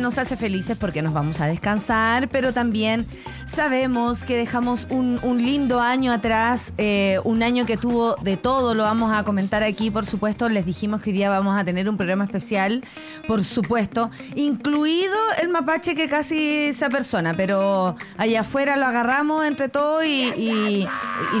Nos 0.00 0.18
hace 0.18 0.36
felices 0.36 0.76
porque 0.76 1.00
nos 1.00 1.14
vamos 1.14 1.40
a 1.40 1.46
descansar, 1.46 2.28
pero 2.28 2.52
también 2.52 3.06
sabemos 3.46 4.22
que 4.22 4.36
dejamos 4.36 4.86
un, 4.90 5.18
lindo 5.38 5.80
año 5.80 6.12
atrás, 6.12 6.74
eh, 6.76 7.18
un 7.24 7.42
año 7.42 7.64
que 7.64 7.78
tuvo 7.78 8.16
de 8.16 8.36
todo, 8.36 8.74
lo 8.74 8.82
vamos 8.82 9.16
a 9.16 9.24
comentar 9.24 9.62
aquí, 9.62 9.90
por 9.90 10.04
supuesto. 10.04 10.50
Les 10.50 10.66
dijimos 10.66 11.00
que 11.00 11.08
hoy 11.08 11.16
día 11.16 11.30
vamos 11.30 11.58
a 11.58 11.64
tener 11.64 11.88
un 11.88 11.96
programa 11.96 12.24
especial, 12.24 12.84
por 13.26 13.42
supuesto, 13.44 14.10
incluido 14.34 15.16
el 15.40 15.48
mapache 15.48 15.94
que 15.94 16.06
casi 16.06 16.66
esa 16.66 16.90
persona, 16.90 17.32
pero 17.34 17.96
allá 18.18 18.40
afuera 18.40 18.76
lo 18.76 18.84
agarramos 18.84 19.46
entre 19.46 19.70
todos 19.70 20.04
y, 20.04 20.86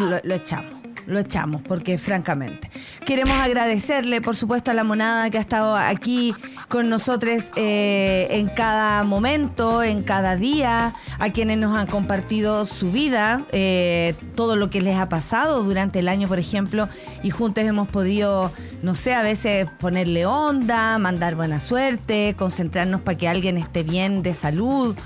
lo 0.00 0.34
echamos 0.34 0.73
lo 1.06 1.18
echamos, 1.18 1.62
porque 1.62 1.98
francamente. 1.98 2.70
Queremos 3.04 3.36
agradecerle, 3.36 4.20
por 4.20 4.36
supuesto, 4.36 4.70
a 4.70 4.74
la 4.74 4.84
monada 4.84 5.28
que 5.30 5.38
ha 5.38 5.40
estado 5.40 5.76
aquí 5.76 6.34
con 6.68 6.88
nosotros 6.88 7.52
eh, 7.56 8.28
en 8.30 8.48
cada 8.48 9.04
momento, 9.04 9.82
en 9.82 10.02
cada 10.02 10.36
día, 10.36 10.94
a 11.18 11.30
quienes 11.30 11.58
nos 11.58 11.76
han 11.76 11.86
compartido 11.86 12.64
su 12.64 12.90
vida, 12.90 13.44
eh, 13.52 14.14
todo 14.34 14.56
lo 14.56 14.70
que 14.70 14.80
les 14.80 14.96
ha 14.96 15.08
pasado 15.08 15.62
durante 15.62 15.98
el 15.98 16.08
año, 16.08 16.28
por 16.28 16.38
ejemplo, 16.38 16.88
y 17.22 17.30
juntos 17.30 17.64
hemos 17.64 17.88
podido, 17.88 18.52
no 18.82 18.94
sé, 18.94 19.14
a 19.14 19.22
veces 19.22 19.68
ponerle 19.78 20.26
onda, 20.26 20.98
mandar 20.98 21.34
buena 21.34 21.60
suerte, 21.60 22.34
concentrarnos 22.36 23.00
para 23.00 23.18
que 23.18 23.28
alguien 23.28 23.58
esté 23.58 23.82
bien 23.82 24.22
de 24.22 24.34
salud 24.34 24.96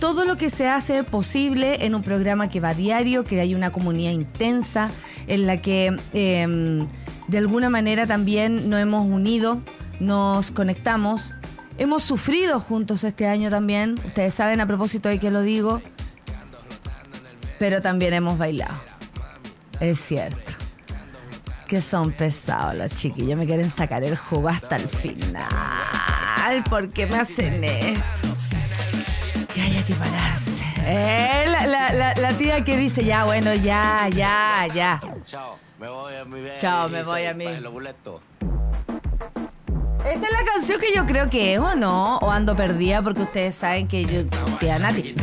todo 0.00 0.24
lo 0.24 0.36
que 0.36 0.50
se 0.50 0.68
hace 0.68 1.04
posible 1.04 1.84
en 1.84 1.94
un 1.94 2.02
programa 2.02 2.48
que 2.48 2.58
va 2.58 2.74
diario, 2.74 3.24
que 3.24 3.40
hay 3.40 3.54
una 3.54 3.70
comunidad 3.70 4.12
intensa, 4.12 4.90
en 5.28 5.46
la 5.46 5.58
que 5.58 5.96
eh, 6.12 6.86
de 7.28 7.38
alguna 7.38 7.70
manera 7.70 8.06
también 8.06 8.68
nos 8.68 8.80
hemos 8.80 9.06
unido, 9.06 9.60
nos 10.00 10.50
conectamos. 10.50 11.34
Hemos 11.78 12.02
sufrido 12.02 12.58
juntos 12.58 13.04
este 13.04 13.26
año 13.26 13.50
también, 13.50 13.94
ustedes 14.04 14.34
saben 14.34 14.60
a 14.60 14.66
propósito 14.66 15.08
de 15.08 15.18
que 15.18 15.30
lo 15.30 15.42
digo, 15.42 15.80
pero 17.58 17.80
también 17.80 18.14
hemos 18.14 18.38
bailado. 18.38 18.74
Es 19.80 20.00
cierto. 20.00 20.52
Que 21.68 21.80
son 21.80 22.10
pesados 22.10 22.74
los 22.74 22.90
chiquillos, 22.90 23.38
me 23.38 23.46
quieren 23.46 23.70
sacar 23.70 24.02
el 24.02 24.16
jugo 24.16 24.48
hasta 24.48 24.76
el 24.76 24.88
final. 24.88 25.44
¿Por 26.68 26.90
qué 26.90 27.06
me 27.06 27.16
hacen 27.16 27.62
esto? 27.62 28.39
Que 29.90 29.96
que 29.96 30.00
pararse. 30.10 30.62
Eh, 30.86 31.44
la, 31.48 31.66
la- 31.66 31.92
la- 31.92 32.14
la 32.14 32.32
tía 32.34 32.62
que 32.62 32.76
dice, 32.76 33.04
ya, 33.04 33.24
bueno, 33.24 33.52
ya, 33.54 34.08
ya, 34.08 34.66
ya. 34.72 35.00
Chao, 35.24 35.58
me 35.80 35.88
voy 35.88 36.14
a 36.16 36.24
mi 36.24 36.40
Chao, 36.58 36.88
me 36.88 37.02
voy 37.02 37.24
a 37.24 37.34
boletos. 37.70 38.24
Esta 40.04 40.26
es 40.26 40.32
la 40.32 40.44
canción 40.52 40.80
que 40.80 40.94
yo 40.94 41.06
creo 41.06 41.28
que 41.28 41.54
es, 41.54 41.58
¿o 41.58 41.74
no? 41.74 42.18
O 42.18 42.30
ando 42.30 42.54
perdida 42.56 43.02
porque 43.02 43.22
ustedes 43.22 43.54
saben 43.56 43.88
que 43.88 44.04
yo, 44.04 44.20
Nati. 44.78 45.14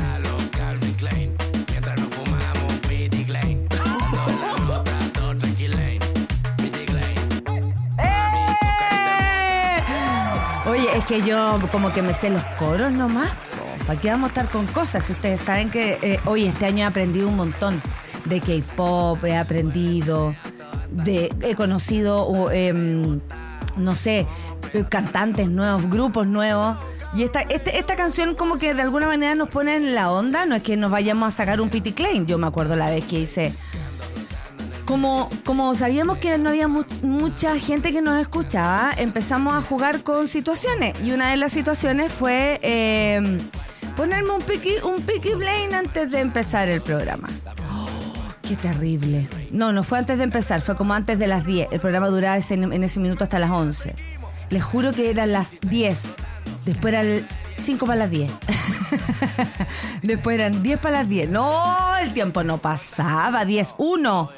Tranquilane, 5.39 5.99
Pity 6.57 6.85
Klein. 6.85 7.25
¡Eh! 7.99 9.83
Oye, 10.69 10.97
es 10.97 11.05
que 11.05 11.21
yo 11.21 11.59
como 11.71 11.91
que 11.91 12.01
me 12.01 12.13
sé 12.13 12.29
los 12.29 12.43
coros 12.59 12.91
nomás. 12.91 13.31
¿Para 13.87 13.99
qué 13.99 14.09
vamos 14.11 14.25
a 14.25 14.27
estar 14.27 14.49
con 14.49 14.67
cosas? 14.67 15.09
Ustedes 15.09 15.39
saben 15.41 15.69
que 15.69 15.97
eh, 16.01 16.19
hoy 16.25 16.45
este 16.45 16.65
año 16.65 16.79
he 16.79 16.83
aprendido 16.83 17.29
un 17.29 17.37
montón 17.37 17.81
de 18.25 18.41
K-pop, 18.41 19.23
he 19.23 19.37
aprendido, 19.37 20.35
de, 20.91 21.33
he 21.41 21.55
conocido, 21.55 22.51
em, 22.51 23.21
no 23.77 23.95
sé, 23.95 24.27
cantantes 24.89 25.47
nuevos, 25.49 25.89
grupos 25.89 26.27
nuevos. 26.27 26.75
Y 27.15 27.23
esta, 27.23 27.39
este- 27.41 27.79
esta 27.79 27.95
canción 27.95 28.35
como 28.35 28.57
que 28.57 28.73
de 28.73 28.81
alguna 28.81 29.07
manera 29.07 29.33
nos 29.35 29.47
pone 29.47 29.77
en 29.77 29.95
la 29.95 30.11
onda, 30.11 30.45
no 30.45 30.55
es 30.55 30.63
que 30.63 30.75
nos 30.75 30.91
vayamos 30.91 31.29
a 31.29 31.31
sacar 31.31 31.61
un 31.61 31.69
pity 31.69 31.93
claim. 31.93 32.25
Yo 32.25 32.37
me 32.37 32.47
acuerdo 32.47 32.75
la 32.75 32.89
vez 32.89 33.05
que 33.05 33.21
hice 33.21 33.53
como, 34.85 35.29
como 35.45 35.73
sabíamos 35.75 36.17
que 36.17 36.37
no 36.37 36.49
había 36.49 36.67
mu- 36.67 36.83
mucha 37.03 37.57
gente 37.57 37.91
que 37.93 38.01
nos 38.01 38.19
escuchaba, 38.19 38.91
empezamos 38.97 39.53
a 39.55 39.61
jugar 39.61 40.01
con 40.03 40.27
situaciones. 40.27 40.93
Y 41.03 41.11
una 41.13 41.29
de 41.31 41.37
las 41.37 41.53
situaciones 41.53 42.11
fue 42.11 42.59
eh, 42.61 43.37
ponerme 43.97 44.31
un 44.31 44.41
piqui, 44.41 44.75
un 44.83 45.01
piqui 45.01 45.33
Blaine 45.33 45.75
antes 45.75 46.09
de 46.11 46.19
empezar 46.21 46.69
el 46.69 46.81
programa. 46.81 47.27
¡Qué 48.47 48.55
terrible! 48.55 49.27
No, 49.51 49.73
no 49.73 49.83
fue 49.83 49.97
antes 49.97 50.17
de 50.19 50.23
empezar, 50.23 50.61
fue 50.61 50.75
como 50.75 50.93
antes 50.93 51.19
de 51.19 51.27
las 51.27 51.45
10. 51.45 51.69
El 51.71 51.79
programa 51.81 52.07
duraba 52.07 52.37
ese- 52.37 52.53
en 52.53 52.83
ese 52.83 52.99
minuto 52.99 53.23
hasta 53.23 53.39
las 53.39 53.51
11. 53.51 53.95
Les 54.49 54.63
juro 54.63 54.93
que 54.93 55.09
eran 55.09 55.33
las 55.33 55.57
10. 55.61 56.15
Después 56.63 56.93
eran 56.93 57.27
5 57.57 57.85
para 57.85 57.99
las 57.99 58.09
10. 58.11 58.31
Después 60.03 60.35
eran 60.39 60.63
10 60.63 60.79
para 60.79 60.99
las 60.99 61.09
10. 61.09 61.29
No, 61.29 61.97
el 62.01 62.13
tiempo 62.13 62.43
no 62.43 62.59
pasaba. 62.59 63.43
10, 63.43 63.75
1. 63.77 64.29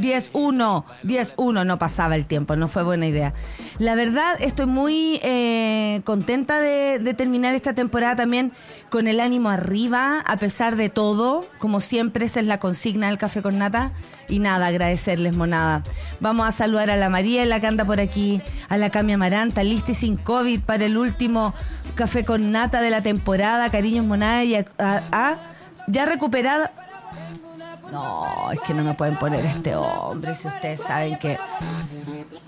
10, 0.00 0.30
1, 0.32 0.84
10, 1.02 1.34
1, 1.36 1.64
no 1.64 1.78
pasaba 1.78 2.14
el 2.14 2.26
tiempo, 2.26 2.56
no 2.56 2.68
fue 2.68 2.82
buena 2.82 3.06
idea. 3.06 3.34
La 3.78 3.94
verdad, 3.94 4.36
estoy 4.40 4.66
muy 4.66 5.20
eh, 5.22 6.00
contenta 6.04 6.60
de, 6.60 7.14
terminar 7.16 7.54
esta 7.54 7.74
temporada 7.74 8.16
también 8.16 8.52
con 8.90 9.08
el 9.08 9.20
ánimo 9.20 9.50
arriba, 9.50 10.20
a 10.26 10.36
pesar 10.36 10.76
de 10.76 10.88
todo. 10.88 11.46
Como 11.58 11.80
siempre, 11.80 12.26
esa 12.26 12.40
es 12.40 12.46
la 12.46 12.58
consigna 12.60 13.08
del 13.08 13.18
Café 13.18 13.42
con 13.42 13.58
Nata. 13.58 13.92
Y 14.28 14.40
nada, 14.40 14.66
agradecerles, 14.66 15.34
monada. 15.34 15.82
Vamos 16.20 16.46
a 16.46 16.52
saludar 16.52 16.90
a 16.90 16.96
la 16.96 17.08
Mariela 17.08 17.60
que 17.60 17.66
anda 17.66 17.84
por 17.84 17.98
aquí, 17.98 18.42
a 18.68 18.76
la 18.76 18.90
Cami 18.90 19.14
Amaranta, 19.14 19.62
lista 19.64 19.92
y 19.92 19.94
sin 19.94 20.16
COVID 20.16 20.60
para 20.60 20.84
el 20.84 20.98
último 20.98 21.54
Café 21.94 22.24
con 22.24 22.50
Nata 22.50 22.80
de 22.80 22.90
la 22.90 23.02
temporada. 23.02 23.70
Cariños, 23.70 24.04
monada, 24.04 24.44
y 24.44 24.54
a- 24.54 25.36
ya 25.86 26.04
recuperada. 26.04 26.70
No, 27.92 28.52
es 28.52 28.60
que 28.60 28.74
no 28.74 28.82
me 28.82 28.94
pueden 28.94 29.16
poner 29.16 29.44
este 29.44 29.74
hombre 29.74 30.34
si 30.34 30.46
ustedes 30.46 30.82
saben 30.82 31.18
que 31.18 31.38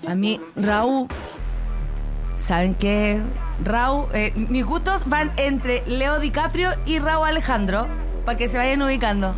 a 0.07 0.15
mí 0.15 0.39
Raúl 0.55 1.07
saben 2.35 2.75
que 2.75 3.21
Raúl 3.63 4.05
eh, 4.13 4.33
mis 4.35 4.65
gustos 4.65 5.07
van 5.07 5.31
entre 5.37 5.83
Leo 5.87 6.19
DiCaprio 6.19 6.71
y 6.85 6.99
Raúl 6.99 7.27
Alejandro 7.27 7.87
para 8.25 8.37
que 8.37 8.47
se 8.47 8.57
vayan 8.57 8.81
ubicando. 8.81 9.33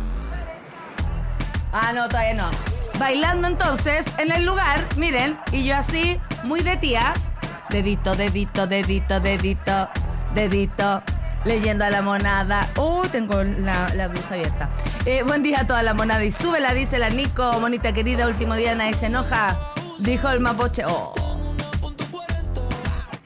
Ah, 1.72 1.92
no, 1.94 2.08
todavía 2.08 2.34
no. 2.34 2.50
Bailando 2.98 3.48
entonces 3.48 4.06
en 4.18 4.30
el 4.30 4.44
lugar, 4.44 4.84
miren, 4.96 5.38
y 5.52 5.64
yo 5.64 5.76
así 5.76 6.20
muy 6.44 6.60
de 6.60 6.76
tía, 6.76 7.12
dedito, 7.70 8.14
dedito, 8.14 8.66
dedito, 8.66 9.20
dedito, 9.20 9.88
dedito. 10.34 11.02
Leyendo 11.44 11.84
a 11.84 11.90
la 11.90 12.00
monada. 12.02 12.68
Uh, 12.76 13.06
tengo 13.08 13.42
la, 13.42 13.88
la 13.94 14.08
blusa 14.08 14.34
abierta. 14.34 14.70
Eh, 15.04 15.22
buen 15.24 15.42
día 15.42 15.60
a 15.60 15.66
toda 15.66 15.82
la 15.82 15.92
monada. 15.94 16.24
Y 16.24 16.32
súbela, 16.32 16.72
dice 16.72 16.98
la 16.98 17.10
Nico. 17.10 17.58
Monita 17.60 17.92
querida, 17.92 18.26
último 18.26 18.54
día 18.54 18.74
nadie 18.74 18.94
se 18.94 19.06
enoja. 19.06 19.56
Dijo 19.98 20.28
el 20.30 20.40
mapoche. 20.40 20.84
Oh. 20.86 21.12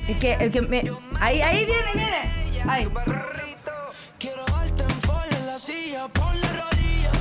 Es 0.09 0.17
que, 0.17 0.33
es 0.41 0.51
que 0.53 0.63
me- 0.63 0.83
ahí, 1.21 1.41
ahí 1.43 1.65
viene, 1.65 1.91
viene. 1.95 2.63
Ay. 2.69 2.89
Quiero 4.19 4.45
darte 4.47 4.83
en 4.83 5.01
fall 5.03 5.29
en 5.31 5.47
la 5.47 5.59
silla, 5.59 6.09
ponle 6.09 6.49
rodillas 6.49 7.13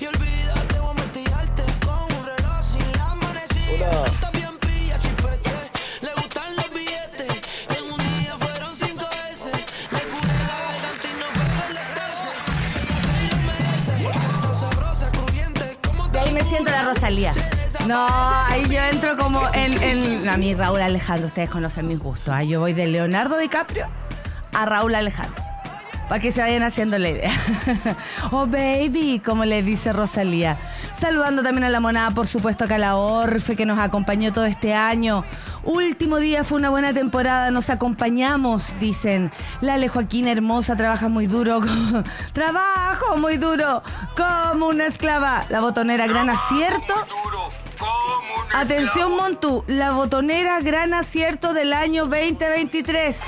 y 0.00 0.06
olvídate 0.06 0.78
voy 0.78 0.90
a 0.90 0.94
martillarte 0.94 1.62
con 1.84 2.00
un 2.04 2.24
reloj 2.26 2.62
sin 2.62 2.92
la 2.92 3.14
manecilla. 3.16 4.04
Rosalía. 16.88 17.32
No, 17.86 18.06
ahí 18.48 18.64
yo 18.68 18.80
entro 18.82 19.16
como 19.16 19.42
en, 19.52 19.80
en- 19.82 20.28
A 20.28 20.36
mí 20.36 20.54
Raúl 20.54 20.80
Alejandro, 20.80 21.26
ustedes 21.26 21.50
conocen 21.50 21.86
mis 21.86 21.98
gustos. 21.98 22.34
¿ah? 22.34 22.42
Yo 22.42 22.60
voy 22.60 22.72
de 22.72 22.86
Leonardo 22.86 23.36
DiCaprio 23.38 23.86
a 24.54 24.64
Raúl 24.64 24.94
Alejandro. 24.94 25.42
Para 26.08 26.20
que 26.20 26.32
se 26.32 26.40
vayan 26.40 26.62
haciendo 26.62 26.98
la 26.98 27.10
idea. 27.10 27.30
oh, 28.32 28.46
baby, 28.46 29.20
como 29.24 29.44
le 29.44 29.62
dice 29.62 29.92
Rosalía. 29.92 30.58
Saludando 30.92 31.42
también 31.42 31.64
a 31.64 31.70
la 31.70 31.80
monada, 31.80 32.10
por 32.10 32.26
supuesto, 32.26 32.64
acá 32.64 32.76
a 32.76 32.78
la 32.78 32.96
Orfe, 32.96 33.56
que 33.56 33.66
nos 33.66 33.78
acompañó 33.78 34.32
todo 34.32 34.46
este 34.46 34.74
año. 34.74 35.24
Último 35.64 36.16
día 36.16 36.44
fue 36.44 36.58
una 36.58 36.70
buena 36.70 36.94
temporada, 36.94 37.50
nos 37.50 37.68
acompañamos, 37.68 38.76
dicen. 38.80 39.30
Lale 39.60 39.88
Joaquín 39.88 40.28
hermosa, 40.28 40.76
trabaja 40.76 41.08
muy 41.08 41.26
duro. 41.26 41.60
Trabajo 42.32 43.18
muy 43.18 43.36
duro, 43.36 43.82
como 44.16 44.68
una 44.68 44.86
esclava. 44.86 45.44
La 45.50 45.60
botonera, 45.60 46.06
gran 46.06 46.30
acierto. 46.30 46.94
Atención 48.54 49.14
Montu, 49.14 49.62
la 49.66 49.92
botonera 49.92 50.60
gran 50.60 50.94
acierto 50.94 51.52
del 51.52 51.72
año 51.72 52.06
2023. 52.06 53.24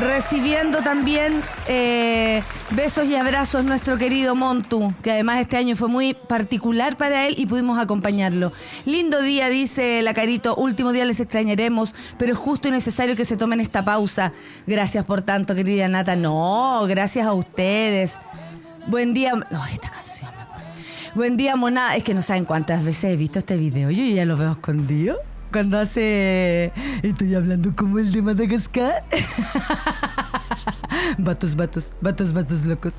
Recibiendo 0.00 0.80
también 0.82 1.42
eh, 1.66 2.42
besos 2.70 3.06
y 3.06 3.16
abrazos 3.16 3.64
nuestro 3.64 3.98
querido 3.98 4.36
Montu, 4.36 4.94
que 5.02 5.10
además 5.10 5.40
este 5.40 5.56
año 5.56 5.74
fue 5.74 5.88
muy 5.88 6.14
particular 6.14 6.96
para 6.96 7.26
él 7.26 7.34
y 7.36 7.46
pudimos 7.46 7.80
acompañarlo. 7.80 8.52
Lindo 8.84 9.20
día, 9.20 9.48
dice 9.48 10.02
la 10.02 10.14
Carito, 10.14 10.54
último 10.54 10.92
día 10.92 11.04
les 11.04 11.18
extrañaremos, 11.18 11.96
pero 12.16 12.32
es 12.32 12.38
justo 12.38 12.68
y 12.68 12.70
necesario 12.70 13.16
que 13.16 13.24
se 13.24 13.36
tomen 13.36 13.60
esta 13.60 13.84
pausa. 13.84 14.32
Gracias 14.68 15.04
por 15.04 15.22
tanto, 15.22 15.56
querida 15.56 15.88
Nata. 15.88 16.14
No, 16.14 16.84
gracias 16.86 17.26
a 17.26 17.32
ustedes. 17.32 18.18
Buen 18.86 19.14
día. 19.14 19.34
No, 19.34 19.66
esta 19.66 19.90
canción. 19.90 20.30
Buen 21.14 21.36
día, 21.36 21.56
monada. 21.56 21.96
Es 21.96 22.04
que 22.04 22.14
no 22.14 22.22
saben 22.22 22.44
cuántas 22.44 22.84
veces 22.84 23.12
he 23.12 23.16
visto 23.16 23.40
este 23.40 23.56
video. 23.56 23.90
Yo 23.90 24.04
ya 24.04 24.24
lo 24.24 24.36
veo 24.36 24.52
escondido. 24.52 25.18
Cuando 25.52 25.78
hace. 25.78 26.72
Estoy 27.02 27.34
hablando 27.34 27.74
como 27.74 27.98
el 27.98 28.12
de 28.12 28.22
Madagascar. 28.22 29.04
Vatos, 31.18 31.56
vatos, 31.56 31.92
vatos, 32.00 32.32
vatos 32.32 32.66
locos. 32.66 32.94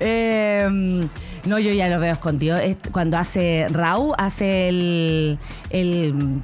Em, 0.00 1.08
no, 1.44 1.58
yo 1.58 1.72
ya 1.72 1.88
lo 1.88 2.00
veo 2.00 2.12
escondido. 2.12 2.56
Es 2.56 2.76
Cuando 2.90 3.16
hace 3.16 3.68
Rau, 3.70 4.12
hace 4.18 4.68
el. 4.68 5.38
el, 5.70 6.42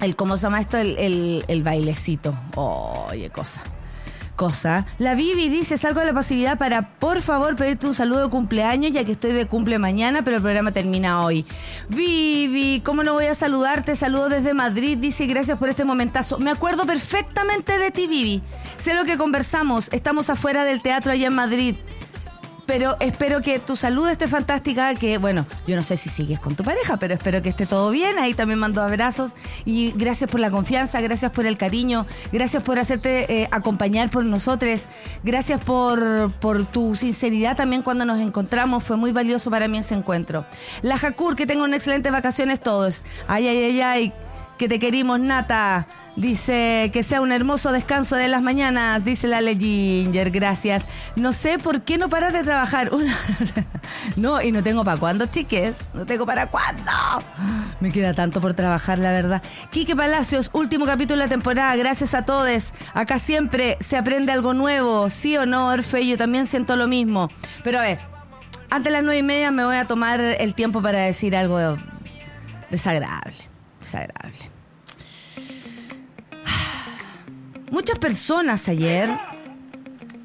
el 0.00 0.16
¿Cómo 0.16 0.36
se 0.36 0.42
llama 0.44 0.60
esto? 0.60 0.78
El, 0.78 0.98
el, 0.98 1.44
el 1.48 1.62
bailecito. 1.62 2.36
Oye, 2.56 3.30
cosa 3.30 3.62
cosa. 4.38 4.86
La 4.98 5.16
Vivi 5.16 5.48
dice, 5.48 5.76
salgo 5.76 5.98
de 5.98 6.06
la 6.06 6.14
pasividad 6.14 6.58
para, 6.58 6.94
por 7.00 7.20
favor, 7.20 7.56
pedirte 7.56 7.88
un 7.88 7.94
saludo 7.94 8.22
de 8.22 8.30
cumpleaños, 8.30 8.92
ya 8.92 9.04
que 9.04 9.12
estoy 9.12 9.32
de 9.32 9.46
cumple 9.46 9.80
mañana, 9.80 10.22
pero 10.22 10.36
el 10.36 10.42
programa 10.42 10.70
termina 10.70 11.24
hoy. 11.24 11.44
Vivi, 11.88 12.80
¿cómo 12.84 13.02
no 13.02 13.14
voy 13.14 13.26
a 13.26 13.34
saludarte? 13.34 13.96
Saludo 13.96 14.28
desde 14.28 14.54
Madrid, 14.54 14.96
dice, 14.96 15.26
gracias 15.26 15.58
por 15.58 15.68
este 15.68 15.84
momentazo. 15.84 16.38
Me 16.38 16.52
acuerdo 16.52 16.86
perfectamente 16.86 17.78
de 17.78 17.90
ti, 17.90 18.06
Vivi. 18.06 18.40
Sé 18.76 18.94
lo 18.94 19.04
que 19.04 19.18
conversamos, 19.18 19.88
estamos 19.90 20.30
afuera 20.30 20.64
del 20.64 20.82
teatro 20.82 21.10
allá 21.10 21.26
en 21.26 21.34
Madrid. 21.34 21.74
Pero 22.68 22.98
espero 23.00 23.40
que 23.40 23.58
tu 23.60 23.76
salud 23.76 24.06
esté 24.10 24.28
fantástica, 24.28 24.94
que 24.94 25.16
bueno, 25.16 25.46
yo 25.66 25.74
no 25.74 25.82
sé 25.82 25.96
si 25.96 26.10
sigues 26.10 26.38
con 26.38 26.54
tu 26.54 26.64
pareja, 26.64 26.98
pero 26.98 27.14
espero 27.14 27.40
que 27.40 27.48
esté 27.48 27.64
todo 27.64 27.90
bien. 27.90 28.18
Ahí 28.18 28.34
también 28.34 28.58
mando 28.58 28.82
abrazos 28.82 29.32
y 29.64 29.92
gracias 29.92 30.30
por 30.30 30.38
la 30.38 30.50
confianza, 30.50 31.00
gracias 31.00 31.32
por 31.32 31.46
el 31.46 31.56
cariño, 31.56 32.04
gracias 32.30 32.62
por 32.62 32.78
hacerte 32.78 33.40
eh, 33.40 33.48
acompañar 33.52 34.10
por 34.10 34.26
nosotros, 34.26 34.84
gracias 35.24 35.64
por, 35.64 36.30
por 36.40 36.66
tu 36.66 36.94
sinceridad 36.94 37.56
también 37.56 37.80
cuando 37.80 38.04
nos 38.04 38.18
encontramos, 38.18 38.84
fue 38.84 38.98
muy 38.98 39.12
valioso 39.12 39.50
para 39.50 39.66
mí 39.66 39.78
ese 39.78 39.94
encuentro. 39.94 40.44
La 40.82 40.98
Jacur, 40.98 41.36
que 41.36 41.46
tengan 41.46 41.72
excelentes 41.72 42.12
vacaciones 42.12 42.60
todos. 42.60 43.02
Ay, 43.28 43.48
ay, 43.48 43.64
ay, 43.64 43.80
ay, 43.80 44.12
que 44.58 44.68
te 44.68 44.78
querimos, 44.78 45.20
Nata. 45.20 45.86
Dice 46.16 46.90
que 46.92 47.04
sea 47.04 47.20
un 47.20 47.30
hermoso 47.30 47.70
descanso 47.70 48.16
de 48.16 48.26
las 48.26 48.42
mañanas, 48.42 49.04
dice 49.04 49.28
la 49.28 49.38
Ginger, 49.40 50.32
gracias. 50.32 50.88
No 51.14 51.32
sé 51.32 51.60
por 51.60 51.82
qué 51.82 51.96
no 51.96 52.08
paras 52.08 52.32
de 52.32 52.42
trabajar. 52.42 52.90
No, 54.16 54.42
y 54.42 54.52
no 54.52 54.62
tengo 54.62 54.84
para 54.84 54.98
cuándo, 54.98 55.26
chiques. 55.26 55.88
No 55.94 56.04
tengo 56.04 56.26
para 56.26 56.50
cuándo. 56.50 56.90
Me 57.80 57.92
queda 57.92 58.12
tanto 58.12 58.40
por 58.40 58.52
trabajar, 58.54 58.98
la 58.98 59.12
verdad. 59.12 59.42
Quique 59.70 59.94
Palacios, 59.94 60.50
último 60.52 60.86
capítulo 60.86 61.20
de 61.20 61.26
la 61.26 61.30
temporada. 61.30 61.74
Gracias 61.76 62.14
a 62.14 62.24
todos. 62.24 62.72
Acá 62.94 63.18
siempre 63.18 63.76
se 63.80 63.96
aprende 63.96 64.32
algo 64.32 64.54
nuevo. 64.54 65.08
Sí 65.08 65.36
o 65.36 65.46
no, 65.46 65.68
Orfe, 65.68 66.06
yo 66.06 66.18
también 66.18 66.46
siento 66.46 66.76
lo 66.76 66.88
mismo. 66.88 67.30
Pero 67.62 67.78
a 67.78 67.82
ver, 67.82 67.98
antes 68.70 68.84
de 68.84 68.90
las 68.90 69.02
nueve 69.02 69.18
y 69.18 69.22
media 69.22 69.50
me 69.50 69.64
voy 69.64 69.76
a 69.76 69.86
tomar 69.86 70.20
el 70.20 70.54
tiempo 70.54 70.82
para 70.82 71.00
decir 71.00 71.36
algo 71.36 71.78
desagradable. 72.70 73.47
Desagradable. 73.88 74.38
Muchas 77.70 77.98
personas 77.98 78.68
ayer 78.68 79.08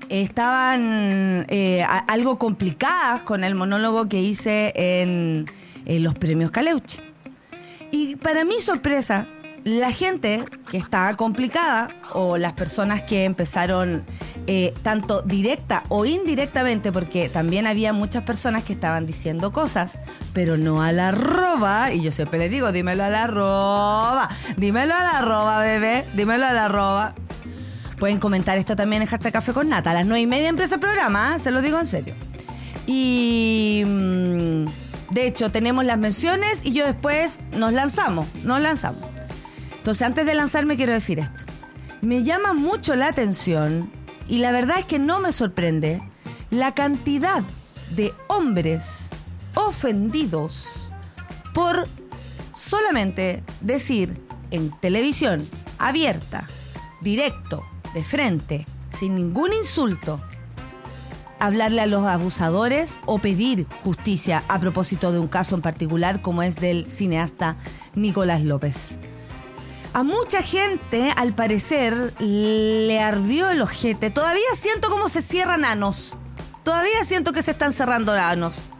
estaban 0.10 1.46
eh, 1.48 1.86
algo 2.10 2.38
complicadas 2.38 3.22
con 3.22 3.46
el 3.46 3.56
monólogo 3.56 4.10
que 4.10 4.20
hice 4.20 4.74
en, 4.76 5.46
en 5.86 6.04
los 6.04 6.14
premios 6.14 6.52
Caleuche. 6.52 7.02
Y 7.90 8.18
para 8.18 8.44
mi 8.44 8.60
sorpresa, 8.60 9.28
la 9.64 9.92
gente 9.92 10.44
que 10.70 10.78
estaba 10.78 11.16
complicada 11.16 11.90
o 12.14 12.38
las 12.38 12.54
personas 12.54 13.02
que 13.02 13.24
empezaron 13.24 14.06
eh, 14.46 14.74
tanto 14.84 15.22
directa 15.22 15.84
o 15.90 16.06
indirectamente, 16.06 16.92
porque 16.92 17.30
también 17.30 17.66
había 17.66 17.94
muchas 17.94 18.24
personas 18.24 18.64
que 18.64 18.74
estaban 18.74 19.06
diciendo 19.06 19.54
cosas, 19.54 20.02
pero 20.34 20.58
no 20.58 20.82
a 20.82 20.92
la 20.92 21.10
arroba, 21.10 21.94
y 21.94 22.02
yo 22.02 22.12
siempre 22.12 22.40
les 22.40 22.52
digo, 22.52 22.72
dímelo 22.72 23.04
a 23.04 23.10
la 23.10 23.24
arroba, 23.24 24.30
dímelo 24.58 24.94
a 24.94 25.00
la 25.04 25.18
arroba, 25.20 25.60
bebé, 25.60 26.06
dímelo 26.14 26.46
a 26.46 26.54
la 26.54 26.66
arroba. 26.66 27.16
Pueden 28.00 28.20
comentar 28.20 28.58
esto 28.58 28.76
también 28.76 29.02
en 29.02 29.08
Hashtag 29.08 29.32
Café 29.32 29.54
con 29.54 29.70
Nata. 29.70 29.92
A 29.92 29.94
las 29.94 30.06
nueve 30.06 30.22
y 30.22 30.28
media 30.28 30.50
empieza 30.50 30.76
el 30.76 30.82
programa, 30.82 31.36
¿eh? 31.36 31.40
se 31.40 31.52
lo 31.52 31.62
digo 31.62 31.80
en 31.80 31.86
serio. 31.86 32.16
Y 32.86 33.84
mm, 33.86 34.66
de 35.12 35.28
hecho 35.28 35.52
tenemos 35.52 35.86
las 35.86 35.98
menciones 35.98 36.66
y 36.66 36.74
yo 36.74 36.86
después 36.86 37.40
nos 37.54 37.72
lanzamos, 37.72 38.28
nos 38.44 38.60
lanzamos. 38.60 39.13
Entonces 39.84 40.08
antes 40.08 40.26
de 40.26 40.34
lanzarme 40.34 40.78
quiero 40.78 40.94
decir 40.94 41.20
esto. 41.20 41.44
Me 42.00 42.24
llama 42.24 42.54
mucho 42.54 42.96
la 42.96 43.08
atención 43.08 43.92
y 44.30 44.38
la 44.38 44.54
verdad 44.54 44.80
es 44.80 44.86
que 44.86 44.98
no 44.98 45.20
me 45.20 45.34
sorprende 45.34 46.02
la 46.52 46.74
cantidad 46.74 47.44
de 47.94 48.14
hombres 48.30 49.10
ofendidos 49.56 50.94
por 51.54 51.86
solamente 52.54 53.44
decir 53.60 54.22
en 54.52 54.72
televisión 54.80 55.50
abierta, 55.80 56.48
directo, 57.02 57.66
de 57.94 58.06
frente, 58.06 58.66
sin 58.88 59.16
ningún 59.16 59.52
insulto, 59.52 60.22
hablarle 61.42 61.82
a 61.82 61.88
los 61.88 62.06
abusadores 62.06 63.02
o 63.06 63.20
pedir 63.20 63.68
justicia 63.82 64.46
a 64.48 64.62
propósito 64.62 65.12
de 65.12 65.20
un 65.20 65.28
caso 65.28 65.56
en 65.56 65.62
particular 65.62 66.22
como 66.22 66.42
es 66.42 66.56
del 66.56 66.88
cineasta 66.88 67.58
Nicolás 67.96 68.44
López. 68.44 68.98
A 69.94 70.02
mucha 70.02 70.42
gente, 70.42 71.14
al 71.16 71.36
parecer, 71.36 72.16
le 72.20 73.00
ardió 73.00 73.52
el 73.52 73.62
ojete. 73.62 74.10
Todavía 74.10 74.42
siento 74.56 74.90
cómo 74.90 75.08
se 75.08 75.22
cierran 75.22 75.66
anos. 75.66 76.18
Todavía 76.64 77.04
siento 77.04 77.32
que 77.32 77.44
se 77.44 77.52
están 77.52 77.74
cerrando 77.74 78.12
anos. 78.14 78.72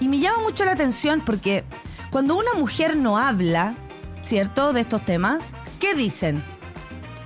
Y 0.00 0.08
me 0.08 0.20
llama 0.20 0.42
mucho 0.42 0.64
la 0.64 0.72
atención 0.72 1.22
porque 1.24 1.64
cuando 2.10 2.34
una 2.34 2.54
mujer 2.54 2.96
no 2.96 3.18
habla, 3.18 3.74
¿cierto?, 4.22 4.72
de 4.72 4.80
estos 4.80 5.04
temas, 5.04 5.54
¿qué 5.80 5.94
dicen? 5.94 6.42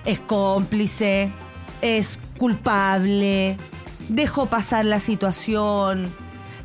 Es 0.04 0.18
cómplice, 0.18 1.32
es 1.80 2.18
culpable, 2.38 3.56
dejó 4.08 4.46
pasar 4.46 4.84
la 4.84 4.98
situación, 4.98 6.12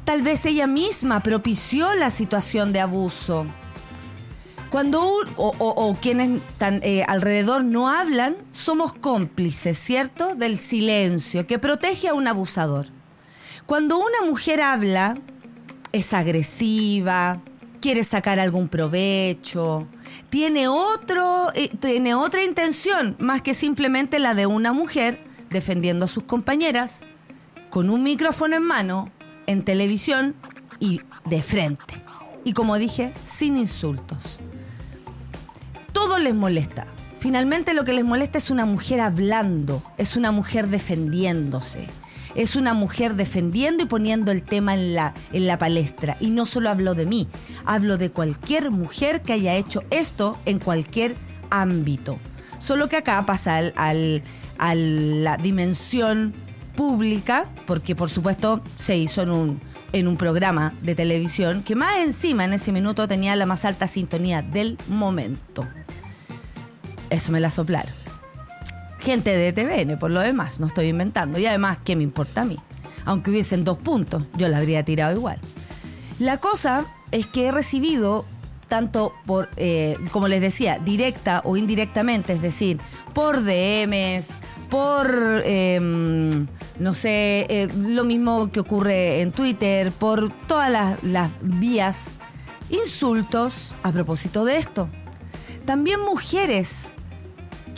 tal 0.06 0.24
vez 0.24 0.44
ella 0.48 0.66
misma 0.66 1.22
propició 1.22 1.94
la 1.94 2.10
situación 2.10 2.74
de 2.74 2.80
abuso. 2.80 3.46
Cuando 4.70 5.02
o, 5.38 5.98
quienes 6.02 6.42
eh, 6.60 7.04
alrededor 7.08 7.64
no 7.64 7.90
hablan, 7.90 8.36
somos 8.52 8.94
cómplices, 8.94 9.78
¿cierto? 9.78 10.36
Del 10.36 10.60
silencio 10.60 11.48
que 11.48 11.58
protege 11.58 12.10
a 12.10 12.14
un 12.14 12.28
abusador. 12.28 12.88
Cuando 13.66 13.98
una 13.98 14.30
mujer 14.30 14.62
habla, 14.62 15.18
es 15.94 16.14
agresiva, 16.14 17.42
quiere 17.82 18.04
sacar 18.04 18.40
algún 18.40 18.68
provecho, 18.68 19.88
tiene, 20.30 20.68
otro, 20.68 21.52
eh, 21.56 21.70
tiene 21.80 22.14
otra 22.16 22.44
intención 22.44 23.16
más 23.20 23.42
que 23.42 23.54
simplemente 23.54 24.20
la 24.20 24.34
de 24.34 24.48
una 24.48 24.74
mujer 24.74 25.24
defendiendo 25.50 26.06
a 26.06 26.08
sus 26.10 26.24
compañeras 26.24 27.06
con 27.70 27.90
un 27.90 28.04
micrófono 28.04 28.58
en 28.58 28.64
mano, 28.64 29.12
en 29.46 29.64
televisión 29.64 30.36
y 30.80 31.02
de 31.26 31.42
frente. 31.42 32.04
Y 32.44 32.54
como 32.54 32.78
dije, 32.78 33.14
sin 33.24 33.58
insultos. 33.58 34.42
Todo 35.98 36.20
les 36.20 36.36
molesta. 36.36 36.86
Finalmente 37.18 37.74
lo 37.74 37.84
que 37.84 37.92
les 37.92 38.06
molesta 38.06 38.38
es 38.38 38.52
una 38.52 38.68
mujer 38.68 39.00
hablando, 39.00 39.82
es 39.98 40.16
una 40.16 40.32
mujer 40.32 40.68
defendiéndose, 40.68 41.88
es 42.36 42.56
una 42.56 42.76
mujer 42.76 43.16
defendiendo 43.16 43.84
y 43.84 43.88
poniendo 43.88 44.32
el 44.32 44.44
tema 44.44 44.76
en 44.76 44.94
la, 44.94 45.58
palestra. 45.58 46.16
Y 46.20 46.30
no 46.30 46.46
solo 46.46 46.70
hablo 46.70 46.94
de 46.94 47.08
mí, 47.08 47.28
hablo 47.66 47.98
de 47.98 48.12
cualquier 48.12 48.70
mujer 48.70 49.24
que 49.24 49.34
haya 49.34 49.56
hecho 49.56 49.82
esto 49.90 50.38
en 50.46 50.60
cualquier 50.60 51.16
ámbito. 51.50 52.20
Solo 52.60 52.88
que 52.90 52.98
acá 52.98 53.26
pasa 53.26 53.58
a 53.58 54.76
la 54.76 55.38
dimensión 55.38 56.36
pública, 56.76 57.50
porque 57.66 57.96
por 57.96 58.12
supuesto 58.12 58.62
se 58.76 58.96
hizo 58.98 59.24
en 59.94 60.08
un 60.08 60.18
programa 60.18 60.76
de 60.84 60.94
televisión 60.94 61.64
que 61.64 61.76
más 61.76 61.98
encima 61.98 62.46
en 62.46 62.54
ese 62.54 62.72
minuto 62.72 63.08
tenía 63.08 63.36
la 63.36 63.48
más 63.48 63.66
alta 63.66 63.88
sintonía 63.88 64.44
del 64.44 64.78
momento. 64.88 65.68
Eso 67.10 67.32
me 67.32 67.40
la 67.40 67.50
soplaron. 67.50 67.94
Gente 69.00 69.36
de 69.36 69.54
TVN, 69.54 69.98
por 69.98 70.12
lo 70.12 70.22
demás, 70.22 70.60
no 70.60 70.68
estoy 70.68 70.88
inventando. 70.88 71.40
Y 71.40 71.46
además, 71.46 71.80
¿qué 71.84 71.96
me 71.96 72.04
importa 72.04 72.42
a 72.42 72.46
mí? 72.46 72.58
Aunque 73.06 73.32
hubiesen 73.32 73.64
dos 73.64 73.78
puntos, 73.78 74.26
yo 74.36 74.48
la 74.48 74.58
habría 74.58 74.84
tirado 74.84 75.14
igual. 75.16 75.40
La 76.20 76.38
cosa 76.38 76.86
es 77.12 77.28
que 77.28 77.48
he 77.48 77.52
recibido 77.52 78.26
tanto 78.68 79.14
por, 79.26 79.50
eh, 79.56 79.98
como 80.12 80.28
les 80.28 80.42
decía, 80.42 80.80
directa 80.80 81.42
o 81.46 81.58
indirectamente, 81.58 82.34
es 82.34 82.42
decir, 82.42 82.80
por 83.14 83.44
DMs, 83.44 84.38
por, 84.70 85.10
em, 85.46 86.48
no 86.80 86.94
sé, 86.94 87.46
eh, 87.50 87.68
lo 87.76 88.04
mismo 88.04 88.52
que 88.52 88.60
ocurre 88.60 89.22
en 89.22 89.32
Twitter, 89.32 89.92
por 89.92 90.32
todas 90.48 90.70
las, 90.70 91.04
las 91.04 91.32
vías, 91.42 92.12
insultos 92.70 93.76
a 93.84 93.92
propósito 93.92 94.44
de 94.44 94.58
esto. 94.58 94.90
También 95.66 96.02
mujeres 96.02 96.94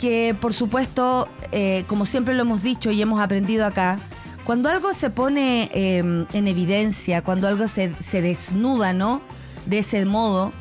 que, 0.00 0.34
por 0.40 0.54
supuesto, 0.54 1.28
eh, 1.52 1.84
como 1.86 2.06
siempre 2.06 2.34
lo 2.34 2.40
hemos 2.40 2.62
dicho 2.62 2.90
y 2.90 3.02
hemos 3.02 3.20
aprendido 3.20 3.66
acá, 3.66 4.00
cuando 4.44 4.70
algo 4.70 4.94
se 4.94 5.10
pone 5.10 5.68
em, 5.74 6.26
en 6.32 6.48
evidencia, 6.48 7.22
cuando 7.22 7.46
algo 7.46 7.68
se, 7.68 7.94
se 8.00 8.22
desnuda, 8.22 8.94
¿no? 8.94 9.20
De 9.66 9.78
ese 9.78 10.06
modo, 10.06 10.52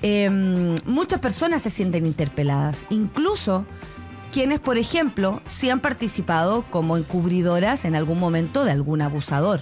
em, 0.00 0.74
muchas 0.86 1.20
personas 1.20 1.60
se 1.60 1.68
sienten 1.68 2.06
interpeladas, 2.06 2.86
incluso 2.88 3.66
quienes, 4.32 4.60
por 4.60 4.78
ejemplo, 4.78 5.42
sí 5.46 5.68
han 5.68 5.80
participado 5.80 6.64
como 6.70 6.96
encubridoras 6.96 7.84
en 7.84 7.94
algún 7.94 8.18
momento 8.18 8.64
de 8.64 8.70
algún 8.70 9.02
abusador. 9.02 9.60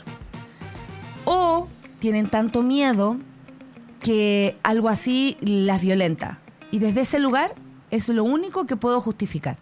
O 1.25 1.67
tienen 1.99 2.29
tanto 2.29 2.63
miedo 2.63 3.17
que 4.01 4.57
algo 4.63 4.89
así 4.89 5.37
las 5.41 5.83
violenta. 5.83 6.39
Y 6.71 6.79
desde 6.79 7.01
ese 7.01 7.19
lugar 7.19 7.55
es 7.91 8.09
lo 8.09 8.25
único 8.25 8.67
que 8.67 8.77
puedo 8.77 9.01
justificar. 9.01 9.59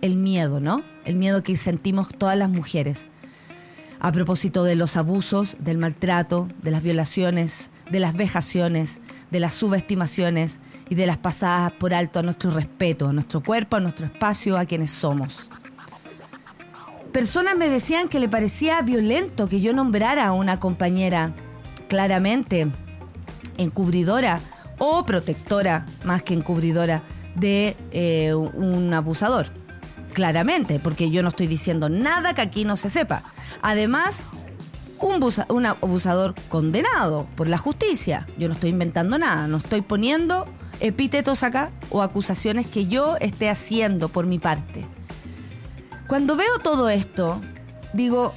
El 0.00 0.16
miedo, 0.16 0.60
¿no? 0.60 0.82
El 1.04 1.16
miedo 1.16 1.42
que 1.42 1.56
sentimos 1.56 2.08
todas 2.16 2.36
las 2.36 2.48
mujeres. 2.48 3.06
A 4.00 4.12
propósito 4.12 4.62
de 4.62 4.76
los 4.76 4.96
abusos, 4.96 5.56
del 5.58 5.78
maltrato, 5.78 6.48
de 6.62 6.70
las 6.70 6.84
violaciones, 6.84 7.72
de 7.90 7.98
las 7.98 8.14
vejaciones, 8.14 9.00
de 9.32 9.40
las 9.40 9.54
subestimaciones 9.54 10.60
y 10.88 10.94
de 10.94 11.06
las 11.06 11.18
pasadas 11.18 11.72
por 11.72 11.92
alto 11.94 12.20
a 12.20 12.22
nuestro 12.22 12.52
respeto, 12.52 13.08
a 13.08 13.12
nuestro 13.12 13.42
cuerpo, 13.42 13.76
a 13.76 13.80
nuestro 13.80 14.06
espacio, 14.06 14.56
a 14.56 14.66
quienes 14.66 14.90
somos. 14.90 15.50
Personas 17.12 17.56
me 17.56 17.68
decían 17.68 18.06
que 18.06 18.20
le 18.20 18.28
parecía 18.28 18.80
violento 18.82 19.48
que 19.48 19.60
yo 19.60 19.72
nombrara 19.72 20.26
a 20.26 20.32
una 20.32 20.60
compañera 20.60 21.34
claramente 21.88 22.70
encubridora 23.56 24.40
o 24.78 25.04
protectora, 25.04 25.86
más 26.04 26.22
que 26.22 26.34
encubridora, 26.34 27.02
de 27.40 27.76
eh, 27.92 28.34
un 28.34 28.92
abusador. 28.94 29.46
Claramente, 30.12 30.80
porque 30.80 31.10
yo 31.10 31.22
no 31.22 31.28
estoy 31.28 31.46
diciendo 31.46 31.88
nada 31.88 32.34
que 32.34 32.40
aquí 32.40 32.64
no 32.64 32.76
se 32.76 32.90
sepa. 32.90 33.22
Además, 33.62 34.26
un, 34.98 35.20
busa- 35.20 35.46
un 35.48 35.66
abusador 35.66 36.34
condenado 36.48 37.28
por 37.36 37.46
la 37.46 37.58
justicia. 37.58 38.26
Yo 38.36 38.48
no 38.48 38.54
estoy 38.54 38.70
inventando 38.70 39.18
nada, 39.18 39.46
no 39.46 39.58
estoy 39.58 39.80
poniendo 39.82 40.46
epítetos 40.80 41.42
acá 41.42 41.70
o 41.90 42.02
acusaciones 42.02 42.66
que 42.66 42.86
yo 42.86 43.16
esté 43.20 43.48
haciendo 43.48 44.08
por 44.08 44.26
mi 44.26 44.38
parte. 44.38 44.86
Cuando 46.08 46.34
veo 46.36 46.58
todo 46.62 46.88
esto, 46.88 47.40
digo, 47.92 48.32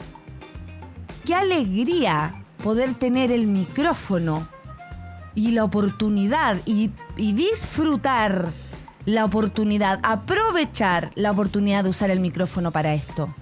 qué 1.25 1.33
alegría 1.35 2.43
poder 2.61 2.93
tener 2.93 3.31
el 3.31 3.47
micrófono 3.47 4.47
y 5.33 5.51
la 5.51 5.63
oportunidad 5.63 6.57
y 6.65 6.91
disfrutar 7.17 8.49
la 9.05 9.25
oportunidad, 9.25 9.99
aprovechar 10.03 11.11
la 11.15 11.31
oportunidad 11.31 11.83
de 11.83 11.89
usar 11.89 12.09
el 12.09 12.19
micrófono 12.19 12.71
para 12.71 12.93
esto. 12.93 13.33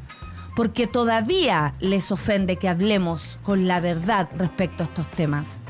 Porque 0.56 0.88
todavía 0.88 1.76
les 1.80 2.12
ofende 2.12 2.58
que 2.58 2.70
hablemos 2.70 3.40
con 3.44 3.68
la 3.68 3.80
verdad 3.80 4.30
respecto 4.38 4.84
a 4.84 4.88
estos 4.88 5.10
temas. 5.12 5.62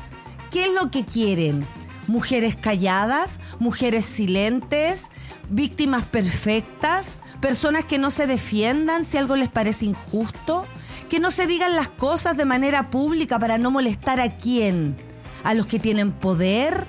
¿Qué 0.50 0.64
es 0.64 0.70
lo 0.72 0.90
que 0.90 1.04
quieren? 1.04 1.64
¿Mujeres 2.08 2.56
calladas? 2.56 3.38
¿Mujeres 3.60 4.04
silentes? 4.04 5.10
¿Víctimas 5.48 6.06
perfectas? 6.06 7.20
¿Personas 7.40 7.84
que 7.84 7.98
no 7.98 8.10
se 8.10 8.26
defiendan 8.26 9.04
si 9.04 9.16
algo 9.16 9.36
les 9.36 9.48
parece 9.48 9.86
injusto? 9.86 10.66
¿Que 11.08 11.20
no 11.20 11.30
se 11.30 11.46
digan 11.46 11.76
las 11.76 11.88
cosas 11.88 12.36
de 12.36 12.44
manera 12.44 12.90
pública 12.90 13.38
para 13.38 13.58
no 13.58 13.70
molestar 13.70 14.20
a 14.20 14.36
quién? 14.36 14.96
¿A 15.44 15.54
los 15.54 15.66
que 15.66 15.78
tienen 15.78 16.10
poder? 16.10 16.84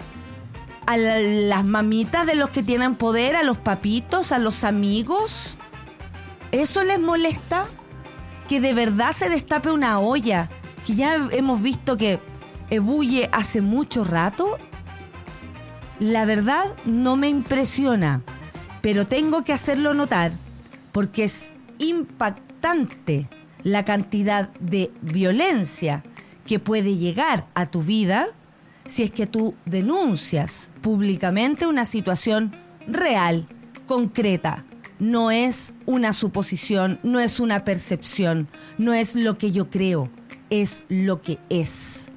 ¿A 0.85 0.97
la- 0.97 1.19
las 1.19 1.63
mamitas 1.63 2.25
de 2.27 2.35
los 2.35 2.50
que 2.50 2.63
tienen 2.63 2.95
poder? 2.95 3.35
¿A 3.35 3.43
los 3.43 3.57
papitos? 3.57 4.31
¿A 4.31 4.39
los 4.39 4.63
amigos? 4.63 5.57
¿Eso 6.51 6.83
les 6.83 7.00
molesta? 7.00 7.67
Que 8.47 8.59
de 8.59 8.73
verdad 8.73 9.11
se 9.11 9.29
destape 9.29 9.71
una 9.71 10.00
olla 10.00 10.50
que 10.85 10.95
ya 10.95 11.15
hemos 11.31 11.61
visto 11.61 11.95
que 11.97 12.19
ebulle 12.69 13.29
hace 13.31 13.61
mucho 13.61 14.03
rato. 14.03 14.57
La 16.00 16.25
verdad 16.25 16.65
no 16.83 17.15
me 17.15 17.29
impresiona, 17.29 18.23
pero 18.81 19.05
tengo 19.07 19.43
que 19.43 19.53
hacerlo 19.53 19.93
notar 19.93 20.31
porque 20.91 21.23
es 21.25 21.53
impactante 21.77 23.29
la 23.63 23.85
cantidad 23.85 24.50
de 24.59 24.91
violencia 25.01 26.03
que 26.45 26.57
puede 26.59 26.97
llegar 26.97 27.47
a 27.53 27.67
tu 27.67 27.83
vida 27.83 28.25
si 28.85 29.03
es 29.03 29.11
que 29.11 29.27
tú 29.27 29.55
denuncias 29.65 30.71
públicamente 30.81 31.67
una 31.67 31.85
situación 31.85 32.55
real, 32.88 33.47
concreta. 33.85 34.65
No 35.00 35.31
es 35.31 35.73
una 35.85 36.13
suposición, 36.13 37.00
no 37.01 37.19
es 37.19 37.39
una 37.39 37.63
percepción, 37.63 38.47
no 38.77 38.93
es 38.93 39.15
lo 39.15 39.38
que 39.38 39.51
yo 39.51 39.69
creo, 39.69 40.11
es 40.50 40.83
lo 40.89 41.21
que 41.21 41.39
es. 41.50 42.09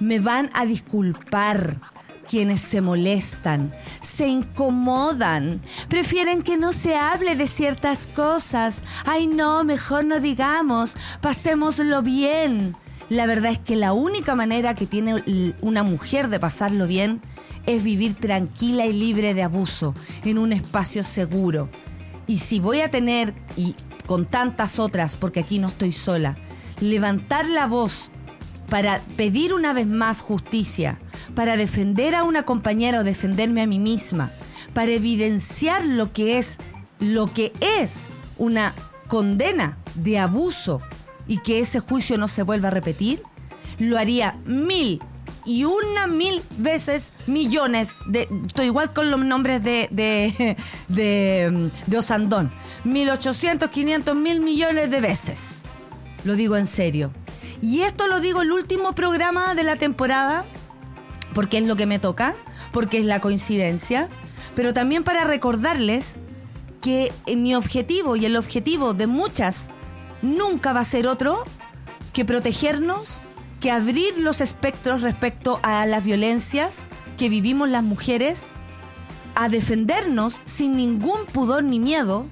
Me 0.00 0.18
van 0.18 0.50
a 0.52 0.66
disculpar 0.66 1.80
quienes 2.28 2.60
se 2.60 2.80
molestan, 2.80 3.74
se 4.00 4.26
incomodan, 4.26 5.60
prefieren 5.88 6.42
que 6.42 6.56
no 6.56 6.72
se 6.72 6.96
hable 6.96 7.36
de 7.36 7.46
ciertas 7.46 8.06
cosas. 8.06 8.82
Ay 9.04 9.26
no, 9.26 9.64
mejor 9.64 10.04
no 10.04 10.18
digamos, 10.18 10.96
pasémoslo 11.20 12.02
bien. 12.02 12.76
La 13.08 13.26
verdad 13.26 13.52
es 13.52 13.58
que 13.58 13.76
la 13.76 13.92
única 13.92 14.34
manera 14.34 14.74
que 14.74 14.86
tiene 14.86 15.22
una 15.60 15.82
mujer 15.82 16.28
de 16.28 16.40
pasarlo 16.40 16.86
bien 16.86 17.20
es 17.66 17.84
vivir 17.84 18.14
tranquila 18.14 18.86
y 18.86 18.92
libre 18.92 19.34
de 19.34 19.42
abuso, 19.42 19.94
en 20.24 20.38
un 20.38 20.52
espacio 20.52 21.04
seguro. 21.04 21.68
Y 22.26 22.38
si 22.38 22.60
voy 22.60 22.80
a 22.80 22.90
tener, 22.90 23.34
y 23.56 23.74
con 24.06 24.26
tantas 24.26 24.78
otras, 24.78 25.16
porque 25.16 25.40
aquí 25.40 25.58
no 25.58 25.68
estoy 25.68 25.92
sola, 25.92 26.36
levantar 26.80 27.48
la 27.48 27.66
voz 27.66 28.10
para 28.68 29.00
pedir 29.16 29.52
una 29.52 29.72
vez 29.72 29.86
más 29.86 30.22
justicia, 30.22 30.98
para 31.34 31.56
defender 31.56 32.14
a 32.14 32.24
una 32.24 32.44
compañera 32.44 33.00
o 33.00 33.04
defenderme 33.04 33.62
a 33.62 33.66
mí 33.66 33.78
misma, 33.78 34.32
para 34.74 34.92
evidenciar 34.92 35.84
lo 35.84 36.12
que 36.12 36.38
es, 36.38 36.58
lo 36.98 37.32
que 37.32 37.52
es 37.60 38.08
una 38.38 38.74
condena 39.08 39.76
de 39.94 40.18
abuso 40.18 40.80
y 41.26 41.38
que 41.38 41.60
ese 41.60 41.80
juicio 41.80 42.18
no 42.18 42.28
se 42.28 42.42
vuelva 42.42 42.68
a 42.68 42.70
repetir, 42.70 43.22
lo 43.78 43.98
haría 43.98 44.38
mil 44.44 45.00
y 45.44 45.64
una 45.64 46.06
mil 46.06 46.42
veces 46.56 47.12
millones 47.26 47.96
de. 48.06 48.28
Estoy 48.46 48.66
igual 48.66 48.92
con 48.92 49.10
los 49.10 49.20
nombres 49.20 49.62
de, 49.62 49.88
de, 49.90 50.56
de, 50.88 51.70
de 51.86 51.98
Osandón. 51.98 52.52
1800, 52.84 53.70
500 53.70 54.14
mil 54.14 54.40
millones 54.40 54.90
de 54.90 55.00
veces. 55.00 55.62
Lo 56.24 56.34
digo 56.34 56.56
en 56.56 56.66
serio. 56.66 57.12
Y 57.60 57.82
esto 57.82 58.08
lo 58.08 58.20
digo 58.20 58.42
el 58.42 58.52
último 58.52 58.94
programa 58.94 59.54
de 59.54 59.64
la 59.64 59.76
temporada, 59.76 60.44
porque 61.34 61.58
es 61.58 61.64
lo 61.64 61.76
que 61.76 61.86
me 61.86 61.98
toca, 61.98 62.34
porque 62.72 62.98
es 62.98 63.06
la 63.06 63.20
coincidencia, 63.20 64.08
pero 64.54 64.74
también 64.74 65.04
para 65.04 65.24
recordarles 65.24 66.16
que 66.80 67.12
eh, 67.26 67.36
mi 67.36 67.54
objetivo 67.54 68.16
y 68.16 68.26
el 68.26 68.36
objetivo 68.36 68.94
de 68.94 69.06
muchas 69.06 69.70
nunca 70.22 70.72
va 70.72 70.80
a 70.80 70.84
ser 70.84 71.06
otro 71.06 71.44
que 72.12 72.24
protegernos, 72.24 73.22
que 73.60 73.70
abrir 73.70 74.18
los 74.18 74.40
espectros 74.40 75.02
respecto 75.02 75.60
a 75.62 75.84
las 75.86 76.04
violencias 76.04 76.86
que 77.16 77.28
vivimos 77.28 77.68
las 77.68 77.82
mujeres, 77.82 78.48
a 79.34 79.48
defendernos 79.48 80.40
sin 80.44 80.76
ningún 80.76 81.26
pudor 81.26 81.64
ni 81.64 81.78
miedo, 81.78 82.26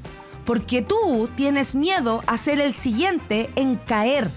porque 0.44 0.82
tú 0.82 1.28
tienes 1.37 1.75
miedo 1.75 2.23
a 2.26 2.37
ser 2.37 2.61
el 2.61 2.75
siguiente 2.75 3.50
en 3.56 3.76
caer. 3.76 4.30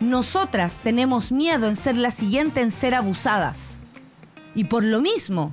Nosotras 0.00 0.80
tenemos 0.82 1.32
miedo 1.32 1.68
en 1.68 1.76
ser 1.76 1.96
la 1.96 2.10
siguiente 2.10 2.60
en 2.60 2.70
ser 2.70 2.94
abusadas. 2.94 3.82
Y 4.54 4.64
por 4.64 4.84
lo 4.84 5.00
mismo, 5.00 5.52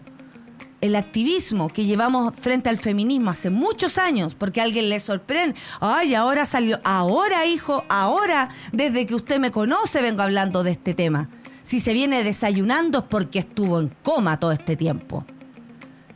el 0.85 0.95
activismo 0.95 1.67
que 1.67 1.85
llevamos 1.85 2.35
frente 2.37 2.69
al 2.69 2.77
feminismo 2.77 3.31
hace 3.31 3.49
muchos 3.49 3.97
años, 3.97 4.35
porque 4.35 4.61
alguien 4.61 4.89
le 4.89 4.99
sorprende, 4.99 5.57
ay, 5.79 6.15
ahora 6.15 6.45
salió, 6.45 6.79
ahora 6.83 7.45
hijo, 7.45 7.83
ahora, 7.89 8.49
desde 8.71 9.05
que 9.05 9.15
usted 9.15 9.39
me 9.39 9.51
conoce 9.51 10.01
vengo 10.01 10.21
hablando 10.21 10.63
de 10.63 10.71
este 10.71 10.93
tema. 10.93 11.29
Si 11.63 11.79
se 11.79 11.93
viene 11.93 12.23
desayunando 12.23 12.99
es 12.99 13.05
porque 13.05 13.39
estuvo 13.39 13.79
en 13.79 13.89
coma 14.03 14.39
todo 14.39 14.51
este 14.51 14.75
tiempo. 14.75 15.25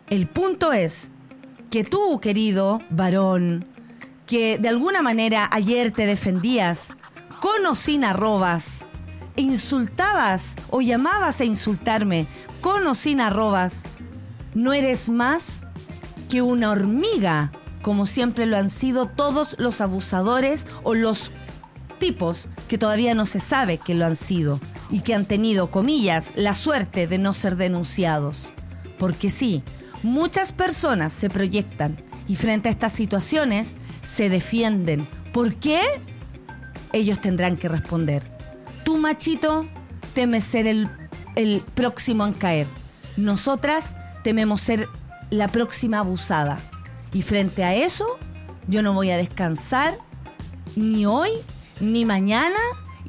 El 0.09 0.27
punto 0.27 0.73
es 0.73 1.11
que 1.71 1.83
tú, 1.83 2.19
querido 2.19 2.81
varón, 2.89 3.67
que 4.25 4.57
de 4.59 4.69
alguna 4.69 5.01
manera 5.01 5.49
ayer 5.51 5.91
te 5.91 6.05
defendías 6.05 6.93
con 7.39 7.65
o 7.65 7.73
sin 7.73 8.03
arrobas, 8.03 8.87
insultabas 9.35 10.55
o 10.69 10.81
llamabas 10.81 11.41
a 11.41 11.45
insultarme 11.45 12.27
con 12.61 12.85
o 12.85 12.93
sin 12.93 13.21
arrobas, 13.21 13.85
no 14.59 14.73
eres 14.73 15.09
más 15.09 15.61
que 16.27 16.41
una 16.41 16.69
hormiga, 16.69 17.53
como 17.81 18.05
siempre 18.05 18.45
lo 18.45 18.57
han 18.57 18.67
sido 18.67 19.05
todos 19.05 19.55
los 19.57 19.79
abusadores 19.79 20.67
o 20.83 20.95
los 20.95 21.31
tipos 21.97 22.49
que 22.67 22.77
todavía 22.77 23.15
no 23.15 23.25
se 23.25 23.39
sabe 23.39 23.77
que 23.77 23.95
lo 23.95 24.05
han 24.05 24.17
sido 24.17 24.59
y 24.91 24.99
que 24.99 25.15
han 25.15 25.25
tenido, 25.25 25.71
comillas, 25.71 26.33
la 26.35 26.53
suerte 26.53 27.07
de 27.07 27.17
no 27.17 27.31
ser 27.31 27.55
denunciados. 27.55 28.53
Porque 28.97 29.29
sí, 29.29 29.63
muchas 30.03 30.51
personas 30.51 31.13
se 31.13 31.29
proyectan 31.29 31.95
y 32.27 32.35
frente 32.35 32.67
a 32.67 32.71
estas 32.71 32.91
situaciones 32.91 33.77
se 34.01 34.27
defienden. 34.27 35.07
¿Por 35.31 35.55
qué? 35.55 35.81
Ellos 36.91 37.21
tendrán 37.21 37.55
que 37.55 37.69
responder. 37.69 38.29
Tú, 38.83 38.97
machito, 38.97 39.65
temes 40.13 40.43
ser 40.43 40.67
el, 40.67 40.89
el 41.37 41.63
próximo 41.75 42.25
en 42.25 42.33
caer. 42.33 42.67
Nosotras 43.15 43.95
tememos 44.23 44.61
ser 44.61 44.87
la 45.29 45.47
próxima 45.47 45.99
abusada. 45.99 46.59
Y 47.13 47.21
frente 47.21 47.63
a 47.63 47.75
eso, 47.75 48.05
yo 48.67 48.83
no 48.83 48.93
voy 48.93 49.11
a 49.11 49.17
descansar 49.17 49.97
ni 50.75 51.05
hoy, 51.05 51.31
ni 51.79 52.05
mañana, 52.05 52.59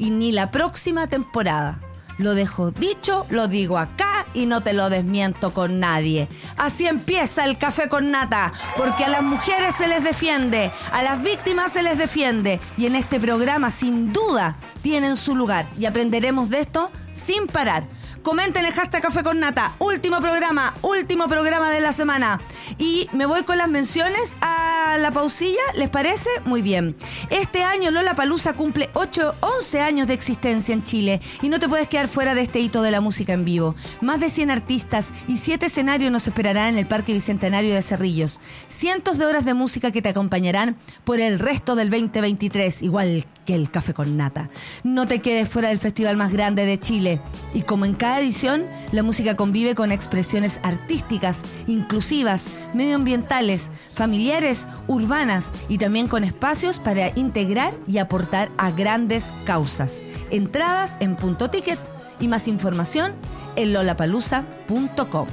y 0.00 0.10
ni 0.10 0.32
la 0.32 0.50
próxima 0.50 1.06
temporada. 1.06 1.80
Lo 2.18 2.34
dejo 2.34 2.70
dicho, 2.70 3.26
lo 3.30 3.48
digo 3.48 3.78
acá 3.78 4.26
y 4.34 4.46
no 4.46 4.62
te 4.62 4.72
lo 4.72 4.90
desmiento 4.90 5.54
con 5.54 5.80
nadie. 5.80 6.28
Así 6.56 6.86
empieza 6.86 7.44
el 7.44 7.56
café 7.56 7.88
con 7.88 8.10
nata, 8.10 8.52
porque 8.76 9.04
a 9.04 9.08
las 9.08 9.22
mujeres 9.22 9.74
se 9.74 9.88
les 9.88 10.02
defiende, 10.04 10.70
a 10.92 11.02
las 11.02 11.22
víctimas 11.22 11.72
se 11.72 11.82
les 11.82 11.96
defiende 11.96 12.60
y 12.76 12.86
en 12.86 12.96
este 12.96 13.20
programa 13.20 13.70
sin 13.70 14.12
duda 14.12 14.56
tienen 14.82 15.16
su 15.16 15.34
lugar 15.34 15.66
y 15.78 15.86
aprenderemos 15.86 16.50
de 16.50 16.60
esto 16.60 16.90
sin 17.12 17.46
parar. 17.46 17.84
Comenten 18.22 18.66
el 18.66 18.72
hashtag 18.74 19.00
Café 19.00 19.22
con 19.22 19.40
Nata. 19.40 19.72
Último 19.78 20.20
programa, 20.20 20.74
último 20.82 21.26
programa 21.26 21.70
de 21.70 21.80
la 21.80 21.94
semana. 21.94 22.38
Y 22.76 23.08
me 23.12 23.24
voy 23.24 23.44
con 23.44 23.56
las 23.56 23.68
menciones 23.68 24.36
a 24.42 24.98
la 25.00 25.10
pausilla. 25.10 25.62
¿Les 25.76 25.88
parece? 25.88 26.28
Muy 26.44 26.60
bien. 26.60 26.94
Este 27.30 27.62
año 27.62 27.90
Lola 27.90 28.14
Palusa 28.14 28.52
cumple 28.52 28.90
8, 28.92 29.36
11 29.40 29.80
años 29.80 30.06
de 30.06 30.12
existencia 30.14 30.74
en 30.74 30.82
Chile. 30.82 31.20
Y 31.40 31.48
no 31.48 31.58
te 31.58 31.68
puedes 31.68 31.88
quedar 31.88 32.08
fuera 32.08 32.34
de 32.34 32.42
este 32.42 32.60
hito 32.60 32.82
de 32.82 32.90
la 32.90 33.00
música 33.00 33.32
en 33.32 33.46
vivo. 33.46 33.74
Más 34.02 34.20
de 34.20 34.28
100 34.28 34.50
artistas 34.50 35.12
y 35.26 35.38
7 35.38 35.66
escenarios 35.66 36.12
nos 36.12 36.26
esperarán 36.26 36.74
en 36.74 36.78
el 36.78 36.86
Parque 36.86 37.14
Bicentenario 37.14 37.74
de 37.74 37.80
Cerrillos. 37.80 38.38
Cientos 38.68 39.16
de 39.16 39.24
horas 39.24 39.46
de 39.46 39.54
música 39.54 39.92
que 39.92 40.02
te 40.02 40.10
acompañarán 40.10 40.76
por 41.04 41.20
el 41.20 41.38
resto 41.38 41.74
del 41.74 41.88
2023. 41.88 42.82
Igual 42.82 43.26
que 43.46 43.54
el 43.54 43.70
Café 43.70 43.94
con 43.94 44.18
Nata. 44.18 44.50
No 44.84 45.08
te 45.08 45.20
quedes 45.20 45.48
fuera 45.48 45.68
del 45.68 45.78
festival 45.78 46.18
más 46.18 46.32
grande 46.32 46.66
de 46.66 46.78
Chile. 46.78 47.22
Y 47.54 47.62
como 47.62 47.86
en 47.86 47.94
edición, 48.18 48.66
la 48.92 49.02
música 49.02 49.36
convive 49.36 49.74
con 49.74 49.92
expresiones 49.92 50.58
artísticas, 50.62 51.44
inclusivas, 51.66 52.50
medioambientales, 52.74 53.70
familiares, 53.92 54.66
urbanas 54.86 55.52
y 55.68 55.78
también 55.78 56.08
con 56.08 56.24
espacios 56.24 56.78
para 56.78 57.12
integrar 57.16 57.74
y 57.86 57.98
aportar 57.98 58.50
a 58.58 58.70
grandes 58.70 59.34
causas. 59.44 60.02
Entradas 60.30 60.96
en 61.00 61.16
punto 61.16 61.50
ticket 61.50 61.78
y 62.18 62.28
más 62.28 62.48
información 62.48 63.14
en 63.56 63.72
lolapalusa.com. 63.72 65.28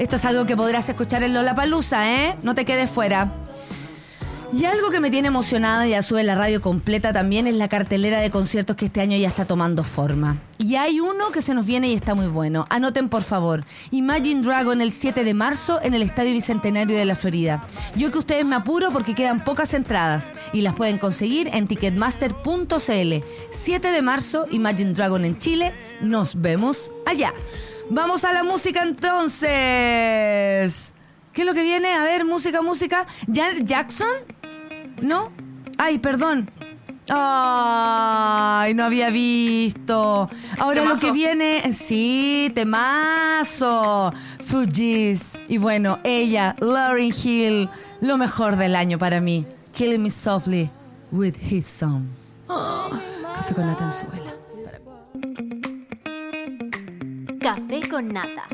Esto 0.00 0.16
es 0.16 0.24
algo 0.24 0.46
que 0.46 0.56
podrás 0.56 0.88
escuchar 0.88 1.22
en 1.22 1.34
Lollapalooza, 1.34 2.10
¿eh? 2.10 2.38
No 2.42 2.54
te 2.54 2.64
quedes 2.64 2.90
fuera. 2.90 3.30
Y 4.52 4.64
algo 4.64 4.90
que 4.90 4.98
me 4.98 5.12
tiene 5.12 5.28
emocionada 5.28 5.86
y 5.86 5.94
a 5.94 6.02
su 6.02 6.16
vez 6.16 6.24
la 6.24 6.34
radio 6.34 6.60
completa 6.60 7.12
también 7.12 7.46
es 7.46 7.54
la 7.54 7.68
cartelera 7.68 8.18
de 8.18 8.30
conciertos 8.30 8.74
que 8.74 8.86
este 8.86 9.00
año 9.00 9.16
ya 9.16 9.28
está 9.28 9.44
tomando 9.44 9.84
forma. 9.84 10.38
Y 10.58 10.74
hay 10.74 10.98
uno 10.98 11.30
que 11.30 11.40
se 11.40 11.54
nos 11.54 11.66
viene 11.66 11.88
y 11.88 11.94
está 11.94 12.16
muy 12.16 12.26
bueno. 12.26 12.66
Anoten 12.68 13.08
por 13.08 13.22
favor. 13.22 13.64
Imagine 13.92 14.42
Dragon 14.42 14.80
el 14.80 14.90
7 14.90 15.22
de 15.22 15.34
marzo 15.34 15.80
en 15.82 15.94
el 15.94 16.02
Estadio 16.02 16.32
Bicentenario 16.32 16.96
de 16.98 17.04
la 17.04 17.14
Florida. 17.14 17.64
Yo 17.94 18.10
que 18.10 18.18
ustedes 18.18 18.44
me 18.44 18.56
apuro 18.56 18.90
porque 18.90 19.14
quedan 19.14 19.44
pocas 19.44 19.72
entradas 19.72 20.32
y 20.52 20.62
las 20.62 20.74
pueden 20.74 20.98
conseguir 20.98 21.48
en 21.52 21.68
ticketmaster.cl. 21.68 23.24
7 23.50 23.88
de 23.92 24.02
marzo, 24.02 24.46
Imagine 24.50 24.94
Dragon 24.94 25.24
en 25.24 25.38
Chile. 25.38 25.72
Nos 26.00 26.40
vemos 26.40 26.90
allá. 27.06 27.32
Vamos 27.88 28.24
a 28.24 28.32
la 28.32 28.42
música 28.42 28.82
entonces. 28.82 29.48
¿Qué 31.32 31.42
es 31.42 31.46
lo 31.46 31.54
que 31.54 31.62
viene? 31.62 31.94
A 31.94 32.02
ver, 32.02 32.24
música, 32.24 32.62
música. 32.62 33.06
¿Janet 33.32 33.64
Jackson? 33.64 34.08
¿No? 35.02 35.30
Ay, 35.78 35.98
perdón. 35.98 36.48
Ay, 37.08 38.74
no 38.74 38.84
había 38.84 39.10
visto. 39.10 40.30
Ahora 40.58 40.84
lo 40.84 40.96
que 40.96 41.10
viene, 41.10 41.72
sí, 41.72 42.52
temazo. 42.54 44.12
Fujis. 44.44 45.40
Y 45.48 45.58
bueno, 45.58 45.98
ella, 46.04 46.54
Lauryn 46.60 47.12
Hill, 47.12 47.68
lo 48.00 48.16
mejor 48.16 48.56
del 48.56 48.76
año 48.76 48.98
para 48.98 49.20
mí. 49.20 49.44
Killing 49.72 50.02
Me 50.02 50.10
Softly 50.10 50.70
with 51.10 51.34
His 51.50 51.66
Song. 51.66 52.06
Oh, 52.48 52.90
café 53.34 53.54
con 53.54 53.66
nata 53.66 53.84
en 53.84 53.92
suela. 53.92 54.32
Café 57.40 57.88
con 57.88 58.08
nata. 58.08 58.46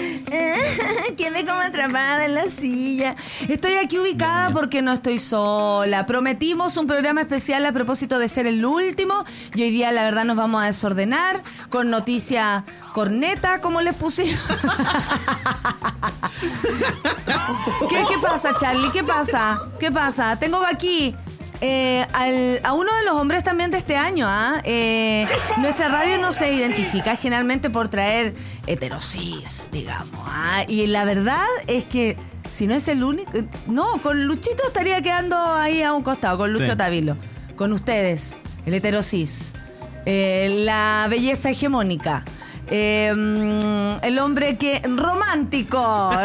Quedé 1.16 1.44
como 1.44 1.60
atrapada 1.60 2.24
en 2.24 2.34
la 2.34 2.48
silla. 2.48 3.16
Estoy 3.48 3.74
aquí 3.74 3.98
ubicada 3.98 4.52
porque 4.52 4.82
no 4.82 4.92
estoy 4.92 5.18
sola. 5.18 6.06
Prometimos 6.06 6.76
un 6.76 6.86
programa 6.86 7.22
especial 7.22 7.64
a 7.66 7.72
propósito 7.72 8.18
de 8.18 8.28
ser 8.28 8.46
el 8.46 8.64
último 8.64 9.24
y 9.54 9.62
hoy 9.62 9.70
día 9.70 9.92
la 9.92 10.04
verdad 10.04 10.24
nos 10.24 10.36
vamos 10.36 10.62
a 10.62 10.66
desordenar 10.66 11.42
con 11.68 11.90
noticia 11.90 12.64
corneta, 12.92 13.60
como 13.60 13.80
les 13.80 13.94
pusimos. 13.94 14.40
¿Qué, 17.88 18.04
¿Qué 18.08 18.18
pasa, 18.22 18.56
Charlie? 18.58 18.90
¿Qué 18.90 19.04
pasa? 19.04 19.60
¿Qué 19.78 19.90
pasa? 19.90 20.38
Tengo 20.38 20.64
aquí 20.64 21.14
eh, 21.60 22.06
al- 22.12 22.60
a 22.64 22.72
uno 22.72 22.90
de 22.98 23.04
los 23.04 23.14
hombres 23.14 23.42
también 23.44 23.70
de 23.70 23.78
este 23.78 23.96
año. 23.96 24.26
¿ah? 24.28 24.60
Eh, 24.64 25.26
nuestra 25.58 25.88
radio 25.88 26.18
no 26.18 26.32
se 26.32 26.52
identifica 26.52 27.16
generalmente 27.16 27.70
por 27.70 27.88
traer 27.88 28.34
heterosis, 28.66 29.68
digamos. 29.72 30.20
¿ah? 30.26 30.64
Y 30.68 30.86
la 30.86 31.04
verdad 31.04 31.44
es 31.66 31.84
que 31.84 32.16
si 32.48 32.66
no 32.66 32.74
es 32.74 32.88
el 32.88 33.04
único... 33.04 33.30
No, 33.66 33.86
con 34.02 34.24
Luchito 34.26 34.64
estaría 34.66 35.00
quedando 35.02 35.36
ahí 35.54 35.82
a 35.82 35.92
un 35.92 36.02
costado, 36.02 36.38
con 36.38 36.52
Lucho 36.52 36.72
Sí. 36.72 36.76
Tavilo. 36.76 37.16
Con 37.56 37.72
ustedes, 37.72 38.40
el 38.66 38.74
heterosis. 38.74 39.52
eh, 40.06 40.62
la 40.64 41.06
belleza 41.10 41.50
hegemónica. 41.50 42.24
eh, 42.68 43.10
el 44.02 44.18
hombre 44.18 44.56
que... 44.56 44.80
Romántico. 44.84 46.10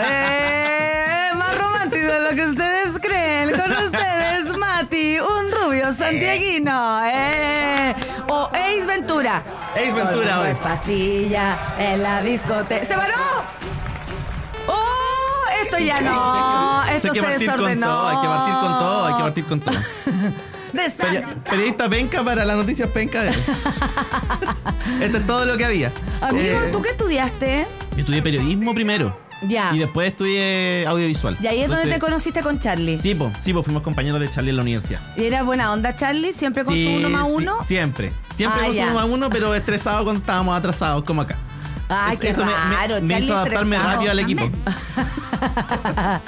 más 1.86 1.92
romántico 1.92 2.12
de 2.14 2.20
lo 2.20 2.36
que 2.36 2.46
ustedes 2.48 3.00
creen. 3.02 3.52
Con 3.52 3.72
ustedes, 3.72 4.58
Mati, 4.58 5.18
un 5.20 5.52
rubio 5.52 5.94
santiaguino. 5.94 7.00
eh. 7.06 7.96
O 8.30 8.50
Ace 8.54 8.86
Ventura. 8.88 9.44
Ace 9.76 9.94
Ventura 9.94 10.42
hoy. 10.42 10.50
es 10.50 10.60
pastilla 10.60 11.58
en 11.78 12.04
la 12.04 12.22
discoteca. 12.22 12.86
¡Se 12.86 12.96
paró! 12.96 13.14
¡Oh! 14.68 15.44
Esto 15.64 15.78
ya 15.80 16.02
no. 16.02 16.84
Esto 16.92 17.14
se 17.14 17.22
desordenó. 17.22 18.08
hay 18.08 18.18
que 18.22 18.28
partir 18.28 18.54
con 18.56 18.80
todo, 18.80 19.06
hay 19.06 19.14
que 19.16 19.22
partir 19.24 19.46
con 19.46 19.60
todo. 19.60 19.76
Periodista 21.50 21.88
penca 21.90 22.22
para 22.22 22.44
las 22.44 22.58
noticias 22.58 22.90
penca 22.90 23.22
de. 23.24 23.30
Esto 25.02 25.18
es 25.18 25.26
todo 25.26 25.46
lo 25.46 25.56
que 25.58 25.64
había. 25.66 25.90
Amigo, 26.20 26.44
Eh, 26.64 26.70
¿tú 26.74 26.82
qué 26.82 26.90
estudiaste? 26.90 27.66
Yo 27.94 28.00
estudié 28.00 28.22
periodismo 28.22 28.74
primero. 28.74 29.18
Ya. 29.42 29.72
Y 29.76 29.80
después 29.80 30.08
estudié 30.10 30.86
audiovisual. 30.88 31.38
Y 31.42 31.48
ahí 31.48 31.62
es 31.62 31.70
donde 31.70 31.88
te 31.88 32.00
conociste 32.00 32.42
con 32.42 32.60
Charlie. 32.60 32.98
Sí, 32.98 33.16
po, 33.16 33.32
sí, 33.40 33.54
po, 33.54 33.64
fuimos 33.64 33.84
compañeros 33.84 34.20
de 34.20 34.30
Charlie 34.30 34.52
en 34.52 34.56
la 34.56 34.62
universidad. 34.62 35.02
¿Y 35.18 35.26
era 35.26 35.44
buena 35.44 35.72
onda, 35.74 35.94
Charlie? 35.96 36.34
¿Siempre 36.34 36.64
con 36.64 36.74
Sí, 36.74 36.86
su 36.86 36.92
uno 37.00 37.10
más 37.10 37.28
sí, 37.28 37.34
uno? 37.36 37.64
siempre. 37.64 38.12
Siempre 38.34 38.62
Ah, 38.62 38.66
con 38.68 38.76
su 38.76 38.82
uno 38.82 38.94
más 38.94 39.06
uno, 39.06 39.30
pero 39.30 39.54
estresado 39.54 40.04
cuando 40.04 40.20
estábamos 40.22 40.58
atrasados, 40.58 41.04
como 41.04 41.22
acá. 41.22 41.36
Ay, 41.88 42.14
Es- 42.16 42.20
qué 42.20 42.30
eso 42.30 42.44
me- 42.44 43.02
me- 43.02 43.20
hizo 43.20 43.36
adaptarme 43.36 43.76
estresado. 43.76 43.94
rápido 43.94 44.12
al 44.12 44.20
equipo. 44.20 44.50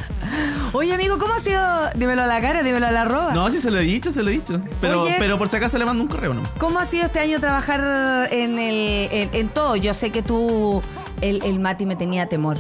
Oye, 0.74 0.94
amigo, 0.94 1.18
¿cómo 1.18 1.34
ha 1.34 1.40
sido? 1.40 1.62
Dímelo 1.96 2.24
a 2.24 2.28
la 2.28 2.42
cara, 2.42 2.62
dímelo 2.62 2.86
a 2.88 2.92
la 2.92 3.02
arroba. 3.04 3.34
No, 3.34 3.50
sí 3.50 3.60
se 3.60 3.72
lo 3.72 3.80
he 3.80 3.84
dicho, 3.84 4.12
se 4.12 4.22
lo 4.22 4.30
he 4.30 4.34
dicho. 4.34 4.60
Pero, 4.82 5.04
Oye. 5.04 5.16
pero 5.18 5.38
por 5.38 5.48
si 5.48 5.56
acaso 5.58 5.78
le 5.78 5.86
mando 5.86 6.04
un 6.04 6.10
correo, 6.10 6.34
¿no? 6.34 6.42
¿Cómo 6.60 6.80
ha 6.80 6.86
sido 6.86 7.06
este 7.06 7.20
año 7.20 7.40
trabajar 7.40 8.28
en, 8.32 8.60
el, 8.60 9.10
en, 9.12 9.30
en 9.34 9.50
todo? 9.50 9.76
Yo 9.78 9.94
sé 9.94 10.12
que 10.12 10.22
tú, 10.22 10.82
el, 11.22 11.42
el 11.44 11.60
Mati 11.60 11.86
me 11.86 11.96
tenía 11.96 12.28
temor. 12.28 12.58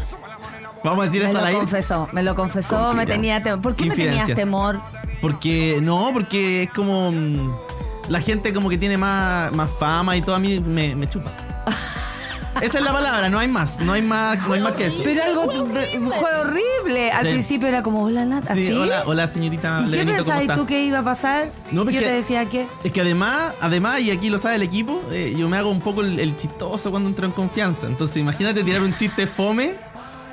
Vamos 0.83 1.01
a 1.01 1.05
decir 1.05 1.21
Me 1.23 1.29
eso 1.29 1.37
al 1.37 1.43
lo 1.43 1.47
aire. 1.47 1.59
confesó, 1.59 2.07
me 2.11 2.23
lo 2.23 2.35
confesó, 2.35 2.93
me 2.93 3.05
tenía 3.05 3.41
temor. 3.43 3.61
¿Por 3.61 3.75
qué 3.75 3.85
me 3.85 3.95
tenías 3.95 4.27
temor? 4.33 4.79
Porque, 5.21 5.79
no, 5.81 6.11
porque 6.13 6.63
es 6.63 6.69
como. 6.71 7.11
mm, 7.11 7.51
La 8.09 8.21
gente 8.21 8.53
como 8.53 8.69
que 8.69 8.77
tiene 8.77 8.97
más, 8.97 9.51
más 9.53 9.69
fama 9.71 10.15
y 10.15 10.21
todo 10.21 10.35
a 10.35 10.39
mí 10.39 10.59
me, 10.59 10.95
me 10.95 11.09
chupa. 11.09 11.31
Esa 12.61 12.79
es 12.79 12.83
la 12.83 12.91
palabra, 12.91 13.29
no 13.29 13.37
hay 13.37 13.47
más, 13.47 13.77
no 13.79 13.93
hay 13.93 14.01
más, 14.01 14.39
no 14.47 14.53
hay 14.55 14.61
más 14.61 14.71
que 14.71 14.87
eso. 14.87 15.01
Pero 15.03 15.23
algo 15.23 15.45
fue 15.51 16.35
horrible. 16.41 17.11
Al 17.11 17.21
Sí. 17.23 17.29
principio 17.29 17.67
era 17.67 17.83
como, 17.83 18.01
hola 18.03 18.25
Nata, 18.25 18.55
Sí, 18.55 18.65
¿sí? 18.67 18.73
hola, 18.73 19.03
hola 19.05 19.27
señorita 19.27 19.81
¿Y 19.81 19.91
qué 19.91 19.97
Levenito, 19.97 20.23
¿cómo 20.23 20.37
pensabas 20.39 20.57
tú 20.59 20.65
que 20.65 20.83
iba 20.83 20.97
a 20.99 21.03
pasar? 21.03 21.49
No, 21.71 21.83
pues 21.83 21.93
yo 21.93 22.01
que- 22.01 22.07
te 22.07 22.13
decía 22.13 22.45
que... 22.49 22.65
Es 22.83 22.91
que 22.91 23.01
además, 23.01 23.53
además, 23.61 23.99
y 23.99 24.09
aquí 24.09 24.31
lo 24.31 24.39
sabe 24.39 24.55
el 24.55 24.63
equipo, 24.63 25.03
eh, 25.11 25.35
yo 25.37 25.47
me 25.49 25.57
hago 25.57 25.69
un 25.69 25.81
poco 25.81 26.01
el, 26.01 26.19
el 26.19 26.35
chistoso 26.35 26.89
cuando 26.89 27.07
entro 27.09 27.27
en 27.27 27.31
confianza. 27.31 27.85
Entonces, 27.85 28.17
imagínate 28.17 28.63
tirar 28.63 28.81
un 28.81 28.93
chiste 28.95 29.27
fome 29.27 29.75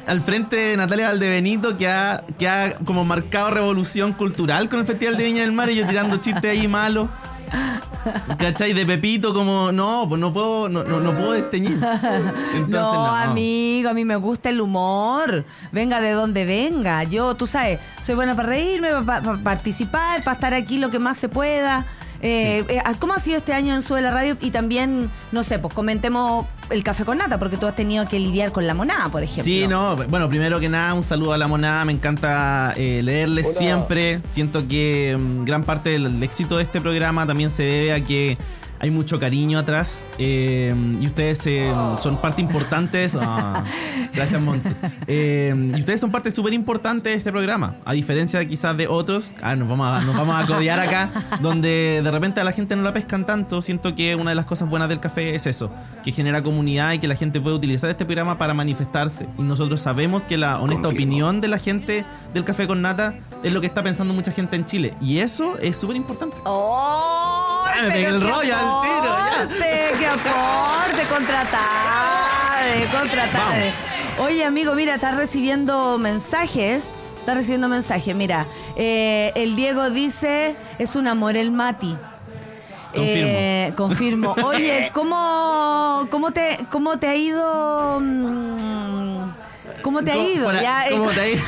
al 0.06 0.20
frente 0.20 0.56
de 0.56 0.76
Natalia 0.76 1.08
Valdebenito 1.08 1.76
que 1.76 1.88
ha, 1.88 2.24
que 2.38 2.48
ha 2.48 2.76
como 2.84 3.04
marcado 3.04 3.50
revolución 3.50 4.12
cultural 4.12 4.68
con 4.68 4.80
el 4.80 4.86
Festival 4.86 5.16
de 5.16 5.24
Viña 5.24 5.42
del 5.42 5.52
Mar 5.52 5.70
y 5.70 5.76
yo 5.76 5.86
tirando 5.86 6.16
chistes 6.18 6.50
ahí 6.50 6.68
malos. 6.68 7.08
¿Cachai? 8.38 8.72
De 8.72 8.84
Pepito, 8.84 9.32
como, 9.32 9.72
no, 9.72 10.06
pues 10.08 10.20
no 10.20 10.32
puedo, 10.32 10.68
no, 10.68 10.84
no, 10.84 11.00
no 11.00 11.12
puedo 11.12 11.32
desteñir. 11.32 11.72
Entonces, 12.54 12.68
no, 12.68 13.06
no. 13.06 13.14
amigo, 13.14 13.88
a 13.88 13.94
mí 13.94 14.04
me 14.04 14.16
gusta 14.16 14.50
el 14.50 14.60
humor. 14.60 15.44
Venga 15.72 16.00
de 16.00 16.12
donde 16.12 16.44
venga. 16.44 17.04
Yo, 17.04 17.34
tú 17.34 17.46
sabes, 17.46 17.80
soy 18.00 18.14
buena 18.14 18.34
para 18.34 18.48
reírme, 18.48 18.90
para 19.04 19.38
participar, 19.38 20.22
para 20.22 20.34
estar 20.34 20.54
aquí 20.54 20.78
lo 20.78 20.90
que 20.90 20.98
más 20.98 21.16
se 21.16 21.28
pueda. 21.28 21.86
Eh, 22.20 22.64
eh, 22.68 22.82
¿Cómo 22.98 23.14
ha 23.14 23.18
sido 23.18 23.36
este 23.36 23.52
año 23.52 23.74
en 23.74 23.82
Sube 23.82 24.00
la 24.00 24.10
Radio? 24.10 24.36
Y 24.40 24.50
también, 24.50 25.10
no 25.32 25.42
sé, 25.42 25.58
pues 25.58 25.74
comentemos 25.74 26.46
el 26.70 26.82
café 26.82 27.04
con 27.04 27.18
nata, 27.18 27.38
porque 27.38 27.56
tú 27.56 27.66
has 27.66 27.76
tenido 27.76 28.08
que 28.08 28.18
lidiar 28.18 28.52
con 28.52 28.66
la 28.66 28.74
monada, 28.74 29.08
por 29.08 29.22
ejemplo. 29.22 29.44
Sí, 29.44 29.66
no, 29.66 29.96
bueno, 29.96 30.28
primero 30.28 30.60
que 30.60 30.68
nada, 30.68 30.94
un 30.94 31.02
saludo 31.02 31.32
a 31.32 31.38
la 31.38 31.48
monada, 31.48 31.84
me 31.84 31.92
encanta 31.92 32.72
eh, 32.76 33.02
leerles 33.02 33.56
siempre. 33.56 34.20
Siento 34.24 34.66
que 34.66 35.16
mm, 35.18 35.44
gran 35.44 35.64
parte 35.64 35.90
del 35.90 36.22
éxito 36.22 36.56
de 36.56 36.62
este 36.62 36.80
programa 36.80 37.26
también 37.26 37.50
se 37.50 37.64
debe 37.64 37.92
a 37.92 38.02
que 38.02 38.38
hay 38.84 38.90
mucho 38.90 39.18
cariño 39.18 39.58
atrás 39.58 40.04
eh, 40.18 40.74
y 41.00 41.06
ustedes 41.06 41.46
eh, 41.46 41.72
son 41.98 42.20
parte 42.20 42.42
importante 42.42 42.98
de 42.98 43.04
eso. 43.04 43.20
Ah, 43.36 43.64
gracias, 44.12 44.40
Monte. 44.42 44.70
Eh, 45.06 45.72
y 45.74 45.80
ustedes 45.80 46.00
son 46.00 46.10
parte 46.10 46.30
súper 46.30 46.52
importante 46.52 47.08
de 47.08 47.16
este 47.16 47.32
programa, 47.32 47.74
a 47.84 47.92
diferencia 47.94 48.46
quizás 48.46 48.76
de 48.76 48.86
otros. 48.86 49.34
Ah, 49.42 49.56
nos 49.56 49.68
vamos, 49.68 49.88
a, 49.88 50.04
nos 50.04 50.16
vamos 50.16 50.36
a 50.36 50.46
codear 50.46 50.78
acá, 50.78 51.10
donde 51.40 52.00
de 52.02 52.10
repente 52.10 52.40
a 52.40 52.44
la 52.44 52.52
gente 52.52 52.76
no 52.76 52.82
la 52.82 52.92
pescan 52.92 53.26
tanto. 53.26 53.62
Siento 53.62 53.94
que 53.94 54.14
una 54.14 54.30
de 54.30 54.36
las 54.36 54.44
cosas 54.44 54.68
buenas 54.68 54.88
del 54.88 55.00
café 55.00 55.34
es 55.34 55.46
eso, 55.46 55.70
que 56.04 56.12
genera 56.12 56.42
comunidad 56.42 56.92
y 56.92 56.98
que 56.98 57.08
la 57.08 57.16
gente 57.16 57.40
puede 57.40 57.56
utilizar 57.56 57.90
este 57.90 58.04
programa 58.04 58.38
para 58.38 58.54
manifestarse. 58.54 59.26
Y 59.38 59.42
nosotros 59.42 59.80
sabemos 59.80 60.24
que 60.24 60.36
la 60.36 60.60
honesta 60.60 60.88
opinión 60.88 61.40
de 61.40 61.48
la 61.48 61.58
gente 61.58 62.04
del 62.34 62.44
café 62.44 62.66
con 62.66 62.82
nata 62.82 63.14
es 63.42 63.52
lo 63.52 63.60
que 63.60 63.66
está 63.66 63.82
pensando 63.82 64.14
mucha 64.14 64.30
gente 64.30 64.56
en 64.56 64.64
Chile. 64.66 64.94
Y 65.00 65.18
eso 65.18 65.58
es 65.58 65.76
súper 65.76 65.96
importante. 65.96 66.36
¡Oh! 66.44 67.33
Me 67.82 68.04
el 68.04 68.20
qué 68.20 68.26
rollo 68.26 68.56
al 68.56 68.82
tiro, 68.82 69.12
ya. 69.30 69.48
¡Qué 69.98 70.06
aporte! 70.06 71.02
¡Contratade! 71.08 72.86
¡Contratade! 72.92 73.74
Oye, 74.18 74.44
amigo, 74.44 74.74
mira, 74.74 74.94
estás 74.94 75.16
recibiendo 75.16 75.98
mensajes. 75.98 76.90
Estás 77.18 77.34
recibiendo 77.36 77.68
mensajes. 77.68 78.14
Mira, 78.14 78.46
eh, 78.76 79.32
el 79.34 79.56
Diego 79.56 79.90
dice: 79.90 80.56
es 80.78 80.94
un 80.96 81.08
amor 81.08 81.36
el 81.36 81.50
Mati. 81.50 81.96
Confirmo. 82.94 83.28
Eh, 83.28 83.72
confirmo. 83.76 84.36
Oye, 84.44 84.90
¿cómo, 84.92 86.06
cómo, 86.10 86.30
te, 86.30 86.58
¿cómo 86.70 86.96
te 86.98 87.08
ha 87.08 87.16
ido? 87.16 88.00
mm, 88.00 89.43
¿Cómo 89.84 90.02
te 90.02 90.12
ha 90.12 90.14
¿Cómo- 90.14 90.28
ido? 90.28 90.52
Ya, 90.54 90.88
eh, 90.88 90.92
¿Cómo 90.92 91.10
te 91.10 91.20
ha 91.20 91.28
ido? 91.28 91.42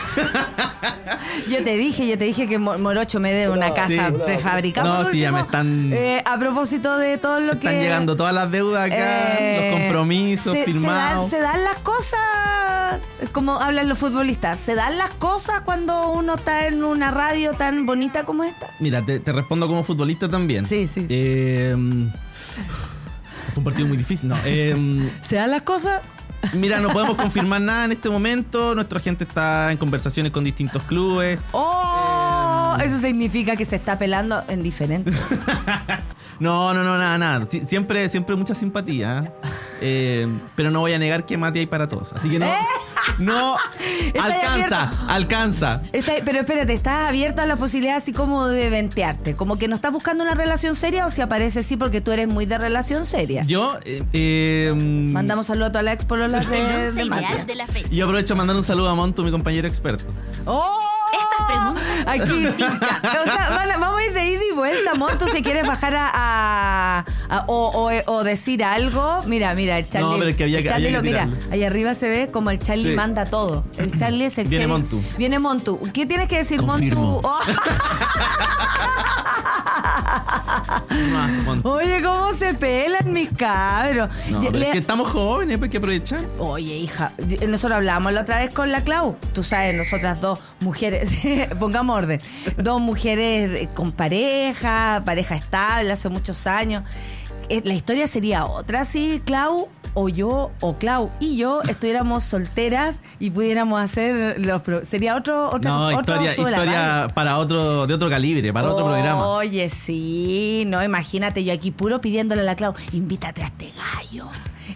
yo 1.48 1.64
te 1.64 1.76
dije, 1.78 2.06
yo 2.06 2.18
te 2.18 2.24
dije 2.24 2.46
que 2.46 2.58
Mo- 2.58 2.76
Morocho 2.76 3.18
me 3.18 3.32
dé 3.32 3.48
una 3.48 3.72
casa 3.72 4.08
Sí. 4.08 4.14
prefabricada. 4.26 5.02
No, 5.02 5.10
sí, 5.10 5.20
ya 5.20 5.32
me 5.32 5.40
están- 5.40 5.90
eh, 5.94 6.22
a 6.24 6.38
propósito 6.38 6.98
de 6.98 7.16
todo 7.16 7.40
lo 7.40 7.52
que. 7.52 7.66
Están 7.66 7.80
llegando 7.80 8.14
todas 8.14 8.34
las 8.34 8.50
deudas 8.50 8.86
acá, 8.92 9.38
eh, 9.40 9.70
los 9.70 9.80
compromisos 9.80 10.52
se- 10.52 10.64
firmados. 10.66 11.30
Se 11.30 11.38
dan, 11.40 11.50
se 11.54 11.56
dan 11.58 11.64
las 11.64 11.76
cosas, 11.76 12.20
como 13.32 13.58
hablan 13.58 13.88
los 13.88 13.96
futbolistas, 13.98 14.60
se 14.60 14.74
dan 14.74 14.98
las 14.98 15.10
cosas 15.14 15.62
cuando 15.62 16.10
uno 16.10 16.34
está 16.34 16.66
en 16.66 16.84
una 16.84 17.10
radio 17.10 17.54
tan 17.54 17.86
bonita 17.86 18.24
como 18.24 18.44
esta. 18.44 18.68
Mira, 18.80 19.00
te, 19.00 19.18
te 19.18 19.32
respondo 19.32 19.66
como 19.66 19.82
futbolista 19.82 20.28
también. 20.28 20.66
Sí, 20.66 20.88
sí. 20.88 21.06
Eh, 21.08 21.74
fue 23.52 23.58
un 23.58 23.64
partido 23.64 23.88
muy 23.88 23.96
difícil, 23.96 24.28
¿no? 24.28 24.36
Eh, 24.44 24.76
¿Se 25.22 25.36
dan 25.36 25.50
las 25.50 25.62
cosas? 25.62 26.02
Mira, 26.54 26.80
no 26.80 26.88
podemos 26.90 27.16
confirmar 27.16 27.60
nada 27.60 27.84
en 27.84 27.92
este 27.92 28.08
momento. 28.10 28.74
Nuestra 28.74 29.00
gente 29.00 29.24
está 29.24 29.70
en 29.72 29.78
conversaciones 29.78 30.32
con 30.32 30.44
distintos 30.44 30.82
clubes. 30.84 31.38
¡Oh! 31.52 32.76
Eh, 32.80 32.84
Eso 32.86 32.98
significa 32.98 33.56
que 33.56 33.64
se 33.64 33.76
está 33.76 33.98
pelando 33.98 34.42
en 34.48 34.62
diferente. 34.62 35.12
No, 36.38 36.74
no, 36.74 36.84
no, 36.84 36.98
nada, 36.98 37.16
nada. 37.18 37.46
Siempre, 37.46 38.08
siempre 38.08 38.36
mucha 38.36 38.54
simpatía. 38.54 39.20
¿eh? 39.20 39.32
Eh, 39.82 40.28
pero 40.54 40.70
no 40.70 40.80
voy 40.80 40.92
a 40.92 40.98
negar 40.98 41.24
que 41.26 41.36
Mati 41.36 41.60
hay 41.60 41.66
para 41.66 41.86
todos. 41.86 42.12
Así 42.12 42.28
que 42.28 42.38
no. 42.38 42.46
No 43.18 43.56
Está 44.06 44.24
ahí 44.24 44.32
alcanza, 44.32 44.92
alcanza. 45.08 45.80
Está- 45.92 46.12
pero 46.24 46.40
espérate, 46.40 46.72
¿estás 46.72 47.08
abierto 47.08 47.42
a 47.42 47.46
la 47.46 47.56
posibilidad 47.56 47.96
así 47.96 48.12
como 48.12 48.46
de 48.48 48.68
ventearte? 48.70 49.36
Como 49.36 49.56
que 49.58 49.68
no 49.68 49.74
estás 49.74 49.92
buscando 49.92 50.24
una 50.24 50.34
relación 50.34 50.74
seria 50.74 51.06
o 51.06 51.10
si 51.10 51.20
aparece 51.22 51.62
sí 51.62 51.76
porque 51.76 52.00
tú 52.00 52.10
eres 52.12 52.26
muy 52.28 52.46
de 52.46 52.58
relación 52.58 53.04
seria. 53.04 53.42
Yo. 53.44 53.74
eh, 53.84 54.02
eh, 54.12 54.72
Mandamos 54.76 55.46
saludo 55.46 55.66
a 55.66 55.72
toda 55.72 55.82
la 55.82 55.92
expo 55.92 56.16
Lola 56.16 56.40
de, 56.40 56.92
de 56.92 56.92
de 57.44 57.54
la 57.54 57.66
fecha. 57.66 57.88
Y 57.90 58.00
aprovecho 58.00 58.34
a 58.34 58.36
mandar 58.36 58.56
un 58.56 58.64
saludo 58.64 58.88
a 58.88 58.94
Monto, 58.94 59.22
mi 59.22 59.30
compañero 59.30 59.68
experto. 59.68 60.04
¡Oh! 60.46 60.80
Estas 61.22 61.46
preguntas 61.46 61.82
Aquí, 62.06 62.46
son 62.46 62.76
o 62.76 63.24
sea, 63.24 63.50
van 63.50 63.70
a- 63.70 63.76
vamos 63.78 64.00
a 64.00 64.04
ir 64.04 64.12
de 64.12 64.26
ida 64.30 64.40
y 64.50 64.54
vuelta, 64.54 64.94
Monto, 64.94 65.26
si 65.28 65.42
quieres 65.42 65.66
bajar 65.66 65.94
a, 65.94 66.10
a- 66.14 67.04
a- 67.28 67.44
o, 67.48 67.88
o- 67.90 68.12
o 68.12 68.24
decir 68.24 68.62
algo. 68.64 69.22
Mira, 69.26 69.54
mira, 69.54 69.78
el 69.78 69.88
Charlie. 69.88 70.08
No, 70.10 70.18
pero 70.18 70.30
es 70.30 70.36
que 70.36 70.44
había 70.44 70.58
el 70.58 70.64
que- 70.64 70.70
Charlie 70.70 70.86
había 70.88 70.98
lo- 70.98 71.02
que 71.02 71.08
mira, 71.10 71.24
tirarlo. 71.26 71.52
ahí 71.52 71.64
arriba 71.64 71.94
se 71.94 72.08
ve 72.08 72.28
como 72.32 72.50
el 72.50 72.58
Charlie 72.60 72.90
Sí. 72.90 72.96
manda 72.96 73.24
todo. 73.26 73.64
El 73.78 73.96
Charlie 73.98 74.26
es 74.26 74.38
el 74.38 74.48
Viene 74.48 74.64
jefe. 74.64 74.72
Montu. 74.78 75.02
Viene 75.18 75.38
Montu. 75.38 75.80
¿Qué 75.92 76.06
tienes 76.06 76.28
que 76.28 76.38
decir, 76.38 76.64
Confirmo. 76.64 77.20
Montu? 77.22 77.28
Oh. 77.28 77.40
Oye, 81.64 82.02
cómo 82.02 82.32
se 82.32 82.54
pelan 82.54 83.12
mis 83.12 83.28
cabros. 83.32 84.08
No, 84.30 84.40
Ya- 84.42 84.48
pero 84.50 84.58
le- 84.58 84.66
es 84.66 84.72
que 84.72 84.78
estamos 84.78 85.10
jóvenes, 85.10 85.58
pues 85.58 85.68
hay 85.68 85.70
que 85.72 85.78
aprovechar. 85.78 86.24
Oye, 86.38 86.76
hija, 86.76 87.12
nosotros 87.48 87.76
hablamos 87.76 88.12
la 88.12 88.22
otra 88.22 88.38
vez 88.38 88.52
con 88.54 88.70
la 88.72 88.82
Clau. 88.84 89.16
Tú 89.32 89.42
sabes, 89.42 89.74
nosotras 89.76 90.20
dos 90.20 90.38
mujeres, 90.60 91.10
pongamos 91.60 91.96
orden, 91.98 92.20
dos 92.56 92.80
mujeres 92.80 93.68
con 93.74 93.92
pareja, 93.92 95.02
pareja 95.04 95.36
estable 95.36 95.92
hace 95.92 96.08
muchos 96.08 96.46
años. 96.46 96.82
Eh, 97.48 97.62
La 97.64 97.74
historia 97.74 98.08
sería 98.08 98.44
otra 98.44 98.84
si 98.84 99.22
Clau 99.24 99.68
o 99.98 100.08
yo 100.10 100.50
o 100.60 100.76
Clau 100.76 101.10
y 101.20 101.38
yo 101.38 101.62
estuviéramos 101.62 102.22
solteras 102.22 103.00
y 103.18 103.30
pudiéramos 103.30 103.80
hacer 103.80 104.44
los 104.44 104.60
pro- 104.62 104.84
sería 104.84 105.16
otro 105.16 105.48
otro 105.50 105.70
No, 105.70 105.86
otro 105.86 106.00
historia, 106.00 106.34
Sube 106.34 106.50
la 106.50 106.58
Radio. 106.58 106.70
historia 106.72 107.08
para 107.14 107.38
otro, 107.38 107.86
de 107.86 107.94
otro 107.94 108.08
calibre, 108.10 108.52
para 108.52 108.70
otro 108.72 108.84
programa. 108.84 109.26
Oye, 109.28 109.68
sí, 109.70 110.64
no, 110.66 110.84
imagínate 110.84 111.42
yo 111.44 111.52
aquí 111.52 111.70
puro 111.70 112.00
pidiéndole 112.00 112.42
a 112.42 112.44
la 112.44 112.56
Clau, 112.56 112.74
invítate 112.92 113.42
a 113.42 113.46
este 113.46 113.72
gallo, 113.74 114.28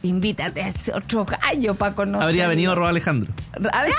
invítate 0.02 0.62
a 0.62 0.68
ese 0.68 0.92
otro 0.94 1.26
gallo 1.26 1.74
para 1.74 1.94
conocer. 1.94 2.24
Habría 2.26 2.48
venido 2.48 2.74
Rob 2.74 2.86
Alejandro. 2.86 3.32
¡ah! 3.72 3.84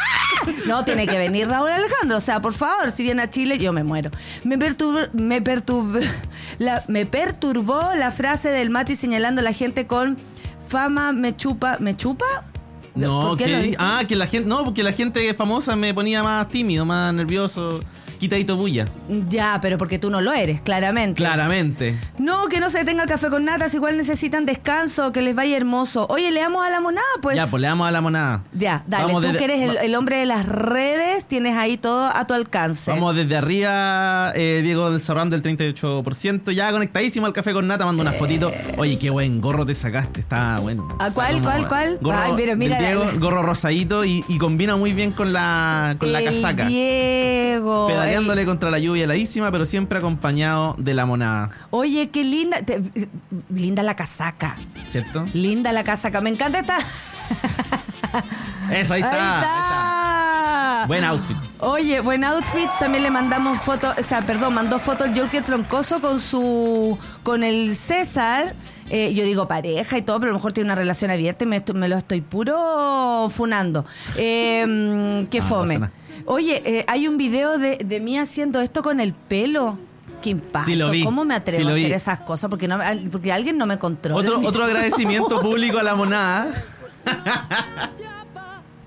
No, 0.66 0.84
tiene 0.84 1.06
que 1.06 1.20
venir 1.20 1.48
Raúl 1.48 1.70
Alejandro. 1.70 2.18
O 2.18 2.22
sea, 2.22 2.42
por 2.42 2.54
favor, 2.54 2.92
si 2.92 3.04
viene 3.04 3.22
a 3.22 3.30
Chile, 3.30 3.60
yo 3.60 3.74
me 3.74 3.84
muero. 3.84 4.10
Me 4.44 4.58
perturbó, 4.58 5.00
me 5.14 5.40
perturbó, 5.40 6.00
la, 6.58 6.84
me 6.88 7.06
perturbó 7.06 7.80
la 7.96 8.10
frase 8.10 8.50
del 8.50 8.72
Mati 8.72 8.96
señalando 8.96 9.42
a 9.42 9.44
la 9.44 9.54
gente 9.54 9.86
con 9.86 10.18
fama 10.72 11.12
me 11.12 11.36
chupa. 11.36 11.78
¿Me 11.80 11.96
chupa? 11.98 12.26
No, 12.96 13.22
¿Por 13.22 13.38
qué 13.38 13.46
que, 13.46 13.72
lo 13.72 13.78
ah, 13.80 14.04
que 14.08 14.16
la 14.16 14.26
gente, 14.26 14.48
no, 14.48 14.64
porque 14.64 14.84
la 14.84 14.92
gente 14.94 15.34
famosa 15.34 15.76
me 15.76 15.94
ponía 15.94 16.24
más 16.24 16.48
tímido, 16.50 16.86
más 16.86 17.14
nervioso, 17.14 17.82
quitadito 18.22 18.56
bulla. 18.56 18.86
Ya, 19.30 19.58
pero 19.64 19.80
porque 19.80 19.98
tú 19.98 20.12
no 20.12 20.22
lo 20.22 20.32
eres, 20.32 20.62
claramente. 20.62 21.18
Claramente. 21.18 21.96
No, 22.20 22.46
que 22.50 22.60
no 22.60 22.70
se 22.70 22.78
detenga 22.78 23.02
el 23.02 23.10
café 23.10 23.30
con 23.30 23.46
natas, 23.46 23.74
igual 23.74 23.98
necesitan 23.98 24.46
descanso, 24.46 25.12
que 25.12 25.24
les 25.24 25.36
vaya 25.36 25.58
hermoso. 25.58 26.06
Oye, 26.08 26.30
le 26.30 26.40
damos 26.40 26.64
a 26.64 26.70
la 26.70 26.82
monada, 26.82 27.08
pues. 27.24 27.36
ya, 27.36 27.48
pues 27.48 27.60
le 27.60 27.68
damos 27.68 27.88
a 27.88 27.92
la 27.92 28.00
monada. 28.00 28.44
Ya, 28.54 28.84
dale, 28.88 29.06
Vamos 29.06 29.22
tú 29.24 29.28
desde- 29.30 29.40
que 29.40 29.46
eres 29.46 29.76
el, 29.82 29.96
hombre 29.96 30.18
de 30.18 30.28
las 30.28 30.46
redes, 30.46 31.26
tienes 31.26 31.58
ahí 31.58 31.78
todo 31.78 32.12
a 32.14 32.28
tu 32.28 32.36
alcance. 32.36 32.92
Vamos 32.92 33.16
desde 33.16 33.36
arriba, 33.36 34.32
eh, 34.36 34.62
Diego 34.64 35.00
cerrando 35.00 35.36
el 35.36 35.42
38%, 35.42 36.52
ya 36.52 36.72
conectadísimo 36.72 37.26
al 37.26 37.34
café 37.34 37.54
con 37.54 37.66
nata, 37.68 37.86
mando 37.86 38.04
una 38.04 38.12
fotito. 38.12 38.52
Oye, 38.78 39.00
qué 39.00 39.10
buen 39.10 39.42
gorro 39.42 39.66
te 39.66 39.74
sacaste, 39.74 40.20
está 40.20 40.60
bueno. 40.60 40.88
¿A 41.00 41.10
cuál, 41.10 41.38
Está 41.38 41.50
cuál, 41.50 41.68
cuál? 41.68 41.98
Gorro 42.00 42.18
Ay, 42.22 42.34
pero 42.36 42.56
mira 42.56 42.78
del 42.78 42.86
Diego, 42.86 43.06
gorro 43.20 43.42
rosadito 43.42 44.06
y, 44.06 44.24
y 44.28 44.38
combina 44.38 44.76
muy 44.76 44.94
bien 44.94 45.12
con 45.12 45.34
la, 45.34 45.96
con 45.98 46.14
la 46.14 46.24
casaca. 46.24 46.68
Diego. 46.68 47.88
Pedaleándole 48.12 48.46
contra 48.46 48.70
la 48.72 48.80
lluvia 48.80 49.04
heladísima, 49.06 49.52
pero 49.52 49.66
siempre 49.66 49.98
acompañado 50.00 50.76
de 50.78 50.94
la 50.94 51.06
monada, 51.06 51.50
Oye, 51.70 52.10
qué 52.10 52.24
linda. 52.24 52.62
te- 52.62 52.82
linda 53.50 53.84
la 53.84 53.96
casaca. 53.96 54.58
¿cierto? 54.88 55.24
Linda 55.34 55.72
la 55.72 55.84
casaca. 55.84 56.22
Me 56.22 56.30
encanta 56.30 56.60
esta. 56.60 56.78
Eso, 58.72 58.94
ahí 58.94 59.02
está. 59.02 59.12
Ahí 59.12 59.42
está. 59.42 60.86
Buen 60.88 61.04
outfit. 61.04 61.38
Oye, 61.60 62.00
buen 62.02 62.24
outfit. 62.24 62.68
También 62.80 63.04
le 63.04 63.12
mandamos 63.12 63.60
foto, 63.62 63.94
o 63.98 64.04
sea, 64.04 64.26
perdón, 64.26 64.54
mandó 64.56 64.80
foto 64.80 65.06
el 65.06 65.14
Yorkie 65.14 65.42
Troncoso 65.42 66.02
con 66.02 66.20
su, 66.20 66.98
con 67.24 67.44
el 67.44 67.76
César 67.76 68.56
eh, 68.94 69.14
yo 69.14 69.24
digo 69.24 69.48
pareja 69.48 69.98
y 69.98 70.02
todo, 70.02 70.20
pero 70.20 70.32
a 70.32 70.34
lo 70.34 70.38
mejor 70.40 70.52
tiene 70.52 70.68
una 70.68 70.76
relación 70.76 71.12
abierta 71.12 71.46
y 71.46 71.48
me, 71.48 71.56
esto- 71.56 71.74
me 71.74 71.88
lo 71.88 71.96
estoy 71.98 72.20
puro 72.20 73.30
funando. 73.34 73.86
Eh, 74.18 74.66
mm, 74.68 75.28
qué 75.30 75.38
Ah, 75.38 75.42
no 75.44 75.48
fome. 75.48 75.80
nada. 75.80 75.92
Oye, 76.26 76.62
eh, 76.66 76.86
hay 76.88 77.08
un 77.08 77.18
video 77.18 77.58
de, 77.58 77.78
de 77.78 78.00
mí 78.00 78.18
haciendo 78.18 78.62
esto 78.62 78.82
con 78.82 79.00
el 79.00 79.14
pelo. 79.14 79.78
Qué 80.22 80.30
impacto. 80.30 80.66
Sí, 80.66 80.76
lo 80.76 80.90
vi. 80.92 81.04
¿Cómo 81.04 81.26
me 81.26 81.34
atrevo 81.36 81.58
Sí, 81.58 81.64
lo 81.64 81.70
a 81.72 81.74
hacer 81.74 81.92
esas 81.94 82.20
cosas? 82.20 82.50
Porque, 82.50 82.68
no, 82.68 82.80
porque 83.12 83.32
alguien 83.32 83.58
no 83.58 83.66
me 83.66 83.80
controla. 83.80 84.20
Otro, 84.20 84.48
otro 84.48 84.64
agradecimiento 84.66 85.42
público 85.42 85.80
a 85.80 85.84
la 85.84 85.96
monada. 85.96 86.54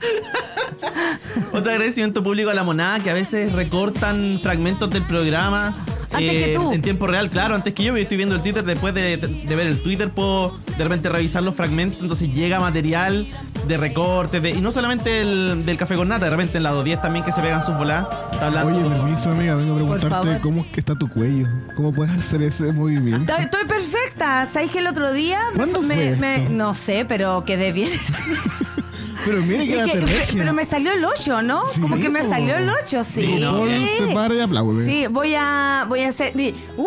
Otro 1.52 1.70
agradecimiento 1.72 2.22
público 2.22 2.50
a 2.50 2.54
la 2.54 2.64
monada 2.64 3.00
que 3.00 3.10
a 3.10 3.14
veces 3.14 3.52
recortan 3.52 4.38
fragmentos 4.42 4.90
del 4.90 5.02
programa. 5.02 5.74
eh, 6.10 6.14
Antes 6.16 6.30
que 6.44 6.52
tú. 6.54 6.72
En 6.72 6.82
tiempo 6.82 7.06
real, 7.06 7.30
claro, 7.30 7.54
antes 7.54 7.74
que 7.74 7.82
yo, 7.84 7.96
yo 7.96 8.02
estoy 8.02 8.16
viendo 8.16 8.34
el 8.34 8.42
Twitter, 8.42 8.64
después 8.64 8.94
de, 8.94 9.16
de 9.16 9.56
ver 9.56 9.66
el 9.66 9.80
Twitter 9.82 10.10
puedo 10.10 10.56
de 10.78 10.82
repente 10.84 11.08
revisar 11.08 11.42
los 11.42 11.54
fragmentos, 11.54 12.00
entonces 12.02 12.32
llega 12.34 12.58
material 12.60 13.26
de 13.68 13.76
recortes, 13.76 14.42
de, 14.42 14.50
y 14.50 14.60
no 14.60 14.70
solamente 14.72 15.20
el, 15.22 15.64
del 15.64 15.76
café 15.76 15.94
con 15.94 16.08
nata, 16.08 16.24
de 16.26 16.30
repente 16.32 16.56
en 16.58 16.64
la 16.64 16.70
210 16.70 17.00
también 17.00 17.24
que 17.24 17.32
se 17.32 17.40
pegan 17.40 17.64
sus 17.64 17.76
voladas. 17.76 18.08
Está 18.32 18.46
hablando. 18.48 18.76
Oye, 18.78 18.88
permiso, 18.96 19.30
amiga, 19.30 19.54
vengo 19.54 19.72
a 19.72 19.76
preguntarte 19.76 20.40
cómo 20.42 20.62
es 20.62 20.66
que 20.68 20.80
está 20.80 20.96
tu 20.96 21.08
cuello. 21.08 21.46
¿Cómo 21.76 21.92
puedes 21.92 22.12
hacer 22.16 22.42
ese 22.42 22.72
movimiento? 22.72 23.32
Estoy, 23.36 23.64
perfecta. 23.66 24.44
¿Sabéis 24.46 24.70
que 24.72 24.80
el 24.80 24.86
otro 24.88 25.12
día 25.12 25.38
me 25.52 25.56
¿Cuándo 25.58 25.82
me, 25.82 25.94
fue 25.94 26.16
me- 26.16 26.36
esto? 26.42 26.52
no 26.52 26.74
sé, 26.74 27.04
pero 27.08 27.44
quedé 27.46 27.72
bien. 27.72 27.90
Pero 29.24 29.42
mire 29.42 29.66
que 29.66 29.76
que- 29.84 30.32
pero 30.36 30.52
me 30.52 30.64
salió 30.64 30.92
el 30.92 31.04
8, 31.04 31.42
¿no? 31.42 31.62
Sí, 31.72 31.80
Como 31.80 31.98
que 31.98 32.08
me 32.08 32.22
salió 32.22 32.56
el 32.56 32.68
8, 32.68 33.04
sí. 33.04 33.26
Sí, 33.26 33.40
no, 33.40 33.64
bien. 33.64 33.86
se 34.08 34.14
para 34.14 34.34
y 34.34 34.40
aplaude. 34.40 34.84
Sí, 34.84 35.06
voy 35.08 35.34
a 35.36 35.86
voy 35.88 36.02
a 36.02 36.08
hacer 36.08 36.32
¡Uh! 36.76 36.86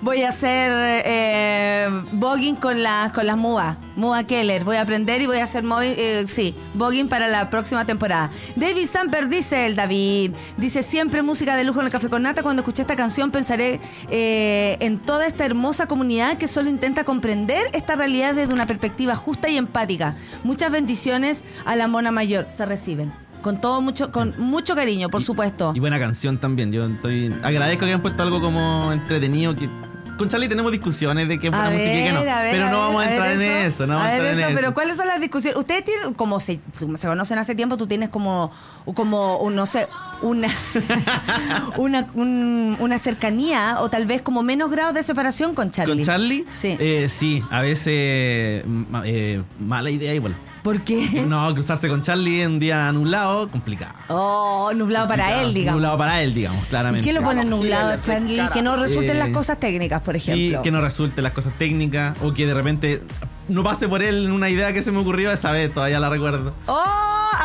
Voy 0.00 0.22
a 0.22 0.28
hacer 0.28 1.02
eh, 1.04 1.88
bogging 2.12 2.56
con 2.56 2.82
las 2.82 3.12
con 3.12 3.26
las 3.26 3.36
MUA, 3.36 3.76
MUA 3.96 4.24
Keller. 4.24 4.64
Voy 4.64 4.76
a 4.76 4.82
aprender 4.82 5.20
y 5.22 5.26
voy 5.26 5.38
a 5.38 5.44
hacer 5.44 5.64
movi- 5.64 5.94
eh, 5.96 6.24
sí, 6.26 6.54
bogging 6.74 7.08
para 7.08 7.28
la 7.28 7.50
próxima 7.50 7.84
temporada. 7.84 8.30
David 8.56 8.86
Samper 8.86 9.28
dice 9.28 9.66
el 9.66 9.76
David, 9.76 10.32
dice 10.56 10.82
siempre 10.82 11.22
música 11.22 11.56
de 11.56 11.64
lujo 11.64 11.80
en 11.80 11.86
el 11.86 11.92
café 11.92 12.08
con 12.08 12.22
nata. 12.22 12.42
Cuando 12.42 12.62
escuché 12.62 12.82
esta 12.82 12.96
canción 12.96 13.30
pensaré 13.30 13.80
eh, 14.10 14.76
en 14.80 14.98
toda 14.98 15.26
esta 15.26 15.44
hermosa 15.44 15.86
comunidad 15.86 16.38
que 16.38 16.48
solo 16.48 16.70
intenta 16.70 17.04
comprender 17.04 17.68
esta 17.72 17.96
realidad 17.96 18.34
desde 18.34 18.52
una 18.52 18.66
perspectiva 18.66 19.14
justa 19.16 19.48
y 19.48 19.56
empática. 19.56 20.14
Muchas 20.44 20.70
bendiciones 20.70 21.44
a 21.64 21.76
la 21.76 21.88
mona 21.88 22.10
mayor 22.10 22.48
se 22.48 22.64
reciben. 22.66 23.12
Con 23.48 23.62
todo 23.62 23.80
mucho, 23.80 24.12
con 24.12 24.34
mucho 24.36 24.74
cariño, 24.76 25.08
por 25.08 25.22
supuesto. 25.22 25.72
Y 25.74 25.80
buena 25.80 25.98
canción 25.98 26.36
también. 26.36 26.70
Yo 26.70 26.84
estoy. 26.86 27.34
Agradezco 27.42 27.80
que 27.80 27.86
hayan 27.86 28.02
puesto 28.02 28.22
algo 28.22 28.42
como 28.42 28.92
entretenido. 28.92 29.56
Que, 29.56 29.70
con 30.18 30.28
Charlie 30.28 30.48
tenemos 30.48 30.70
discusiones 30.70 31.28
de 31.28 31.38
qué 31.38 31.48
buena 31.48 31.68
A 31.68 31.70
música 31.70 31.90
y 31.90 32.02
qué 32.04 32.12
no. 32.12 32.20
ver, 32.24 32.50
pero 32.50 32.68
no 32.68 32.78
vamos 32.80 33.02
a 33.02 33.06
ver, 33.06 33.14
entrar 33.14 33.32
en 33.36 33.42
eso, 33.66 33.86
no 33.86 33.94
vamos 33.94 34.04
a 34.04 34.08
a 34.08 34.10
ver 34.10 34.20
entrar 34.26 34.34
en 34.34 34.48
eso, 34.50 34.60
pero 34.60 34.74
¿cuáles 34.74 34.96
son 34.98 35.06
las 35.06 35.18
discusiones? 35.18 35.58
Ustedes 35.58 35.82
tienen, 35.84 36.12
como 36.12 36.40
se, 36.40 36.60
se 36.72 37.06
conocen 37.06 37.38
hace 37.38 37.54
tiempo, 37.54 37.78
tú 37.78 37.86
tienes 37.86 38.10
como, 38.10 38.50
como 38.94 39.38
un, 39.38 39.54
no 39.54 39.64
sé, 39.64 39.86
una, 40.20 40.48
una, 41.78 42.06
un- 42.14 42.76
una 42.80 42.98
cercanía 42.98 43.76
o 43.80 43.88
tal 43.88 44.04
vez 44.04 44.20
como 44.20 44.42
menos 44.42 44.70
grados 44.70 44.92
de 44.92 45.02
separación 45.02 45.54
con 45.54 45.70
Charlie. 45.70 45.94
¿Con 45.94 46.02
Charlie? 46.04 46.44
Sí. 46.50 46.76
Eh, 46.78 47.06
sí, 47.08 47.42
a 47.50 47.62
veces 47.62 47.86
eh, 47.86 49.42
mala 49.58 49.88
idea 49.88 50.12
igual. 50.14 50.34
¿Por 50.68 50.82
qué? 50.82 51.24
No, 51.26 51.54
cruzarse 51.54 51.88
con 51.88 52.02
Charlie 52.02 52.42
en 52.42 52.50
un 52.52 52.60
día 52.60 52.92
nublado, 52.92 53.48
complicado. 53.48 53.94
Oh, 54.08 54.70
nublado 54.74 55.08
para 55.08 55.40
él, 55.40 55.54
digamos. 55.54 55.76
Nublado 55.80 55.96
para 55.96 56.20
él, 56.22 56.34
digamos, 56.34 56.62
¿Y 56.62 56.68
claramente. 56.68 57.08
qué 57.08 57.14
lo 57.14 57.22
pone 57.22 57.42
nublado 57.46 57.88
a 57.94 58.00
Charlie? 58.02 58.42
Que 58.52 58.60
no 58.60 58.76
resulten 58.76 59.16
Eh, 59.16 59.18
las 59.18 59.30
cosas 59.30 59.58
técnicas, 59.58 60.02
por 60.02 60.14
ejemplo. 60.14 60.58
Sí, 60.58 60.62
que 60.62 60.70
no 60.70 60.82
resulten 60.82 61.24
las 61.24 61.32
cosas 61.32 61.54
técnicas 61.56 62.14
o 62.22 62.34
que 62.34 62.44
de 62.46 62.52
repente 62.52 63.02
no 63.48 63.64
pase 63.64 63.88
por 63.88 64.02
él 64.02 64.26
en 64.26 64.32
una 64.32 64.50
idea 64.50 64.74
que 64.74 64.82
se 64.82 64.92
me 64.92 64.98
ocurrió 64.98 65.32
esa 65.32 65.52
vez, 65.52 65.72
todavía 65.72 66.00
la 66.00 66.10
recuerdo. 66.10 66.52
Oh, 66.66 66.84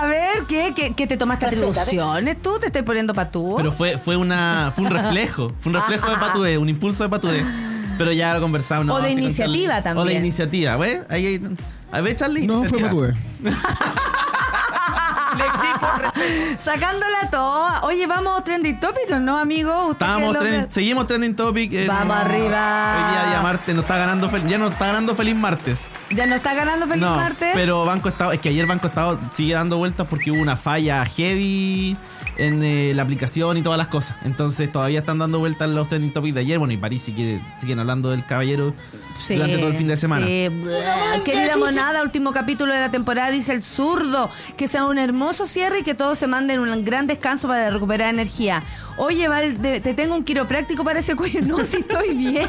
a 0.01 0.05
ver, 0.05 0.43
¿qué? 0.45 0.73
¿Qué, 0.75 0.93
qué 0.93 1.07
te 1.07 1.15
tomaste 1.15 1.45
atribuciones 1.45 2.41
tú? 2.41 2.59
¿Te 2.59 2.65
estoy 2.65 2.81
poniendo 2.81 3.13
para 3.13 3.31
tú? 3.31 3.53
Pero 3.55 3.71
fue, 3.71 3.97
fue, 3.97 4.17
una, 4.17 4.73
fue 4.75 4.83
un 4.83 4.91
reflejo, 4.91 5.53
fue 5.61 5.69
un 5.69 5.75
reflejo 5.75 6.09
de 6.09 6.17
patudez, 6.17 6.57
un 6.57 6.67
impulso 6.67 7.03
de 7.03 7.09
patudez. 7.09 7.45
Pero 7.97 8.11
ya 8.11 8.33
lo 8.33 8.41
conversamos. 8.41 8.85
no, 8.87 8.95
O 8.95 9.01
de 9.01 9.11
iniciativa 9.11 9.81
también. 9.81 10.05
O 10.05 10.09
de 10.09 10.15
iniciativa, 10.15 10.75
¿ves? 10.75 11.01
Ahí, 11.09 11.25
ahí, 11.27 11.41
a 11.93 12.01
ver, 12.01 12.15
Charlie. 12.15 12.45
No, 12.47 12.63
fue 12.65 12.79
patudez. 12.79 13.15
Sacándola 16.57 17.29
toda. 17.31 17.81
Oye, 17.83 18.05
vamos 18.07 18.43
trending 18.43 18.79
topic, 18.79 19.09
¿no, 19.19 19.37
amigo? 19.37 19.87
Usted 19.87 20.05
Estábamos 20.05 20.19
que 20.19 20.25
es 20.25 20.29
el 20.29 20.47
trending- 20.47 20.55
hombre- 20.63 20.71
seguimos 20.73 21.07
trending 21.07 21.35
topic. 21.35 21.87
Vamos 21.87 22.17
arriba. 22.17 22.95
Hoy 22.97 23.11
día, 23.13 23.29
día 23.31 23.41
martes, 23.41 23.75
nos 23.75 23.83
está 23.83 23.97
ganando, 23.97 24.29
fel- 24.29 24.47
ya 24.47 24.57
nos 24.57 24.73
está 24.73 24.87
ganando 24.87 25.15
feliz 25.15 25.35
martes. 25.35 25.85
¿Ya 26.15 26.25
no 26.25 26.35
está 26.35 26.53
ganando 26.53 26.87
Feliz 26.87 27.01
no, 27.01 27.15
Martes? 27.15 27.49
pero 27.53 27.85
Banco 27.85 28.09
Estado, 28.09 28.31
es 28.31 28.39
que 28.39 28.49
ayer 28.49 28.65
Banco 28.65 28.87
Estado 28.87 29.19
sigue 29.31 29.53
dando 29.53 29.77
vueltas 29.77 30.07
porque 30.07 30.31
hubo 30.31 30.41
una 30.41 30.57
falla 30.57 31.05
heavy 31.05 31.97
en 32.37 32.63
eh, 32.63 32.93
la 32.95 33.03
aplicación 33.03 33.57
y 33.57 33.61
todas 33.61 33.77
las 33.77 33.87
cosas. 33.87 34.17
Entonces 34.23 34.71
todavía 34.71 34.99
están 34.99 35.19
dando 35.19 35.39
vueltas 35.39 35.69
los 35.69 35.87
trending 35.89 36.13
topics 36.13 36.35
de 36.35 36.41
ayer. 36.41 36.59
Bueno, 36.59 36.73
y 36.73 36.77
París 36.77 37.03
sigue, 37.03 37.41
siguen 37.57 37.79
hablando 37.79 38.11
del 38.11 38.25
caballero 38.25 38.73
Sí, 39.17 39.35
durante 39.35 39.57
todo 39.57 39.67
el 39.67 39.75
fin 39.75 39.87
de 39.87 39.97
semana. 39.97 40.25
sí. 40.25 40.49
Querida 41.23 41.57
monada, 41.57 42.01
último 42.01 42.31
capítulo 42.31 42.73
de 42.73 42.79
la 42.79 42.89
temporada, 42.91 43.29
dice 43.29 43.53
el 43.53 43.63
zurdo. 43.63 44.29
Que 44.57 44.67
sea 44.67 44.85
un 44.85 44.97
hermoso 44.97 45.45
cierre 45.45 45.79
y 45.79 45.83
que 45.83 45.93
todos 45.93 46.17
se 46.17 46.27
manden 46.27 46.59
un 46.59 46.85
gran 46.85 47.07
descanso 47.07 47.47
para 47.47 47.69
recuperar 47.69 48.13
energía. 48.13 48.63
Oye, 48.97 49.27
Val, 49.27 49.57
te 49.59 49.93
tengo 49.93 50.15
un 50.15 50.23
quiropráctico 50.23 50.83
para 50.83 50.99
ese 50.99 51.15
cuello. 51.15 51.41
No, 51.43 51.57
si 51.65 51.77
estoy 51.77 52.15
bien. 52.15 52.47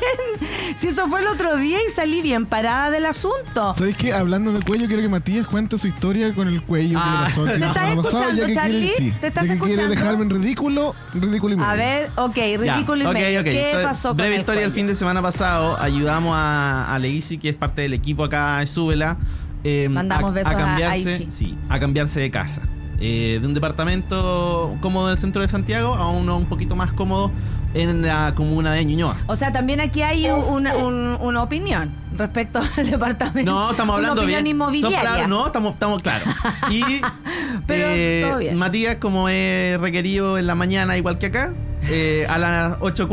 Si 0.77 0.89
eso 0.89 1.07
fue 1.09 1.21
el 1.21 1.27
otro 1.27 1.57
día 1.57 1.79
y 1.87 1.91
salí 1.91 2.23
bien 2.23 2.47
parada 2.47 2.91
del 2.91 3.07
asunto. 3.07 3.54
¿Sabes 3.75 3.97
qué? 3.97 4.13
Hablando 4.13 4.53
del 4.53 4.65
cuello, 4.65 4.87
quiero 4.87 5.03
que 5.03 5.09
Matías 5.09 5.47
cuente 5.47 5.79
su 5.79 5.87
historia 5.87 6.33
con 6.35 6.49
el 6.49 6.63
cuello 6.63 6.99
Ah. 7.01 7.05
que 7.05 7.19
le 7.19 7.25
pasó 7.25 7.43
el 7.47 7.51
fin 7.51 7.61
¿Te 7.61 7.65
de 7.65 7.67
estás 7.67 7.89
escuchando, 7.91 8.41
ya 8.41 8.47
que 8.47 8.55
Charlie? 8.55 8.79
quiere, 8.81 8.97
sí, 8.97 9.15
¿Te 9.21 9.27
estás 9.29 9.47
ya 9.47 9.53
escuchando? 9.55 9.89
dejarme 9.89 10.23
en 10.25 10.31
ridículo, 10.31 10.95
ridículo 11.15 11.55
y 11.55 11.57
medio. 11.57 11.71
A 11.71 11.75
ver, 11.75 12.11
ok, 12.17 12.37
Ya, 12.37 12.75
ridículo 12.75 13.03
y 13.03 13.07
ok, 13.07 13.13
medio. 13.13 13.41
ok. 13.41 13.45
¿Qué 13.45 13.61
Entonces, 13.67 13.83
pasó 13.89 14.09
con 14.09 14.17
Breve 14.19 14.35
el 14.35 14.41
historia, 14.41 14.61
el 14.63 14.67
cuello? 14.71 14.75
fin 14.75 14.87
de 14.89 14.95
semana 14.95 15.23
pasado 15.23 15.81
ayudamos 15.81 16.35
a, 16.37 16.95
a 16.95 16.99
Leisi, 16.99 17.39
que 17.39 17.49
es 17.51 17.55
parte 17.57 17.83
del 17.83 17.93
equipo 17.95 18.25
acá 18.25 18.59
de 18.59 18.67
Súbela, 18.67 19.17
eh, 19.63 19.89
Mandamos 19.89 20.31
a, 20.31 20.35
besos 20.35 20.53
a- 20.53 20.57
cambiarse, 20.57 21.25
a 21.27 21.31
sí, 21.31 21.57
a 21.69 21.79
cambiarse 21.81 22.21
de 22.21 22.31
casa. 22.31 22.63
Eh, 23.01 23.39
de 23.41 23.47
un 23.47 23.55
departamento 23.55 24.77
cómodo 24.81 25.09
del 25.09 25.19
centro 25.19 25.43
de 25.43 25.49
Santiago 25.49 25.95
a 25.95 26.11
uno 26.11 26.37
un 26.37 26.47
poquito 26.49 26.77
más 26.77 26.93
cómodo 26.93 27.31
en 27.75 28.03
la 28.03 28.35
comuna 28.37 28.73
de 28.73 28.85
Ñuñoa. 28.85 29.17
O 29.27 29.35
sea, 29.37 29.51
también 29.53 29.81
aquí 29.81 30.03
hay 30.03 30.27
una, 30.31 30.77
un- 30.77 31.19
una 31.21 31.43
opinión 31.43 31.93
respecto 32.17 32.61
al 32.79 32.89
departamento. 32.91 33.51
No, 33.53 33.71
estamos 33.71 33.97
hablando 33.97 34.13
una 34.15 34.23
opinión 34.23 34.45
bien. 34.45 34.57
Inmobiliaria. 34.57 35.01
claros, 35.01 35.29
no, 35.29 35.47
estamos, 35.47 35.73
estamos 35.75 36.03
claros. 36.03 36.23
Y 36.71 36.83
Pero 37.67 37.85
eh, 37.89 38.25
todo 38.29 38.39
bien. 38.39 38.57
Matías, 38.57 38.97
como 38.97 39.29
es 39.29 39.81
requerido 39.81 40.39
en 40.39 40.47
la 40.47 40.55
mañana, 40.55 40.97
igual 40.97 41.19
que 41.19 41.27
acá, 41.27 41.53
eh, 41.91 42.27
a 42.31 42.39
las 42.39 42.77
8, 42.81 43.09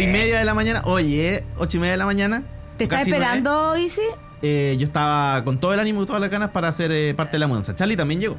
y 0.00 0.06
media 0.06 0.38
de 0.38 0.44
la 0.44 0.54
mañana, 0.54 0.82
oye, 0.86 1.44
8 1.58 1.76
y 1.76 1.80
media 1.80 1.92
de 1.92 1.98
la 1.98 2.06
mañana. 2.06 2.42
¿Te 2.78 2.84
está 2.84 2.96
casi 2.98 3.10
nueve, 3.10 3.24
esperando, 3.24 3.76
Isi? 3.76 4.02
eh, 4.42 4.76
yo 4.78 4.84
estaba 4.86 5.42
con 5.44 5.58
todo 5.60 5.72
el 5.74 5.80
ánimo 5.80 6.02
y 6.02 6.06
todas 6.06 6.20
las 6.20 6.30
ganas 6.30 6.50
para 6.50 6.70
ser 6.72 6.90
eh, 6.92 7.14
parte 7.14 7.32
de 7.32 7.38
la 7.38 7.46
mudanza. 7.48 7.74
Charlie 7.74 7.96
también 7.96 8.20
llegó. 8.20 8.36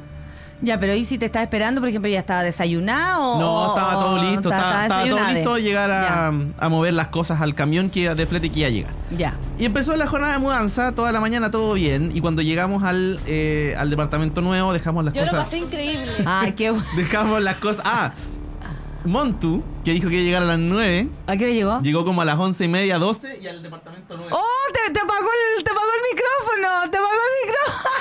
Ya, 0.60 0.80
pero 0.80 0.92
Isi 0.94 1.18
te 1.18 1.26
está 1.26 1.40
esperando, 1.42 1.80
por 1.80 1.88
ejemplo, 1.88 2.10
ya 2.10 2.18
estaba 2.18 2.42
desayunado. 2.42 3.38
No, 3.38 3.52
o- 3.64 3.68
estaba 3.76 3.92
todo 3.94 4.18
listo, 4.22 4.50
estaba, 4.50 4.82
estaba 4.82 5.06
todo 5.06 5.28
listo 5.32 5.58
llegar 5.58 5.90
a, 5.92 6.26
a 6.28 6.68
mover 6.68 6.94
las 6.94 7.08
cosas 7.08 7.40
al 7.40 7.54
camión 7.54 7.90
que 7.90 8.00
iba 8.00 8.14
de 8.14 8.26
flete 8.26 8.50
que 8.50 8.58
iba 8.60 8.68
a 8.68 8.70
llegar. 8.70 8.92
Ya. 9.16 9.34
Y 9.58 9.64
empezó 9.66 9.96
la 9.96 10.06
jornada 10.08 10.32
de 10.32 10.38
mudanza, 10.40 10.92
toda 10.96 11.12
la 11.12 11.20
mañana 11.20 11.50
todo 11.50 11.74
bien. 11.74 12.10
Y 12.14 12.20
cuando 12.20 12.42
llegamos 12.42 12.82
al, 12.82 13.20
eh, 13.26 13.74
al 13.78 13.88
departamento 13.90 14.40
nuevo, 14.40 14.72
dejamos 14.72 15.04
las 15.04 15.14
Yo 15.14 15.20
lo 15.22 15.26
cosas. 15.28 15.44
pasé 15.44 15.58
increíble. 15.58 16.10
Ay, 16.26 16.52
qué 16.52 16.72
bu- 16.72 16.82
Dejamos 16.96 17.40
las 17.42 17.56
cosas. 17.58 17.84
Ah, 17.86 18.12
Montu, 19.04 19.62
que 19.84 19.92
dijo 19.92 20.08
que 20.08 20.16
iba 20.16 20.22
a 20.22 20.24
llegar 20.26 20.42
a 20.42 20.46
las 20.46 20.58
9, 20.58 21.08
¿A 21.28 21.36
qué 21.36 21.46
le 21.46 21.54
llegó? 21.54 21.80
llegó 21.80 22.04
como 22.04 22.20
a 22.20 22.24
las 22.24 22.36
11 22.36 22.64
y 22.64 22.68
media, 22.68 22.98
12 22.98 23.38
y 23.40 23.46
al 23.46 23.62
departamento 23.62 24.14
9. 24.16 24.32
¡Oh! 24.34 24.72
Te, 24.72 24.92
te 24.92 25.00
apagó 25.00 25.28
el, 25.56 25.64
te 25.64 25.70
apagó 25.70 25.86
el 25.86 26.02
micrófono. 26.12 26.90
Te 26.90 26.98
apagó 26.98 27.12
el 27.14 27.46
micrófono. 27.48 27.94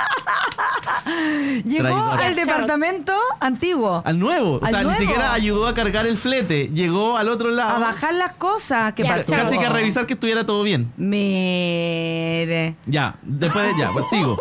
Llegó 1.64 1.82
Traidor. 1.82 2.22
al 2.22 2.34
departamento 2.36 3.12
antiguo. 3.40 4.02
Al 4.04 4.18
nuevo. 4.18 4.56
O 4.56 4.64
¿Al 4.64 4.70
sea, 4.70 4.82
nuevo? 4.82 4.98
ni 4.98 5.06
siquiera 5.06 5.32
ayudó 5.32 5.66
a 5.66 5.74
cargar 5.74 6.06
el 6.06 6.16
flete. 6.16 6.68
Llegó 6.72 7.16
al 7.16 7.28
otro 7.28 7.50
lado. 7.50 7.76
A 7.76 7.78
bajar 7.78 8.14
las 8.14 8.34
cosas. 8.36 8.92
¿Qué 8.94 9.02
Ya? 9.04 9.24
Casi 9.24 9.58
que 9.58 9.66
a 9.66 9.70
revisar 9.70 10.06
que 10.06 10.14
estuviera 10.14 10.44
todo 10.46 10.62
bien. 10.62 10.92
Mire. 10.96 12.76
Ya, 12.86 13.16
después 13.22 13.64
de. 13.66 13.80
Ya, 13.80 13.90
pues 13.92 14.06
sigo. 14.08 14.38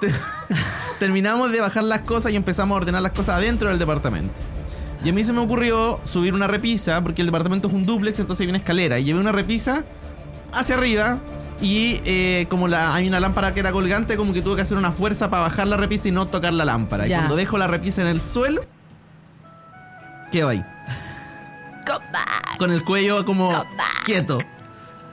Te- 0.00 0.12
Terminamos 0.98 1.52
de 1.52 1.60
bajar 1.60 1.84
las 1.84 2.00
cosas 2.00 2.32
y 2.32 2.36
empezamos 2.36 2.74
a 2.74 2.78
ordenar 2.78 3.02
las 3.02 3.12
cosas 3.12 3.36
adentro 3.36 3.68
del 3.68 3.78
departamento. 3.78 4.40
Y 5.04 5.10
a 5.10 5.12
mí 5.12 5.22
se 5.24 5.32
me 5.34 5.40
ocurrió 5.40 6.00
subir 6.04 6.32
una 6.32 6.46
repisa, 6.46 7.02
porque 7.02 7.20
el 7.20 7.26
departamento 7.26 7.68
es 7.68 7.74
un 7.74 7.84
duplex, 7.84 8.18
entonces 8.18 8.42
hay 8.44 8.48
una 8.48 8.58
escalera. 8.58 8.98
Y 8.98 9.04
llevé 9.04 9.20
una 9.20 9.30
repisa 9.32 9.84
hacia 10.58 10.74
arriba. 10.76 11.18
Y 11.60 12.00
eh, 12.04 12.46
como 12.50 12.68
la, 12.68 12.94
hay 12.94 13.08
una 13.08 13.18
lámpara 13.18 13.54
que 13.54 13.60
era 13.60 13.72
colgante, 13.72 14.16
como 14.18 14.32
que 14.34 14.42
tuve 14.42 14.56
que 14.56 14.62
hacer 14.62 14.76
una 14.76 14.92
fuerza 14.92 15.30
para 15.30 15.44
bajar 15.44 15.66
la 15.68 15.76
repisa 15.78 16.08
y 16.08 16.12
no 16.12 16.26
tocar 16.26 16.52
la 16.52 16.64
lámpara. 16.66 17.06
Y 17.06 17.10
cuando 17.20 17.36
dejo 17.36 17.56
la 17.56 17.66
repisa 17.66 18.02
en 18.02 18.08
el 18.08 18.20
suelo, 18.20 18.62
quedo 20.30 20.48
ahí. 20.50 20.62
Con 22.58 22.70
el 22.72 22.84
cuello 22.84 23.24
como 23.24 23.50
quieto. 24.04 24.38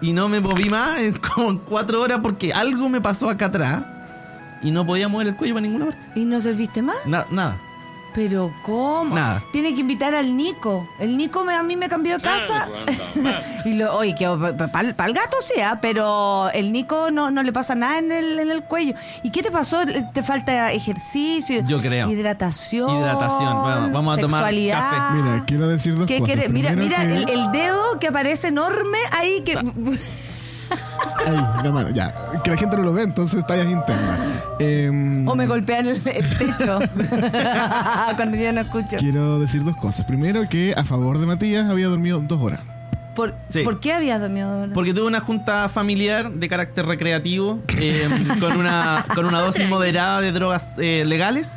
y 0.01 0.11
no 0.13 0.27
me 0.27 0.39
moví 0.41 0.69
más 0.69 1.01
en 1.01 1.13
como 1.17 1.51
en 1.51 1.57
cuatro 1.59 2.01
horas 2.01 2.19
porque 2.21 2.51
algo 2.53 2.89
me 2.89 2.99
pasó 3.01 3.29
acá 3.29 3.45
atrás 3.45 3.83
y 4.61 4.71
no 4.71 4.85
podía 4.85 5.07
mover 5.07 5.27
el 5.27 5.35
cuello 5.37 5.53
para 5.55 5.65
ninguna 5.67 5.85
parte. 5.85 6.11
¿Y 6.15 6.25
no 6.25 6.41
serviste 6.41 6.81
más? 6.81 6.95
Na- 7.05 7.25
nada. 7.29 7.57
Pero 8.13 8.53
¿cómo? 8.61 9.15
Nada. 9.15 9.43
Tiene 9.51 9.73
que 9.73 9.81
invitar 9.81 10.13
al 10.13 10.35
Nico. 10.37 10.87
El 10.99 11.17
Nico 11.17 11.43
me- 11.43 11.53
a 11.55 11.63
mí 11.63 11.75
me 11.75 11.89
cambió 11.89 12.17
de 12.17 12.23
casa. 12.23 12.67
y 13.65 13.73
lo, 13.73 13.95
oye, 13.95 14.13
que 14.15 14.27
para 14.71 15.07
el 15.07 15.13
gato 15.13 15.37
sea, 15.41 15.79
pero 15.81 16.49
el 16.53 16.71
Nico 16.71 17.09
no, 17.11 17.31
no 17.31 17.41
le 17.43 17.51
pasa 17.51 17.73
nada 17.75 17.97
en 17.97 18.11
el, 18.11 18.39
en 18.39 18.51
el 18.51 18.63
cuello. 18.63 18.93
¿Y 19.23 19.31
qué 19.31 19.41
te 19.41 19.49
pasó? 19.51 19.79
¿Te 20.13 20.21
falta 20.23 20.71
ejercicio? 20.71 21.63
Yo 21.65 21.81
creo. 21.81 22.09
Hidratación. 22.09 22.89
Hidratación. 22.99 23.61
Bueno, 23.61 23.89
vamos 23.91 24.17
a 24.17 24.21
tomar 24.21 24.41
café. 24.43 24.53
Mira, 25.15 25.43
quiero 25.47 25.67
decir 25.67 25.97
dos 25.97 26.05
¿Qué 26.07 26.19
cosas. 26.19 26.49
Mira, 26.49 26.75
mira 26.75 27.07
que- 27.07 27.15
el, 27.15 27.29
el 27.29 27.51
dedo 27.51 27.99
que 27.99 28.07
aparece 28.07 28.49
enorme 28.49 28.97
ahí 29.11 29.41
que 29.43 29.57
Ahí, 31.27 31.63
la 31.63 31.71
mano, 31.71 31.89
ya. 31.91 32.13
Que 32.43 32.51
la 32.51 32.57
gente 32.57 32.75
no 32.77 32.83
lo 32.83 32.93
ve, 32.93 33.03
entonces 33.03 33.45
tallas 33.47 33.67
internas. 33.69 34.19
Em, 34.59 35.27
o 35.27 35.35
me 35.35 35.47
golpean 35.47 35.87
el, 35.87 36.01
el 36.05 36.29
techo 36.37 36.79
cuando 38.15 38.37
yo 38.37 38.51
no 38.53 38.61
escucho. 38.61 38.97
Quiero 38.97 39.39
decir 39.39 39.63
dos 39.63 39.75
cosas. 39.77 40.05
Primero, 40.05 40.47
que 40.49 40.73
a 40.75 40.83
favor 40.83 41.19
de 41.19 41.25
Matías 41.25 41.69
había 41.69 41.87
dormido 41.87 42.19
dos 42.19 42.41
horas. 42.41 42.59
¿Por, 43.15 43.35
Sí. 43.49 43.61
¿por 43.63 43.79
qué 43.79 43.93
habías 43.93 44.19
dormido? 44.19 44.67
Porque 44.73 44.91
tuve 44.93 45.05
una 45.05 45.19
junta 45.19 45.69
familiar 45.69 46.31
de 46.31 46.49
carácter 46.49 46.85
recreativo 46.87 47.59
eh, 47.77 48.07
con, 48.39 48.57
una, 48.57 49.05
con 49.13 49.25
una 49.25 49.39
dosis 49.41 49.69
moderada 49.69 50.19
de 50.19 50.31
drogas 50.31 50.75
eh, 50.79 51.03
legales. 51.05 51.53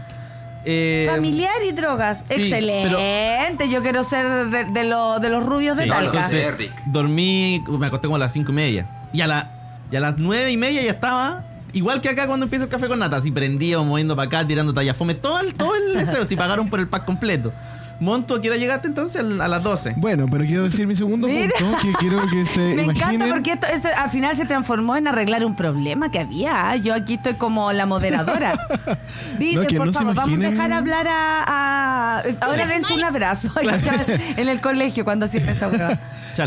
Eh, 0.68 1.07
Familiar 1.11 1.55
y 1.66 1.72
drogas. 1.72 2.24
sí, 2.26 2.35
Excelente. 2.42 3.68
Yo 3.70 3.83
quiero 3.83 4.05
ser 4.05 4.26
de, 4.50 4.64
de 4.64 4.85
lo- 4.85 5.18
de 5.20 5.31
los 5.31 5.46
rubios 5.46 5.76
de 5.79 5.87
Talca. 5.87 6.07
entonces, 6.26 6.70
dormí, 6.87 7.62
me 7.68 7.87
acosté 7.87 8.07
como 8.09 8.16
a 8.16 8.18
las 8.18 8.33
cinco 8.33 8.50
y 8.52 8.55
media. 8.57 8.87
Y 9.12 9.20
a, 9.22 9.26
la, 9.29 9.48
y 9.90 9.96
a 9.96 10.01
las 10.01 10.18
nueve 10.18 10.51
y 10.51 10.57
media 10.57 10.83
ya 10.83 10.90
estaba. 10.90 11.44
Igual 11.72 12.01
que 12.01 12.09
acá 12.09 12.27
cuando 12.27 12.44
empieza 12.44 12.64
el 12.64 12.70
café 12.70 12.88
con 12.88 12.99
nata, 12.99 13.16
así 13.18 13.31
prendido, 13.31 13.85
moviendo 13.85 14.16
para 14.16 14.27
acá, 14.29 14.46
tirando 14.46 14.72
tallafome, 14.72 15.14
todo 15.14 15.40
el, 15.40 15.53
todo 15.55 15.75
el 15.75 15.94
deseo, 15.99 16.25
si 16.25 16.35
pagaron 16.35 16.70
por 16.70 16.81
el 16.81 16.88
pack 16.88 17.05
completo. 17.05 17.53
Monto, 17.99 18.35
¿a 18.35 18.40
qué 18.42 18.49
hora 18.49 18.59
llegaste 18.59 18.88
entonces? 18.88 19.22
A 19.22 19.49
las 19.49 19.62
12. 19.62 19.94
Bueno, 19.96 20.27
pero 20.31 20.44
quiero 20.44 20.64
decir 20.64 20.87
mi 20.87 20.94
segundo 20.94 21.27
punto, 21.29 21.55
que 21.83 21.92
quiero 21.94 22.27
que 22.29 22.44
se 22.46 22.61
Me 22.75 22.83
imaginen... 22.85 22.96
encanta 23.14 23.27
porque 23.35 23.53
esto, 23.53 23.66
esto 23.68 23.88
al 23.96 24.11
final 24.11 24.37
se 24.37 24.44
transformó 24.44 24.96
en 24.96 25.09
arreglar 25.09 25.44
un 25.46 25.57
problema 25.57 26.11
que 26.11 26.18
había. 26.20 26.77
Yo 26.77 26.94
aquí 26.94 27.14
estoy 27.14 27.35
como 27.35 27.72
la 27.72 27.87
moderadora. 27.87 28.53
Dile, 29.38 29.66
No, 29.70 29.79
por 29.79 29.87
no 29.87 29.92
se 29.94 29.99
favor, 30.01 30.14
vamos 30.14 30.38
a 30.40 30.42
dejar 30.42 30.72
hablar 30.72 31.09
a, 31.09 32.18
a- 32.18 32.22
Ahora 32.42 32.66
dense 32.66 32.92
un 32.94 33.05
abrazo 33.05 33.51
en 34.37 34.49
el 34.49 34.61
colegio 34.61 35.05
cuando 35.05 35.25
hacían 35.25 35.49
esa 35.49 35.68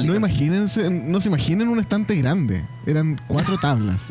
No 0.06 0.15
imagínense, 0.15 0.89
no 0.89 1.21
se 1.21 1.30
imaginen 1.30 1.67
un 1.69 1.80
estante 1.80 2.15
grande. 2.15 2.65
Eran 2.86 3.19
cuatro 3.28 3.58
tablas. 3.62 4.02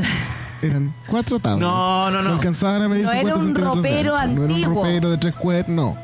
Eran 0.63 0.95
cuatro 1.07 1.39
tablas. 1.39 1.61
No, 1.61 2.11
no, 2.11 2.23
no. 2.23 2.31
alcanzaban 2.35 2.83
a 2.83 2.89
medir 2.89 3.05
No 3.05 3.13
era 3.13 3.35
50 3.35 3.45
un 3.45 3.55
ropero 3.55 4.17
ancho. 4.17 4.35
No 4.35 4.45
era 4.45 4.55
un 4.55 4.61
antiguo. 4.61 4.85
ropero 4.85 5.11
de 5.11 5.19
tres 5.19 5.37
cuerdas, 5.37 5.69
no. 5.69 5.97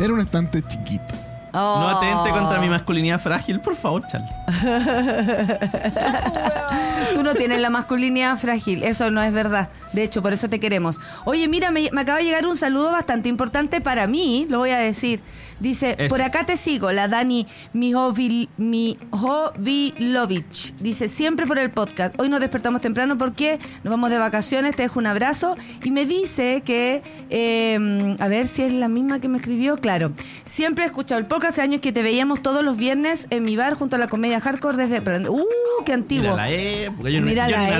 Era 0.00 0.12
un 0.12 0.20
estante 0.20 0.62
chiquito. 0.62 1.14
No 1.52 1.88
atente 1.88 2.30
contra 2.30 2.58
Oh. 2.58 2.62
mi 2.62 2.68
masculinidad 2.68 3.18
frágil, 3.20 3.58
por 3.60 3.74
favor, 3.74 4.06
Charlie. 4.06 4.28
Tú 7.14 7.22
no 7.22 7.34
tienes 7.34 7.60
la 7.60 7.70
masculinidad 7.70 8.36
frágil, 8.36 8.82
eso 8.82 9.10
no 9.10 9.22
es 9.22 9.32
verdad. 9.32 9.68
De 9.92 10.02
hecho, 10.02 10.22
por 10.22 10.32
eso 10.32 10.48
te 10.48 10.60
queremos. 10.60 10.98
Oye, 11.24 11.48
mira, 11.48 11.70
me, 11.70 11.88
me 11.92 12.00
acaba 12.02 12.18
de 12.18 12.24
llegar 12.24 12.46
un 12.46 12.56
saludo 12.56 12.92
bastante 12.92 13.28
importante 13.28 13.80
para 13.80 14.06
mí, 14.06 14.46
lo 14.48 14.58
voy 14.58 14.70
a 14.70 14.78
decir. 14.78 15.20
Dice, 15.60 15.96
por 16.08 16.22
acá 16.22 16.46
te 16.46 16.56
sigo, 16.56 16.92
la 16.92 17.08
Dani 17.08 17.46
Mihovil- 17.74 18.48
Mijovilovich. 18.56 20.74
Dice, 20.80 21.08
siempre 21.08 21.46
por 21.46 21.58
el 21.58 21.70
podcast. 21.70 22.18
Hoy 22.20 22.28
nos 22.28 22.40
despertamos 22.40 22.80
temprano 22.80 23.18
porque 23.18 23.58
nos 23.82 23.90
vamos 23.90 24.10
de 24.10 24.18
vacaciones, 24.18 24.76
te 24.76 24.82
dejo 24.82 24.98
un 24.98 25.06
abrazo. 25.06 25.56
Y 25.82 25.90
me 25.90 26.06
dice 26.06 26.62
que, 26.64 27.02
eh, 27.30 28.16
a 28.18 28.28
ver 28.28 28.48
si 28.48 28.62
es 28.62 28.72
la 28.72 28.88
misma 28.88 29.20
que 29.20 29.28
me 29.28 29.38
escribió, 29.38 29.78
claro. 29.78 30.12
Siempre 30.44 30.84
he 30.84 30.86
escuchado 30.86 31.18
el 31.20 31.26
podcast 31.26 31.52
hace 31.54 31.62
años 31.62 31.80
que 31.80 31.92
te 31.92 32.02
veíamos 32.02 32.42
todos 32.42 32.62
los 32.62 32.76
viernes 32.76 33.26
en 33.30 33.42
mi 33.42 33.56
bar 33.56 33.74
junto 33.74 33.96
a 33.96 33.98
la 33.98 34.08
comedia 34.08 34.40
hardcore 34.40 34.76
desde... 34.86 35.28
¡Uh, 35.28 35.44
qué 35.84 35.92
antiguo! 35.92 36.30
Mira 36.32 36.36
la 36.36 36.50
época. 36.50 37.10
Yo 37.10 37.20
Mira 37.22 37.48
yo 37.48 37.56
la 37.56 37.78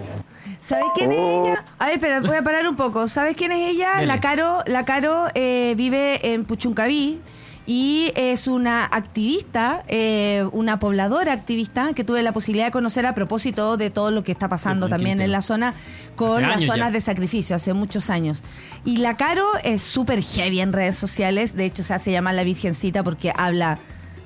¿Sabes 0.60 0.86
quién 0.94 1.10
es 1.10 1.18
ella? 1.18 1.64
A 1.78 1.86
ver, 1.86 1.94
espera, 1.94 2.20
voy 2.20 2.36
a 2.36 2.42
parar 2.42 2.68
un 2.68 2.76
poco. 2.76 3.08
¿Sabes 3.08 3.36
quién 3.36 3.50
es 3.50 3.70
ella? 3.70 3.94
Dele. 3.96 4.06
La 4.06 4.20
Caro, 4.20 4.62
la 4.66 4.84
Caro 4.84 5.26
eh, 5.34 5.74
vive 5.76 6.32
en 6.32 6.44
Puchuncaví 6.44 7.20
y 7.66 8.12
es 8.16 8.48
una 8.48 8.84
activista, 8.84 9.84
eh, 9.88 10.44
una 10.52 10.78
pobladora 10.78 11.32
activista 11.32 11.92
que 11.94 12.02
tuve 12.02 12.22
la 12.22 12.32
posibilidad 12.32 12.66
de 12.66 12.72
conocer 12.72 13.06
a 13.06 13.14
propósito 13.14 13.76
de 13.76 13.90
todo 13.90 14.10
lo 14.10 14.24
que 14.24 14.32
está 14.32 14.48
pasando 14.48 14.88
también 14.88 15.20
en 15.20 15.30
la 15.30 15.42
zona 15.42 15.74
con 16.16 16.42
las 16.42 16.64
zonas 16.64 16.88
ya. 16.88 16.90
de 16.90 17.00
sacrificio, 17.00 17.54
hace 17.54 17.72
muchos 17.72 18.10
años. 18.10 18.42
Y 18.84 18.96
la 18.98 19.16
Caro 19.16 19.46
es 19.62 19.82
súper 19.82 20.22
heavy 20.22 20.60
en 20.60 20.72
redes 20.72 20.96
sociales, 20.96 21.54
de 21.54 21.66
hecho 21.66 21.84
se 21.84 21.94
hace 21.94 22.10
llamar 22.10 22.34
la 22.34 22.44
Virgencita 22.44 23.04
porque 23.04 23.32
habla... 23.36 23.78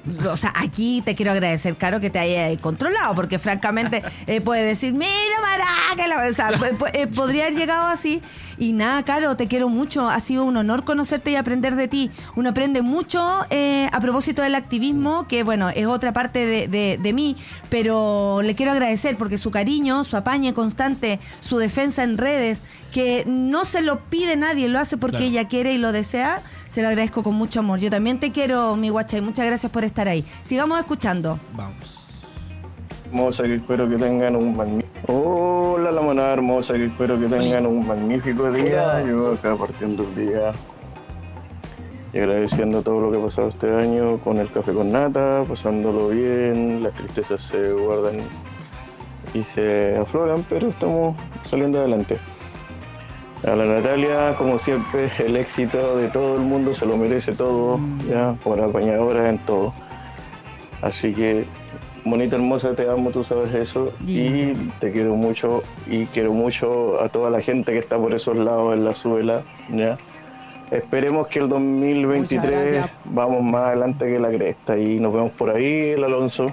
O 0.31 0.37
sea, 0.37 0.53
aquí 0.57 1.03
te 1.05 1.15
quiero 1.15 1.33
agradecer, 1.33 1.77
Caro, 1.77 2.01
que 2.01 2.11
te 2.11 2.19
haya 2.19 2.57
controlado, 2.61 3.15
porque 3.15 3.39
francamente 3.39 4.03
eh, 4.27 4.41
puede 4.41 4.63
decir, 4.65 4.93
mira, 4.93 5.09
maraca, 5.43 6.07
la-". 6.09 6.29
o 6.29 6.33
sea, 6.33 6.51
eh, 6.93 7.07
podría 7.09 7.45
haber 7.45 7.57
llegado 7.59 7.87
así. 7.87 8.23
Y 8.59 8.73
nada, 8.73 9.05
Caro, 9.05 9.37
te 9.37 9.49
quiero 9.49 9.69
mucho, 9.69 10.09
ha 10.09 10.19
sido 10.21 10.45
un 10.45 10.57
honor 10.57 10.85
conocerte 10.85 11.31
y 11.31 11.37
aprender 11.37 11.77
de 11.77 11.89
ti. 11.89 12.11
Uno 12.37 12.51
aprende 12.51 12.81
mucho 12.83 13.45
eh, 13.51 13.89
a 13.93 14.01
propósito 14.01 14.41
del 14.43 14.55
activismo, 14.55 15.27
que 15.29 15.43
bueno, 15.43 15.69
es 15.69 15.87
otra 15.87 16.13
parte 16.15 16.47
de, 16.47 16.69
de- 16.69 16.99
de 17.03 17.13
mí, 17.13 17.37
pero 17.69 18.41
le 18.43 18.55
quiero 18.55 18.73
agradecer 18.73 19.17
porque 19.17 19.37
su 19.39 19.51
cariño, 19.51 20.05
su 20.05 20.17
apañe 20.17 20.55
constante, 20.55 21.21
su 21.41 21.59
defensa 21.59 22.03
en 22.03 22.17
redes, 22.17 22.63
que 22.93 23.25
no 23.27 23.65
se 23.65 23.83
lo 23.83 24.01
pide 24.09 24.37
nadie, 24.37 24.69
lo 24.69 24.79
hace 24.79 24.97
porque 24.97 25.17
Claro. 25.17 25.31
ella 25.31 25.49
quiere 25.49 25.73
y 25.73 25.79
lo 25.79 25.93
desea, 25.93 26.43
se 26.69 26.83
lo 26.83 26.89
agradezco 26.89 27.23
con 27.23 27.35
mucho 27.35 27.61
amor. 27.61 27.79
Yo 27.81 27.91
también 27.91 28.19
te 28.21 28.33
quiero, 28.33 28.77
mi 28.77 28.89
guacha, 28.89 29.17
y 29.19 29.21
muchas 29.21 29.47
gracias 29.47 29.71
por 29.73 29.85
estar 29.85 29.96
estar 29.97 30.09
ahí. 30.09 30.25
Sigamos 30.43 30.79
escuchando. 30.79 31.39
Vamos. 31.55 32.03
Hermosa, 33.07 33.45
que 33.45 33.55
espero 33.55 33.89
que 33.89 33.97
tengan 33.97 34.37
un 34.37 34.55
magnífico. 34.55 35.11
Hola, 35.11 35.91
la 35.91 36.03
manada 36.03 36.35
hermosa, 36.35 36.75
que 36.75 36.85
espero 36.87 37.19
que 37.19 37.29
tengan 37.29 37.65
un 37.65 37.87
magnífico 37.87 38.53
día. 38.53 39.03
Yo 39.07 39.33
acá 39.33 39.57
partiendo 39.57 40.03
el 40.03 40.15
día 40.15 40.53
y 42.13 42.19
agradeciendo 42.19 42.83
todo 42.83 43.01
lo 43.01 43.11
que 43.11 43.19
ha 43.19 43.25
pasado 43.25 43.49
este 43.49 43.75
año 43.75 44.19
con 44.21 44.37
el 44.37 44.51
café 44.53 44.73
con 44.73 44.93
nata, 44.93 45.45
pasándolo 45.49 46.09
bien, 46.09 46.83
las 46.83 46.93
tristezas 46.95 47.41
se 47.41 47.73
guardan 47.73 48.17
y 49.33 49.45
se 49.45 49.97
afloran, 49.97 50.45
pero 50.47 50.69
estamos 50.69 51.17
saliendo 51.43 51.79
adelante. 51.79 52.19
A 53.47 53.55
la 53.55 53.65
Natalia, 53.65 54.35
como 54.37 54.59
siempre, 54.59 55.11
el 55.19 55.37
éxito 55.37 55.97
de 55.97 56.09
todo 56.09 56.37
el 56.37 56.43
mundo 56.43 56.75
se 56.75 56.85
lo 56.85 56.97
merece 56.97 57.33
todo, 57.33 57.79
ya, 58.11 58.35
por 58.43 58.61
apañadora 58.61 59.31
en 59.31 59.39
todo. 59.45 59.73
Así 60.87 61.13
que, 61.13 61.45
bonita, 62.05 62.37
hermosa, 62.37 62.77
te 62.77 62.89
amo, 62.89 63.11
tú 63.11 63.25
sabes 63.25 63.53
eso. 63.53 63.93
Y 64.07 64.55
te 64.79 64.93
quiero 64.93 65.17
mucho 65.17 65.65
y 65.89 66.07
quiero 66.07 66.33
mucho 66.33 67.03
a 67.03 67.09
toda 67.09 67.29
la 67.29 67.41
gente 67.41 67.73
que 67.73 67.79
está 67.79 67.99
por 67.99 68.15
esos 68.15 68.37
lados 68.37 68.73
en 68.73 68.85
la 68.85 68.95
suela. 68.95 69.43
¿ya? 69.69 69.99
Esperemos 70.71 71.27
que 71.27 71.41
el 71.41 71.49
2023 71.49 72.85
vamos 73.07 73.43
más 73.43 73.63
adelante 73.65 74.09
que 74.09 74.21
la 74.21 74.29
cresta 74.29 74.79
y 74.79 75.01
nos 75.01 75.13
vemos 75.13 75.33
por 75.33 75.51
ahí, 75.51 75.91
el 75.91 76.05
Alonso. 76.05 76.47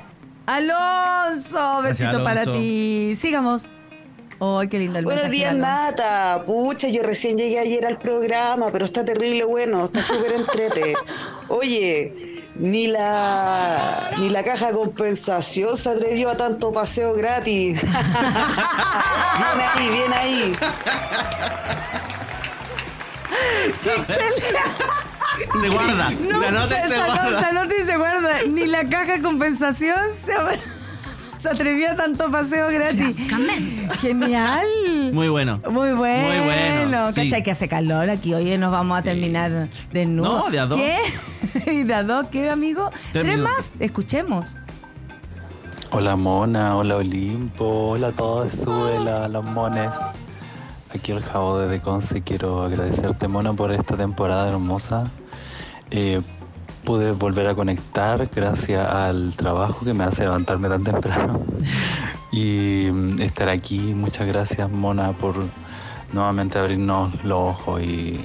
Alonso, 0.47 1.83
besito 1.83 2.09
Gracias, 2.09 2.23
para 2.23 2.51
ti. 2.51 3.13
Sigamos. 3.15 3.71
Oh, 4.39 4.63
qué 4.67 4.79
lindo 4.79 4.97
el 4.97 5.05
Buenos 5.05 5.29
días. 5.29 5.55
Nata. 5.55 6.43
Pucha, 6.43 6.89
yo 6.89 7.03
recién 7.03 7.37
llegué 7.37 7.59
ayer 7.59 7.85
al 7.85 7.99
programa, 7.99 8.69
pero 8.71 8.85
está 8.85 9.05
terrible 9.05 9.45
bueno, 9.45 9.85
está 9.85 10.01
súper 10.01 10.33
entrete. 10.33 10.95
Oye, 11.49 12.32
ni 12.55 12.87
la 12.87 14.11
ni 14.19 14.29
la 14.29 14.43
caja 14.43 14.67
de 14.67 14.73
compensación 14.73 15.77
se 15.77 15.89
atrevió 15.89 16.29
a 16.29 16.37
tanto 16.37 16.71
paseo 16.71 17.13
gratis. 17.13 17.81
bien 17.81 17.93
ahí, 19.75 19.89
bien 19.89 20.13
ahí. 20.13 20.53
Se 25.59 25.69
guarda. 25.69 26.11
No, 26.11 26.39
se 26.39 26.47
anota 26.47 26.79
y 26.79 26.83
se, 26.83 26.89
se 26.89 26.95
guarda. 26.97 27.39
se 27.39 27.45
anota 27.45 27.75
y 27.75 27.83
se 27.83 27.97
guarda. 27.97 28.35
Ni 28.49 28.67
la 28.67 28.87
caja 28.87 29.13
de 29.13 29.21
compensación 29.21 29.99
se, 30.11 30.33
se 31.41 31.49
atrevió 31.49 31.91
a 31.91 31.95
tanto 31.95 32.29
paseo 32.31 32.69
gratis. 32.69 33.15
Genial. 33.99 34.67
Muy 35.11 35.29
bueno. 35.29 35.59
Muy 35.69 35.93
bueno. 35.93 36.27
Muy 36.27 36.45
bueno, 36.45 37.11
sí. 37.11 37.29
Cacha, 37.29 37.43
que 37.43 37.51
hace 37.51 37.67
calor 37.67 38.09
aquí. 38.09 38.33
Hoy 38.33 38.57
nos 38.57 38.71
vamos 38.71 38.97
a 38.97 39.01
terminar 39.01 39.69
desnudos. 39.91 40.45
No, 40.45 40.51
de 40.51 40.59
a 40.59 40.65
dos. 40.65 40.77
¿Qué? 40.77 41.71
¿Y 41.71 41.83
de 41.83 41.93
a 41.93 42.03
dos 42.03 42.27
qué, 42.31 42.49
amigo? 42.49 42.91
Tres 43.11 43.37
más. 43.37 43.73
Escuchemos. 43.79 44.57
Hola 45.95 46.15
Mona, 46.15 46.75
hola 46.75 46.95
Olimpo, 46.95 47.89
hola 47.89 48.07
a 48.07 48.11
todos, 48.13 48.51
Suela, 48.51 49.27
los 49.27 49.45
mones. 49.45 49.91
Aquí 50.91 51.11
el 51.11 51.21
Jabo 51.21 51.59
desde 51.59 51.83
Conce, 51.83 52.23
quiero 52.23 52.63
agradecerte 52.63 53.27
Mona 53.27 53.53
por 53.53 53.71
esta 53.71 53.95
temporada 53.95 54.49
hermosa. 54.49 55.03
Eh, 55.91 56.21
pude 56.83 57.11
volver 57.11 57.45
a 57.45 57.53
conectar 57.53 58.27
gracias 58.33 58.89
al 58.89 59.35
trabajo 59.35 59.85
que 59.85 59.93
me 59.93 60.03
hace 60.03 60.23
levantarme 60.23 60.67
tan 60.67 60.83
temprano 60.83 61.39
y 62.33 62.89
mm, 62.91 63.21
estar 63.21 63.47
aquí. 63.47 63.77
Muchas 63.79 64.27
gracias 64.27 64.69
Mona 64.69 65.13
por 65.13 65.35
nuevamente 66.11 66.59
abrirnos 66.59 67.13
los 67.23 67.37
ojos 67.39 67.81
y, 67.81 68.19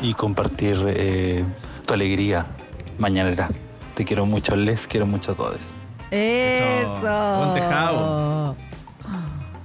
y 0.00 0.14
compartir 0.14 0.76
eh, 0.86 1.44
tu 1.86 1.94
alegría 1.94 2.46
mañanera. 2.98 3.48
Te 3.94 4.04
quiero 4.04 4.26
mucho, 4.26 4.54
les 4.54 4.86
quiero 4.86 5.06
mucho 5.06 5.32
a 5.32 5.34
todos. 5.34 5.56
Eso. 6.10 7.34
Ponte 7.44 7.60
Javo. 7.62 8.54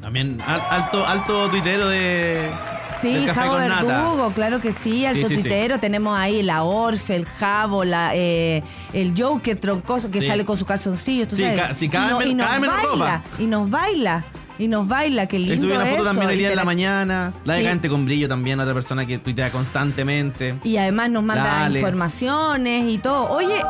También 0.01 0.39
al- 0.47 0.63
alto, 0.69 1.05
alto 1.05 1.49
tuitero 1.49 1.87
de. 1.89 2.49
Sí, 2.99 3.25
Javo 3.33 3.59
nata. 3.59 3.83
Verdugo, 3.83 4.31
claro 4.33 4.59
que 4.59 4.71
sí, 4.73 5.05
alto 5.05 5.27
Sí, 5.27 5.35
sí, 5.35 5.35
sí. 5.37 5.49
tuitero. 5.49 5.79
Tenemos 5.79 6.17
ahí 6.17 6.41
la 6.43 6.63
Orfe, 6.63 7.15
el 7.15 7.25
Javo, 7.25 7.83
la, 7.85 8.11
eh, 8.15 8.63
el 8.93 9.13
Joker 9.17 9.57
troncoso 9.59 10.09
que 10.11 10.21
sale 10.21 10.43
con 10.45 10.57
su 10.57 10.65
calzoncillo. 10.65 11.27
¿tú 11.27 11.35
Sí, 11.35 11.43
sabes? 11.43 11.77
sí, 11.77 11.87
cada 11.89 12.07
y, 12.07 12.11
no- 12.11 12.21
y 12.31 12.33
nos 12.33 12.47
cada 12.47 12.59
baila, 12.59 12.81
ropa. 12.83 13.23
y 13.37 13.45
nos 13.47 13.69
baila, 13.69 14.23
y 14.57 14.67
nos 14.67 14.87
baila, 14.87 15.25
qué 15.27 15.39
lindo 15.39 15.61
subió 15.61 15.75
una 15.75 15.85
foto 15.85 16.01
eso. 16.01 16.11
también 16.11 16.31
y 16.31 16.35
día 16.35 16.49
en 16.49 16.55
la 16.55 16.65
mañana. 16.65 17.33
La 17.45 17.53
de. 17.53 17.63
Cante 17.63 17.89
con 17.89 18.05
Brillo 18.05 18.27
también, 18.27 18.59
otra 18.59 18.73
persona 18.73 19.05
que 19.05 19.17
tuitea 19.19 19.49
constantemente. 19.51 20.55
Y 20.63 20.77
además 20.77 21.09
nos 21.11 21.23
manda 21.23 21.43
Dale. 21.45 21.79
informaciones 21.79 22.91
y 22.91 22.97
todo. 22.97 23.29
Oye, 23.29 23.61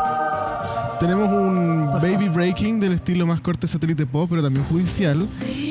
Tenemos 1.00 1.30
un 1.30 1.90
baby 2.02 2.28
breaking 2.28 2.80
del 2.80 2.94
estilo 2.94 3.26
más 3.26 3.40
corte 3.40 3.68
satélite 3.68 4.06
pop, 4.06 4.28
pero 4.30 4.44
también 4.44 4.66
judicial, 4.66 5.28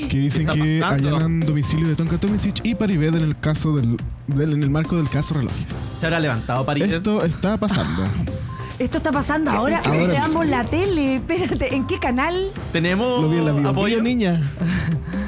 que 0.09 0.19
dicen 0.19 0.47
que 0.47 0.81
pasando? 0.81 1.09
allanan 1.17 1.41
domicilio 1.41 1.87
de 1.87 1.95
Tonka 1.97 2.19
Tomisic 2.19 2.65
y 2.65 2.75
Paribet 2.75 3.15
en 3.15 3.23
el 3.25 3.39
caso 3.39 3.77
del, 3.77 3.97
del- 4.27 4.53
en 4.55 4.63
el 4.63 4.71
marco 4.71 4.97
del 4.97 5.09
caso 5.11 5.35
relojes. 5.35 5.67
Se 5.99 6.07
habrá 6.07 6.19
levantado 6.21 6.65
ir. 6.65 6.95
Esto 6.95 7.23
está 7.25 7.57
pasando. 7.59 8.03
esto 8.79 8.99
está 8.99 9.13
pasando 9.13 9.51
ahora. 9.51 9.79
Ahora 9.85 10.07
Veamos 10.07 10.47
la 10.47 10.65
tele. 10.65 11.17
Espérate, 11.17 11.75
¿en 11.75 11.87
qué 11.87 11.99
canal? 11.99 12.51
Tenemos 12.73 13.21
Lo 13.23 13.29
vi 13.29 13.39
en 13.39 13.45
la 13.47 13.53
bio. 13.53 13.69
apoyo. 13.69 14.03
Niña. 14.03 14.41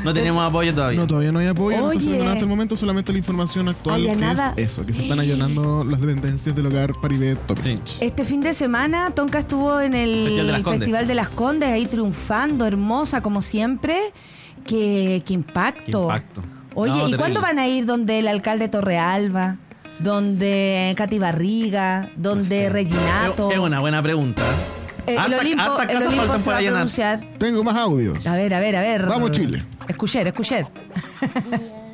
No 0.05 0.15
tenemos 0.15 0.43
apoyo 0.43 0.75
todavía. 0.75 0.99
No, 0.99 1.07
todavía 1.07 1.31
no 1.33 1.41
hay 1.41 1.49
apoyo, 1.49 1.77
no 1.79 1.93
está 1.93 2.09
Oye. 2.09 2.19
nada 2.19 2.33
hasta 2.33 2.45
el 2.45 2.49
momento, 2.49 2.75
solamente 2.77 3.13
la 3.13 3.19
información 3.19 3.69
actual 3.69 3.97
Allanada. 4.01 4.55
que 4.55 4.63
es 4.63 4.73
eso, 4.73 4.87
que 4.87 4.95
se 4.95 5.03
están 5.03 5.21
allanando 5.21 5.85
las 5.85 6.01
dependencias 6.01 6.57
del 6.57 6.67
hogar 6.67 6.93
Paribet 7.03 7.39
Tomisic. 7.47 7.83
Este 8.01 8.25
fin 8.25 8.41
de 8.41 8.55
semana, 8.55 9.11
Tonka 9.11 9.39
estuvo 9.41 9.79
en 9.81 9.93
el 9.95 10.15
Festival 10.25 10.47
de 10.47 10.53
las 10.53 10.61
Condes. 10.63 10.79
Festival 10.81 11.07
de 11.07 11.15
las 11.15 11.29
Condes, 11.29 11.69
ahí 11.69 11.87
triunfando, 11.87 12.67
hermosa 12.67 13.21
como 13.21 13.43
siempre. 13.43 13.99
Qué, 14.65 15.23
qué 15.27 15.35
impacto. 15.35 15.85
Qué 15.85 15.99
impacto. 16.17 16.43
Oye, 16.75 16.91
No, 16.93 16.97
¿y 16.97 17.01
terrible. 17.01 17.19
cuándo 17.19 17.41
van 17.43 17.59
a 17.59 17.67
ir 17.67 17.85
donde 17.85 18.21
el 18.21 18.29
alcalde 18.29 18.69
Torrealba? 18.69 19.57
Donde 20.03 20.95
Katy 20.97 21.19
Barriga, 21.19 22.11
donde 22.17 22.69
Reginato. 22.71 23.51
Es 23.53 23.59
una 23.59 23.81
buena 23.81 24.03
pregunta. 24.03 24.43
Eh, 25.07 25.13
el 25.13 25.19
Harta- 25.19 25.39
Olimpo, 25.39 25.63
el 25.63 25.97
Olimpo 25.97 26.17
faltan 26.17 26.39
se 26.39 26.45
por 26.45 26.53
va 26.53 26.57
a 26.57 26.59
allanar. 26.59 26.73
pronunciar. 26.75 27.21
Tengo 27.39 27.65
más 27.65 27.77
audios. 27.77 28.27
A 28.27 28.35
ver, 28.37 28.55
a 28.55 28.61
ver, 28.61 28.77
a 28.77 28.81
ver. 28.83 29.07
Vamos, 29.07 29.31
Chile. 29.33 29.65
Escucher, 29.89 30.27
escucher. 30.27 30.67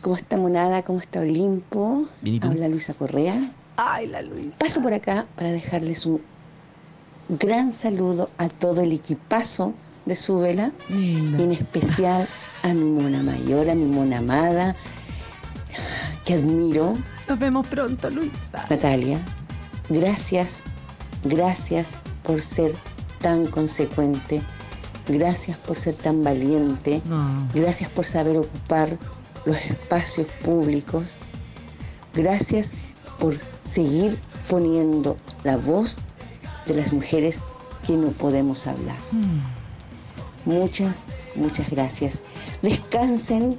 ¿Cómo 0.00 0.16
está 0.16 0.36
Monada? 0.36 0.82
¿Cómo 0.82 0.98
está 0.98 1.20
Olimpo? 1.20 2.08
Bien, 2.20 2.36
¿y 2.36 2.40
tú? 2.40 2.48
Habla 2.48 2.68
Luisa 2.68 2.94
Correa. 2.94 3.36
Ay, 3.76 4.08
la 4.08 4.22
Luisa. 4.22 4.58
Paso 4.58 4.82
por 4.82 4.92
acá 4.92 5.26
para 5.36 5.50
dejarles 5.52 6.04
un 6.06 6.20
gran 7.28 7.72
saludo 7.72 8.30
a 8.38 8.48
todo 8.48 8.80
el 8.80 8.92
equipazo 8.92 9.74
de 10.04 10.16
su 10.16 10.38
vela 10.40 10.72
y 10.90 11.16
en 11.16 11.52
especial 11.52 12.26
a 12.64 12.68
mi 12.68 12.90
mona 13.00 13.22
mayor, 13.22 13.70
a 13.70 13.74
mi 13.76 13.84
mona 13.84 14.18
amada, 14.18 14.74
que 16.24 16.34
admiro, 16.34 16.96
Nos 17.28 17.38
vemos 17.38 17.66
pronto, 17.66 18.10
Luisa. 18.10 18.64
Natalia. 18.70 19.18
Gracias, 19.88 20.60
gracias 21.24 21.92
por 22.22 22.40
ser 22.42 22.72
tan 23.20 23.46
consecuente, 23.46 24.40
gracias 25.08 25.56
por 25.58 25.76
ser 25.76 25.94
tan 25.94 26.22
valiente, 26.22 27.00
No. 27.04 27.28
gracias 27.54 27.90
por 27.90 28.04
saber 28.06 28.36
ocupar 28.38 28.96
los 29.44 29.56
espacios 29.56 30.26
públicos, 30.44 31.04
gracias 32.14 32.72
por 33.18 33.38
seguir 33.64 34.18
poniendo 34.48 35.16
la 35.44 35.56
voz 35.56 35.98
de 36.66 36.74
las 36.74 36.92
mujeres 36.92 37.40
que 37.86 37.94
no 37.94 38.08
podemos 38.08 38.66
hablar. 38.66 38.96
Muchas, 40.44 41.00
muchas 41.36 41.70
gracias. 41.70 42.20
Descansen, 42.62 43.58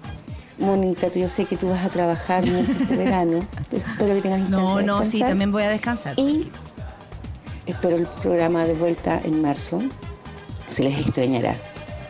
Monita, 0.64 1.08
yo 1.10 1.30
sé 1.30 1.46
que 1.46 1.58
tú 1.58 1.70
vas 1.70 1.86
a 1.86 1.90
trabajar 1.90 2.46
mucho 2.46 2.72
este 2.72 2.96
verano, 2.96 3.46
pero 3.70 3.84
espero 3.86 4.16
que 4.16 4.22
tengas 4.22 4.50
No, 4.50 4.82
no, 4.82 5.04
sí, 5.04 5.20
también 5.20 5.52
voy 5.52 5.64
a 5.64 5.70
descansar. 5.70 6.18
Y 6.20 6.50
espero 7.66 7.98
el 7.98 8.06
programa 8.06 8.66
de 8.66 8.74
vuelta 8.74 9.22
en 9.24 9.42
marzo. 9.42 9.82
Se 10.70 10.84
les 10.84 10.98
extrañará. 11.00 11.56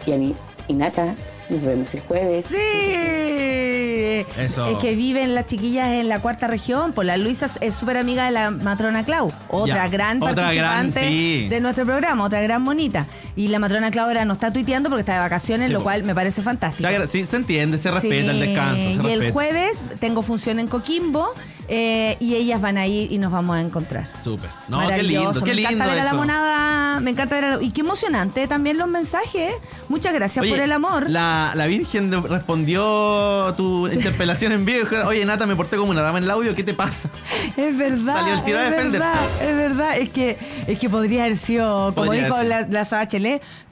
Y 0.05 0.13
a 0.13 0.17
mí, 0.17 0.35
y 0.67 0.73
Nata, 0.73 1.15
nos 1.49 1.61
vemos 1.61 1.93
el 1.93 2.01
jueves. 2.01 2.45
Sí. 2.47 4.25
Eso. 4.37 4.67
Es 4.67 4.77
que 4.79 4.95
viven 4.95 5.35
las 5.35 5.45
chiquillas 5.45 5.87
en 5.89 6.09
la 6.09 6.19
cuarta 6.19 6.47
región. 6.47 6.93
Pues 6.93 7.05
la 7.05 7.17
Luisa 7.17 7.47
es 7.61 7.75
súper 7.75 7.97
amiga 7.97 8.25
de 8.25 8.31
la 8.31 8.51
matrona 8.51 9.03
Clau. 9.05 9.31
Otra 9.49 9.75
Ya, 9.75 9.87
gran 9.87 10.21
otra 10.23 10.53
gran, 10.53 10.91
participante 10.91 11.07
sí. 11.07 11.47
de 11.49 11.61
nuestro 11.61 11.85
programa, 11.85 12.23
otra 12.23 12.41
gran 12.41 12.61
monita. 12.61 13.05
Y 13.35 13.47
la 13.49 13.59
matrona 13.59 13.91
Clau 13.91 14.07
ahora 14.07 14.25
no 14.25 14.33
está 14.33 14.51
tuiteando 14.51 14.89
porque 14.89 15.01
está 15.01 15.13
de 15.13 15.19
vacaciones, 15.19 15.67
Sí, 15.67 15.73
lo 15.73 15.79
po. 15.79 15.83
cual 15.85 16.03
me 16.03 16.15
parece 16.15 16.41
fantástico. 16.41 16.89
Se 16.89 17.07
sí, 17.07 17.25
se 17.25 17.37
entiende, 17.37 17.77
se 17.77 17.91
respeta 17.91 18.31
el 18.31 18.39
descanso. 18.39 19.01
Se 19.03 19.09
y 19.09 19.11
el 19.11 19.31
jueves 19.31 19.83
tengo 19.99 20.21
función 20.21 20.59
en 20.59 20.67
Coquimbo 20.67 21.33
eh, 21.67 22.17
y 22.19 22.35
ellas 22.35 22.61
van 22.61 22.77
a 22.77 22.87
ir 22.87 23.11
y 23.11 23.17
nos 23.17 23.31
vamos 23.31 23.57
a 23.57 23.61
encontrar. 23.61 24.07
Súper. 24.21 24.49
No, 24.67 24.79
qué 24.87 25.03
lindo, 25.03 25.31
me 25.45 25.51
encanta 25.61 25.87
ver 25.87 25.99
a 25.99 26.03
la 26.03 26.13
monada 26.13 26.99
me 26.99 27.11
encanta 27.11 27.35
ver 27.35 27.45
a- 27.45 27.61
y 27.63 27.71
qué 27.71 27.81
emocionante 27.81 28.47
también 28.47 28.77
los 28.77 28.87
mensajes. 28.87 29.53
Muchas 29.89 30.13
gracias 30.13 30.43
Oye, 30.43 30.51
por 30.51 30.61
el 30.61 30.71
amor. 30.71 31.09
La, 31.09 31.32
la 31.55 31.65
Virgen 31.67 32.09
de- 32.09 32.19
respondió 32.21 33.47
a 33.47 33.55
tu 33.55 33.87
interpelación 33.87 34.51
en 34.51 34.65
vivo. 34.65 34.79
y 34.79 34.81
dijo, 34.95 35.07
Oye, 35.07 35.25
Nata, 35.25 35.45
me 35.45 35.55
porté 35.55 35.77
como 35.77 35.91
una 35.91 36.01
dama 36.01 36.17
en 36.17 36.23
el 36.25 36.31
audio. 36.31 36.53
¿Qué 36.55 36.63
te 36.63 36.73
pasa? 36.73 37.09
Es 37.57 37.77
verdad. 37.77 38.13
Salió 38.15 38.33
el 38.33 38.43
tiro 38.43 38.57
a 38.59 38.63
es 38.65 38.71
defenderse. 38.71 39.07
verdad, 39.07 39.41
es 39.49 39.55
verdad. 39.55 39.97
Es 39.97 40.09
que, 40.09 40.37
es 40.67 40.79
que 40.79 40.89
podría 40.89 41.23
haber 41.25 41.37
sido, 41.37 41.93
como 41.93 42.07
Podría 42.07 42.23
dijo 42.25 42.43
la, 42.43 42.61
la 42.69 42.85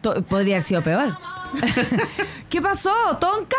to- 0.01 0.21
podría 0.23 0.55
haber 0.55 0.63
sido 0.63 0.81
peor. 0.81 1.17
¿Qué 2.49 2.61
pasó, 2.61 2.91
Tonka? 3.19 3.57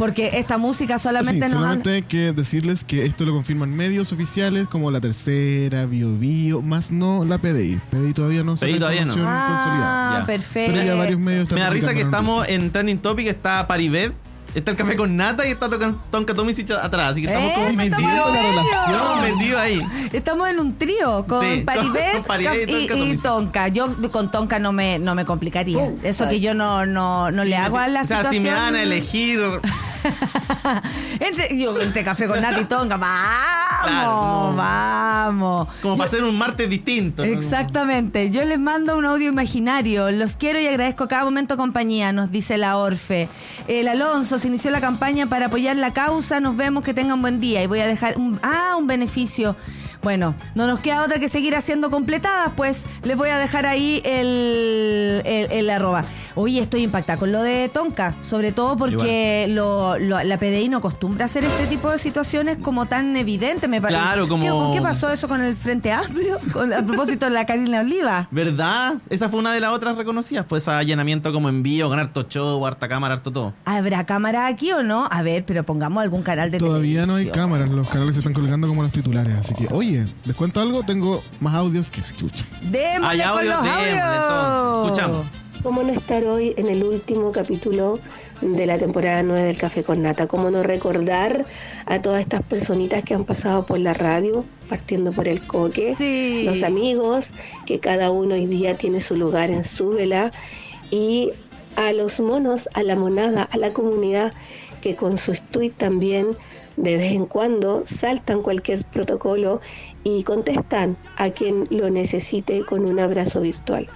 Porque 0.00 0.30
esta 0.38 0.56
música 0.56 0.96
Sí, 0.98 1.04
solamente 1.04 1.40
nos 1.40 1.54
han... 1.56 1.60
solamente 1.60 1.90
hay 1.90 2.02
que 2.02 2.32
decirles 2.32 2.84
que 2.84 3.04
esto 3.04 3.24
lo 3.26 3.32
confirman 3.34 3.76
medios 3.76 4.12
oficiales 4.12 4.66
como 4.66 4.90
La 4.90 4.98
Tercera, 5.00 5.84
Bio 5.84 6.16
Bio, 6.16 6.62
más 6.62 6.90
no 6.90 7.24
la 7.26 7.36
PDI. 7.36 7.78
PDI 7.90 8.14
todavía 8.14 8.42
no 8.42 8.54
PDI 8.54 8.78
todavía 8.78 9.04
no. 9.04 9.14
Ah, 9.18 9.46
consolidada. 9.62 10.26
Perfecto. 10.26 10.72
Pero 10.72 10.86
ya 10.86 10.94
varios 10.94 11.20
medios 11.20 11.42
están 11.42 11.56
Me 11.58 11.64
da 11.64 11.70
risa 11.70 11.92
que 11.92 12.00
estamos 12.00 12.36
noticia. 12.38 12.54
en 12.56 12.70
Trending 12.70 12.98
Topic. 12.98 13.26
Está 13.26 13.66
Paribet, 13.66 14.14
está 14.54 14.70
el 14.72 14.76
café 14.76 14.96
con 14.96 15.16
Nata 15.16 15.46
y 15.46 15.50
está 15.52 15.68
Tonka 16.10 16.34
Tomisic 16.34 16.70
atrás. 16.70 17.12
Así 17.12 17.22
que 17.22 17.28
estamos 17.28 17.50
¡Eh, 17.50 17.54
como 17.54 17.72
metidos. 17.72 18.36
Estamos 18.36 19.22
metidos 19.22 19.60
ahí. 19.60 19.86
Estamos 20.12 20.48
en 20.48 20.60
un 20.60 20.76
trío 20.76 21.24
con 21.26 21.44
Sí, 21.44 21.62
Paribet, 21.66 22.12
con 22.14 22.24
Paribet 22.24 22.68
y 22.68 22.72
y, 22.72 22.86
Tonka 22.86 22.94
y 22.94 22.98
Tomisic. 23.00 23.22
Tonka. 23.22 23.68
Yo 23.68 24.10
con 24.10 24.30
Tonka 24.30 24.58
no 24.58 24.72
me, 24.72 24.98
no 24.98 25.14
me 25.14 25.24
complicaría. 25.24 25.90
Eso 26.02 26.28
que 26.28 26.40
yo 26.40 26.54
no, 26.54 26.86
no, 26.86 27.30
no 27.30 27.44
le 27.44 27.56
hago 27.56 27.78
a 27.78 27.88
la 27.88 28.02
O 28.02 28.04
sea, 28.04 28.18
situación. 28.18 28.42
si 28.42 28.48
me 28.48 28.54
van 28.54 28.74
a 28.74 28.82
elegir. 28.82 29.40
entre, 31.20 31.56
yo, 31.58 31.78
entre 31.80 32.04
café 32.04 32.26
con 32.26 32.40
Nati 32.40 32.62
y 32.62 32.64
Tonka, 32.64 32.96
vamos, 32.98 33.80
Claro, 33.82 34.50
no. 34.50 34.56
vamos. 34.56 35.68
Como 35.82 35.96
para 35.96 36.08
hacer 36.08 36.22
un 36.22 36.36
martes 36.36 36.68
distinto. 36.68 37.24
¿no? 37.24 37.32
Exactamente. 37.32 38.30
Yo 38.30 38.44
les 38.44 38.58
mando 38.58 38.96
un 38.98 39.04
audio 39.06 39.30
imaginario. 39.30 40.10
Los 40.10 40.36
quiero 40.36 40.58
y 40.60 40.66
agradezco 40.66 41.08
cada 41.08 41.24
momento 41.24 41.56
compañía, 41.56 42.12
nos 42.12 42.30
dice 42.30 42.56
la 42.58 42.76
Orfe. 42.76 43.28
El 43.68 43.88
Alonso 43.88 44.38
se 44.40 44.48
inició 44.48 44.70
la 44.70 44.80
campaña 44.80 45.26
para 45.26 45.46
apoyar 45.46 45.76
la 45.76 45.92
causa. 45.92 46.40
Nos 46.40 46.56
vemos, 46.56 46.82
que 46.82 46.94
tengan 46.94 47.20
buen 47.20 47.40
día. 47.40 47.62
Y 47.62 47.66
voy 47.66 47.80
a 47.80 47.86
dejar 47.86 48.16
un, 48.18 48.40
ah, 48.42 48.74
un 48.78 48.86
beneficio. 48.86 49.56
Bueno, 50.02 50.34
no 50.54 50.66
nos 50.66 50.80
queda 50.80 51.04
otra 51.04 51.18
que 51.18 51.28
seguir 51.28 51.54
haciendo 51.54 51.90
completadas, 51.90 52.52
pues 52.56 52.86
les 53.02 53.16
voy 53.16 53.28
a 53.30 53.38
dejar 53.38 53.66
ahí 53.66 54.00
el, 54.04 55.22
el, 55.24 55.52
el 55.52 55.70
arroba. 55.70 56.04
Oye, 56.34 56.60
estoy 56.60 56.82
impactada 56.82 57.18
con 57.18 57.32
lo 57.32 57.42
de 57.42 57.68
Tonka, 57.68 58.14
sobre 58.20 58.52
todo 58.52 58.76
porque 58.76 59.46
lo, 59.50 59.98
lo- 59.98 60.22
la 60.22 60.38
PDI 60.38 60.68
no 60.68 60.78
acostumbra 60.78 61.24
a 61.24 61.26
hacer 61.26 61.44
este 61.44 61.66
tipo 61.66 61.90
de 61.90 61.98
situaciones 61.98 62.58
como 62.58 62.86
tan 62.86 63.16
evidente, 63.16 63.68
me 63.68 63.80
parece. 63.80 64.00
Claro, 64.00 64.28
como- 64.28 64.42
¿Qué, 64.44 64.50
con 64.50 64.72
qué 64.72 64.80
pasó 64.80 65.10
eso 65.10 65.28
con 65.28 65.42
el 65.42 65.54
Frente 65.56 65.92
Amplio? 65.92 66.38
Con- 66.52 66.72
a 66.72 66.82
propósito 66.84 67.26
de 67.26 67.32
la 67.32 67.44
Karina 67.46 67.80
Oliva. 67.80 68.28
¿Verdad? 68.30 68.94
Esa 69.10 69.28
fue 69.28 69.38
una 69.40 69.52
de 69.52 69.60
las 69.60 69.70
otras 69.72 69.96
reconocidas. 69.96 70.44
Pues 70.48 70.66
allanamiento 70.68 71.32
como 71.32 71.48
envío, 71.48 71.88
con 71.88 71.98
harto 71.98 72.22
show, 72.22 72.64
harta 72.66 72.88
cámara, 72.88 73.14
harto 73.14 73.30
todo. 73.32 73.54
¿Habrá 73.64 74.06
cámara 74.06 74.46
aquí 74.46 74.72
o 74.72 74.82
no? 74.82 75.08
A 75.10 75.22
ver, 75.22 75.44
pero 75.44 75.64
pongamos 75.64 76.02
algún 76.02 76.22
canal 76.22 76.50
de 76.50 76.58
Todavía 76.58 77.06
no 77.06 77.16
hay 77.16 77.26
cámaras, 77.28 77.68
los 77.70 77.88
canales 77.88 78.14
se 78.14 78.18
están 78.20 78.32
colgando 78.32 78.66
como 78.68 78.82
los 78.82 78.92
titulares. 78.92 79.36
Así 79.38 79.54
que, 79.54 79.66
oye, 79.72 79.89
les 80.24 80.36
cuento 80.36 80.60
algo, 80.60 80.84
tengo 80.84 81.22
más 81.40 81.54
audios 81.54 81.86
que 81.88 82.00
la 82.00 82.12
chucha. 82.14 82.46
Démosle 82.62 83.22
con 83.22 83.30
audio, 83.30 83.50
los 83.50 83.62
démosle, 83.62 84.00
audios. 84.00 84.84
Escuchamos. 84.86 85.26
¿Cómo 85.62 85.82
no 85.82 85.92
estar 85.92 86.24
hoy 86.24 86.54
en 86.56 86.68
el 86.68 86.82
último 86.82 87.32
capítulo 87.32 87.98
de 88.40 88.64
la 88.64 88.78
temporada 88.78 89.22
9 89.22 89.42
del 89.42 89.58
Café 89.58 89.84
con 89.84 90.00
Nata? 90.00 90.26
¿Cómo 90.26 90.50
no 90.50 90.62
recordar 90.62 91.44
a 91.84 92.00
todas 92.00 92.20
estas 92.20 92.40
personitas 92.42 93.04
que 93.04 93.12
han 93.12 93.24
pasado 93.24 93.66
por 93.66 93.78
la 93.78 93.92
radio, 93.92 94.46
partiendo 94.70 95.12
por 95.12 95.28
el 95.28 95.46
coque? 95.46 95.94
Sí. 95.98 96.44
Los 96.46 96.62
amigos, 96.62 97.34
que 97.66 97.78
cada 97.78 98.10
uno 98.10 98.36
hoy 98.36 98.46
día 98.46 98.78
tiene 98.78 99.02
su 99.02 99.16
lugar 99.16 99.50
en 99.50 99.64
su 99.64 99.90
vela. 99.90 100.32
Y 100.90 101.30
a 101.76 101.92
los 101.92 102.20
monos, 102.20 102.70
a 102.72 102.82
la 102.82 102.96
monada, 102.96 103.42
a 103.42 103.58
la 103.58 103.74
comunidad, 103.74 104.32
que 104.80 104.96
con 104.96 105.18
sus 105.18 105.42
tweets 105.42 105.76
también 105.76 106.38
de 106.82 106.96
vez 106.96 107.12
en 107.12 107.26
cuando 107.26 107.82
saltan 107.84 108.42
cualquier 108.42 108.84
protocolo 108.86 109.60
y 110.02 110.22
contestan 110.24 110.96
a 111.16 111.30
quien 111.30 111.66
lo 111.70 111.90
necesite 111.90 112.64
con 112.64 112.86
un 112.86 112.98
abrazo 112.98 113.40
virtual. 113.40 113.86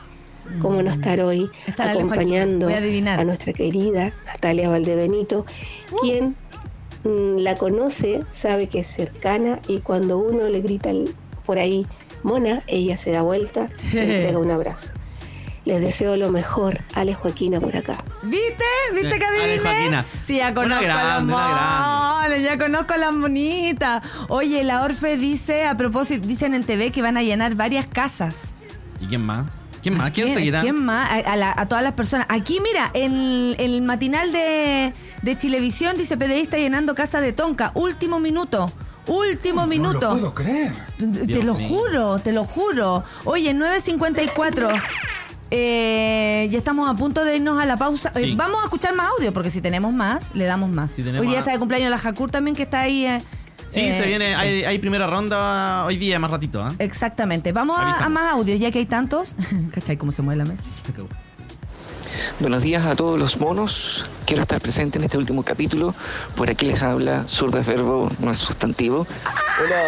¿Cómo 0.61 0.83
no 0.83 0.91
estar 0.91 1.23
hoy 1.23 1.49
acompañando 1.79 2.69
a 2.69 3.25
nuestra 3.25 3.55
querida 3.55 4.13
Natalia 4.27 4.69
Valdebenito, 4.69 5.47
quien 6.03 6.37
mm, 7.05 7.39
la 7.39 7.57
conoce, 7.57 8.23
sabe 8.29 8.69
que 8.69 8.81
es 8.81 8.87
cercana 8.87 9.61
y 9.69 9.79
cuando 9.79 10.19
uno 10.19 10.47
le 10.51 10.61
grita 10.61 10.93
por 11.47 11.59
ahí, 11.59 11.87
Mona, 12.23 12.63
ella 12.67 12.99
se 12.99 13.11
da 13.11 13.23
vuelta 13.23 13.71
y 13.91 13.97
le 13.97 14.03
entrega 14.17 14.39
un 14.39 14.51
abrazo. 14.51 14.93
Les 15.65 15.81
deseo 15.81 16.15
lo 16.17 16.31
mejor, 16.31 16.79
Ale 16.93 17.15
Joaquina 17.15 17.59
por 17.59 17.75
acá. 17.75 17.97
¿Viste? 18.25 18.65
¿Viste 18.93 19.19
que 19.19 19.25
Eh, 19.25 19.29
Ale 19.29 19.45
adiviné? 19.55 19.61
Joaquina. 19.71 20.05
Sí, 20.23 20.37
ya 20.37 20.55
conozco 20.55 20.83
grande, 20.85 21.05
a 21.05 21.19
una 21.37 21.49
las 21.49 22.29
monas, 22.31 22.43
ya 22.43 22.59
conozco 22.59 22.95
a 22.95 22.97
las 22.97 23.13
monitas. 23.13 24.03
Oye, 24.29 24.65
la 24.65 24.83
Orfe 24.83 25.17
dice, 25.17 25.67
a 25.67 25.77
propósito, 25.77 26.27
dicen 26.27 26.55
en 26.55 26.65
TV 26.65 26.91
que 26.91 27.03
van 27.03 27.17
a 27.17 27.23
llenar 27.23 27.55
varias 27.55 27.87
casas. 27.87 28.55
¿Y 29.01 29.07
quién 29.07 29.21
más? 29.25 29.47
¿Quién 29.83 29.99
más? 29.99 30.13
¿Quién, 30.13 30.33
seguirá? 30.33 30.63
¿Quién 30.63 30.83
más? 30.83 31.11
A, 31.11 31.17
a 31.33 31.37
la- 31.37 31.55
a 31.55 31.67
todas 31.69 31.85
las 31.85 31.93
personas. 31.93 32.27
Aquí, 32.31 32.59
mira, 32.63 32.91
en 32.95 33.55
el 33.59 33.83
matinal 33.83 34.33
de, 34.33 34.95
de 35.21 35.37
Chilevisión 35.37 35.99
dice 35.99 36.17
PDI 36.17 36.41
está 36.41 36.57
llenando 36.57 36.95
casa 36.95 37.21
de 37.21 37.33
Tonka. 37.35 37.71
Último 37.75 38.19
minuto. 38.19 38.73
Último 39.07 39.67
minuto. 39.67 40.01
No 40.01 40.15
lo 40.15 40.33
puedo 40.33 40.35
creer. 40.35 40.73
Te 40.97 41.07
Dios 41.27 41.45
lo 41.45 41.53
mío. 41.55 41.69
juro, 41.69 42.19
te 42.21 42.33
lo 42.33 42.45
juro. 42.45 43.05
Oye, 43.25 43.53
9.54. 43.55 44.83
Eh, 45.57 46.49
ya 46.51 46.59
estamos 46.59 46.91
a 46.91 46.95
punto 46.95 47.25
de 47.25 47.37
irnos 47.37 47.61
a 47.61 47.65
la 47.65 47.77
pausa. 47.77 48.11
Eh, 48.17 48.35
vamos 48.37 48.61
a 48.61 48.65
escuchar 48.65 48.95
más 48.95 49.07
audio, 49.19 49.33
porque 49.33 49.51
si 49.51 49.61
tenemos 49.61 49.93
más, 49.93 50.31
le 50.35 50.45
damos 50.47 50.69
más. 50.71 50.93
Si 50.93 51.03
hoy 51.03 51.27
día 51.27 51.37
a- 51.37 51.39
está 51.41 51.53
de 51.53 51.59
cumpleaños 51.59 51.91
la 51.91 51.99
Jacur 51.99 52.31
también, 52.31 52.57
que 52.57 52.65
está 52.65 52.81
ahí. 52.83 53.07
eh, 53.07 53.23
Sí, 53.67 53.81
eh, 53.81 53.93
se 53.95 54.07
viene. 54.07 54.29
sí. 54.35 54.35
Hay, 54.41 54.65
hay 54.65 54.79
primera 54.79 55.07
ronda 55.07 55.85
hoy 55.87 55.97
día, 55.97 56.19
más 56.19 56.31
ratito. 56.31 56.63
¿ah? 56.63 56.75
Exactamente. 56.79 57.53
Vamos 57.53 57.79
a, 57.79 58.05
a 58.05 58.09
más 58.11 58.33
audios, 58.33 58.61
ya 58.61 58.71
que 58.71 58.79
hay 58.81 58.87
tantos. 58.87 59.37
¿Cachai 59.73 59.97
cómo 59.97 60.13
se 60.13 60.21
mueve 60.23 60.39
la 60.39 60.45
mesa? 60.45 60.65
Buenos 62.41 62.63
días 62.63 62.85
a 62.87 62.97
todos 62.97 63.19
los 63.19 63.39
monos. 63.39 64.07
Quiero 64.27 64.43
estar 64.43 64.61
presente 64.61 64.99
en 64.99 65.05
este 65.05 65.19
último 65.19 65.43
capítulo. 65.43 65.95
Por 66.35 66.51
aquí 66.51 66.67
les 66.67 66.83
habla 66.83 67.27
zurdo 67.29 67.59
es 67.59 67.67
verbo, 67.67 68.11
no 68.19 68.31
es 68.31 68.39
sustantivo. 68.39 69.07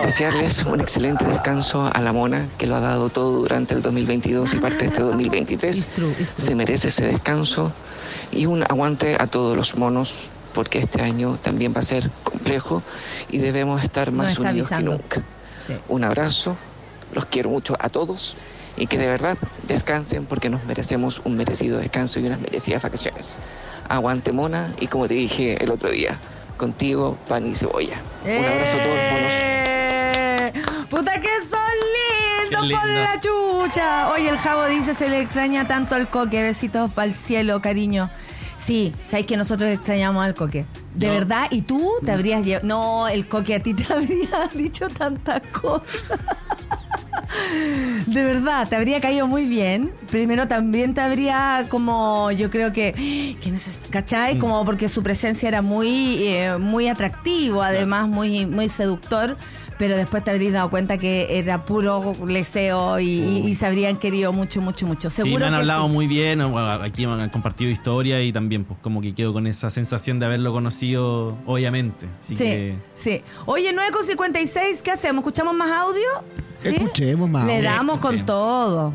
Desearles 0.02 0.64
un 0.66 0.80
excelente 0.80 1.24
descanso 1.24 1.90
a 1.92 2.00
la 2.00 2.12
mona 2.12 2.48
que 2.58 2.66
lo 2.66 2.76
ha 2.76 2.80
dado 2.80 3.08
todo 3.08 3.32
durante 3.32 3.74
el 3.74 3.82
2022 3.82 4.54
y 4.54 4.56
parte 4.58 4.78
de 4.78 4.86
este 4.86 5.02
2023. 5.02 5.76
It's 5.76 5.90
true, 5.90 6.10
it's 6.18 6.30
true. 6.30 6.46
Se 6.46 6.54
merece 6.54 6.88
ese 6.88 7.06
descanso 7.06 7.72
y 8.30 8.46
un 8.46 8.62
aguante 8.62 9.16
a 9.18 9.26
todos 9.26 9.56
los 9.56 9.76
monos 9.76 10.30
porque 10.52 10.78
este 10.78 11.02
año 11.02 11.38
también 11.42 11.74
va 11.74 11.80
a 11.80 11.82
ser 11.82 12.10
complejo 12.22 12.82
y 13.30 13.38
debemos 13.38 13.82
estar 13.82 14.10
más 14.12 14.38
unidos 14.38 14.72
avisando. 14.72 14.92
que 14.92 14.98
nunca. 14.98 15.22
Sí. 15.60 15.76
Un 15.88 16.04
abrazo, 16.04 16.56
los 17.12 17.26
quiero 17.26 17.50
mucho 17.50 17.76
a 17.78 17.88
todos 17.88 18.36
y 18.76 18.86
que 18.86 18.98
de 18.98 19.08
verdad 19.08 19.36
descansen 19.66 20.26
porque 20.26 20.50
nos 20.50 20.64
merecemos 20.64 21.20
un 21.24 21.36
merecido 21.36 21.78
descanso 21.78 22.20
y 22.20 22.26
unas 22.26 22.40
merecidas 22.40 22.82
vacaciones. 22.82 23.38
Aguante 23.88 24.32
mona 24.32 24.74
y 24.80 24.86
como 24.88 25.06
te 25.08 25.14
dije 25.14 25.62
el 25.62 25.70
otro 25.70 25.90
día, 25.90 26.18
contigo 26.56 27.16
pan 27.28 27.46
y 27.46 27.54
cebolla. 27.54 28.00
Un 28.24 28.30
abrazo 28.44 28.76
a 28.76 28.82
todos 28.82 28.96
los 28.96 29.12
monos. 29.12 29.32
¡Eh! 29.32 30.52
¡Puta 30.90 31.20
que 31.20 31.28
son 31.48 32.60
lindos 32.60 32.80
por 32.80 32.88
la 32.88 33.20
chucha! 33.20 34.10
Oye, 34.12 34.28
el 34.28 34.38
Javo 34.38 34.66
dice 34.66 34.94
se 34.94 35.08
le 35.08 35.20
extraña 35.20 35.66
tanto 35.68 35.94
al 35.94 36.08
coque. 36.08 36.42
Besitos 36.42 36.90
para 36.92 37.08
el 37.08 37.14
cielo, 37.14 37.60
cariño. 37.62 38.10
Sí, 38.56 38.94
sabes 39.02 39.26
que 39.26 39.36
nosotros 39.36 39.68
extrañamos 39.70 40.24
al 40.24 40.34
coque. 40.34 40.66
De 40.94 41.08
No. 41.08 41.12
verdad, 41.12 41.48
y 41.50 41.60
tú 41.62 41.92
te 42.04 42.10
habrías 42.12 42.42
llevado. 42.44 42.66
No, 42.66 43.06
el 43.08 43.28
coque 43.28 43.54
a 43.56 43.60
ti 43.62 43.74
te 43.74 43.84
habría 43.92 44.48
dicho 44.54 44.88
tantas 44.88 45.42
cosas. 45.52 46.20
De 48.06 48.24
verdad, 48.24 48.68
te 48.68 48.76
habría 48.76 49.00
caído 49.00 49.26
muy 49.26 49.46
bien. 49.46 49.92
Primero 50.10 50.46
también 50.48 50.94
te 50.94 51.00
habría 51.00 51.66
como, 51.68 52.30
yo 52.32 52.50
creo 52.50 52.72
que, 52.72 52.92
que 53.40 53.50
neces- 53.52 53.88
¿cachai? 53.90 54.38
Como 54.38 54.64
porque 54.64 54.88
su 54.88 55.02
presencia 55.02 55.48
era 55.48 55.62
muy, 55.62 56.22
eh, 56.26 56.56
muy 56.58 56.88
atractivo, 56.88 57.62
además 57.62 58.08
muy, 58.08 58.46
muy 58.46 58.68
seductor. 58.68 59.36
Pero 59.78 59.94
después 59.94 60.24
te 60.24 60.30
habrías 60.30 60.54
dado 60.54 60.70
cuenta 60.70 60.96
que 60.96 61.38
era 61.38 61.66
puro 61.66 62.16
leseo 62.26 62.98
y, 62.98 63.04
y- 63.04 63.46
y 63.48 63.54
se 63.54 63.66
habrían 63.66 63.98
querido 63.98 64.32
mucho, 64.32 64.62
mucho, 64.62 64.86
mucho. 64.86 65.10
Sí, 65.10 65.16
Seguro 65.16 65.40
me 65.40 65.44
han 65.46 65.52
que 65.52 65.58
hablado 65.58 65.86
sí. 65.86 65.92
muy 65.92 66.06
bien. 66.06 66.40
Aquí 66.40 67.06
me 67.06 67.22
han 67.22 67.28
compartido 67.28 67.70
historia 67.70 68.22
y 68.22 68.32
también, 68.32 68.64
pues, 68.64 68.78
como 68.80 69.02
que 69.02 69.14
quedo 69.14 69.34
con 69.34 69.46
esa 69.46 69.68
sensación 69.68 70.18
de 70.18 70.24
haberlo 70.26 70.50
conocido, 70.52 71.36
obviamente. 71.44 72.06
Así 72.18 72.36
Sí, 72.36 72.44
que. 72.44 72.76
sí. 72.94 73.22
Oye, 73.44 73.74
9.56, 73.74 74.80
¿qué 74.80 74.92
hacemos? 74.92 75.20
¿Escuchamos 75.22 75.54
más 75.54 75.70
audio? 75.70 76.00
¿Sí? 76.56 76.74
Escuchemos 76.74 77.28
más. 77.28 77.46
Le 77.46 77.62
damos 77.62 77.98
con 77.98 78.24
todo. 78.24 78.94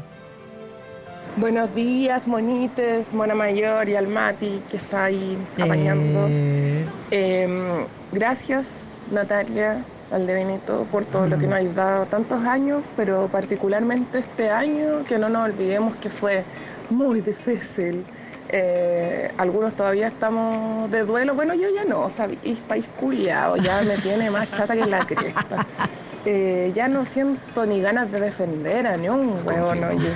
Buenos 1.38 1.74
días, 1.74 2.28
monites, 2.28 3.14
Mona 3.14 3.34
Mayor 3.34 3.88
y 3.88 3.95
al 3.95 4.07
Mati 4.07 4.62
que 4.70 4.78
está 4.78 5.05
ahí 5.05 5.38
apañando. 5.62 6.28
Eh, 6.30 6.86
Eh, 7.12 7.86
gracias, 8.12 8.80
Natalia, 9.12 9.84
Valdebenito, 10.12 10.86
por 10.91 11.05
todo 11.05 11.28
lo 11.28 11.38
que 11.38 11.47
nos 11.47 11.59
has 11.59 11.74
dado 11.76 12.05
tantos 12.07 12.43
años, 12.45 12.84
pero 12.97 13.30
particularmente 13.30 14.20
este 14.20 14.49
año, 14.49 15.03
que 15.07 15.18
no 15.18 15.30
nos 15.30 15.45
olvidemos 15.45 15.95
que 15.97 16.09
fue 16.09 16.43
muy 16.89 17.22
difícil. 17.22 18.03
Eh, 18.49 19.32
algunos 19.38 19.74
todavía 19.74 20.07
estamos 20.07 20.91
de 20.91 21.05
duelo. 21.05 21.34
Bueno, 21.34 21.53
yo 21.53 21.70
ya 21.74 21.86
no, 21.86 22.09
sabéis, 22.09 22.59
país 22.68 22.89
culiao, 22.99 23.55
ya 23.55 23.82
me 23.84 23.95
tiene 23.95 24.30
más 24.30 24.51
chata 24.51 24.76
que 24.76 24.86
la 24.86 24.99
cresta. 24.99 25.66
Eh, 26.26 26.72
ya 26.76 26.88
no 26.88 27.03
siento 27.05 27.65
ni 27.65 27.82
ganas 27.82 28.11
de 28.11 28.19
defender 28.19 28.86
a 28.86 28.95
ni 28.97 29.09
un 29.09 29.41
huevón, 29.45 29.84
oye. 29.84 30.09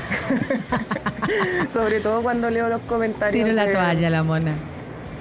Sobre 1.69 1.99
todo 1.99 2.21
cuando 2.21 2.49
leo 2.51 2.69
los 2.69 2.81
comentarios. 2.81 3.43
Tiro 3.43 3.55
la 3.55 3.65
de- 3.65 3.73
toalla, 3.73 4.09
la 4.09 4.23
mona. 4.23 4.51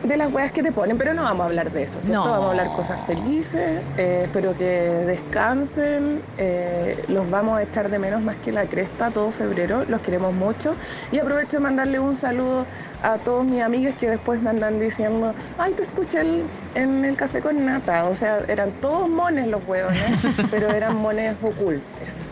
De 0.04 0.16
las 0.18 0.32
weas 0.32 0.52
que 0.52 0.62
te 0.62 0.70
ponen, 0.70 0.98
pero 0.98 1.14
no 1.14 1.22
vamos 1.22 1.44
a 1.44 1.48
hablar 1.48 1.70
de 1.72 1.82
eso, 1.84 1.98
¿cierto? 2.00 2.24
No. 2.24 2.30
Vamos 2.30 2.46
a 2.46 2.50
hablar 2.50 2.66
cosas 2.76 2.98
felices, 3.06 3.80
eh, 3.96 4.22
espero 4.24 4.54
que 4.56 4.64
descansen, 5.06 6.20
eh, 6.38 7.02
los 7.08 7.28
vamos 7.30 7.58
a 7.58 7.62
echar 7.62 7.88
de 7.90 7.98
menos 7.98 8.20
más 8.20 8.36
que 8.36 8.52
la 8.52 8.66
cresta 8.66 9.10
todo 9.10 9.32
febrero, 9.32 9.84
los 9.88 10.00
queremos 10.00 10.32
mucho 10.34 10.74
y 11.10 11.18
aprovecho 11.18 11.56
de 11.56 11.62
mandarle 11.62 11.98
un 11.98 12.16
saludo 12.16 12.66
a 13.02 13.16
todos 13.18 13.44
mis 13.46 13.62
amigos 13.62 13.94
que 13.98 14.10
después 14.10 14.42
me 14.42 14.50
andan 14.50 14.78
diciendo, 14.78 15.34
ay, 15.58 15.72
te 15.72 15.82
escuché 15.82 16.20
el- 16.20 16.44
en 16.74 17.04
el 17.04 17.16
café 17.16 17.40
con 17.40 17.64
nata, 17.64 18.04
o 18.08 18.14
sea, 18.14 18.40
eran 18.48 18.72
todos 18.80 19.08
mones 19.08 19.46
los 19.48 19.62
huevones, 19.66 19.98
pero 20.50 20.68
eran 20.70 20.96
mones 20.96 21.34
ocultes. 21.42 22.28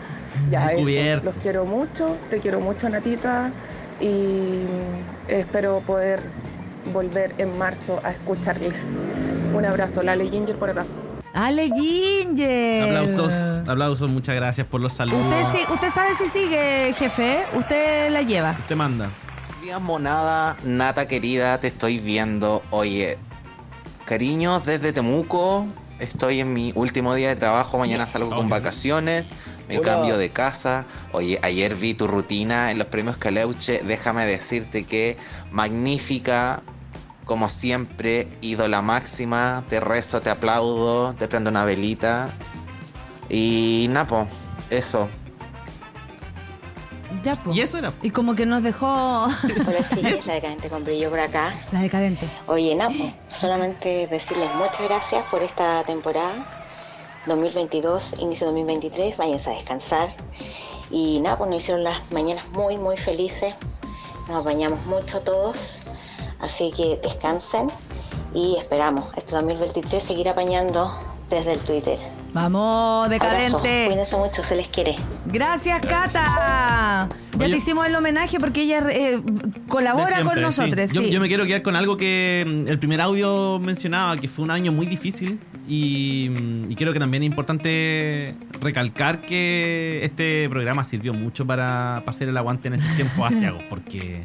Ya, 0.49 0.71
eso, 0.73 1.23
los 1.23 1.35
quiero 1.41 1.65
mucho, 1.65 2.17
te 2.29 2.39
quiero 2.39 2.59
mucho 2.59 2.87
Natita 2.89 3.49
y 3.99 4.63
espero 5.27 5.79
poder 5.87 6.19
volver 6.91 7.33
en 7.37 7.57
marzo 7.57 7.99
a 8.03 8.11
escucharles. 8.11 8.75
Un 9.55 9.65
abrazo, 9.65 10.03
Lale 10.03 10.29
Ginger 10.29 10.57
por 10.57 10.69
acá. 10.69 10.85
Ale 11.33 11.69
Ginger. 11.73 12.83
Aplausos, 12.83 13.33
aplausos, 13.67 14.09
muchas 14.09 14.35
gracias 14.35 14.67
por 14.67 14.81
los 14.81 14.93
saludos. 14.93 15.23
Usted, 15.23 15.45
sí, 15.51 15.73
usted 15.73 15.89
sabe 15.89 16.13
si 16.15 16.27
sigue, 16.27 16.93
jefe. 16.93 17.45
Usted 17.55 18.11
la 18.11 18.21
lleva. 18.21 18.55
Te 18.67 18.75
manda. 18.75 19.09
Días 19.63 19.81
monada, 19.81 20.57
nata 20.63 21.07
querida, 21.07 21.57
te 21.59 21.67
estoy 21.67 21.97
viendo. 21.97 22.61
Oye, 22.69 23.17
cariños 24.05 24.65
desde 24.65 24.93
Temuco. 24.93 25.65
Estoy 25.99 26.41
en 26.41 26.51
mi 26.53 26.73
último 26.75 27.13
día 27.15 27.29
de 27.29 27.35
trabajo, 27.35 27.77
mañana 27.77 28.07
salgo 28.07 28.29
con 28.35 28.49
vacaciones, 28.49 29.33
me 29.69 29.77
Hola. 29.77 29.85
cambio 29.93 30.17
de 30.17 30.29
casa. 30.31 30.85
Oye, 31.13 31.39
ayer 31.43 31.75
vi 31.75 31.93
tu 31.93 32.07
rutina 32.07 32.71
en 32.71 32.77
los 32.77 32.87
premios 32.87 33.15
Caleuche, 33.15 33.81
déjame 33.85 34.25
decirte 34.25 34.83
que 34.83 35.17
magnífica, 35.51 36.61
como 37.25 37.49
siempre, 37.49 38.27
ídola 38.41 38.81
máxima, 38.81 39.63
te 39.69 39.79
rezo, 39.79 40.21
te 40.21 40.29
aplaudo, 40.29 41.13
te 41.13 41.27
prendo 41.27 41.49
una 41.49 41.65
velita. 41.65 42.29
Y 43.29 43.87
Napo, 43.89 44.27
eso. 44.69 45.07
Ya, 47.23 47.35
po. 47.35 47.53
Y 47.53 47.61
eso 47.61 47.77
era. 47.77 47.93
Y 48.01 48.09
como 48.09 48.35
que 48.35 48.45
nos 48.45 48.63
dejó. 48.63 49.23
Hola 49.25 49.89
chicas, 49.93 50.25
la 50.27 50.33
decadente 50.33 50.69
con 50.69 50.83
brillo 50.83 51.09
por 51.09 51.19
acá. 51.19 51.53
La 51.71 51.81
decadente. 51.81 52.29
Oye, 52.47 52.75
Napo, 52.75 53.13
solamente 53.29 54.07
decirles 54.07 54.49
muchas 54.55 54.81
gracias 54.81 55.23
por 55.29 55.41
esta 55.41 55.83
temporada 55.83 56.63
2022, 57.25 58.15
inicio 58.19 58.47
2023, 58.47 59.15
váyanse 59.17 59.51
a 59.51 59.53
descansar. 59.53 60.09
Y 60.91 61.21
pues 61.37 61.49
nos 61.49 61.57
hicieron 61.57 61.83
las 61.83 61.99
mañanas 62.11 62.47
muy, 62.49 62.77
muy 62.77 62.97
felices, 62.97 63.55
nos 64.27 64.43
bañamos 64.43 64.85
mucho 64.85 65.21
todos, 65.21 65.79
así 66.43 66.71
que 66.71 66.97
descansen 66.97 67.71
y 68.33 68.57
esperamos 68.57 69.05
este 69.15 69.33
2023 69.33 70.03
seguir 70.03 70.29
apañando 70.29 70.91
desde 71.29 71.53
el 71.53 71.59
Twitter. 71.59 72.22
Vamos, 72.33 73.05
Abrazo, 73.05 73.09
decadente. 73.59 73.85
cuídense 73.87 74.17
mucho, 74.17 74.41
se 74.43 74.55
les 74.55 74.67
quiere. 74.67 74.95
Gracias, 75.25 75.79
Cata. 75.81 77.07
Ya 77.37 77.45
Oye- 77.45 77.49
te 77.51 77.57
hicimos 77.57 77.85
el 77.87 77.95
homenaje 77.95 78.39
porque 78.39 78.63
ella 78.63 78.83
eh, 78.91 79.21
colabora 79.67 80.07
siempre, 80.07 80.33
con 80.33 80.41
nosotros. 80.41 80.89
sí. 80.89 80.95
Yo, 80.95 81.01
sí. 81.03 81.11
yo 81.11 81.19
me 81.21 81.27
quiero 81.27 81.45
quedar 81.45 81.61
con 81.61 81.75
algo 81.75 81.95
que 81.97 82.43
mm, 82.47 82.67
el 82.69 82.79
primer 82.79 83.01
audio 83.01 83.59
mencionaba, 83.59 84.17
que 84.17 84.27
fue 84.27 84.43
un 84.45 84.51
año 84.51 84.71
muy 84.71 84.85
difícil 84.87 85.39
y, 85.67 86.29
mm, 86.31 86.71
y 86.71 86.75
creo 86.75 86.91
que 86.93 86.99
también 86.99 87.23
es 87.23 87.27
importante 87.27 88.35
recalcar 88.61 89.21
que 89.21 89.99
este 90.03 90.47
programa 90.49 90.83
sirvió 90.83 91.13
mucho 91.13 91.45
para, 91.45 92.01
para 92.03 92.09
hacer 92.09 92.29
el 92.29 92.37
aguante 92.37 92.67
en 92.67 92.75
esos 92.75 92.95
tiempos 92.95 93.31
asiagos, 93.31 93.63
porque 93.69 94.23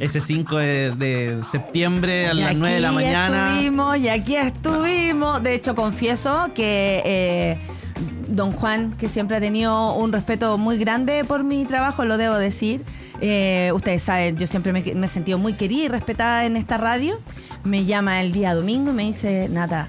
ese 0.00 0.20
5 0.20 0.56
de, 0.58 0.90
de 0.96 1.42
septiembre 1.44 2.26
a 2.28 2.34
Y 2.34 2.40
las 2.40 2.54
9 2.54 2.74
de 2.74 2.80
la 2.80 2.88
aquí 2.88 2.94
mañana... 2.96 3.48
Estuvimos, 3.50 3.96
y 3.98 4.08
aquí 4.08 4.36
estuvimos. 4.36 5.42
De 5.42 5.54
hecho, 5.54 5.74
confieso 5.74 6.50
que 6.54 7.02
eh, 7.04 7.45
don 8.28 8.52
Juan, 8.52 8.96
que 8.96 9.08
siempre 9.08 9.36
ha 9.36 9.40
tenido 9.40 9.94
un 9.94 10.12
respeto 10.12 10.58
muy 10.58 10.78
grande 10.78 11.24
por 11.24 11.44
mi 11.44 11.64
trabajo, 11.64 12.04
lo 12.04 12.18
debo 12.18 12.36
decir. 12.36 12.84
eh, 13.20 13.70
ustedes 13.74 14.02
saben, 14.02 14.36
yo 14.36 14.46
siempre 14.46 14.72
me, 14.72 14.82
me 14.94 15.06
he 15.06 15.08
sentido 15.08 15.38
muy 15.38 15.54
querida 15.54 15.84
y 15.84 15.88
respetada 15.88 16.44
en 16.44 16.56
esta 16.56 16.76
radio. 16.76 17.20
Me 17.64 17.84
llama 17.84 18.20
el 18.20 18.32
día 18.32 18.54
domingo 18.54 18.90
y 18.90 18.94
me 18.94 19.04
dice, 19.04 19.48
Nata, 19.48 19.88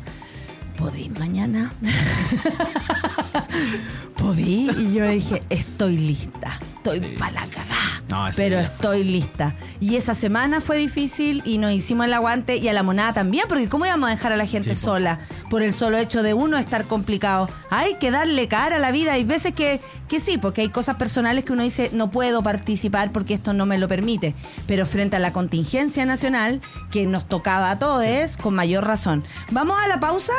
¿podéis 0.77 1.11
mañana? 1.19 1.73
¿Podí? 4.17 4.69
Y 4.77 4.93
yo 4.93 5.05
le 5.05 5.11
dije, 5.11 5.43
estoy 5.49 5.97
lista. 5.97 6.59
Estoy 6.77 6.99
para 7.17 7.41
la 7.41 7.47
cagá. 7.47 7.96
No, 8.09 8.25
Pero 8.35 8.57
estoy 8.57 9.03
lista. 9.03 9.53
Y 9.79 9.97
esa 9.97 10.15
semana 10.15 10.61
fue 10.61 10.77
difícil 10.77 11.41
y 11.45 11.57
nos 11.57 11.71
hicimos 11.71 12.05
el 12.05 12.13
aguante 12.13 12.57
y 12.57 12.67
a 12.69 12.73
la 12.73 12.83
monada 12.83 13.13
también, 13.13 13.45
porque 13.49 13.67
¿cómo 13.67 13.85
íbamos 13.85 14.07
a 14.07 14.11
dejar 14.11 14.31
a 14.31 14.37
la 14.37 14.45
gente 14.45 14.75
Sí, 14.75 14.81
sola 14.81 15.19
por 15.49 15.61
el 15.61 15.73
solo 15.73 15.97
hecho 15.97 16.23
de 16.23 16.33
uno 16.33 16.57
estar 16.57 16.85
complicado? 16.85 17.49
Hay 17.69 17.95
que 17.95 18.11
darle 18.11 18.47
cara 18.47 18.77
a 18.77 18.79
la 18.79 18.91
vida. 18.91 19.13
Hay 19.13 19.25
veces 19.25 19.53
que, 19.53 19.81
que 20.07 20.19
sí, 20.19 20.37
porque 20.37 20.61
hay 20.61 20.69
cosas 20.69 20.95
personales 20.95 21.43
que 21.43 21.53
uno 21.53 21.63
dice, 21.63 21.89
no 21.93 22.09
puedo 22.09 22.41
participar 22.43 23.11
porque 23.11 23.33
esto 23.33 23.53
no 23.53 23.65
me 23.65 23.77
lo 23.77 23.87
permite. 23.87 24.35
Pero 24.67 24.85
frente 24.85 25.17
a 25.17 25.19
la 25.19 25.33
contingencia 25.33 26.05
nacional 26.05 26.61
que 26.91 27.05
nos 27.07 27.27
tocaba 27.27 27.71
a 27.71 27.79
todos, 27.79 27.97
con 28.37 28.53
mayor 28.53 28.85
razón. 28.85 29.23
¿Vamos 29.51 29.77
a 29.83 29.87
la 29.87 29.99
pausa? 29.99 30.33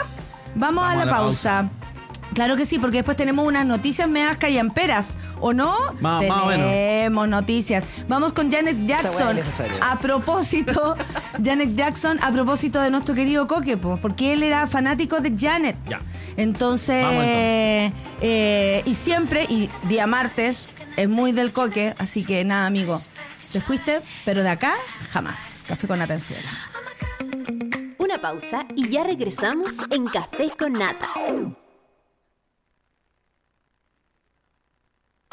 Vamos, 0.55 0.85
a 0.85 0.95
la, 0.97 1.09
pausa. 1.09 1.71
Claro 2.35 2.57
que 2.57 2.67
sí, 2.67 2.79
porque 2.79 2.99
después 2.99 3.17
tenemos 3.17 3.47
unas 3.47 3.65
noticias 3.67 4.09
meas 4.09 4.37
callamperas, 4.39 5.17
¿o 5.41 5.53
no? 5.53 5.75
Más- 6.01 6.25
más 6.27 6.43
o 6.43 6.47
menos. 6.47 6.67
tenemos 6.71 7.29
noticias. 7.29 7.87
Vamos 8.09 8.33
con 8.33 8.51
Janet 8.53 8.87
Jackson. 8.87 9.39
A 9.81 9.99
propósito, 9.99 10.97
Janet 11.45 11.75
Jackson, 11.75 12.19
a 12.23 12.31
propósito 12.31 12.81
de 12.81 12.91
nuestro 12.91 13.15
querido 13.15 13.47
Coque, 13.47 13.77
po, 13.77 13.97
porque 14.01 14.35
él 14.35 14.43
era 14.43 14.67
fanático 14.67 15.21
de 15.21 15.35
Janet. 15.37 15.77
Ya. 15.89 15.97
Entonces, 16.37 17.03
Vamos, 17.05 17.25
eh, 18.21 18.83
y 18.85 18.95
siempre, 18.95 19.45
y 19.49 19.69
día 19.85 20.07
martes, 20.07 20.71
es 20.97 21.09
muy 21.09 21.33
del 21.33 21.53
Coque, 21.53 21.95
así 21.99 22.25
que 22.25 22.45
nada, 22.45 22.67
amigo. 22.67 23.01
Te 23.53 23.61
fuiste, 23.61 24.03
pero 24.25 24.43
de 24.43 24.51
acá, 24.51 24.75
jamás. 25.11 25.65
Café 25.67 25.89
con 25.89 26.01
Atenzuela. 26.03 26.49
Una 27.99 28.21
pausa 28.21 28.67
y 28.77 28.89
ya 28.91 29.03
regresamos 29.05 29.73
en 29.91 30.07
Café 30.07 30.51
con 30.57 30.75
Nata. 30.75 31.09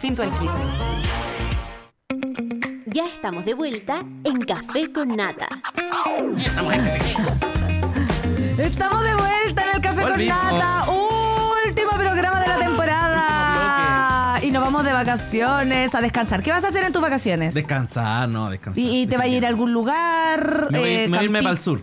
Fintual 0.00 0.30
Kids. 0.38 0.52
Ya 2.86 3.06
estamos 3.06 3.44
de 3.44 3.54
vuelta 3.54 4.02
en 4.24 4.40
Café 4.42 4.92
con 4.92 5.16
Nata. 5.16 5.48
Estamos 8.58 9.02
de 9.02 9.14
vuelta 9.14 9.62
en 9.64 9.76
el 9.76 9.80
Café 9.80 10.02
Volvimos. 10.04 10.38
con 10.38 10.58
Nata. 10.58 10.84
Último 11.66 11.90
programa 11.92 12.40
de 12.40 12.48
la 12.48 12.58
temporada. 12.58 14.40
Y 14.42 14.50
nos 14.50 14.62
vamos 14.62 14.84
de 14.84 14.92
vacaciones 14.92 15.94
a 15.94 16.00
descansar. 16.00 16.42
¿Qué 16.42 16.50
vas 16.50 16.64
a 16.64 16.68
hacer 16.68 16.84
en 16.84 16.92
tus 16.92 17.02
vacaciones? 17.02 17.54
Descansar, 17.54 18.28
no, 18.28 18.50
descansar. 18.50 18.82
¿Y, 18.82 19.02
y 19.02 19.06
te 19.06 19.16
va 19.16 19.24
a 19.24 19.28
ir 19.28 19.44
a 19.44 19.48
algún 19.48 19.72
lugar? 19.72 20.68
Me 20.70 20.78
voy, 20.78 20.88
eh, 20.88 21.02
me 21.08 21.16
voy 21.16 21.18
a 21.18 21.22
irme 21.24 21.38
para 21.42 21.52
el 21.52 21.58
sur. 21.58 21.82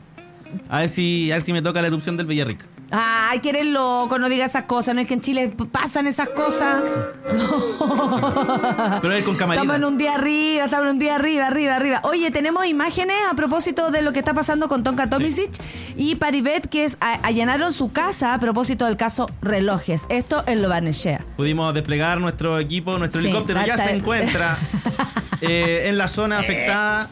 A 0.69 0.79
ver 0.79 0.89
si, 0.89 1.31
a 1.31 1.35
ver 1.35 1.41
si 1.41 1.51
me 1.53 1.61
toca 1.61 1.81
la 1.81 1.87
erupción 1.87 2.15
del 2.17 2.25
Villarrica. 2.27 2.65
Ay, 2.91 3.39
que 3.39 3.49
eres 3.49 3.65
loco, 3.65 4.19
no 4.19 4.29
digas 4.29 4.51
esas 4.51 4.63
cosas. 4.63 4.93
No 4.95 5.01
es 5.01 5.07
que 5.07 5.15
en 5.15 5.21
Chile 5.21 5.53
pasan 5.71 6.07
esas 6.07 6.29
cosas. 6.29 6.81
Pero 9.01 9.13
es 9.13 9.25
con 9.25 9.35
camarita. 9.35 9.61
Estamos 9.63 9.75
en 9.77 9.85
un 9.85 9.97
día 9.97 10.13
arriba, 10.15 10.65
estamos 10.65 10.85
en 10.85 10.91
un 10.91 10.99
día 10.99 11.15
arriba, 11.15 11.47
arriba, 11.47 11.75
arriba. 11.75 11.99
Oye, 12.03 12.31
tenemos 12.31 12.65
imágenes 12.65 13.15
a 13.31 13.35
propósito 13.35 13.91
de 13.91 14.01
lo 14.01 14.13
que 14.13 14.19
está 14.19 14.33
pasando 14.33 14.67
con 14.67 14.83
Tonka 14.83 15.09
Tomisic 15.09 15.51
y 15.95 16.15
Paribet, 16.15 16.67
que 16.69 16.85
es, 16.85 16.97
a- 17.01 17.19
allanaron 17.27 17.73
su 17.73 17.91
casa 17.91 18.33
a 18.33 18.39
propósito 18.39 18.85
del 18.85 18.97
caso 18.97 19.27
relojes. 19.41 20.05
Esto 20.09 20.43
en 20.47 20.61
Lo 20.61 20.69
Barnechea. 20.69 21.25
Pudimos 21.37 21.73
desplegar 21.73 22.19
nuestro 22.19 22.59
equipo, 22.59 22.97
nuestro 22.97 23.21
Sí, 23.21 23.27
helicóptero 23.27 23.65
ya 23.65 23.77
se 23.77 23.91
encuentra 23.91 24.57
eh, 25.41 25.85
en 25.87 25.97
la 25.97 26.07
zona 26.07 26.39
afectada. 26.39 27.09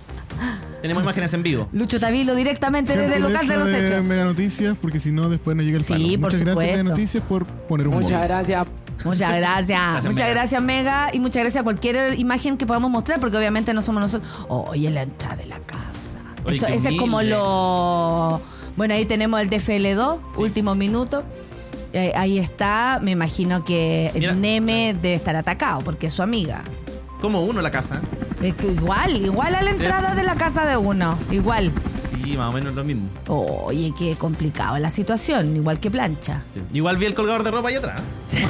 Tenemos 0.82 1.02
imágenes 1.04 1.34
en 1.34 1.44
vivo. 1.44 1.70
Lucho 1.72 2.00
Tavilo 2.00 2.36
directamente 2.36 2.96
desde 2.98 3.16
el 3.18 3.24
lugar 3.24 3.46
de 3.46 3.58
los 3.58 3.70
hechos. 3.70 4.04
Mega 4.04 4.26
Noticias, 4.26 4.76
porque 4.82 5.00
si 5.00 5.12
no, 5.12 5.30
después 5.30 5.56
no 5.56 5.64
llega 5.64 5.78
el 5.78 5.84
Sí, 5.84 5.94
palo. 5.94 6.04
por 6.06 6.32
Muchas 6.34 6.42
gracias, 6.42 6.72
Mega. 6.78 6.84
Noticias, 6.84 7.24
por 7.24 7.46
poner 7.46 7.88
un 7.88 7.94
Muchas 7.96 8.24
gracias. 8.24 8.68
Muchas 9.06 9.36
gracias. 9.36 9.96
muchas 10.06 10.14
Mega. 10.16 10.30
gracias, 10.30 10.62
Mega. 10.62 11.10
Y 11.14 11.20
muchas 11.20 11.42
gracias 11.44 11.62
a 11.62 11.64
cualquier 11.64 12.20
imagen 12.20 12.58
que 12.58 12.66
podamos 12.66 12.92
mostrar, 12.92 13.20
porque 13.22 13.38
obviamente 13.38 13.74
no 13.74 13.82
somos 13.82 14.02
nosotros. 14.02 14.30
Oye, 14.50 14.90
la 14.92 15.04
entrada 15.04 15.38
de 15.38 15.46
la 15.46 15.60
casa. 15.60 16.20
Oye, 16.46 16.58
Eso, 16.58 16.68
qué 16.68 16.76
ese 16.76 16.90
es 16.90 17.00
como 17.00 17.18
humilde. 17.18 17.36
lo. 17.36 18.42
Bueno, 18.76 18.94
ahí 18.96 19.06
tenemos 19.06 19.40
el 19.40 19.50
DFL2, 19.50 20.20
último 20.38 20.76
minuto. 20.76 21.24
Eh, 21.94 22.12
ahí 22.16 22.40
está. 22.40 23.00
Me 23.02 23.12
imagino 23.12 23.64
que 23.64 24.12
Neme 24.36 24.96
debe 24.96 25.14
estar 25.14 25.36
atacado, 25.36 25.80
porque 25.82 26.08
es 26.08 26.14
su 26.14 26.24
amiga. 26.24 26.64
Como 27.24 27.42
uno 27.46 27.62
la 27.62 27.72
casa. 27.72 28.02
Es 28.42 28.54
que 28.56 28.68
igual, 28.68 29.16
igual 29.16 29.56
a 29.56 29.62
la 29.62 29.72
entrada 29.72 30.14
de 30.14 30.24
la 30.24 30.36
casa 30.36 30.66
de 30.66 30.76
uno. 30.76 31.18
Igual. 31.32 31.72
Sí, 32.10 32.36
más 32.36 32.50
o 32.50 32.52
menos 32.52 32.76
lo 32.76 32.84
mismo. 32.84 33.08
Oye, 33.30 33.94
qué 33.98 34.18
complicado 34.18 34.78
la 34.78 34.90
situación, 34.90 35.56
igual 35.56 35.80
que 35.80 35.90
plancha. 35.90 36.44
Sí. 36.54 36.62
Igual 36.74 36.98
vi 36.98 37.06
el 37.06 37.14
colgador 37.14 37.44
de 37.44 37.52
ropa 37.52 37.70
ahí 37.70 37.76
atrás. 37.76 38.02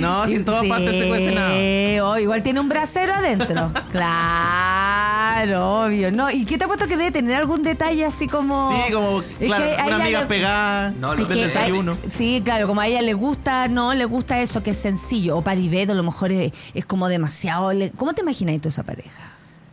No, 0.00 0.24
si 0.28 0.36
en 0.36 0.44
todas 0.44 0.64
partes 0.66 0.94
se 0.96 1.08
cuece 1.08 1.34
nada. 1.34 2.08
oh, 2.08 2.16
igual 2.18 2.44
tiene 2.44 2.60
un 2.60 2.68
brasero 2.68 3.12
adentro. 3.12 3.72
claro, 3.90 5.17
obvio. 5.46 6.10
No, 6.12 6.30
¿y 6.30 6.44
qué 6.44 6.58
te 6.58 6.64
ha 6.64 6.66
puesto 6.66 6.86
que 6.86 6.96
debe 6.96 7.10
tener 7.10 7.36
algún 7.36 7.62
detalle 7.62 8.04
así 8.04 8.26
como. 8.26 8.70
Sí, 8.70 8.92
como, 8.92 9.22
claro, 9.22 9.24
que 9.38 9.74
una 9.74 9.86
ella 9.86 9.96
amiga 9.96 10.20
le- 10.20 10.26
pegada 10.26 10.90
del 10.90 11.28
desayuno. 11.28 11.92
a- 12.06 12.10
sí, 12.10 12.42
claro, 12.44 12.66
como 12.66 12.80
a 12.80 12.86
ella 12.86 13.02
le 13.02 13.14
gusta, 13.14 13.68
no, 13.68 13.94
le 13.94 14.04
gusta 14.04 14.40
eso 14.40 14.62
que 14.62 14.70
es 14.70 14.78
sencillo. 14.78 15.36
O 15.36 15.42
Paribet, 15.42 15.88
a 15.90 15.94
lo 15.94 16.02
mejor 16.02 16.32
es, 16.32 16.52
es 16.74 16.84
como 16.84 17.08
demasiado. 17.08 17.72
le- 17.72 17.90
¿Cómo 17.92 18.12
te 18.14 18.22
imaginas 18.22 18.60
tú 18.60 18.68
esa 18.68 18.82
pareja? 18.82 19.22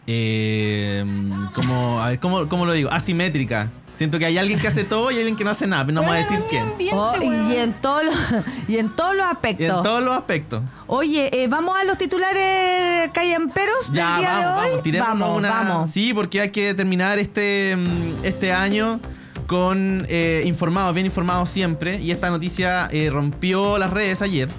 Eh, 0.07 1.03
como, 1.53 1.99
a 2.01 2.09
ver, 2.09 2.19
¿cómo, 2.19 2.47
cómo 2.47 2.65
lo 2.65 2.73
digo? 2.73 2.89
Asimétrica. 2.91 3.69
Siento 3.95 4.19
que 4.19 4.25
hay 4.25 4.37
alguien 4.37 4.59
que 4.59 4.67
hace 4.67 4.83
todo 4.83 5.09
y 5.11 5.15
alguien 5.15 5.35
que 5.35 5.43
no 5.43 5.49
hace 5.49 5.65
nada. 5.67 5.85
pero 5.85 5.95
No 5.95 6.01
vamos 6.01 6.15
a 6.15 6.17
decir 6.19 6.43
quién. 6.49 6.65
Oh, 6.93 7.13
y 7.21 7.55
en 7.55 7.73
todos 7.81 8.03
los 8.05 8.15
y 8.67 8.77
en 8.77 8.95
todos 8.95 9.15
los 9.15 9.25
aspectos. 9.25 9.61
Y 9.65 9.69
en 9.69 9.81
todos 9.83 10.03
los 10.03 10.15
aspectos. 10.15 10.61
Oye, 10.87 11.43
eh, 11.43 11.47
vamos 11.47 11.77
a 11.79 11.83
los 11.85 11.97
titulares 11.97 13.09
callamperos 13.13 13.87
del 13.91 13.97
Ya, 13.97 14.17
día 14.19 14.29
vamos, 14.29 14.43
de 14.43 14.47
hoy. 14.61 14.69
vamos, 14.69 14.83
tirémonos 14.83 15.19
vamos, 15.19 15.37
una- 15.37 15.49
vamos. 15.49 15.89
Sí, 15.89 16.13
porque 16.13 16.41
hay 16.41 16.49
que 16.51 16.73
terminar 16.73 17.17
este, 17.19 17.75
mm, 17.77 18.25
este 18.25 18.51
año 18.51 18.99
con 19.47 20.05
eh, 20.09 20.41
informados, 20.45 20.93
bien 20.93 21.05
informados 21.05 21.49
siempre. 21.49 21.99
Y 22.01 22.11
esta 22.11 22.29
noticia 22.29 22.87
eh, 22.91 23.09
rompió 23.11 23.77
las 23.77 23.91
redes 23.91 24.21
ayer. 24.21 24.49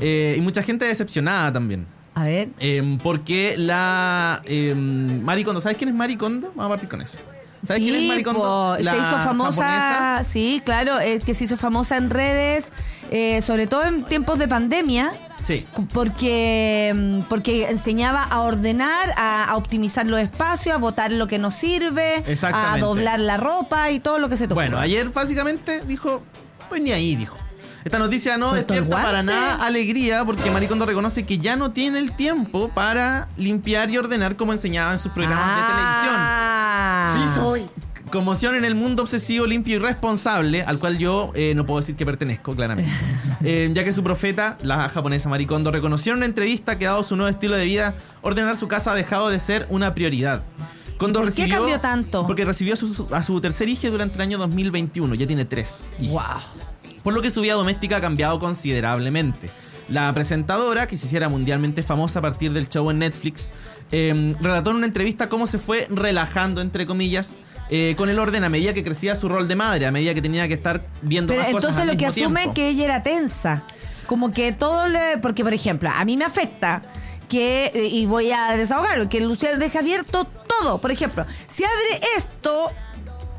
Eh, 0.00 0.34
y 0.36 0.40
mucha 0.40 0.62
gente 0.62 0.84
decepcionada 0.84 1.52
también. 1.52 1.86
A 2.14 2.24
ver. 2.24 2.48
Eh, 2.60 2.98
porque 3.02 3.54
la 3.56 4.42
eh, 4.44 4.74
Maricondo, 4.76 5.60
¿sabes 5.62 5.78
quién 5.78 5.88
es 5.88 5.94
Maricondo? 5.94 6.48
Vamos 6.54 6.66
a 6.66 6.68
partir 6.70 6.88
con 6.88 7.00
eso. 7.00 7.18
¿Sabes 7.66 7.82
sí, 7.82 7.90
quién 7.90 8.02
es 8.02 8.08
Maricondo? 8.08 8.76
se 8.76 8.82
hizo 8.82 9.18
famosa, 9.18 9.62
japonesa. 9.64 10.24
sí, 10.24 10.62
claro, 10.64 10.98
es 10.98 11.22
que 11.24 11.32
se 11.34 11.44
hizo 11.44 11.56
famosa 11.56 11.96
en 11.96 12.10
redes, 12.10 12.72
eh, 13.10 13.40
sobre 13.42 13.66
todo 13.66 13.84
en 13.84 14.04
tiempos 14.04 14.38
de 14.38 14.48
pandemia. 14.48 15.12
Sí. 15.44 15.66
Porque, 15.92 16.92
mm, 16.94 17.20
porque 17.28 17.68
enseñaba 17.68 18.22
a 18.22 18.40
ordenar, 18.40 19.12
a, 19.16 19.44
a 19.44 19.56
optimizar 19.56 20.06
los 20.06 20.20
espacios, 20.20 20.74
a 20.74 20.78
botar 20.78 21.10
lo 21.10 21.26
que 21.26 21.38
no 21.38 21.50
sirve, 21.50 22.24
a 22.52 22.78
doblar 22.78 23.18
la 23.18 23.36
ropa 23.38 23.90
y 23.90 23.98
todo 23.98 24.18
lo 24.20 24.28
que 24.28 24.36
se 24.36 24.46
te 24.46 24.54
Bueno, 24.54 24.78
ayer 24.78 25.08
básicamente 25.08 25.80
dijo, 25.84 26.22
pues 26.68 26.80
ni 26.80 26.92
ahí, 26.92 27.16
dijo. 27.16 27.36
Esta 27.84 27.98
noticia 27.98 28.36
no 28.38 28.52
despierta 28.52 29.02
para 29.02 29.24
nada 29.24 29.56
alegría 29.56 30.24
porque 30.24 30.48
Maricondo 30.52 30.86
reconoce 30.86 31.26
que 31.26 31.38
ya 31.38 31.56
no 31.56 31.72
tiene 31.72 31.98
el 31.98 32.12
tiempo 32.12 32.68
para 32.68 33.26
limpiar 33.36 33.90
y 33.90 33.98
ordenar 33.98 34.36
como 34.36 34.52
enseñaba 34.52 34.92
en 34.92 35.00
sus 35.00 35.10
programas 35.10 35.44
Ah. 35.48 35.56
de 35.56 35.74
televisión. 35.74 36.51
Sí, 37.12 37.34
soy. 37.34 37.66
Conmoción 38.10 38.54
en 38.56 38.64
el 38.64 38.74
mundo 38.74 39.02
obsesivo, 39.02 39.46
limpio 39.46 39.76
y 39.76 39.78
responsable, 39.78 40.62
al 40.62 40.78
cual 40.78 40.98
yo 40.98 41.32
eh, 41.34 41.54
no 41.54 41.64
puedo 41.64 41.80
decir 41.80 41.96
que 41.96 42.04
pertenezco, 42.04 42.54
claramente. 42.54 42.90
Eh, 43.44 43.68
ya 43.74 43.82
que 43.82 43.90
su 43.92 44.04
profeta, 44.04 44.56
la 44.62 44.88
japonesa 44.88 45.28
Maricondo, 45.28 45.72
reconoció 45.72 46.12
en 46.12 46.18
una 46.18 46.26
entrevista 46.26 46.78
que 46.78 46.84
dado 46.84 47.02
su 47.02 47.16
nuevo 47.16 47.28
estilo 47.28 47.56
de 47.56 47.64
vida, 47.64 47.96
ordenar 48.20 48.56
su 48.56 48.68
casa 48.68 48.92
ha 48.92 48.94
dejado 48.94 49.30
de 49.30 49.40
ser 49.40 49.66
una 49.68 49.94
prioridad. 49.94 50.42
Kondo 50.96 51.18
¿Por 51.18 51.32
qué 51.32 51.42
recibió- 51.46 51.56
cambió 51.56 51.80
tanto? 51.80 52.24
Porque 52.24 52.44
recibió 52.44 52.74
a 52.74 52.76
su, 52.76 53.08
a 53.10 53.20
su 53.24 53.40
tercer 53.40 53.68
hijo 53.68 53.90
durante 53.90 54.14
el 54.14 54.20
año 54.20 54.38
2021, 54.38 55.16
ya 55.16 55.26
tiene 55.26 55.44
tres 55.44 55.90
hijos. 56.00 56.24
Por 57.02 57.14
lo 57.14 57.20
que 57.20 57.32
su 57.32 57.40
vida 57.40 57.54
doméstica 57.54 57.96
ha 57.96 58.00
cambiado 58.00 58.38
considerablemente. 58.38 59.50
La 59.88 60.14
presentadora, 60.14 60.86
que 60.86 60.96
se 60.96 61.06
hiciera 61.06 61.28
mundialmente 61.28 61.82
famosa 61.82 62.20
a 62.20 62.22
partir 62.22 62.52
del 62.52 62.68
show 62.68 62.88
en 62.92 63.00
Netflix, 63.00 63.50
eh, 63.92 64.34
relató 64.40 64.70
en 64.70 64.76
una 64.76 64.86
entrevista 64.86 65.28
cómo 65.28 65.46
se 65.46 65.58
fue 65.58 65.86
relajando, 65.90 66.60
entre 66.60 66.86
comillas, 66.86 67.34
eh, 67.70 67.94
con 67.96 68.08
el 68.10 68.18
orden 68.18 68.44
a 68.44 68.48
medida 68.48 68.74
que 68.74 68.82
crecía 68.84 69.14
su 69.14 69.28
rol 69.28 69.48
de 69.48 69.56
madre, 69.56 69.86
a 69.86 69.92
medida 69.92 70.12
que 70.14 70.20
tenía 70.22 70.48
que 70.48 70.54
estar 70.54 70.84
viendo 71.02 71.32
Pero 71.32 71.42
más 71.42 71.52
cosas 71.52 71.64
entonces 71.70 71.80
al 71.82 71.86
lo 71.88 71.96
que 71.96 72.06
asume 72.06 72.40
tiempo. 72.40 72.50
es 72.50 72.54
que 72.54 72.68
ella 72.68 72.84
era 72.84 73.02
tensa. 73.02 73.64
Como 74.06 74.32
que 74.32 74.52
todo 74.52 74.88
le. 74.88 75.18
Porque, 75.18 75.42
por 75.44 75.54
ejemplo, 75.54 75.88
a 75.94 76.04
mí 76.04 76.16
me 76.16 76.24
afecta 76.24 76.82
que. 77.28 77.70
eh, 77.74 77.86
Y 77.86 78.04
voy 78.06 78.32
a 78.32 78.56
desahogarlo, 78.56 79.08
que 79.08 79.20
Lucía 79.20 79.56
deja 79.56 79.78
abierto 79.78 80.24
todo. 80.24 80.80
Por 80.80 80.90
ejemplo, 80.90 81.24
si 81.46 81.64
abre 81.64 82.00
esto. 82.16 82.70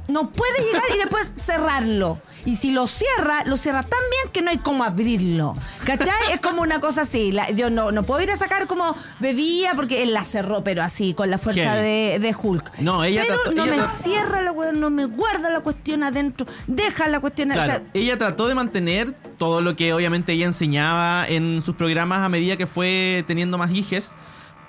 No 0.08 0.32
puede 0.32 0.60
llegar 0.66 0.84
y 0.94 0.98
después 0.98 1.34
cerrarlo. 1.38 2.20
Y 2.46 2.56
si 2.58 2.72
lo 2.72 2.88
cierra, 2.88 3.44
lo 3.46 3.58
cierra 3.58 3.84
tan 3.84 4.00
bien 4.12 4.32
que 4.34 4.42
no 4.42 4.50
hay 4.52 4.58
cómo 4.58 4.84
abrirlo. 4.84 5.56
¿Cachai? 5.86 6.32
Es 6.34 6.40
como 6.42 6.62
una 6.62 6.80
cosa 6.80 7.02
así. 7.04 7.32
La- 7.32 7.50
yo 7.52 7.70
no, 7.70 7.92
no 7.92 8.04
puedo 8.04 8.22
ir 8.22 8.32
a 8.32 8.38
sacar 8.38 8.68
como 8.68 8.96
bebía 9.20 9.72
porque 9.76 10.04
él 10.04 10.14
la 10.14 10.24
cerró, 10.24 10.64
pero 10.64 10.84
así, 10.84 11.14
con 11.14 11.30
la 11.30 11.38
fuerza 11.38 11.76
de, 11.76 12.18
de 12.20 12.36
Hulk. 12.38 12.80
No, 12.80 13.04
ella 13.04 13.24
pero 13.28 13.36
trató- 13.42 13.56
no 13.56 13.64
ella 13.64 13.72
me 13.72 13.78
trató- 13.82 13.98
cierra 14.04 14.42
la 14.42 14.54
no 14.74 14.90
me 14.90 15.06
guarda 15.06 15.50
la 15.50 15.60
cuestión 15.62 16.04
adentro, 16.04 16.46
deja 16.68 17.08
la 17.08 17.20
cuestión 17.20 17.52
o 17.52 17.54
Claro, 17.54 17.74
sea, 17.74 17.84
ella 17.94 18.18
trató 18.18 18.48
de 18.48 18.56
mantener 18.56 19.12
todo 19.12 19.62
lo 19.62 19.76
que 19.76 19.94
obviamente 19.94 20.32
ella 20.34 20.46
enseñaba 20.46 21.26
en 21.28 21.62
sus 21.62 21.76
programas 21.76 22.20
a 22.20 22.30
medida 22.30 22.56
que 22.56 22.68
fue 22.68 23.24
teniendo 23.28 23.58
más 23.58 23.72
hijes, 23.72 24.14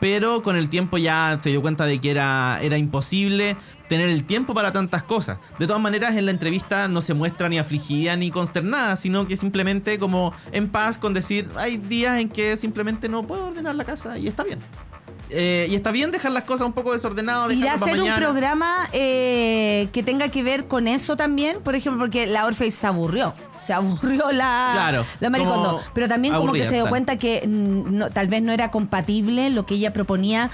pero 0.01 0.43
con 0.43 0.57
el 0.57 0.69
tiempo 0.69 0.99
ya 0.99 1.39
se 1.41 1.51
dio 1.51 1.63
cuenta 1.63 1.87
de 1.87 2.01
que 2.01 2.11
era, 2.11 2.59
era 2.63 2.77
imposible 2.79 3.57
tener 3.89 4.09
el 4.09 4.25
tiempo 4.25 4.55
para 4.55 4.73
tantas 4.73 5.03
cosas. 5.03 5.39
De 5.59 5.67
todas 5.67 5.83
maneras, 5.83 6.17
en 6.17 6.25
la 6.27 6.31
entrevista 6.31 6.89
no 6.89 7.01
se 7.01 7.15
muestra 7.15 7.49
ni 7.49 7.59
afligida 7.59 8.17
ni 8.17 8.31
consternada, 8.31 8.97
sino 8.97 9.27
que 9.27 9.37
simplemente 9.37 9.99
como 9.99 10.33
en 10.53 10.69
paz 10.69 10.99
con 10.99 11.15
decir, 11.15 11.49
hay 11.57 11.77
días 11.77 12.19
en 12.21 12.29
que 12.29 12.57
simplemente 12.57 13.09
no 13.09 13.27
puedo 13.27 13.49
ordenar 13.49 13.75
la 13.75 13.85
casa 13.85 14.19
y 14.19 14.29
está 14.29 14.45
bien. 14.45 14.61
Eh, 15.31 15.67
y 15.71 15.75
está 15.75 15.91
bien 15.91 16.11
dejar 16.11 16.33
las 16.33 16.45
cosas 16.45 16.67
un 16.67 16.75
poco 16.75 16.93
desordenadas. 16.93 17.53
¿Irá 17.53 17.75
a 17.75 17.85
un 17.85 18.15
programa 18.17 18.89
eh, 18.93 19.89
que 19.93 20.03
tenga 20.03 20.29
que 20.29 20.43
ver 20.43 20.67
con 20.69 20.87
eso 20.87 21.17
también? 21.17 21.61
Por 21.63 21.75
ejemplo, 21.75 22.01
porque 22.01 22.27
la 22.27 22.47
Orfei 22.47 22.71
se 22.71 22.87
aburrió. 22.87 23.35
Se 23.59 23.73
aburrió 23.73 24.31
la, 24.33 24.71
Claro, 24.75 25.05
la 25.21 25.31
Maricondo. 25.31 25.81
Pero 25.95 26.09
también 26.09 26.35
como 26.35 26.53
que 26.53 26.65
se 26.65 26.75
dio 26.75 26.89
cuenta 26.89 27.17
que 27.19 27.47
mm, 27.47 27.97
no- 27.97 28.11
tal 28.11 28.29
vez 28.29 28.43
no 28.43 28.53
era 28.53 28.71
compatible 28.71 29.51
lo 29.51 29.65
que 29.67 29.75
ella 29.75 29.93
proponía 29.93 30.51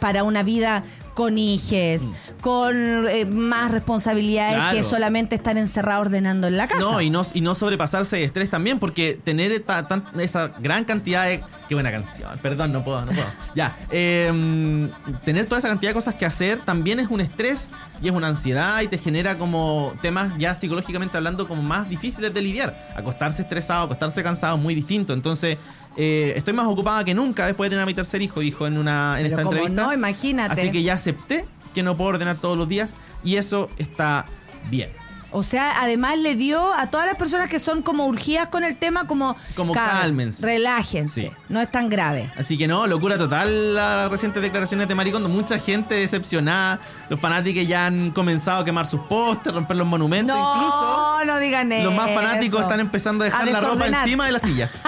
para 0.00 0.22
una 0.24 0.42
vida 0.42 0.82
con 1.14 1.36
hijes, 1.36 2.04
con 2.40 3.06
eh, 3.08 3.26
más 3.26 3.70
responsabilidades 3.70 4.54
Mm. 4.54 4.60
Claro. 4.60 4.76
que 4.76 4.82
solamente 4.82 5.34
estar 5.34 5.58
encerrado 5.58 6.02
ordenando 6.02 6.46
en 6.46 6.56
la 6.56 6.68
casa. 6.68 6.80
No, 6.80 7.00
y 7.02 7.10
no, 7.10 7.22
y 7.34 7.40
no 7.40 7.54
sobrepasarse 7.54 8.16
de 8.16 8.24
estrés 8.24 8.48
también, 8.48 8.78
porque 8.78 9.18
tener 9.22 9.58
tan- 9.60 10.04
esa 10.18 10.48
gran 10.60 10.84
cantidad 10.84 11.24
de. 11.26 11.42
Qué 11.68 11.74
buena 11.74 11.90
canción, 11.90 12.30
perdón, 12.40 12.72
no 12.72 12.82
puedo, 12.82 13.04
no 13.04 13.12
puedo. 13.12 13.26
Ya, 13.54 13.76
eh, 13.90 14.88
tener 15.24 15.44
toda 15.46 15.58
esa 15.58 15.68
cantidad 15.68 15.90
de 15.90 15.94
cosas 15.94 16.14
que 16.14 16.24
hacer 16.24 16.60
también 16.60 16.98
es 17.00 17.08
un 17.08 17.20
estrés 17.20 17.70
y 18.00 18.08
es 18.08 18.14
una 18.14 18.28
ansiedad 18.28 18.80
y 18.82 18.88
te 18.88 18.98
genera 18.98 19.36
como 19.38 19.94
temas 20.00 20.36
ya 20.38 20.54
psicológicamente 20.54 21.16
hablando 21.16 21.48
como 21.48 21.62
más 21.62 21.88
difíciles. 21.88 22.32
de 22.32 22.42
lidiar. 22.42 22.76
Acostarse 22.96 23.42
estresado, 23.42 23.84
acostarse 23.84 24.22
cansado, 24.22 24.56
muy 24.56 24.74
distinto. 24.74 25.12
Entonces, 25.12 25.56
eh, 25.96 26.32
estoy 26.36 26.54
más 26.54 26.66
ocupada 26.66 27.04
que 27.04 27.14
nunca 27.14 27.46
después 27.46 27.68
de 27.68 27.74
tener 27.74 27.82
a 27.82 27.86
mi 27.86 27.94
tercer 27.94 28.22
hijo, 28.22 28.40
dijo 28.40 28.66
en, 28.66 28.78
una, 28.78 29.18
en 29.18 29.24
Pero 29.24 29.28
esta 29.28 29.42
como 29.42 29.56
entrevista. 29.56 29.82
no, 29.82 29.92
imagínate. 29.92 30.60
Así 30.60 30.70
que 30.70 30.82
ya 30.82 30.94
acepté 30.94 31.46
que 31.74 31.82
no 31.82 31.96
puedo 31.96 32.10
ordenar 32.10 32.38
todos 32.38 32.56
los 32.56 32.68
días 32.68 32.94
y 33.24 33.36
eso 33.36 33.68
está 33.78 34.24
bien. 34.70 34.90
O 35.30 35.42
sea, 35.42 35.82
además 35.82 36.18
le 36.18 36.36
dio 36.36 36.72
a 36.72 36.86
todas 36.88 37.06
las 37.06 37.16
personas 37.16 37.50
que 37.50 37.58
son 37.58 37.82
como 37.82 38.06
urgidas 38.06 38.48
con 38.48 38.64
el 38.64 38.76
tema, 38.76 39.06
como, 39.06 39.36
Como 39.54 39.74
"Calma, 39.74 40.00
cálmense". 40.00 40.44
Relájense. 40.46 41.20
Sí. 41.20 41.30
No 41.50 41.60
es 41.60 41.70
tan 41.70 41.90
grave. 41.90 42.32
Así 42.36 42.56
que 42.56 42.66
no, 42.66 42.86
locura 42.86 43.18
total 43.18 43.74
las 43.74 44.10
recientes 44.10 44.42
declaraciones 44.42 44.88
de 44.88 44.94
Maricondo. 44.94 45.28
Mucha 45.28 45.58
gente 45.58 45.96
decepcionada. 45.96 46.80
Los 47.10 47.20
fanáticos 47.20 47.66
ya 47.68 47.86
han 47.86 48.10
comenzado 48.12 48.62
a 48.62 48.64
quemar 48.64 48.86
sus 48.86 49.00
postes, 49.02 49.52
romper 49.52 49.76
los 49.76 49.86
monumentos. 49.86 50.34
No, 50.34 50.54
Incluso 50.56 51.24
no 51.26 51.38
digan 51.38 51.72
eso. 51.72 51.84
los 51.84 51.94
más 51.94 52.10
fanáticos 52.12 52.60
están 52.62 52.80
empezando 52.80 53.24
a 53.24 53.26
dejar 53.26 53.46
la 53.48 53.60
ropa 53.60 53.86
encima 53.86 54.24
de 54.24 54.32
la 54.32 54.38
silla. 54.38 54.70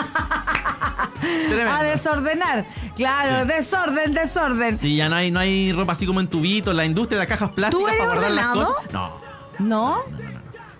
A 1.71 1.83
desordenar. 1.83 2.65
Claro, 2.97 3.45
desorden, 3.45 4.13
desorden. 4.13 4.79
Sí, 4.79 4.97
ya 4.97 5.09
no 5.09 5.17
hay, 5.17 5.31
no 5.31 5.39
hay 5.41 5.73
ropa 5.73 5.93
así 5.93 6.07
como 6.07 6.21
en 6.21 6.29
tubitos, 6.29 6.75
la 6.75 6.85
industria, 6.85 7.19
las 7.19 7.27
cajas 7.29 7.51
plásticas 7.51 7.81
¿Tú 7.83 7.89
eres 7.89 7.99
para 8.01 8.13
guardar 8.13 8.31
las 8.33 8.45
ordenado? 8.47 8.75
cosas. 8.75 8.93
No, 8.93 9.21
¿No? 9.59 10.03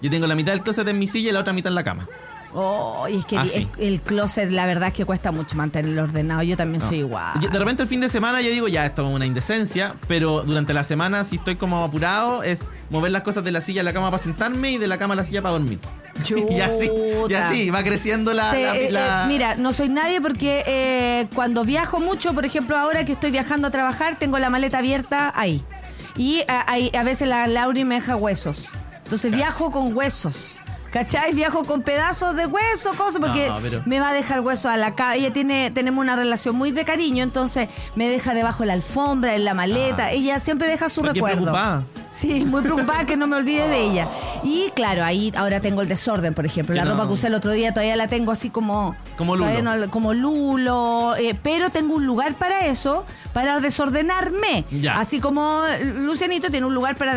Yo 0.01 0.11
tengo 0.11 0.27
la 0.27 0.35
mitad 0.35 0.53
del 0.53 0.63
closet 0.63 0.87
en 0.89 0.99
mi 0.99 1.07
silla 1.07 1.31
y 1.31 1.33
la 1.33 1.41
otra 1.41 1.53
mitad 1.53 1.71
en 1.71 1.75
la 1.75 1.85
cama. 1.85 2.07
Oh, 2.53 3.07
y 3.09 3.17
es 3.19 3.27
que 3.27 3.39
Así. 3.39 3.69
el, 3.79 4.01
closet, 4.01 4.51
la 4.51 4.67
verdad 4.67 4.89
es 4.89 4.95
que 4.95 5.05
cuesta 5.05 5.31
mucho 5.31 5.55
mantenerlo 5.55 6.03
ordenado. 6.03 6.43
Yo 6.43 6.57
también 6.57 6.83
No. 6.83 6.89
soy 6.89 6.99
igual. 6.99 7.41
De 7.41 7.57
repente 7.57 7.85
el 7.85 7.89
fin 7.89 8.01
de 8.01 8.09
semana 8.09 8.41
yo 8.41 8.51
digo, 8.51 8.67
ya, 8.67 8.85
esto 8.87 9.09
es 9.09 9.15
una 9.15 9.25
indecencia, 9.25 9.95
pero 10.09 10.43
durante 10.43 10.75
la 10.75 10.83
semana 10.83 11.23
si 11.23 11.37
estoy 11.37 11.55
como 11.55 11.85
apurado 11.85 12.43
es 12.43 12.65
mover 12.91 13.13
las 13.13 13.23
cosas 13.23 13.45
de 13.45 13.53
la 13.53 13.61
silla 13.61 13.83
a 13.83 13.85
la 13.85 13.93
cama 13.93 14.11
para 14.11 14.21
sentarme 14.21 14.73
y 14.73 14.79
de 14.79 14.89
la 14.89 14.99
cama 14.99 15.15
a 15.15 15.19
la 15.19 15.23
silla 15.23 15.43
para 15.43 15.53
dormir. 15.53 15.79
y 16.51 16.59
así, 16.61 16.91
y 17.29 17.35
así 17.35 17.71
va 17.71 17.85
creciendo 17.85 18.33
la... 18.33 18.51
Te- 18.51 18.63
la- 18.65 18.77
eh, 18.77 18.91
la- 18.91 19.25
eh, 19.25 19.29
mira, 19.29 19.55
no 19.55 19.73
soy 19.73 19.89
nadie 19.89 20.21
porque 20.21 20.65
eh, 20.67 21.29
cuando 21.37 21.63
viajo 21.65 22.01
mucho, 22.01 22.35
por 22.35 22.45
ejemplo, 22.45 22.77
ahora 22.77 23.05
que 23.05 23.13
estoy 23.13 23.31
viajando 23.31 23.69
a 23.69 23.71
trabajar, 23.71 24.19
tengo 24.19 24.41
la 24.41 24.51
maleta 24.51 24.79
abierta 24.79 25.33
ahí. 25.37 25.63
Y 26.17 26.41
a, 26.49 26.65
ahí- 26.69 26.91
a 26.99 27.05
veces 27.05 27.29
la 27.29 27.47
Lauri 27.47 27.85
me 27.85 27.95
deja 27.95 28.17
huesos. 28.17 28.71
Entonces 29.11 29.33
viajo 29.33 29.73
con 29.73 29.97
huesos. 29.97 30.61
¿Cachai? 30.93 31.33
Viajo 31.35 31.65
con 31.65 31.83
pedazos 31.83 32.35
de 32.35 32.47
hueso, 32.47 32.95
cosas, 32.97 33.21
porque 33.21 33.47
No, 33.47 33.59
pero- 33.63 33.83
me 33.87 34.01
va 34.01 34.09
a 34.09 34.13
dejar 34.13 34.41
hueso 34.41 34.69
a 34.69 34.77
la 34.77 34.97
casa. 34.97 35.15
Ella 35.15 35.33
tiene, 35.33 35.71
tenemos 35.71 36.03
una 36.03 36.17
relación 36.17 36.57
muy 36.57 36.73
de 36.73 36.85
cariño, 36.85 37.23
entonces 37.23 37.69
me 37.95 38.09
deja 38.09 38.35
debajo 38.35 38.65
de 38.65 38.67
la 38.69 38.73
alfombra, 38.73 39.37
en 39.37 39.45
la 39.45 39.55
maleta. 39.55 40.07
Ah. 40.07 40.13
Ella 40.13 40.41
siempre 40.41 40.67
deja 40.67 40.89
su 40.89 41.01
¿Por 41.01 41.11
qué 41.13 41.15
recuerdo. 41.21 41.43
preocupada? 41.43 41.85
Sí, 42.11 42.45
muy 42.45 42.63
preocupada 42.63 43.05
que 43.07 43.17
no 43.17 43.29
me 43.29 43.37
olvide 43.37 43.69
de 43.69 43.81
ella. 43.85 44.09
Y 44.43 44.71
claro, 44.75 45.05
ahí 45.05 45.33
ahora 45.37 45.61
tengo 45.61 45.81
el 45.83 45.87
desorden, 45.87 46.35
por 46.35 46.45
ejemplo. 46.45 46.75
La 46.75 46.85
no- 46.85 46.93
ropa 46.93 47.07
que 47.07 47.13
usé 47.15 47.29
el 47.29 47.35
otro 47.35 47.53
día 47.53 47.73
todavía 47.73 47.95
la 47.95 48.09
tengo 48.09 48.33
así 48.33 48.51
como. 48.51 48.97
Como 49.17 49.37
lulo. 49.37 49.63
no- 49.63 49.91
como 49.93 50.13
lulo. 50.13 51.15
eh, 51.19 51.37
pero 51.41 51.71
tengo 51.71 51.95
un 51.95 52.05
lugar 52.05 52.35
para 52.37 52.67
eso, 52.67 53.07
para 53.33 53.61
desordenarme. 53.61 54.65
Ya. 54.73 54.99
Así 54.99 55.21
como 55.21 55.63
Lucianito 55.99 56.51
tiene 56.51 56.67
un 56.67 56.75
lugar 56.75 56.97
para 56.97 57.15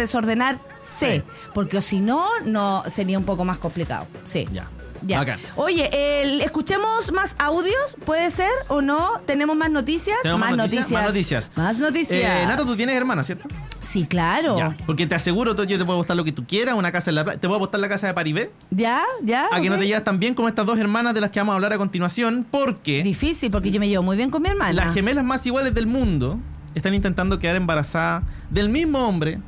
desordenarse. 0.84 1.24
Porque 1.54 1.82
si 1.82 2.02
no, 2.02 2.28
no 2.46 2.84
sería 2.90 3.18
un 3.18 3.26
poco 3.26 3.46
más 3.46 3.58
complicado. 3.58 4.08
Sí. 4.24 4.46
Ya. 4.52 4.70
Ya. 5.06 5.18
Bacán. 5.20 5.38
Oye, 5.58 5.90
el- 6.22 6.40
escuchemos 6.40 7.12
más 7.12 7.36
audios, 7.38 7.98
¿puede 8.06 8.30
ser 8.30 8.48
o 8.70 8.82
no? 8.82 9.20
¿Tenemos 9.26 9.54
más 9.58 9.70
noticias? 9.70 10.16
¿Tenemos 10.24 10.40
más, 10.40 10.56
noticias. 10.56 10.92
Más 10.92 11.04
noticias. 11.04 11.52
Más 11.58 11.80
noticias. 11.80 12.22
Eh, 12.24 12.46
Nato, 12.48 12.64
tú 12.64 12.74
tienes 12.78 12.96
hermana, 12.96 13.22
¿cierto? 13.22 13.50
Sí, 13.82 14.06
claro. 14.06 14.58
Ya. 14.58 14.78
Porque 14.86 15.06
te 15.06 15.14
aseguro, 15.14 15.56
yo 15.66 15.78
te 15.78 15.84
puedo 15.84 15.98
apostar 16.00 16.16
lo 16.16 16.24
que 16.24 16.32
tú 16.32 16.46
quieras, 16.48 16.76
una 16.76 16.94
casa 16.94 17.12
en 17.12 17.16
la 17.16 17.26
playa. 17.26 17.38
Te 17.38 17.48
puedo 17.50 17.58
apostar 17.58 17.82
la 17.82 17.90
casa 17.90 18.08
de 18.08 18.14
Paribé. 18.14 18.54
¿Ya? 18.72 19.02
¿Ya? 19.24 19.48
A 19.52 19.60
que 19.60 19.70
no 19.70 19.78
te 19.78 19.86
llevas 19.86 20.06
tan 20.06 20.20
bien 20.20 20.36
como 20.36 20.48
estas 20.48 20.66
dos 20.66 20.80
hermanas 20.80 21.14
de 21.14 21.20
las 21.20 21.32
que 21.32 21.40
vamos 21.42 21.52
a 21.52 21.56
hablar 21.56 21.74
a 21.74 21.78
continuación, 21.78 22.48
porque 22.50 23.04
Difícil, 23.04 23.52
porque 23.52 23.72
yo 23.72 23.82
me 23.82 23.90
llevo 23.90 24.04
muy 24.04 24.16
bien 24.16 24.30
con 24.30 24.42
mi 24.42 24.48
hermana. 24.48 24.72
las 24.72 24.94
gemelas 24.94 25.26
más 25.26 25.46
iguales 25.46 25.74
del 25.74 25.86
mundo 25.86 26.40
están 26.76 26.94
intentando 26.94 27.40
quedar 27.40 27.58
embarazadas 27.58 28.24
del 28.50 28.70
mismo 28.70 29.06
hombre 29.06 29.42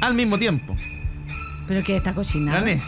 al 0.00 0.14
mismo 0.14 0.38
tiempo. 0.38 0.76
Pero 1.66 1.82
que 1.82 1.96
está 1.96 2.14
cocinada. 2.14 2.60
Gané. 2.60 2.80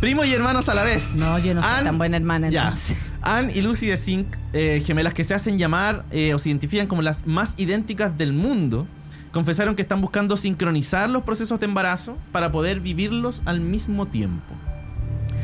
Primos 0.00 0.26
y 0.26 0.32
hermanos 0.32 0.68
a 0.68 0.74
la 0.74 0.82
vez. 0.82 1.14
No, 1.16 1.38
yo 1.38 1.54
no 1.54 1.62
soy 1.62 1.70
Ann- 1.70 1.84
tan 1.84 1.98
buena 1.98 2.16
hermana 2.16 2.48
Ya. 2.48 2.62
entonces. 2.62 2.96
Anne 3.22 3.52
y 3.54 3.60
Lucy 3.60 3.86
de 3.86 3.96
Zinc, 3.98 4.26
eh, 4.54 4.82
gemelas 4.84 5.12
que 5.12 5.24
se 5.24 5.34
hacen 5.34 5.58
llamar 5.58 6.04
eh, 6.10 6.32
o 6.34 6.38
se 6.38 6.48
identifican 6.48 6.86
como 6.86 7.02
las 7.02 7.26
más 7.26 7.54
idénticas 7.58 8.16
del 8.16 8.32
mundo, 8.32 8.86
confesaron 9.30 9.76
que 9.76 9.82
están 9.82 10.00
buscando 10.00 10.36
sincronizar 10.38 11.10
los 11.10 11.22
procesos 11.22 11.60
de 11.60 11.66
embarazo 11.66 12.16
para 12.32 12.50
poder 12.50 12.80
vivirlos 12.80 13.42
al 13.44 13.60
mismo 13.60 14.06
tiempo. 14.06 14.54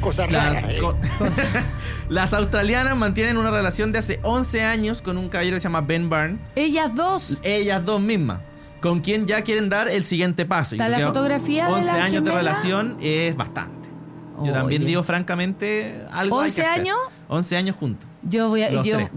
Cosa 0.00 0.26
Las, 0.26 0.54
rara, 0.54 0.72
¿eh? 0.72 0.78
co- 0.80 0.96
Las 2.08 2.32
australianas 2.34 2.96
mantienen 2.96 3.36
una 3.36 3.50
relación 3.50 3.92
de 3.92 3.98
hace 3.98 4.20
11 4.22 4.64
años 4.64 5.02
con 5.02 5.18
un 5.18 5.28
caballero 5.28 5.56
que 5.56 5.60
se 5.60 5.64
llama 5.64 5.80
Ben 5.82 6.08
Byrne. 6.08 6.38
Ellas 6.54 6.94
dos. 6.94 7.38
Ellas 7.42 7.84
dos 7.84 8.00
mismas. 8.00 8.40
Con 8.80 9.00
quien 9.00 9.26
ya 9.26 9.42
quieren 9.42 9.68
dar 9.68 9.88
el 9.88 10.04
siguiente 10.04 10.44
paso. 10.46 10.74
¿Está 10.74 10.88
Yo 10.88 10.98
la 10.98 11.06
fotografía 11.06 11.66
de 11.66 11.72
11 11.72 11.86
la 11.86 12.04
años 12.04 12.24
de 12.24 12.30
relación 12.32 12.96
es 13.00 13.36
bastante. 13.36 13.88
Yo 14.44 14.52
también 14.52 14.84
digo 14.84 15.02
francamente 15.02 16.02
algo 16.10 16.40
hay 16.40 16.50
que 16.50 16.60
¿11 16.60 16.64
hacer. 16.66 16.80
años? 16.80 16.96
11 17.28 17.56
años 17.56 17.76
juntos. 17.76 18.08
Yo 18.22 18.48
voy 18.50 18.62
a. 18.62 18.70
Los 18.70 18.86
yo, 18.86 18.96
tres. 18.96 19.10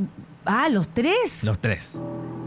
Ah, 0.45 0.69
los 0.69 0.87
tres. 0.87 1.43
Los 1.43 1.59
tres. 1.59 1.99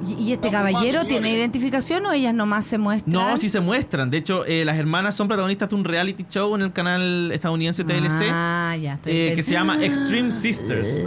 ¿Y, 0.09 0.15
y 0.15 0.33
este 0.33 0.51
caballero 0.51 1.05
tiene 1.05 1.33
identificación 1.33 2.05
o 2.07 2.13
ellas 2.13 2.35
nomás 2.35 2.65
se 2.67 2.79
muestran? 2.79 3.13
No, 3.13 3.37
sí 3.37 3.49
se 3.49 3.61
muestran. 3.61 4.11
De 4.11 4.17
hecho, 4.17 4.45
eh, 4.47 4.65
las 4.65 4.77
hermanas 4.79 5.15
son 5.15 5.29
protagonistas 5.29 5.69
de 5.69 5.75
un 5.77 5.85
reality 5.85 6.25
show 6.29 6.55
en 6.57 6.63
el 6.63 6.73
canal 6.73 7.31
estadounidense 7.31 7.85
TLC 7.85 8.27
Ah, 8.31 8.75
ya 8.81 8.95
estoy 8.95 9.13
eh, 9.13 9.33
que 9.37 9.43
se 9.43 9.53
llama 9.53 9.77
Extreme 9.85 10.33
Sisters 10.33 10.89
Sisters. 10.89 11.07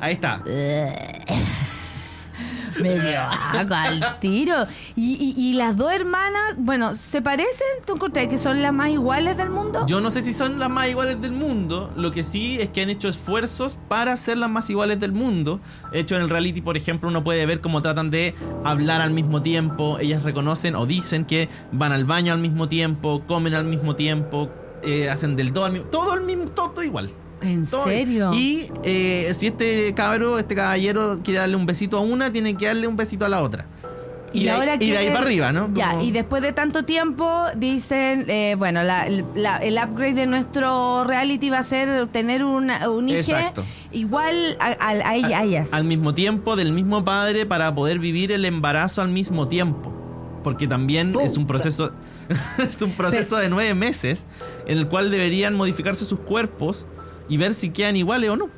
Ahí 0.00 0.14
está. 0.14 0.42
Me 2.80 2.98
dio 2.98 3.20
agua 3.20 3.84
al 3.84 4.18
tiro. 4.20 4.54
Y, 4.96 5.54
las 5.54 5.76
dos 5.76 5.92
hermanas, 5.92 6.54
bueno, 6.56 6.94
¿se 6.94 7.20
parecen? 7.22 7.66
¿Tú 7.84 7.94
encontrás 7.94 8.28
que 8.28 8.38
son 8.38 8.62
las 8.62 8.72
más 8.72 8.88
iguales 8.88 9.36
del 9.36 9.50
mundo? 9.50 9.84
Yo 9.86 10.00
no 10.00 10.10
sé 10.10 10.22
si 10.22 10.32
son 10.32 10.58
las 10.58 10.70
más 10.70 10.88
iguales 10.88 11.20
del 11.20 11.32
mundo. 11.32 11.92
Lo 11.96 12.10
que 12.10 12.22
sí 12.22 12.58
es 12.60 12.70
que 12.70 12.82
han 12.82 12.90
hecho 12.90 13.08
esfuerzos 13.08 13.76
para 13.88 14.16
ser 14.16 14.36
las 14.36 14.50
más 14.50 14.70
iguales 14.70 15.00
del 15.00 15.12
mundo. 15.12 15.60
De 15.92 16.00
hecho, 16.00 16.16
en 16.16 16.22
el 16.22 16.28
reality, 16.28 16.60
por 16.60 16.76
ejemplo, 16.76 17.08
uno 17.08 17.24
puede 17.24 17.44
ver 17.46 17.60
cómo 17.60 17.82
tratan 17.82 18.10
de 18.10 18.34
hablar 18.64 19.00
al 19.00 19.10
mismo 19.10 19.42
tiempo. 19.42 19.98
Ellas 19.98 20.22
reconocen 20.22 20.76
o 20.76 20.86
dicen 20.86 21.24
que 21.24 21.48
van 21.72 21.92
al 21.92 22.04
baño 22.04 22.32
al 22.32 22.38
mismo 22.38 22.68
tiempo, 22.68 23.22
comen 23.26 23.54
al 23.54 23.64
mismo 23.64 23.96
tiempo, 23.96 24.50
eh, 24.82 25.10
hacen 25.10 25.36
del 25.36 25.52
todo 25.52 25.64
al 25.64 25.72
mismo 25.72 25.88
Todo 25.88 26.12
al 26.12 26.22
mismo, 26.22 26.48
todo 26.50 26.82
igual. 26.82 27.10
¿En 27.42 27.64
serio? 27.64 28.32
Y 28.34 28.66
eh, 28.84 29.32
si 29.36 29.46
este 29.48 29.92
cabro, 29.94 30.38
este 30.38 30.54
caballero 30.54 31.20
quiere 31.24 31.40
darle 31.40 31.56
un 31.56 31.66
besito 31.66 31.96
a 31.96 32.00
una, 32.00 32.30
tiene 32.32 32.54
que 32.56 32.66
darle 32.66 32.86
un 32.86 32.96
besito 32.96 33.24
a 33.24 33.28
la 33.28 33.42
otra. 33.42 33.66
Y, 34.32 34.44
de, 34.44 34.50
ahí- 34.50 34.56
ahora 34.60 34.74
y 34.78 34.90
de 34.90 34.96
ahí 34.96 35.08
para 35.08 35.20
arriba, 35.22 35.50
¿no? 35.52 35.68
Ya, 35.74 35.90
Como- 35.90 36.02
y 36.04 36.12
después 36.12 36.40
de 36.40 36.52
tanto 36.52 36.84
tiempo 36.84 37.26
dicen, 37.56 38.26
eh, 38.28 38.54
bueno, 38.56 38.82
la- 38.84 39.08
la- 39.34 39.56
el 39.56 39.74
upgrade 39.82 40.14
de 40.14 40.26
nuestro 40.28 41.02
reality 41.02 41.50
va 41.50 41.58
a 41.58 41.62
ser 41.64 42.06
tener 42.06 42.44
una, 42.44 42.88
un 42.90 43.08
hijo 43.08 43.32
igual 43.90 44.56
a, 44.60 44.66
a- 44.68 44.90
a 45.10 45.16
ella- 45.16 45.38
a 45.40 45.42
ellas. 45.44 45.72
al 45.72 45.82
mismo 45.82 46.14
tiempo 46.14 46.54
del 46.54 46.72
mismo 46.72 47.02
padre 47.04 47.44
para 47.44 47.74
poder 47.74 47.98
vivir 47.98 48.30
el 48.30 48.44
embarazo 48.44 49.02
al 49.02 49.08
mismo 49.08 49.48
tiempo. 49.48 49.92
Porque 50.44 50.68
también 50.68 51.14
es 51.20 51.36
un 51.36 51.46
proceso 51.46 51.92
es 52.58 52.80
un 52.82 52.92
proceso 52.92 53.36
de 53.36 53.48
nueve 53.48 53.74
meses 53.74 54.26
en 54.66 54.78
el 54.78 54.86
cual 54.88 55.10
deberían 55.10 55.54
modificarse 55.56 56.04
sus 56.04 56.20
cuerpos 56.20 56.86
y 57.30 57.36
ver 57.38 57.54
si 57.54 57.70
quedan 57.70 57.96
iguales 57.96 58.28
o 58.28 58.36
no. 58.36 58.48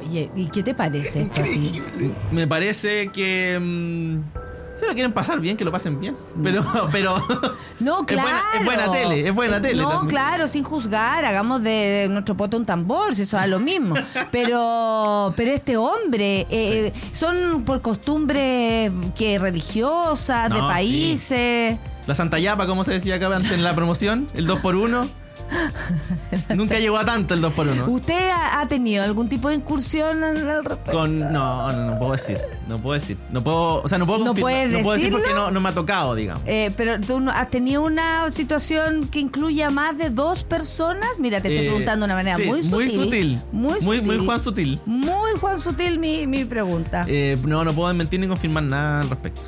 Oye, 0.00 0.30
¿y 0.34 0.46
qué 0.46 0.62
te 0.62 0.74
parece 0.74 1.22
esto 1.22 1.40
a 1.40 1.44
ti? 1.44 1.82
Me 2.30 2.46
parece 2.46 3.08
que 3.08 3.58
mm, 3.60 4.78
si 4.78 4.86
lo 4.86 4.92
quieren 4.94 5.12
pasar 5.12 5.40
bien, 5.40 5.56
que 5.56 5.64
lo 5.64 5.72
pasen 5.72 5.98
bien. 6.00 6.14
Pero, 6.42 6.64
pero 6.92 7.16
No, 7.80 8.00
Es 8.00 8.06
claro. 8.06 8.28
buena- 8.28 8.42
es 8.60 8.64
buena 8.64 8.92
tele, 8.92 9.28
es 9.28 9.34
buena 9.34 9.60
tele 9.62 9.82
No, 9.82 9.88
también. 9.88 10.08
claro, 10.10 10.46
sin 10.48 10.62
juzgar, 10.64 11.24
hagamos 11.24 11.62
de, 11.62 11.70
de 11.70 12.08
nuestro 12.08 12.36
poto 12.36 12.56
un 12.56 12.64
tambor, 12.64 13.14
si 13.14 13.22
eso 13.22 13.38
es 13.38 13.48
lo 13.48 13.58
mismo. 13.58 13.94
Pero, 14.30 15.32
pero 15.36 15.50
este 15.52 15.76
hombre, 15.76 16.46
eh, 16.50 16.92
son 17.12 17.64
por 17.64 17.80
costumbres 17.82 18.90
que 19.18 19.38
religiosas, 19.38 20.50
de 20.50 20.56
sí. 20.56 20.62
países. 20.62 21.78
la 22.06 22.14
Santa 22.14 22.38
Yapa, 22.38 22.66
como 22.66 22.84
se 22.84 22.92
decía 22.92 23.16
acá 23.16 23.26
antes 23.34 23.52
en 23.52 23.64
la 23.64 23.74
promoción, 23.74 24.28
el 24.34 24.46
2x1. 24.46 25.08
Nunca 26.54 26.78
llegó 26.78 26.96
a 26.98 27.04
tanto 27.04 27.34
el 27.34 27.42
2x1. 27.42 27.88
¿Usted 27.88 28.30
ha, 28.30 28.60
ha 28.60 28.68
tenido 28.68 29.04
algún 29.04 29.28
tipo 29.28 29.48
de 29.48 29.56
incursión 29.56 30.22
al 30.24 30.64
respecto? 30.64 30.92
Con, 30.92 31.20
no, 31.20 31.72
no, 31.72 31.90
no 31.92 31.98
puedo 31.98 32.12
decir. 32.12 32.38
No 32.68 32.78
puedo 32.78 32.94
decir. 32.94 33.16
No 33.30 33.42
puedo, 33.44 33.82
o 33.82 33.88
sea, 33.88 33.98
no 33.98 34.06
puedo 34.06 34.24
¿No 34.24 34.34
puedes 34.34 34.70
no 34.70 34.80
puedo 34.80 34.94
decir 34.94 35.12
porque 35.12 35.32
no, 35.32 35.50
no 35.50 35.60
me 35.60 35.68
ha 35.68 35.74
tocado, 35.74 36.14
digamos. 36.14 36.42
Eh, 36.46 36.72
pero 36.76 37.00
tú 37.00 37.22
has 37.32 37.50
tenido 37.50 37.82
una 37.82 38.30
situación 38.30 39.08
que 39.08 39.20
incluya 39.20 39.70
más 39.70 39.96
de 39.98 40.10
dos 40.10 40.42
personas. 40.44 41.08
Mira, 41.18 41.40
te 41.40 41.48
estoy 41.48 41.66
Eh, 41.66 41.68
preguntando 41.68 42.06
de 42.06 42.12
una 42.12 42.14
manera 42.14 42.36
sí, 42.36 42.44
muy 42.44 42.62
sutil. 42.62 42.72
Muy 42.72 42.90
sutil. 42.90 43.40
Muy 43.52 43.80
Muy, 43.80 43.80
muy 43.80 44.14
sutil. 44.16 44.24
Juan 44.26 44.40
Sutil. 44.40 44.80
Muy 44.86 45.30
Juan 45.40 45.60
Sutil 45.60 45.98
mi, 45.98 46.26
mi 46.26 46.44
pregunta. 46.44 47.04
Eh, 47.08 47.36
no, 47.46 47.64
no 47.64 47.72
puedo 47.72 47.92
mentir 47.94 48.20
ni 48.20 48.26
confirmar 48.26 48.64
nada 48.64 49.00
al 49.02 49.10
respecto. 49.10 49.42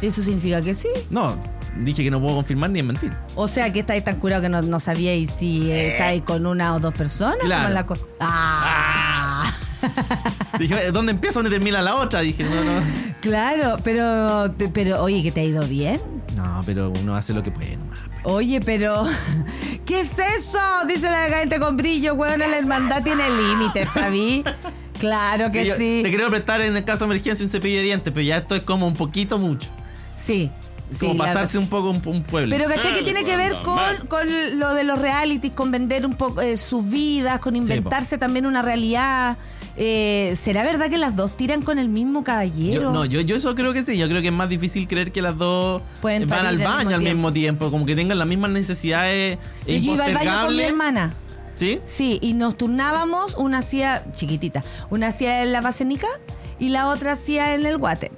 ¿Eso 0.00 0.20
significa 0.22 0.60
que 0.62 0.74
sí? 0.74 0.88
No, 1.10 1.36
dije 1.78 2.02
que 2.04 2.10
no 2.10 2.20
puedo 2.20 2.36
confirmar 2.36 2.70
ni 2.70 2.82
mentir. 2.82 3.12
O 3.34 3.48
sea 3.48 3.72
que 3.72 3.80
estáis 3.80 4.04
tan 4.04 4.16
curado 4.20 4.42
que 4.42 4.48
no, 4.48 4.62
no 4.62 4.80
sabíais 4.80 5.30
si 5.30 5.70
eh, 5.70 5.92
estáis 5.92 6.22
con 6.22 6.46
una 6.46 6.74
o 6.74 6.80
dos 6.80 6.94
personas. 6.94 7.36
¿Cómo 7.40 7.46
Claro. 7.48 7.74
la 7.74 7.86
co- 7.86 7.98
¡Ah! 8.20 9.50
Dije, 10.58 10.92
¿dónde 10.92 11.12
empieza? 11.12 11.40
¿Dónde 11.40 11.50
termina 11.50 11.82
la 11.82 11.96
otra? 11.96 12.20
Dije, 12.20 12.44
no, 12.44 12.50
no. 12.64 12.80
Claro, 13.20 13.78
pero, 13.82 14.54
pero 14.72 15.02
oye, 15.02 15.22
¿que 15.22 15.32
te 15.32 15.40
ha 15.40 15.44
ido 15.44 15.66
bien? 15.66 16.00
No, 16.36 16.62
pero 16.64 16.90
uno 17.02 17.16
hace 17.16 17.32
lo 17.32 17.42
que 17.42 17.50
puede 17.50 17.76
nomás. 17.76 17.98
Oye, 18.24 18.60
pero 18.60 19.02
¿qué 19.86 20.00
es 20.00 20.18
eso? 20.18 20.58
Dice 20.86 21.10
la 21.10 21.36
gente 21.38 21.58
con 21.58 21.76
brillo, 21.76 22.14
weón, 22.14 22.38
la 22.40 22.58
hermandad 22.58 23.02
tiene 23.02 23.24
límites, 23.30 23.90
¿sabí? 23.90 24.44
Claro 25.00 25.50
que 25.50 25.64
Sí, 25.66 25.72
sí. 25.76 26.00
Te 26.04 26.10
quiero 26.10 26.30
prestar 26.30 26.60
en 26.60 26.76
el 26.76 26.84
caso 26.84 27.04
de 27.06 27.12
emergencia 27.14 27.44
un 27.44 27.50
cepillo 27.50 27.78
de 27.78 27.82
dientes, 27.82 28.12
pero 28.14 28.24
ya 28.24 28.36
esto 28.38 28.54
es 28.54 28.62
como 28.62 28.86
un 28.86 28.94
poquito 28.94 29.36
mucho. 29.38 29.68
Sí. 30.14 30.50
Sí, 30.92 31.06
como 31.06 31.18
pasarse 31.18 31.58
un 31.58 31.68
poco 31.68 31.90
un, 31.90 32.02
un 32.04 32.22
pueblo. 32.22 32.54
Pero 32.56 32.68
¿cachai 32.68 32.92
que 32.92 33.02
tiene 33.02 33.24
que 33.24 33.36
ver 33.36 33.60
con, 33.64 33.78
con 34.08 34.26
lo 34.58 34.74
de 34.74 34.84
los 34.84 34.98
realities, 34.98 35.52
con 35.52 35.70
vender 35.70 36.04
un 36.04 36.14
poco 36.14 36.40
eh, 36.40 36.56
sus 36.56 36.88
vidas, 36.88 37.40
con 37.40 37.56
inventarse 37.56 38.18
también 38.18 38.46
una 38.46 38.62
realidad? 38.62 39.38
Eh, 39.76 40.34
¿Será 40.36 40.62
verdad 40.62 40.90
que 40.90 40.98
las 40.98 41.16
dos 41.16 41.36
tiran 41.36 41.62
con 41.62 41.78
el 41.78 41.88
mismo 41.88 42.24
caballero? 42.24 42.82
Yo, 42.82 42.92
no, 42.92 43.04
yo, 43.06 43.20
yo 43.22 43.36
eso 43.36 43.54
creo 43.54 43.72
que 43.72 43.82
sí. 43.82 43.96
Yo 43.96 44.08
creo 44.08 44.20
que 44.20 44.28
es 44.28 44.34
más 44.34 44.48
difícil 44.48 44.86
creer 44.86 45.12
que 45.12 45.22
las 45.22 45.36
dos 45.38 45.82
Pueden 46.00 46.28
van 46.28 46.46
al 46.46 46.58
baño 46.58 46.88
mismo 46.88 46.94
al 46.94 47.02
mismo 47.02 47.32
tiempo. 47.32 47.70
Como 47.70 47.86
que 47.86 47.96
tengan 47.96 48.18
las 48.18 48.28
mismas 48.28 48.50
necesidades 48.50 49.38
Yo 49.66 49.74
iba 49.74 50.04
al 50.04 50.14
baño 50.14 50.46
con 50.46 50.56
mi 50.56 50.62
hermana. 50.62 51.14
¿Sí? 51.54 51.80
Sí, 51.84 52.18
y 52.22 52.32
nos 52.32 52.56
turnábamos, 52.56 53.34
una 53.36 53.58
hacía 53.58 54.04
chiquitita, 54.12 54.64
una 54.88 55.08
hacía 55.08 55.42
en 55.42 55.52
la 55.52 55.60
basenica 55.60 56.06
y 56.58 56.70
la 56.70 56.88
otra 56.88 57.12
hacía 57.12 57.54
en 57.54 57.66
el 57.66 57.76
guate. 57.76 58.10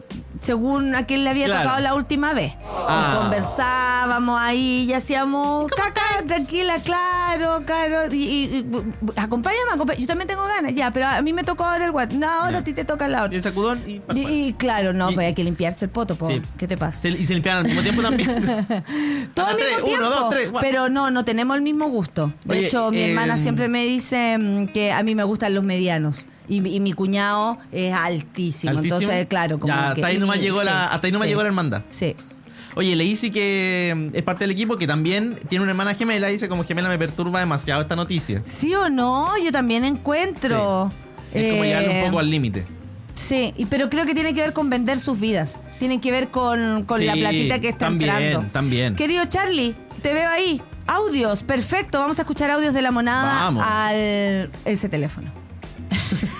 Según 0.44 0.94
a 0.94 1.06
quien 1.06 1.24
le 1.24 1.30
había 1.30 1.46
Claro. 1.46 1.62
tocado 1.62 1.80
la 1.82 1.94
última 1.94 2.34
vez. 2.34 2.52
Ah. 2.86 3.12
Y 3.14 3.18
conversábamos 3.22 4.38
ahí 4.40 4.86
y 4.88 4.92
hacíamos 4.92 5.70
caca, 5.70 6.02
tranquila, 6.26 6.74
claro, 6.82 7.62
claro. 7.64 8.12
Y, 8.12 8.16
y- 8.16 8.44
y- 8.58 8.66
acompáñame, 9.16 9.72
acompáñame. 9.74 10.02
Yo 10.02 10.06
también 10.06 10.28
tengo 10.28 10.44
ganas, 10.46 10.74
ya, 10.74 10.90
pero 10.90 11.06
a 11.06 11.22
mí 11.22 11.32
me 11.32 11.44
tocó 11.44 11.64
ahora 11.64 11.86
el 11.86 11.92
guate. 11.92 12.14
No, 12.16 12.28
ahora 12.30 12.52
Ya. 12.52 12.58
a 12.58 12.64
ti 12.64 12.74
te 12.74 12.84
toca 12.84 13.08
la 13.08 13.22
otra. 13.22 13.32
Y 13.32 13.36
el 13.36 13.42
sacudón 13.42 13.82
y... 13.86 14.02
Y, 14.14 14.26
y 14.48 14.52
claro, 14.52 14.92
no, 14.92 15.06
pues 15.12 15.26
hay 15.28 15.34
que 15.34 15.44
limpiarse 15.44 15.86
el 15.86 15.90
poto, 15.90 16.16
po. 16.16 16.28
Sí. 16.28 16.42
¿qué 16.58 16.68
te 16.68 16.76
pasa? 16.76 16.98
Se- 16.98 17.08
y 17.08 17.24
se 17.26 17.32
limpian 17.34 17.58
al 17.58 17.64
mismo 17.64 17.80
tiempo 17.82 18.02
también. 18.02 18.28
Todo 19.34 19.46
al 19.46 19.56
Tres, 19.56 19.80
mismo 19.82 19.86
uno, 19.86 19.86
tiempo. 19.86 20.08
dos, 20.10 20.30
tres, 20.30 20.50
pero 20.60 20.88
no, 20.90 21.10
no 21.10 21.24
tenemos 21.24 21.56
el 21.56 21.62
mismo 21.62 21.88
gusto. 21.88 22.32
De 22.44 22.56
Oye, 22.58 22.66
hecho, 22.66 22.90
mi 22.90 22.98
eh, 22.98 23.08
hermana 23.10 23.36
siempre 23.38 23.68
me 23.68 23.84
dice 23.84 24.36
mm, 24.38 24.66
que 24.68 24.92
a 24.92 25.02
mí 25.02 25.14
me 25.14 25.24
gustan 25.24 25.54
los 25.54 25.64
medianos. 25.64 26.26
Y, 26.48 26.56
y 26.68 26.80
mi 26.80 26.92
cuñado 26.92 27.58
es 27.72 27.92
altísimo. 27.94 28.72
Altísimo. 28.72 29.00
Entonces, 29.00 29.26
claro, 29.26 29.58
como 29.58 29.72
Ya, 29.72 29.94
que. 29.94 30.00
hasta 30.02 30.06
ahí 30.08 30.18
nomás 30.18 30.38
y- 30.38 30.40
llegó 30.42 30.60
sí, 30.60 30.66
la, 30.66 30.88
hasta 30.88 31.06
ahí 31.06 31.12
nomás 31.12 31.26
sí. 31.26 31.30
llegó 31.30 31.42
la 31.42 31.48
hermandad. 31.48 31.82
Sí. 31.88 32.14
Oye, 32.76 32.96
le 32.96 33.04
dice 33.04 33.30
que 33.30 33.92
mm, 34.12 34.16
es 34.16 34.22
parte 34.22 34.44
del 34.44 34.50
equipo 34.50 34.76
que 34.76 34.86
también 34.86 35.38
tiene 35.48 35.62
una 35.62 35.72
hermana 35.72 35.94
gemela. 35.94 36.28
Dice 36.28 36.48
como 36.48 36.64
gemela 36.64 36.88
me 36.88 36.98
perturba 36.98 37.40
demasiado 37.40 37.80
esta 37.82 37.94
noticia. 37.96 38.42
¿Sí 38.44 38.74
o 38.74 38.88
no? 38.90 39.32
Yo 39.42 39.52
también 39.52 39.84
encuentro. 39.84 40.90
Es 41.32 41.50
como 41.52 41.64
llegarle 41.64 42.00
un 42.00 42.06
poco 42.06 42.18
al 42.18 42.28
límite. 42.30 42.66
Sí, 43.14 43.54
y- 43.56 43.66
pero 43.66 43.88
creo 43.88 44.04
que 44.04 44.12
tiene 44.14 44.34
que 44.34 44.40
ver 44.40 44.52
con 44.52 44.68
vender 44.70 44.98
sus 44.98 45.20
vidas. 45.20 45.60
Tiene 45.78 46.00
que 46.00 46.10
ver 46.10 46.28
con, 46.30 46.82
con 46.84 47.04
la 47.06 47.12
platita 47.14 47.60
que 47.60 47.68
está 47.68 47.86
también, 47.86 48.10
entrando. 48.10 48.50
también. 48.52 48.96
Querido 48.96 49.24
Charlie, 49.26 49.74
te 50.02 50.12
veo 50.12 50.28
ahí. 50.28 50.60
Audios, 50.86 51.42
perfecto. 51.44 52.00
Vamos 52.00 52.18
a 52.18 52.22
escuchar 52.22 52.50
audios 52.50 52.74
de 52.74 52.82
la 52.82 52.90
monada 52.90 53.44
Vamos. 53.44 53.64
al 53.66 54.50
ese 54.64 54.88
teléfono. 54.90 55.30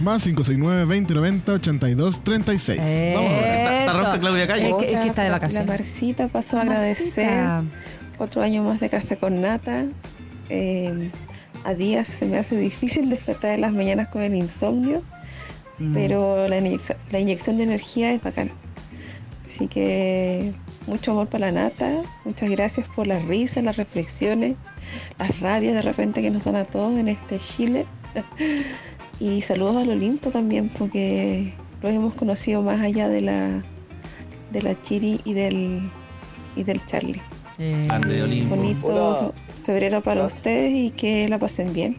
Más 0.00 0.26
569-2090-8236. 0.26 3.14
Vamos 3.14 3.32
a 3.32 3.36
ver. 3.36 3.80
Está- 3.80 3.92
está 4.02 4.20
Claudia 4.20 4.46
Calle. 4.46 4.68
Es 4.70 4.74
que, 4.76 4.92
es 4.92 5.00
que 5.00 5.08
está 5.08 5.22
de 5.22 5.28
La 5.30 5.34
vacaciones. 5.36 5.68
Marcita 5.68 6.28
pasó 6.28 6.58
a 6.58 6.62
agradecer 6.62 7.40
otro 8.18 8.42
año 8.42 8.62
más 8.62 8.78
de 8.80 8.88
café 8.90 9.16
con 9.16 9.40
nata. 9.40 9.84
Eh, 10.48 11.10
a 11.64 11.74
días 11.74 12.06
se 12.08 12.26
me 12.26 12.38
hace 12.38 12.56
difícil 12.56 13.10
despertar 13.10 13.52
en 13.52 13.62
las 13.62 13.72
mañanas 13.72 14.08
con 14.08 14.22
el 14.22 14.34
insomnio, 14.34 15.02
Mm. 15.78 15.94
pero 15.94 16.48
la, 16.48 16.58
inyección- 16.58 16.98
la 17.10 17.18
inyección 17.20 17.56
de 17.58 17.64
energía 17.64 18.12
es 18.12 18.22
bacana. 18.22 18.50
Así 19.46 19.66
que 19.68 20.52
mucho 20.86 21.12
amor 21.12 21.28
para 21.28 21.50
la 21.50 21.62
nata, 21.62 21.90
muchas 22.24 22.50
gracias 22.50 22.88
por 22.88 23.06
las 23.06 23.24
risas, 23.24 23.64
las 23.64 23.76
reflexiones, 23.76 24.54
las 25.18 25.40
rabias 25.40 25.74
de 25.74 25.82
repente 25.82 26.22
que 26.22 26.30
nos 26.30 26.44
dan 26.44 26.56
a 26.56 26.64
todos 26.64 26.98
en 26.98 27.08
este 27.08 27.38
Chile. 27.38 27.86
Y 29.18 29.40
saludos 29.42 29.76
al 29.76 29.90
Olimpo 29.90 30.30
también, 30.30 30.68
porque 30.68 31.54
los 31.82 31.92
hemos 31.92 32.14
conocido 32.14 32.62
más 32.62 32.80
allá 32.80 33.08
de 33.08 33.22
la 33.22 33.62
de 34.52 34.62
la 34.62 34.80
Chiri 34.82 35.20
y 35.24 35.34
del 35.34 35.90
y 36.54 36.62
del 36.64 36.84
Charlie. 36.86 37.22
Grande 37.58 38.16
de 38.16 38.22
Olimpo. 38.22 38.56
Bonito 38.56 39.34
febrero 39.64 40.02
para 40.02 40.26
ustedes 40.26 40.72
y 40.72 40.90
que 40.90 41.28
la 41.28 41.38
pasen 41.38 41.72
bien. 41.72 41.98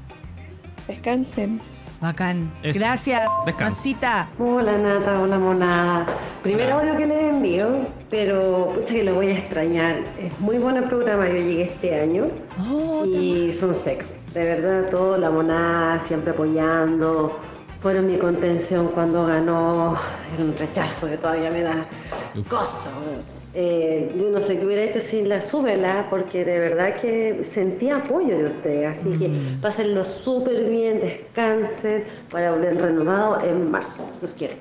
Descansen. 0.87 1.59
Bacán. 1.99 2.53
Eso. 2.61 2.79
Gracias, 2.79 3.23
Descansa. 3.45 3.65
Marcita. 3.65 4.29
Hola 4.37 4.77
Nata, 4.77 5.19
hola 5.19 5.39
monada. 5.39 6.05
Primer 6.43 6.69
audio 6.71 6.95
que 6.95 7.07
les 7.07 7.33
envío, 7.33 7.87
pero 8.11 8.71
pucha 8.75 8.93
que 8.93 9.03
lo 9.03 9.15
voy 9.15 9.29
a 9.29 9.37
extrañar. 9.37 10.03
Es 10.19 10.39
muy 10.39 10.59
buen 10.59 10.77
el 10.77 10.83
programa, 10.83 11.27
yo 11.27 11.33
llegué 11.33 11.63
este 11.63 11.99
año 11.99 12.27
y 13.05 13.51
son 13.51 13.73
secos. 13.73 14.16
De 14.37 14.43
verdad, 14.43 14.87
todo 14.91 15.17
la 15.17 15.31
monada, 15.31 15.99
siempre 15.99 16.29
apoyando. 16.29 17.39
Fueron 17.81 18.05
mi 18.05 18.19
contención 18.19 18.89
cuando 18.93 19.25
ganó 19.25 19.95
el 20.37 20.55
rechazo 20.55 21.09
que 21.09 21.17
todavía 21.17 21.49
me 21.49 21.63
da 21.63 21.87
cosa. 22.47 22.91
Eh, 23.55 24.15
yo 24.19 24.29
no 24.29 24.39
sé 24.39 24.59
qué 24.59 24.65
hubiera 24.67 24.83
hecho 24.83 24.99
sin 24.99 25.27
la 25.27 25.41
súbela, 25.41 26.05
porque 26.11 26.45
de 26.45 26.59
verdad 26.59 26.93
que 26.93 27.43
sentí 27.43 27.89
apoyo 27.89 28.37
de 28.37 28.45
ustedes. 28.45 28.99
Así 28.99 29.09
que 29.17 29.31
pásenlo 29.59 30.05
súper 30.05 30.65
bien, 30.69 30.99
descansen 30.99 32.03
para 32.29 32.51
volver 32.51 32.79
renovado 32.79 33.39
en 33.43 33.71
marzo. 33.71 34.07
Los 34.21 34.35
quiero. 34.35 34.53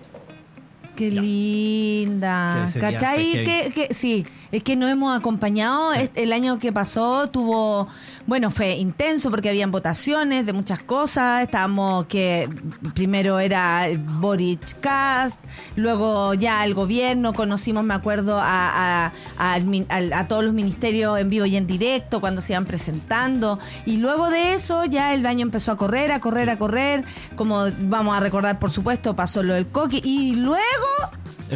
Qué 0.94 1.10
linda. 1.10 2.66
¿Cachai? 2.80 3.44
Que, 3.44 3.70
que- 3.74 3.92
sí, 3.92 4.24
es 4.50 4.62
que 4.62 4.76
nos 4.76 4.88
hemos 4.90 5.14
acompañado. 5.14 5.90
El 6.14 6.32
año 6.32 6.58
que 6.58 6.72
pasó 6.72 7.28
tuvo, 7.28 7.86
bueno, 8.26 8.50
fue 8.50 8.74
intenso 8.76 9.30
porque 9.30 9.48
habían 9.48 9.70
votaciones 9.70 10.44
de 10.46 10.52
muchas 10.52 10.82
cosas. 10.82 11.42
Estábamos 11.42 12.06
que 12.06 12.48
primero 12.94 13.38
era 13.38 13.86
Boric 13.98 14.80
Cast, 14.80 15.42
luego 15.76 16.34
ya 16.34 16.64
el 16.64 16.74
gobierno, 16.74 17.32
conocimos, 17.32 17.84
me 17.84 17.94
acuerdo, 17.94 18.38
a, 18.38 19.06
a- 19.06 19.12
al- 19.38 20.12
a 20.12 20.28
todos 20.28 20.44
los 20.44 20.52
ministerios 20.54 21.18
en 21.20 21.30
vivo 21.30 21.46
y 21.46 21.56
en 21.56 21.66
directo 21.66 22.20
cuando 22.20 22.40
se 22.40 22.52
iban 22.54 22.64
presentando. 22.66 23.58
Y 23.84 23.98
luego 23.98 24.28
de 24.30 24.54
eso 24.54 24.84
ya 24.84 25.14
el 25.14 25.24
año 25.26 25.42
empezó 25.42 25.72
a 25.72 25.76
correr, 25.76 26.10
a 26.12 26.20
correr, 26.20 26.50
a 26.50 26.58
correr. 26.58 27.04
Como 27.36 27.64
vamos 27.84 28.16
a 28.16 28.20
recordar, 28.20 28.58
por 28.58 28.70
supuesto, 28.70 29.14
pasó 29.14 29.42
lo 29.42 29.54
del 29.54 29.68
coque. 29.68 30.00
Y 30.02 30.34
luego 30.34 30.60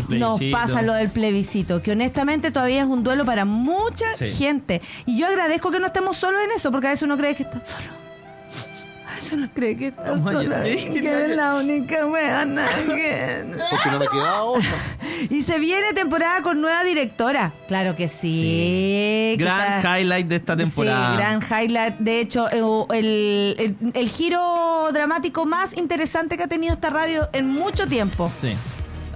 nos 0.08 0.40
pasa 0.52 0.82
lo 0.82 0.94
del 0.94 1.10
plebiscito, 1.10 1.82
que 1.82 1.92
honestamente 1.92 2.50
todavía 2.50 2.82
es 2.82 2.86
un 2.88 3.02
duelo 3.04 3.24
para 3.24 3.44
mucha 3.44 4.06
Sí. 4.16 4.28
gente. 4.28 4.80
Y 5.06 5.18
yo 5.18 5.26
agradezco 5.26 5.70
que 5.70 5.80
no 5.80 5.86
estemos 5.86 6.16
solos 6.16 6.40
en 6.44 6.50
eso, 6.52 6.70
porque 6.70 6.88
a 6.88 6.90
veces 6.90 7.02
uno 7.04 7.16
cree 7.16 7.34
que 7.34 7.42
está 7.44 7.60
solo. 7.64 8.00
A 9.06 9.14
veces 9.14 9.32
uno 9.32 9.48
cree 9.52 9.76
que 9.76 9.88
está 9.88 10.02
Vamos 10.02 10.20
a 10.28 10.32
solo. 10.32 10.42
llorar. 10.44 10.66
y 10.68 11.00
que 11.00 11.24
es 11.24 11.30
la 11.36 11.56
única 11.56 12.06
weona 12.06 12.64
que... 12.86 13.44
Porque 13.70 13.90
no 13.90 13.98
le 13.98 14.06
quedaba 14.08 14.42
otra. 14.44 14.68
Y 15.28 15.42
se 15.42 15.58
viene 15.58 15.92
temporada 15.92 16.40
con 16.40 16.62
nueva 16.62 16.82
directora. 16.82 17.52
Claro 17.68 17.94
que 17.94 18.08
sí. 18.08 18.40
que 19.36 19.44
Gran 19.44 19.74
está- 19.78 20.00
highlight 20.00 20.26
de 20.28 20.36
esta 20.36 20.56
temporada. 20.56 21.10
Sí, 21.10 21.16
gran 21.18 21.40
highlight. 21.42 21.98
De 21.98 22.20
hecho, 22.20 22.48
eh, 22.50 22.96
el, 22.98 23.56
el- 23.58 23.76
el 23.92 24.08
giro 24.08 24.88
dramático 24.94 25.44
más 25.44 25.76
interesante 25.76 26.38
que 26.38 26.44
ha 26.44 26.48
tenido 26.48 26.72
esta 26.72 26.88
radio 26.88 27.28
en 27.34 27.48
mucho 27.48 27.86
tiempo. 27.86 28.32
Sí. 28.40 28.54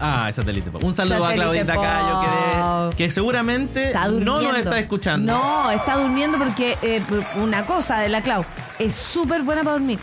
Ah, 0.07 0.30
satélite 0.32 0.70
pop. 0.70 0.82
Un 0.84 0.92
saludo 0.92 1.18
Satélite 1.18 1.40
a 1.40 1.44
Claudita 1.44 1.74
pop. 1.74 1.82
Cayo, 1.84 2.20
que, 2.20 2.90
de- 2.90 2.96
que 2.96 3.11
seguramente 3.11 3.92
no 4.20 4.40
nos 4.42 4.59
está 4.59 4.78
escuchando. 4.78 5.32
No, 5.32 5.70
está 5.70 5.96
durmiendo 5.96 6.36
porque 6.38 6.76
eh, 6.82 7.02
una 7.36 7.64
cosa 7.64 8.00
de 8.00 8.09
la 8.11 8.22
Clau 8.22 8.44
es 8.78 8.94
súper 8.94 9.42
buena 9.42 9.62
para 9.62 9.72
dormir. 9.72 9.98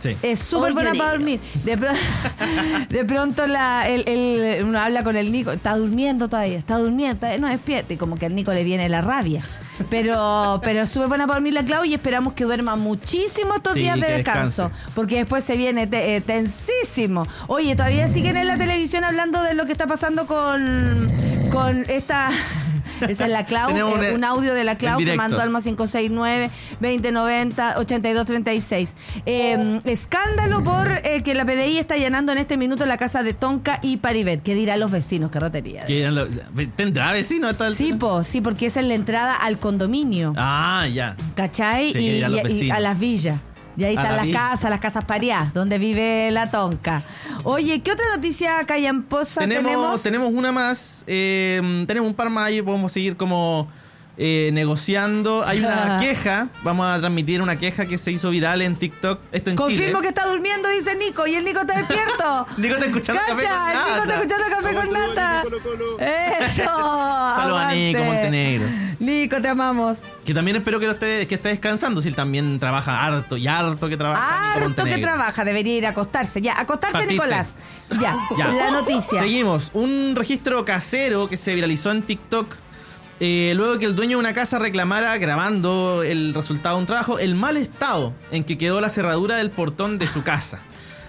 Sí. 0.00 0.16
Es 0.22 0.38
súper 0.40 0.72
buena 0.72 0.92
para 0.94 1.10
dormir. 1.10 1.40
De, 1.64 1.76
pro- 1.76 1.92
de 2.88 3.04
pronto 3.04 3.46
la, 3.46 3.86
el, 3.88 4.08
el- 4.08 4.64
uno 4.64 4.80
habla 4.80 5.02
con 5.04 5.16
el 5.16 5.30
Nico, 5.30 5.52
está 5.52 5.76
durmiendo 5.76 6.28
todavía, 6.28 6.58
está 6.58 6.78
durmiendo, 6.78 7.16
todavía 7.20 7.38
no 7.38 7.48
despierta. 7.48 7.92
Y 7.92 7.96
como 7.96 8.16
que 8.16 8.26
al 8.26 8.34
Nico 8.34 8.52
le 8.52 8.64
viene 8.64 8.88
la 8.88 9.00
rabia. 9.02 9.42
Pero, 9.90 10.60
pero 10.64 10.82
es 10.82 10.90
súper 10.90 11.08
buena 11.08 11.26
para 11.26 11.36
dormir 11.36 11.54
la 11.54 11.64
Clau 11.64 11.84
y 11.84 11.94
esperamos 11.94 12.32
que 12.32 12.44
duerma 12.44 12.76
muchísimo 12.76 13.54
estos 13.54 13.74
Sí, 13.74 13.80
días 13.80 14.00
de 14.00 14.10
descanso. 14.12 14.64
descanse. 14.64 14.92
Porque 14.94 15.16
después 15.16 15.44
se 15.44 15.56
viene 15.56 15.86
te- 15.86 16.16
eh, 16.16 16.20
tensísimo. 16.20 17.26
Oye, 17.46 17.76
todavía 17.76 18.08
siguen 18.08 18.36
en 18.36 18.46
la 18.46 18.56
televisión 18.58 19.04
hablando 19.04 19.42
de 19.42 19.54
lo 19.54 19.66
que 19.66 19.72
está 19.72 19.86
pasando 19.86 20.26
con, 20.26 21.10
con 21.52 21.84
esta 21.88 22.30
Esa 23.08 23.24
es 23.26 23.30
la 23.30 23.44
Clau, 23.44 23.68
Tenemos 23.68 23.98
eh, 24.02 24.10
un- 24.10 24.16
un 24.16 24.24
audio 24.24 24.54
de 24.54 24.64
la 24.64 24.76
Clau 24.76 24.98
que 24.98 25.14
mandó 25.16 25.40
al 25.40 25.50
más 25.50 25.64
569 25.64 26.50
2090 26.80 27.78
8236. 27.78 28.94
Eh, 29.26 29.80
escándalo 29.84 30.62
por 30.62 30.88
eh, 31.04 31.22
que 31.22 31.34
la 31.34 31.44
PDI 31.44 31.78
está 31.78 31.94
allanando 31.94 32.32
en 32.32 32.38
este 32.38 32.56
minuto 32.56 32.86
la 32.86 32.96
casa 32.96 33.22
de 33.22 33.34
Tonka 33.34 33.78
y 33.82 33.98
Paribet. 33.98 34.42
¿Qué 34.42 34.54
dirán 34.54 34.80
los 34.80 34.90
vecinos? 34.90 35.30
Qué 35.30 35.40
rotería. 35.40 35.84
Que 35.86 36.02
eran 36.02 36.14
los- 36.14 36.30
¿Tendrá 36.76 37.12
vecino 37.12 37.48
hasta 37.48 37.66
el 37.68 37.74
Sí, 37.74 37.92
po, 37.92 38.24
sí, 38.24 38.40
porque 38.40 38.66
esa 38.66 38.80
es 38.80 38.86
la 38.86 38.94
entrada 38.94 39.34
al 39.34 39.58
condominio. 39.58 40.34
Ah, 40.36 40.86
ya. 40.92 41.16
¿Cachai? 41.34 41.92
Sí, 41.92 41.98
y, 42.24 42.42
vecinos. 42.42 42.76
a 42.76 42.80
las 42.80 42.98
villas. 42.98 43.38
Y 43.80 43.84
ahí 43.84 43.96
están 43.96 44.14
la 44.14 44.24
las 44.26 44.34
casas, 44.34 44.70
las 44.70 44.80
casas 44.80 45.06
pareadas, 45.06 45.54
donde 45.54 45.78
vive 45.78 46.30
la 46.30 46.50
tonca. 46.50 47.02
Oye, 47.44 47.80
¿qué 47.80 47.92
otra 47.92 48.04
noticia 48.14 48.50
callamposa 48.66 49.40
tenemos? 49.40 49.64
Tenemos, 49.64 50.02
tenemos 50.02 50.32
una 50.34 50.52
más. 50.52 51.02
eh, 51.06 51.84
tenemos 51.86 52.10
un 52.10 52.14
par 52.14 52.28
más 52.28 52.44
ahí. 52.44 52.60
Podemos 52.60 52.92
seguir 52.92 53.16
como 53.16 53.68
eh, 54.22 54.50
negociando. 54.52 55.44
Hay 55.46 55.60
una 55.60 55.96
queja. 56.00 56.48
Vamos 56.62 56.86
a 56.86 56.98
transmitir 56.98 57.40
una 57.40 57.56
queja 57.58 57.86
que 57.86 57.96
se 57.96 58.12
hizo 58.12 58.28
viral 58.28 58.60
en 58.60 58.76
TikTok. 58.76 59.18
Esto 59.32 59.48
en 59.50 59.56
Confirmo 59.56 59.86
Chile. 59.86 59.98
que 60.02 60.08
está 60.08 60.26
durmiendo, 60.26 60.68
dice 60.68 60.94
Nico, 60.94 61.26
y 61.26 61.36
el 61.36 61.44
Nico 61.44 61.60
está 61.60 61.78
despierto. 61.78 62.46
Nico 62.58 62.74
está 62.74 62.86
escuchando 62.86 63.22
Cacha, 63.26 63.34
Café 63.34 63.46
con 63.48 63.56
el 63.56 63.78
Nico 63.78 63.94
está 63.94 64.06
Nata. 64.06 64.14
escuchando 64.14 64.56
café 64.56 64.74
con 64.74 64.92
nata. 64.92 65.42
Eso. 66.46 66.62
Saludos 67.36 67.60
a 67.60 67.72
Nico. 67.72 68.04
Montenegro. 68.04 68.66
Nico, 69.00 69.40
te 69.40 69.48
amamos. 69.48 70.02
Que 70.26 70.34
también 70.34 70.58
espero 70.58 70.78
que, 70.78 70.84
lo 70.86 70.92
esté, 70.92 71.26
que 71.26 71.36
esté 71.36 71.48
descansando. 71.48 72.02
Si 72.02 72.08
él 72.08 72.14
también 72.14 72.58
trabaja 72.60 73.02
harto 73.02 73.38
y 73.38 73.48
harto 73.48 73.88
que 73.88 73.96
trabaja. 73.96 74.56
Nico 74.56 74.66
Harto 74.66 74.84
que 74.84 74.98
trabaja, 74.98 75.44
debería 75.46 75.78
ir 75.78 75.86
a 75.86 75.90
acostarse. 75.90 76.42
Ya, 76.42 76.60
acostarse, 76.60 76.98
Partiste. 76.98 77.14
Nicolás. 77.14 77.56
Ya, 77.98 78.14
Ya. 78.36 78.48
la 78.52 78.70
noticia. 78.70 79.20
Seguimos. 79.20 79.70
Un 79.72 80.12
registro 80.14 80.62
casero 80.66 81.26
que 81.28 81.38
se 81.38 81.54
viralizó 81.54 81.90
en 81.90 82.02
TikTok. 82.02 82.54
Eh, 83.20 83.52
luego 83.54 83.78
que 83.78 83.84
el 83.84 83.94
dueño 83.94 84.16
de 84.16 84.20
una 84.20 84.32
casa 84.32 84.58
reclamara, 84.58 85.16
grabando 85.18 86.02
el 86.02 86.32
resultado 86.34 86.76
de 86.76 86.80
un 86.80 86.86
trabajo, 86.86 87.18
el 87.18 87.34
mal 87.34 87.56
estado 87.56 88.14
en 88.30 88.44
que 88.44 88.56
quedó 88.56 88.80
la 88.80 88.88
cerradura 88.88 89.36
del 89.36 89.50
portón 89.50 89.98
de 89.98 90.06
su 90.06 90.22
casa. 90.22 90.60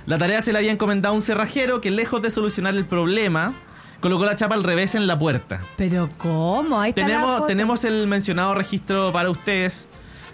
La 0.06 0.18
tarea 0.18 0.42
se 0.42 0.52
le 0.52 0.58
había 0.58 0.72
encomendado 0.72 1.14
a 1.14 1.16
un 1.16 1.22
cerrajero 1.22 1.80
que, 1.80 1.90
lejos 1.92 2.22
de 2.22 2.30
solucionar 2.32 2.76
el 2.76 2.86
problema, 2.86 3.54
colocó 4.02 4.26
la 4.26 4.36
chapa 4.36 4.56
al 4.56 4.64
revés 4.64 4.96
en 4.96 5.08
la 5.08 5.18
puerta. 5.18 5.62
Pero 5.78 6.10
¿cómo? 6.18 6.80
Ahí 6.82 6.90
está 6.90 7.02
la 7.02 7.08
Tenemos, 7.08 7.32
foto. 7.36 7.48
tenemos 7.48 7.84
el 7.86 8.08
mencionado 8.08 8.56
registro 8.56 9.14
para 9.14 9.30
ustedes, 9.30 9.86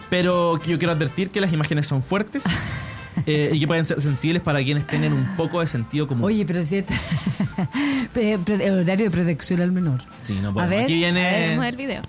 pero 0.10 0.60
yo 0.64 0.78
quiero 0.80 0.94
advertir 0.94 1.30
que 1.30 1.42
las 1.42 1.54
imágenes 1.54 1.86
son 1.86 2.02
fuertes 2.02 2.44
eh, 3.26 3.52
y 3.54 3.60
que 3.60 3.68
pueden 3.68 3.86
ser 3.86 4.00
sensibles 4.02 4.42
para 4.42 4.64
quienes 4.64 4.86
tienen 4.88 5.14
un 5.14 5.26
poco 5.36 5.60
de 5.62 5.68
sentido 5.68 6.08
común. 6.08 6.26
Oye, 6.26 6.46
pero 6.46 6.64
si 6.64 6.78
está... 6.78 6.94
El 8.16 8.80
horario 8.80 9.06
de 9.06 9.12
protección 9.12 9.62
al 9.62 9.72
menor. 9.72 10.02
Sí, 10.24 10.38
no 10.42 10.50
A 10.50 10.54
podemos. 10.54 10.70
ver, 10.72 10.84
Aquí 10.84 10.94
viene. 10.96 11.28
a 11.28 11.32
ver, 11.32 11.50
vamos 11.52 11.66
a 11.66 11.70
el 11.70 11.76
video. 11.76 12.02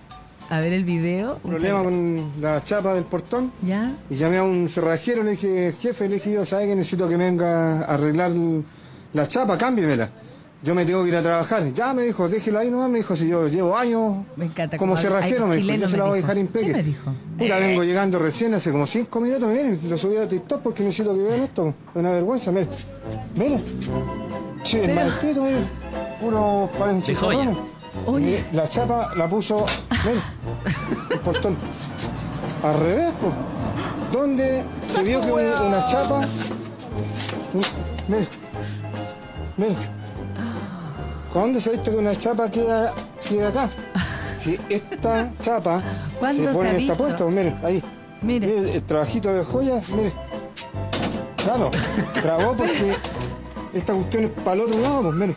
A 0.50 0.60
ver 0.60 0.72
el 0.72 0.84
video. 0.84 1.38
problema 1.38 1.82
con 1.84 2.30
la 2.40 2.64
chapa 2.64 2.94
del 2.94 3.04
portón. 3.04 3.52
¿Ya? 3.62 3.92
Y 4.08 4.14
llamé 4.14 4.38
a 4.38 4.42
un 4.44 4.68
cerrajero, 4.68 5.22
le 5.22 5.32
dije, 5.32 5.74
jefe, 5.80 6.08
le 6.08 6.14
dije 6.16 6.32
yo, 6.32 6.46
¿sabe 6.46 6.66
que 6.68 6.76
necesito 6.76 7.06
que 7.08 7.16
venga 7.16 7.80
a 7.84 7.94
arreglar 7.94 8.32
la 9.12 9.28
chapa? 9.28 9.58
Cámbiemela. 9.58 10.08
Yo 10.62 10.74
me 10.74 10.84
tengo 10.84 11.04
que 11.04 11.10
ir 11.10 11.16
a 11.16 11.22
trabajar. 11.22 11.72
Ya 11.72 11.94
me 11.94 12.02
dijo, 12.02 12.28
déjelo 12.28 12.58
ahí 12.58 12.68
nomás, 12.70 12.90
me 12.90 12.98
dijo, 12.98 13.14
si 13.14 13.28
yo 13.28 13.46
llevo 13.46 13.76
años 13.76 14.24
Me 14.36 14.46
encanta 14.46 14.76
como 14.76 14.96
cerrajero, 14.96 15.46
me 15.46 15.56
dijo, 15.56 15.72
yo 15.72 15.88
se 15.88 15.96
la 15.96 16.04
voy 16.04 16.18
a 16.18 16.20
dejar 16.22 16.34
¿Qué 16.34 16.40
impeque. 16.40 16.72
me 16.72 16.82
dijo? 16.82 17.12
Puta, 17.38 17.56
vengo 17.58 17.84
llegando 17.84 18.18
recién 18.18 18.54
hace 18.54 18.72
como 18.72 18.84
cinco 18.86 19.20
minutos, 19.20 19.48
miren, 19.48 19.80
lo 19.88 19.96
subí 19.96 20.16
a 20.16 20.28
TikTok 20.28 20.60
porque 20.60 20.82
necesito 20.82 21.14
que 21.14 21.22
vean 21.22 21.42
esto. 21.42 21.68
Es 21.68 21.96
una 21.96 22.10
vergüenza, 22.10 22.50
miren. 22.50 22.68
Miren. 23.36 23.62
Che, 24.64 24.78
el 24.80 24.82
Pero- 24.86 24.94
malescrito, 24.96 25.42
miren. 25.42 25.64
Puro. 26.20 26.68
Mire, 28.18 28.44
La 28.52 28.68
chapa 28.68 29.14
la 29.14 29.28
puso, 29.28 29.64
miren, 30.04 30.20
el 31.12 31.18
portón. 31.20 31.56
Al 32.64 32.78
revés, 32.80 33.12
pues. 33.20 33.32
Donde 34.12 34.62
se 34.80 35.02
vio 35.04 35.20
que 35.20 35.30
un- 35.32 35.66
una 35.68 35.86
chapa. 35.86 36.26
Mire, 38.08 38.26
mire. 39.56 39.97
¿Cuándo 41.32 41.60
se 41.60 41.68
ha 41.70 41.72
visto 41.72 41.90
que 41.90 41.96
una 41.96 42.16
chapa 42.16 42.50
queda, 42.50 42.92
queda 43.28 43.48
acá? 43.48 43.68
Si 44.38 44.56
esta 44.68 45.28
chapa 45.40 45.82
¿Cuándo 46.20 46.42
se 46.44 46.48
se 46.48 46.54
pone 46.54 46.70
en 46.70 46.76
esta 46.76 46.94
puesta, 46.94 47.24
pues, 47.24 47.34
mire, 47.34 47.54
ahí. 47.64 47.82
Mire. 48.22 48.74
el 48.76 48.82
trabajito 48.84 49.34
de 49.34 49.42
joya, 49.44 49.80
mire. 49.96 50.12
Claro, 51.36 51.70
trabó 52.22 52.52
porque 52.56 52.94
esta 53.74 53.92
cuestión 53.94 54.24
es 54.26 54.30
para 54.30 54.52
el 54.54 54.60
otro 54.60 54.80
lado, 54.80 55.02
pues 55.02 55.14
mire. 55.16 55.36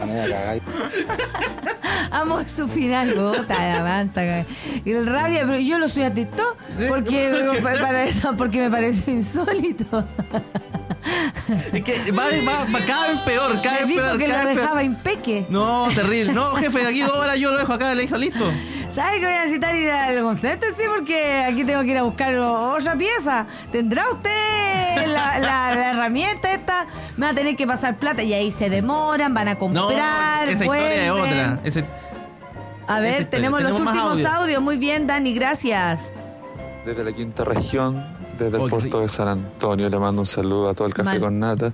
No 0.00 0.06
me 0.06 0.12
voy 0.12 0.20
a 0.20 0.28
cagar. 0.36 0.60
Amo 2.12 2.38
su 2.46 2.68
final, 2.68 3.12
puta, 3.12 3.54
la 3.58 3.78
avanza. 3.80 4.22
El 4.84 5.06
rabia, 5.08 5.42
pero 5.44 5.58
yo 5.58 5.80
lo 5.80 5.88
subí 5.88 6.04
a 6.04 6.14
TikTok 6.14 6.56
porque, 6.88 7.44
porque- 7.48 7.60
pa- 7.60 7.82
para 7.82 8.04
eso, 8.04 8.34
porque 8.38 8.60
me 8.60 8.70
parece 8.70 9.10
insólito. 9.10 10.04
Es 11.72 11.82
que 11.82 12.12
va, 12.12 12.24
va- 12.46 12.66
va 12.72 12.84
cada 12.86 13.08
vez 13.08 13.20
peor, 13.22 13.60
cada 13.62 13.74
Me 13.74 13.78
vez 13.80 13.88
dijo 13.88 14.00
peor. 14.02 14.18
que 14.18 14.26
cada 14.26 14.42
lo 14.42 14.48
vez 14.48 14.54
peor. 14.54 14.60
dejaba 14.66 14.82
impeque. 14.84 15.46
No, 15.48 15.88
terrible. 15.94 16.32
No, 16.32 16.54
jefe, 16.54 16.86
aquí 16.86 17.00
dos 17.02 17.12
horas 17.12 17.38
yo 17.38 17.50
lo 17.52 17.58
dejo 17.58 17.72
acá, 17.72 17.94
le 17.94 18.02
dijo, 18.02 18.16
listo. 18.16 18.50
¿Sabe 18.88 19.18
que 19.20 19.24
voy 19.26 19.34
a 19.34 19.40
necesitar 19.42 19.74
ir 19.74 19.90
al 19.90 20.22
concepto? 20.22 20.66
Sí, 20.76 20.82
porque 20.94 21.44
aquí 21.48 21.64
tengo 21.64 21.80
que 21.82 21.88
ir 21.88 21.98
a 21.98 22.02
buscar 22.02 22.34
otra 22.36 22.94
pieza. 22.96 23.46
¿Tendrá 23.70 24.04
usted 24.10 25.06
la, 25.06 25.38
la- 25.38 25.74
la 25.74 25.90
herramienta 25.90 26.52
esta? 26.52 26.86
Me 27.16 27.26
va 27.26 27.32
a 27.32 27.34
tener 27.34 27.56
que 27.56 27.66
pasar 27.66 27.96
plata 27.98 28.22
y 28.22 28.32
ahí 28.34 28.52
se 28.52 28.68
demoran, 28.70 29.32
van 29.34 29.48
a 29.48 29.54
No, 29.54 29.58
comprar, 29.58 30.48
esa 30.48 30.64
historia 30.64 31.04
es 31.06 31.10
otra. 31.10 31.60
Ese- 31.64 31.84
A 32.86 33.00
ver, 33.00 33.24
tenemos, 33.26 33.62
los 33.62 33.72
últimos 33.80 33.96
audios. 33.98 34.30
audios. 34.30 34.62
Muy 34.62 34.76
bien, 34.76 35.06
Dani, 35.06 35.34
gracias. 35.34 36.14
Desde 36.84 37.02
la 37.04 37.12
quinta 37.12 37.44
región, 37.44 38.04
desde 38.38 38.58
Oh, 38.58 38.64
el 38.64 38.70
puerto 38.70 39.00
de 39.00 39.08
San 39.08 39.28
Antonio, 39.28 39.88
le 39.88 39.98
mando 39.98 40.22
un 40.22 40.26
saludo 40.26 40.68
a 40.68 40.74
todo 40.74 40.86
el 40.88 40.94
café 40.94 41.10
Mal. 41.10 41.20
con 41.20 41.38
nata 41.38 41.72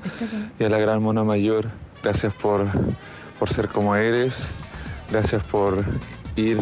y 0.59 0.65
a 0.65 0.69
la 0.69 0.79
gran 0.79 1.03
mona 1.03 1.25
mayor. 1.25 1.69
Gracias 2.03 2.33
por, 2.35 2.67
por 3.39 3.51
ser 3.51 3.69
como 3.69 3.95
eres, 3.97 4.51
gracias 5.11 5.43
por 5.45 5.85
ir 6.37 6.59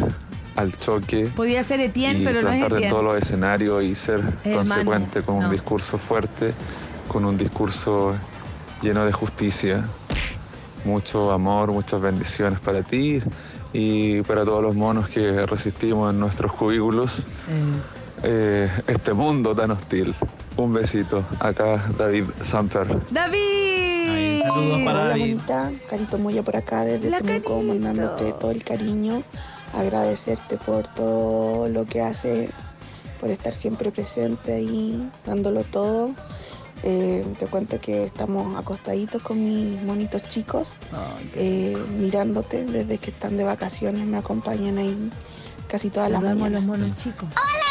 al 0.56 0.76
choque 0.78 1.30
Podía 1.36 1.62
ser 1.62 1.80
Etienne, 1.80 2.20
y 2.20 2.24
pero 2.24 2.40
no 2.40 2.48
es 2.48 2.56
en 2.56 2.64
Etienne. 2.64 2.88
todos 2.88 3.04
los 3.04 3.16
escenarios 3.22 3.84
y 3.84 3.94
ser 3.94 4.20
Hermano, 4.44 4.68
consecuente 4.70 5.22
con 5.22 5.38
no. 5.40 5.46
un 5.46 5.52
discurso 5.52 5.98
fuerte, 5.98 6.54
con 7.08 7.24
un 7.26 7.36
discurso 7.36 8.14
lleno 8.80 9.04
de 9.04 9.12
justicia. 9.12 9.84
Mucho 10.86 11.32
amor, 11.32 11.72
muchas 11.72 12.00
bendiciones 12.00 12.60
para 12.60 12.82
ti 12.82 13.20
y 13.72 14.22
para 14.22 14.44
todos 14.44 14.62
los 14.62 14.74
monos 14.74 15.08
que 15.08 15.44
resistimos 15.44 16.14
en 16.14 16.20
nuestros 16.20 16.52
cubículos 16.52 17.24
eh, 18.22 18.70
este 18.86 19.12
mundo 19.12 19.54
tan 19.54 19.70
hostil. 19.70 20.14
Un 20.56 20.72
besito. 20.72 21.24
Acá 21.40 21.84
David 21.98 22.24
Samper. 22.42 22.86
¡David! 23.10 24.40
saludos 24.42 24.80
para 24.84 25.00
Hola, 25.00 25.08
David. 25.08 25.20
bonita. 25.34 25.72
Carito 25.90 26.18
Moya 26.18 26.42
por 26.42 26.56
acá 26.56 26.84
desde 26.84 27.10
La 27.10 27.20
Temuco, 27.20 27.62
mandándote 27.62 28.32
todo 28.34 28.50
el 28.52 28.62
cariño. 28.64 29.22
Agradecerte 29.74 30.56
por 30.56 30.86
todo 30.88 31.68
lo 31.68 31.84
que 31.84 32.00
hace, 32.00 32.48
por 33.20 33.30
estar 33.30 33.52
siempre 33.52 33.90
presente 33.90 34.54
ahí, 34.54 35.10
dándolo 35.26 35.64
todo. 35.64 36.10
Eh, 36.82 37.24
te 37.38 37.46
cuento 37.46 37.80
que 37.80 38.04
estamos 38.04 38.56
acostaditos 38.56 39.20
con 39.22 39.42
mis 39.42 39.82
monitos 39.82 40.22
chicos, 40.22 40.74
eh, 41.34 41.76
mirándote 41.98 42.64
desde 42.64 42.98
que 42.98 43.10
están 43.10 43.36
de 43.36 43.44
vacaciones, 43.44 44.06
me 44.06 44.18
acompañan 44.18 44.78
ahí 44.78 45.10
casi 45.68 45.90
todas 45.90 46.10
las 46.10 46.22
los 46.22 46.36
mañanas. 46.36 46.62
monos 46.64 46.94
chicos. 46.94 47.28
No 47.28 47.65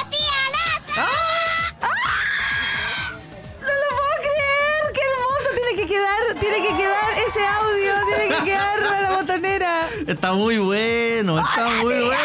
Está 10.25 10.35
muy 10.37 10.57
bueno, 10.57 11.39
está 11.39 11.69
muy 11.83 11.93
bueno. 11.93 12.15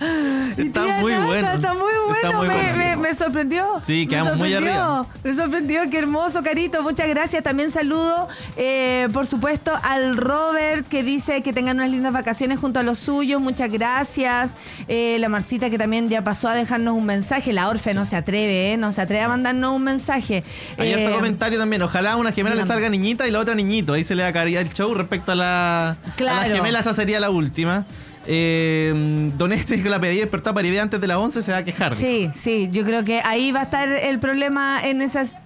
Está 0.66 0.84
Tía 0.84 0.98
muy 0.98 1.12
bueno. 1.14 1.52
Está 1.52 1.74
muy 1.74 1.82
bueno, 2.06 2.14
Está 2.14 2.32
muy 2.36 2.48
me, 2.48 2.72
me- 2.76 2.96
me 2.96 3.14
sorprendió. 3.14 3.64
Sí, 3.82 4.00
Me 4.02 4.08
quedamos 4.08 4.36
muy 4.36 4.50
sorprendió, 4.52 4.82
arriba. 4.82 5.06
Me 5.24 5.34
sorprendió, 5.34 5.80
qué 5.90 5.98
hermoso, 5.98 6.42
Carito. 6.42 6.82
Muchas 6.82 7.08
gracias. 7.08 7.42
También 7.42 7.70
saludo, 7.70 8.28
eh, 8.56 9.08
por 9.12 9.26
supuesto, 9.26 9.72
al 9.82 10.16
Robert 10.16 10.86
que 10.88 11.02
dice 11.02 11.42
que 11.42 11.52
tengan 11.52 11.76
unas 11.76 11.90
lindas 11.90 12.12
vacaciones 12.12 12.58
junto 12.58 12.80
a 12.80 12.82
los 12.82 12.98
suyos. 12.98 13.40
Muchas 13.40 13.70
gracias. 13.70 14.56
Eh, 14.88 15.16
la 15.20 15.28
Marcita 15.28 15.70
que 15.70 15.78
también 15.78 16.08
ya 16.08 16.22
pasó 16.24 16.48
a 16.48 16.54
dejarnos 16.54 16.94
un 16.94 17.04
mensaje. 17.06 17.52
La 17.52 17.68
Orfe 17.68 17.94
no 17.94 18.04
se 18.04 18.16
atreve, 18.16 18.72
¿eh? 18.72 18.76
No 18.76 18.92
se 18.92 19.00
atreve 19.02 19.22
a 19.24 19.28
mandarnos 19.28 19.74
un 19.74 19.84
mensaje. 19.84 20.42
Hay 20.76 20.90
Eh, 20.92 20.94
harto 21.04 21.16
comentario 21.16 21.58
también. 21.58 21.82
Ojalá 21.82 22.12
a 22.12 22.16
una 22.16 22.32
gemela 22.32 22.56
le 22.56 22.64
salga 22.64 22.88
niñita 22.88 23.26
y 23.26 23.30
la 23.30 23.38
otra 23.40 23.54
niñito. 23.54 23.92
Ahí 23.92 24.02
se 24.04 24.14
le 24.14 24.24
acabaría 24.24 24.60
el 24.60 24.72
show 24.72 24.92
respecto 24.94 25.32
a 25.32 25.34
la, 25.34 25.88
a 25.90 25.96
Claro. 26.16 26.48
la 26.48 26.56
gemela. 26.56 26.80
Esa 26.80 26.92
sería 26.92 27.20
la 27.20 27.30
última. 27.30 27.84
Eh, 28.30 29.32
Don 29.38 29.52
Este 29.54 29.82
que 29.82 29.88
la 29.88 29.98
pedí 29.98 30.18
despertar 30.18 30.52
para 30.52 30.66
ir 30.68 30.78
antes 30.78 31.00
de 31.00 31.06
las 31.06 31.16
11 31.16 31.42
se 31.42 31.50
va 31.50 31.58
a 31.58 31.64
quejar. 31.64 31.94
Sí, 31.94 32.28
sí, 32.34 32.68
yo 32.70 32.84
creo 32.84 33.02
que 33.02 33.22
ahí 33.24 33.52
va 33.52 33.60
a 33.60 33.62
estar 33.64 33.88
el 33.88 34.20
problema 34.20 34.86
en 34.86 35.00
esas. 35.00 35.36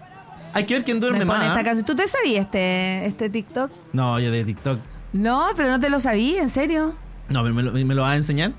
Hay 0.53 0.67
que 0.67 0.75
ver 0.75 0.85
quién 0.85 0.99
duerme 0.99 1.25
más. 1.25 1.47
esta 1.47 1.63
canción. 1.63 1.87
¿Tú 1.87 1.95
te 1.95 2.09
sabías 2.09 2.47
este, 2.47 3.07
este 3.07 3.31
TikTok? 3.31 3.71
No, 3.93 4.19
yo 4.19 4.33
de 4.33 4.45
TikTok. 4.45 4.81
No, 5.13 5.47
pero 5.57 5.71
no 5.71 5.79
te 5.79 5.91
lo 5.91 6.01
sabí, 6.01 6.35
en 6.37 6.49
serio. 6.49 6.97
No, 7.29 7.43
pero 7.43 7.55
¿me 7.55 7.63
lo, 7.63 7.73
me 7.73 7.95
lo 7.95 8.03
vas 8.03 8.13
a 8.13 8.17
enseñar? 8.17 8.53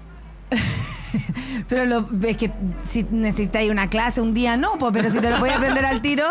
Pero 1.67 1.85
lo, 1.85 2.09
es 2.27 2.37
que 2.37 2.51
si 2.83 3.03
necesitáis 3.11 3.69
una 3.71 3.89
clase 3.89 4.21
un 4.21 4.33
día, 4.33 4.57
no, 4.57 4.77
pues, 4.77 4.91
pero 4.93 5.09
si 5.09 5.19
te 5.19 5.29
lo 5.29 5.39
voy 5.39 5.49
a 5.49 5.57
aprender 5.57 5.85
al 5.85 6.01
tiro, 6.01 6.25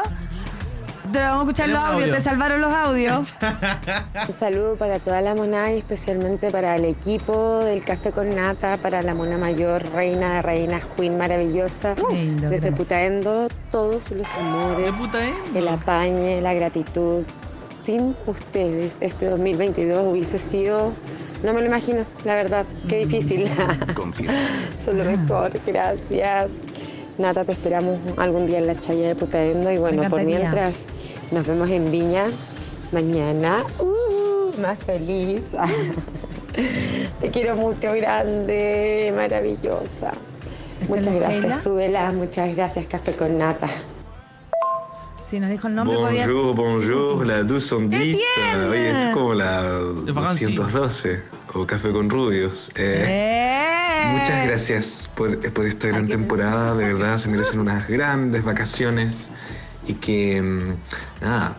vamos 1.20 1.38
a 1.38 1.42
escuchar 1.42 1.68
los 1.68 1.78
audios, 1.78 2.02
audio. 2.02 2.14
te 2.14 2.20
salvaron 2.20 2.60
los 2.60 2.72
audios. 2.72 3.34
Un 4.28 4.32
saludo 4.32 4.76
para 4.76 4.98
toda 4.98 5.20
la 5.20 5.34
monada 5.34 5.72
y 5.72 5.78
especialmente 5.78 6.50
para 6.50 6.76
el 6.76 6.84
equipo 6.84 7.58
del 7.64 7.84
Café 7.84 8.12
con 8.12 8.34
Nata, 8.34 8.76
para 8.78 9.02
la 9.02 9.14
mona 9.14 9.38
mayor, 9.38 9.84
reina 9.92 10.36
de 10.36 10.42
reinas, 10.42 10.84
queen 10.96 11.18
maravillosa, 11.18 11.94
Lindo, 12.10 12.48
desde 12.48 12.68
gracias. 12.68 12.74
Putaendo, 12.74 13.48
todos 13.70 14.10
los 14.12 14.34
amores, 14.34 14.96
el 15.54 15.68
apañe, 15.68 16.40
la 16.40 16.54
gratitud. 16.54 17.24
Sin 17.44 18.14
ustedes, 18.26 18.98
este 19.00 19.26
2022 19.26 20.12
hubiese 20.12 20.38
sido, 20.38 20.92
no 21.42 21.52
me 21.52 21.60
lo 21.60 21.66
imagino, 21.66 22.04
la 22.24 22.36
verdad, 22.36 22.64
qué 22.88 22.98
difícil. 22.98 23.50
Son 24.78 24.96
lo 24.96 25.04
mejor, 25.04 25.52
gracias. 25.66 26.60
Nata, 27.18 27.44
te 27.44 27.52
esperamos 27.52 27.98
algún 28.16 28.46
día 28.46 28.58
en 28.58 28.66
la 28.66 28.78
chaya 28.78 29.08
de 29.08 29.14
Putaendo 29.14 29.70
y 29.70 29.78
bueno, 29.78 30.08
por 30.08 30.24
mientras 30.24 30.86
nos 31.30 31.46
vemos 31.46 31.70
en 31.70 31.90
Viña 31.90 32.24
mañana. 32.92 33.62
Uh, 33.78 34.60
más 34.60 34.84
feliz. 34.84 35.52
Te 37.20 37.30
quiero 37.30 37.56
mucho, 37.56 37.92
grande, 37.94 39.12
maravillosa. 39.16 40.12
Muchas 40.88 41.14
gracias, 41.14 41.62
súbela. 41.62 42.12
Muchas 42.12 42.54
gracias, 42.54 42.86
Café 42.86 43.14
con 43.14 43.38
Nata. 43.38 43.68
Si 45.22 45.40
nos 45.40 45.50
dijo 45.50 45.68
el 45.68 45.74
nombre, 45.74 45.96
podías. 45.96 46.30
Bonjour, 46.30 46.54
bonjour, 46.54 47.26
la 47.26 47.42
210. 47.42 48.16
Etienne. 48.16 48.68
Oye, 48.68 48.90
es 48.90 49.14
como 49.14 49.32
la 49.34 49.80
Francis. 50.12 50.54
212 50.54 51.22
o 51.54 51.66
Café 51.66 51.92
con 51.92 52.10
Rubios. 52.10 52.70
Eh, 52.74 53.61
Muchas 54.10 54.46
gracias 54.46 55.10
por, 55.14 55.38
por 55.52 55.66
esta 55.66 55.88
gran 55.88 56.06
temporada. 56.06 56.74
De 56.74 56.92
verdad, 56.92 57.18
se 57.18 57.28
merecen 57.28 57.60
unas 57.60 57.88
grandes 57.88 58.44
vacaciones 58.44 59.30
y 59.86 59.94
que, 59.94 60.40
mm, 60.40 61.24
nada, 61.24 61.56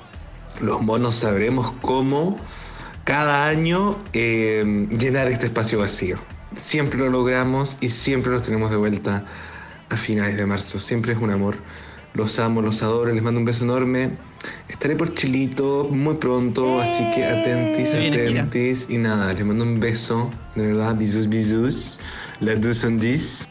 los 0.61 0.81
monos 0.81 1.15
sabremos 1.15 1.71
cómo 1.81 2.37
cada 3.03 3.45
año 3.47 3.97
eh, 4.13 4.87
llenar 4.97 5.27
este 5.27 5.47
espacio 5.47 5.79
vacío. 5.79 6.17
Siempre 6.55 6.99
lo 6.99 7.09
logramos 7.09 7.77
y 7.81 7.89
siempre 7.89 8.31
los 8.31 8.43
tenemos 8.43 8.71
de 8.71 8.77
vuelta 8.77 9.25
a 9.89 9.97
finales 9.97 10.37
de 10.37 10.45
marzo. 10.45 10.79
Siempre 10.79 11.13
es 11.13 11.19
un 11.19 11.31
amor. 11.31 11.55
Los 12.13 12.37
amo, 12.37 12.61
los 12.61 12.83
adoro, 12.83 13.11
les 13.11 13.23
mando 13.23 13.39
un 13.39 13.45
beso 13.45 13.63
enorme. 13.63 14.11
Estaré 14.69 14.95
por 14.95 15.13
Chilito 15.13 15.87
muy 15.89 16.15
pronto, 16.15 16.79
así 16.79 17.03
que 17.15 17.23
atentis, 17.23 17.95
atentis. 17.95 18.87
Y 18.89 18.97
nada, 18.97 19.33
les 19.33 19.45
mando 19.45 19.63
un 19.63 19.79
beso, 19.79 20.29
de 20.55 20.67
verdad, 20.67 20.95
bisus, 20.95 21.27
bisus. 21.27 21.99
La 22.39 22.55
210. 22.55 23.49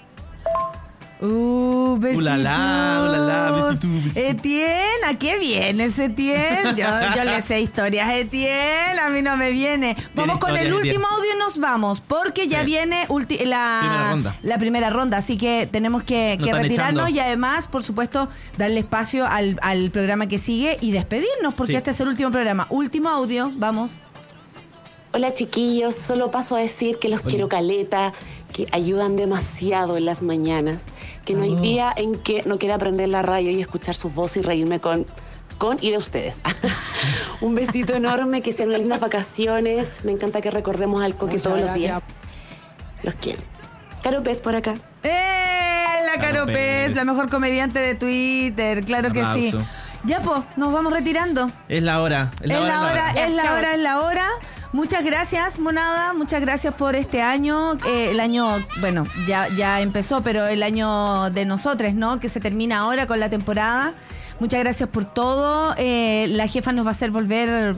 Uh, 1.20 1.71
besitos. 2.00 2.22
Ulala, 2.22 3.02
ulala, 3.08 3.50
besitos, 3.52 3.90
besitos. 4.04 4.16
Etienne, 4.16 5.04
¿a 5.06 5.18
qué 5.18 5.38
vienes, 5.38 5.98
Etienne? 5.98 6.74
Yo, 6.76 6.86
yo 7.16 7.24
le 7.24 7.40
sé 7.42 7.60
historias, 7.60 8.10
Etienne, 8.12 8.98
a 9.00 9.08
mí 9.10 9.22
no 9.22 9.36
me 9.36 9.50
viene. 9.50 9.96
Vamos 10.14 10.38
con 10.38 10.56
el 10.56 10.72
último 10.72 10.80
Etienne. 10.92 11.06
audio 11.10 11.30
y 11.34 11.38
nos 11.38 11.58
vamos, 11.58 12.00
porque 12.00 12.46
ya 12.48 12.60
Sí. 12.60 12.66
viene 12.66 13.06
ulti- 13.08 13.44
la, 13.44 13.78
Primera 13.80 14.10
ronda. 14.10 14.36
la 14.42 14.58
primera 14.58 14.90
ronda, 14.90 15.18
así 15.18 15.36
que 15.36 15.68
tenemos 15.70 16.02
que, 16.04 16.36
retirarnos 16.40 16.70
echando. 16.70 17.08
y 17.08 17.18
además, 17.20 17.68
por 17.68 17.82
supuesto, 17.82 18.28
darle 18.58 18.80
espacio 18.80 19.26
al, 19.26 19.58
al 19.62 19.90
programa 19.90 20.26
que 20.26 20.38
sigue 20.38 20.78
y 20.80 20.92
despedirnos, 20.92 21.54
porque 21.54 21.72
Sí. 21.72 21.76
este 21.76 21.90
es 21.92 22.00
el 22.00 22.08
último 22.08 22.30
programa. 22.30 22.66
Último 22.70 23.08
audio, 23.08 23.52
vamos. 23.56 23.96
Hola 25.14 25.34
chiquillos, 25.34 25.94
solo 25.94 26.30
paso 26.30 26.56
a 26.56 26.60
decir 26.60 26.98
que 26.98 27.10
los 27.10 27.20
quiero 27.20 27.46
caleta, 27.48 28.14
que 28.52 28.66
ayudan 28.72 29.14
demasiado 29.16 29.98
en 29.98 30.06
las 30.06 30.22
mañanas, 30.22 30.84
que 31.24 31.34
no 31.34 31.42
hay 31.44 31.54
día 31.56 31.92
en 31.96 32.16
que 32.16 32.42
no 32.46 32.58
quiera 32.58 32.74
aprender 32.76 33.08
la 33.08 33.22
radio 33.22 33.50
y 33.50 33.60
escuchar 33.60 33.94
sus 33.94 34.14
voces 34.14 34.42
y 34.42 34.46
reírme 34.46 34.80
con, 34.80 35.06
con 35.58 35.78
y 35.80 35.90
de 35.90 35.98
ustedes. 35.98 36.40
Un 37.40 37.54
besito 37.54 37.94
enorme, 37.94 38.42
que 38.42 38.52
sean 38.52 38.68
unas 38.68 38.80
lindas 38.80 39.00
vacaciones, 39.00 40.04
me 40.04 40.12
encanta 40.12 40.40
que 40.40 40.50
recordemos 40.50 41.02
al 41.02 41.14
Coque 41.16 41.36
Muchas 41.36 41.42
todos 41.52 41.60
los 41.60 41.74
días. 41.74 42.02
Los 43.02 43.14
quiero. 43.16 43.42
Caro 44.02 44.22
Pez 44.22 44.40
por 44.40 44.54
acá. 44.56 44.74
¡Eh! 45.02 45.10
La 46.06 46.20
Caro 46.20 46.40
Caro 46.40 46.46
Pez, 46.46 46.88
Pez. 46.88 46.96
la 46.96 47.04
mejor 47.04 47.28
comediante 47.30 47.78
de 47.78 47.94
Twitter, 47.94 48.84
claro 48.84 49.10
que 49.12 49.24
sí. 49.26 49.52
Ya, 50.04 50.20
pues, 50.20 50.40
nos 50.56 50.72
vamos 50.72 50.92
retirando. 50.92 51.50
Es 51.68 51.82
la 51.82 52.02
hora. 52.02 52.32
Es 52.40 52.48
la 52.48 52.54
Es 52.54 52.60
hora. 52.60 52.74
la 52.74 52.90
hora, 52.90 53.10
es 53.10 53.16
la 53.16 53.22
hora. 53.24 53.28
es 53.28 53.34
la 53.34 53.52
hora, 53.54 53.74
es 53.74 53.78
la 53.80 54.00
hora. 54.00 54.26
Muchas 54.72 55.04
gracias, 55.04 55.58
Monada. 55.58 56.14
Muchas 56.14 56.40
gracias 56.40 56.72
por 56.72 56.96
este 56.96 57.20
año. 57.20 57.74
Eh, 57.86 58.12
el 58.12 58.20
año, 58.20 58.46
bueno, 58.80 59.04
ya, 59.26 59.48
ya 59.54 59.82
empezó, 59.82 60.22
pero 60.22 60.46
el 60.46 60.62
año 60.62 61.28
de 61.28 61.44
nosotros, 61.44 61.94
¿no? 61.94 62.18
Que 62.20 62.30
se 62.30 62.40
termina 62.40 62.78
ahora 62.78 63.06
con 63.06 63.20
la 63.20 63.28
temporada. 63.28 63.92
Muchas 64.40 64.60
gracias 64.60 64.88
por 64.88 65.04
todo. 65.04 65.74
Eh, 65.76 66.26
la 66.30 66.46
jefa 66.46 66.72
nos 66.72 66.86
va 66.86 66.88
a 66.88 66.92
hacer 66.92 67.10
volver 67.10 67.76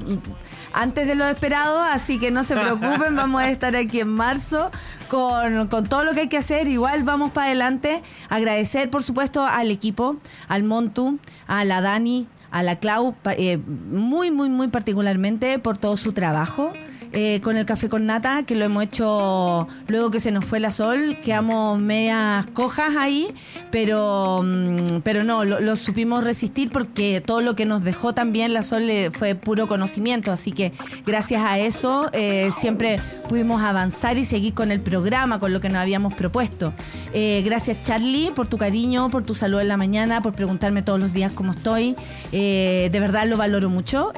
antes 0.72 1.08
de 1.08 1.16
lo 1.16 1.26
esperado, 1.26 1.80
así 1.80 2.20
que 2.20 2.30
no 2.30 2.44
se 2.44 2.54
preocupen. 2.54 3.16
vamos 3.16 3.42
a 3.42 3.50
estar 3.50 3.74
aquí 3.74 3.98
en 3.98 4.08
marzo 4.08 4.70
con, 5.08 5.66
con 5.66 5.88
todo 5.88 6.04
lo 6.04 6.14
que 6.14 6.20
hay 6.20 6.28
que 6.28 6.38
hacer. 6.38 6.68
Igual 6.68 7.02
vamos 7.02 7.32
para 7.32 7.48
adelante. 7.48 8.04
Agradecer, 8.28 8.88
por 8.88 9.02
supuesto, 9.02 9.44
al 9.44 9.72
equipo, 9.72 10.16
al 10.46 10.62
Montu, 10.62 11.18
a 11.48 11.64
la 11.64 11.80
Dani, 11.80 12.28
a 12.54 12.62
la 12.62 12.78
Clau, 12.78 13.16
eh, 13.36 13.58
muy, 13.58 14.30
muy, 14.30 14.48
muy 14.48 14.68
particularmente 14.68 15.58
por 15.58 15.76
todo 15.76 15.96
su 15.96 16.12
trabajo. 16.12 16.72
Eh, 17.16 17.40
con 17.42 17.56
el 17.56 17.64
café 17.64 17.88
con 17.88 18.06
nata, 18.06 18.42
que 18.42 18.56
lo 18.56 18.64
hemos 18.64 18.82
hecho 18.82 19.68
luego 19.86 20.10
que 20.10 20.18
se 20.18 20.32
nos 20.32 20.44
fue 20.44 20.58
la 20.58 20.72
sol, 20.72 21.16
quedamos 21.24 21.78
medias 21.78 22.44
cojas 22.48 22.96
ahí, 22.96 23.32
pero, 23.70 24.42
mm, 24.44 25.00
pero 25.04 25.22
no, 25.22 25.44
lo, 25.44 25.76
supimos 25.76 26.24
resistir 26.24 26.72
porque 26.72 27.22
todo 27.24 27.40
lo 27.40 27.54
que 27.54 27.66
nos 27.66 27.84
dejó 27.84 28.14
también 28.14 28.52
la 28.52 28.64
sol 28.64 28.90
eh, 28.90 29.12
fue 29.12 29.36
puro 29.36 29.68
conocimiento, 29.68 30.32
así 30.32 30.50
que 30.50 30.72
gracias 31.06 31.44
a 31.44 31.56
eso 31.60 32.10
eh, 32.12 32.50
siempre 32.50 33.00
pudimos 33.28 33.62
avanzar 33.62 34.18
y 34.18 34.24
seguir 34.24 34.52
con 34.52 34.72
el 34.72 34.80
programa, 34.80 35.38
con 35.38 35.52
lo 35.52 35.60
que 35.60 35.68
nos 35.68 35.78
habíamos 35.78 36.14
propuesto. 36.14 36.74
Gracias 37.14 37.80
Charlie 37.82 38.32
por 38.32 38.48
tu 38.48 38.58
cariño, 38.58 39.08
por 39.08 39.22
tu 39.22 39.36
salud 39.36 39.60
en 39.60 39.68
la 39.68 39.76
mañana, 39.76 40.20
por 40.20 40.34
preguntarme 40.34 40.82
todos 40.82 40.98
los 40.98 41.12
días 41.12 41.30
cómo 41.30 41.52
estoy. 41.52 41.94
De 42.32 42.90
verdad 42.92 43.26
lo 43.28 43.36
valoro 43.36 43.70
mucho. 43.70 44.12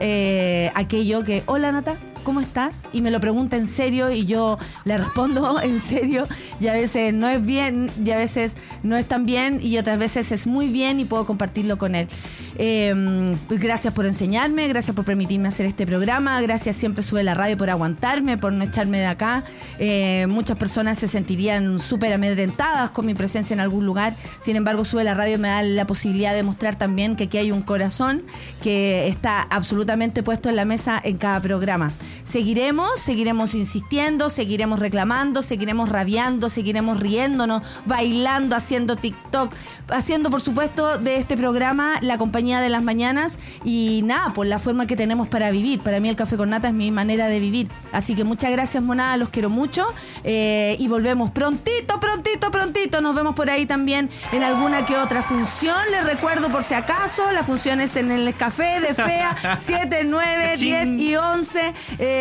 Aquello 0.74 1.23
que, 1.23 1.43
hola 1.47 1.73
Nata, 1.73 1.98
¿cómo 2.27 2.40
estás? 2.40 2.89
Y 2.93 3.03
me 3.03 3.12
lo 3.12 3.20
pregunta 3.20 3.57
en 3.57 3.69
serio 3.69 4.11
y 4.11 4.27
yo 4.27 4.59
le 4.85 4.98
respondo 4.98 5.61
en 5.62 5.78
serio 5.78 6.27
y 6.59 6.66
a 6.66 6.73
veces 6.73 7.15
no 7.15 7.28
es 7.28 7.47
bien 7.47 7.89
y 8.05 8.11
a 8.11 8.16
veces 8.16 8.57
no 8.82 8.97
es 8.97 9.07
tan 9.07 9.27
bien 9.27 9.61
y 9.62 9.78
otras 9.78 9.97
veces 9.97 10.32
es 10.32 10.48
muy 10.48 10.66
bien 10.66 10.98
y 10.98 11.05
puedo 11.05 11.24
compartirlo 11.24 11.78
con 11.78 11.94
él. 11.94 12.09
Eh, 12.59 13.36
gracias 13.48 13.94
por 13.94 14.07
enseñarme, 14.07 14.66
gracias 14.66 14.97
por 14.97 15.05
permitirme 15.05 15.47
hacer 15.47 15.66
este 15.66 15.86
programa, 15.86 16.40
gracias 16.40 16.74
siempre 16.74 17.05
sube 17.05 17.23
la 17.23 17.35
radio 17.35 17.57
por 17.57 17.70
aguantarme, 17.70 18.36
por 18.36 18.53
no 18.53 18.65
echarme 18.65 18.98
de 18.98 19.07
acá. 19.07 19.44
Eh, 19.78 20.27
muchas 20.28 20.57
personas 20.57 20.98
se 20.98 21.07
sentirían 21.07 21.78
súper 21.78 22.12
amedrentadas 22.12 22.90
con 22.90 23.07
mi 23.07 23.15
presencia 23.15 23.55
en 23.55 23.61
algún 23.61 23.86
lugar, 23.86 24.16
sin 24.40 24.57
embargo 24.57 24.85
sube 24.85 25.05
la 25.05 25.15
radio 25.15 25.39
me 25.39 25.47
da 25.47 25.62
la 25.62 25.86
posibilidad 25.86 26.35
de 26.35 26.43
mostrar 26.43 26.77
también 26.77 27.15
que 27.15 27.24
aquí 27.24 27.39
hay 27.39 27.53
un 27.53 27.62
corazón 27.62 28.24
que 28.61 29.07
está 29.07 29.43
absolutamente 29.43 30.24
puesto 30.24 30.48
en 30.48 30.57
la 30.57 30.65
mesa 30.65 31.01
en 31.05 31.19
cada 31.19 31.40
programa. 31.40 31.93
Seguiremos, 32.27 32.98
seguiremos 32.98 33.55
insistiendo, 33.55 34.31
seguiremos 34.31 34.81
reclamando, 34.81 35.43
seguiremos 35.43 35.89
rabiando, 35.89 36.51
seguiremos 36.51 36.98
riéndonos, 36.98 37.62
bailando, 37.85 38.57
haciendo 38.57 38.97
TikTok, 38.97 39.55
haciendo 39.90 40.28
por 40.28 40.40
supuesto 40.40 40.98
de 40.98 41.19
este 41.19 41.36
programa 41.36 42.01
la 42.01 42.19
compañía 42.19 42.61
de 42.61 42.69
las 42.69 42.82
mañanas 42.82 43.39
y 43.65 44.01
nada, 44.03 44.32
por 44.32 44.48
la 44.48 44.59
forma 44.59 44.89
que 44.89 44.97
tenemos 44.97 45.28
para 45.28 45.53
vivir. 45.53 45.78
Para 45.78 46.01
mí 46.01 46.09
el 46.09 46.16
café 46.16 46.36
con 46.36 46.51
nata 46.51 46.66
es 46.66 46.74
mi 46.74 46.90
manera 46.90 47.28
de 47.28 47.39
vivir. 47.39 47.69
Así 47.93 48.16
que 48.16 48.24
muchas 48.24 48.51
gracias 48.51 48.82
monada, 48.82 49.16
los 49.16 49.28
quiero 49.28 49.48
mucho 49.48 49.86
eh, 50.24 50.77
y 50.81 50.89
volvemos 50.89 51.31
prontito, 51.31 52.01
prontito, 52.01 52.51
prontito. 52.51 53.01
Nos 53.01 53.15
vemos 53.15 53.36
por 53.36 53.51
ahí 53.51 53.66
también 53.66 54.11
en 54.32 54.43
alguna 54.43 54.85
que 54.85 54.97
otra 54.97 55.23
función. 55.23 55.78
Les 55.93 56.03
recuerdo 56.03 56.51
por 56.51 56.65
si 56.65 56.74
acaso, 56.74 57.31
las 57.31 57.47
funciones 57.47 57.94
en 57.94 58.11
el 58.11 58.35
café 58.35 58.81
de 58.81 58.94
FEA 58.94 59.59
7, 59.61 60.03
9, 60.07 60.55
10 60.57 60.93
y 60.94 61.15
11 61.15 61.74
eh, 62.01 62.15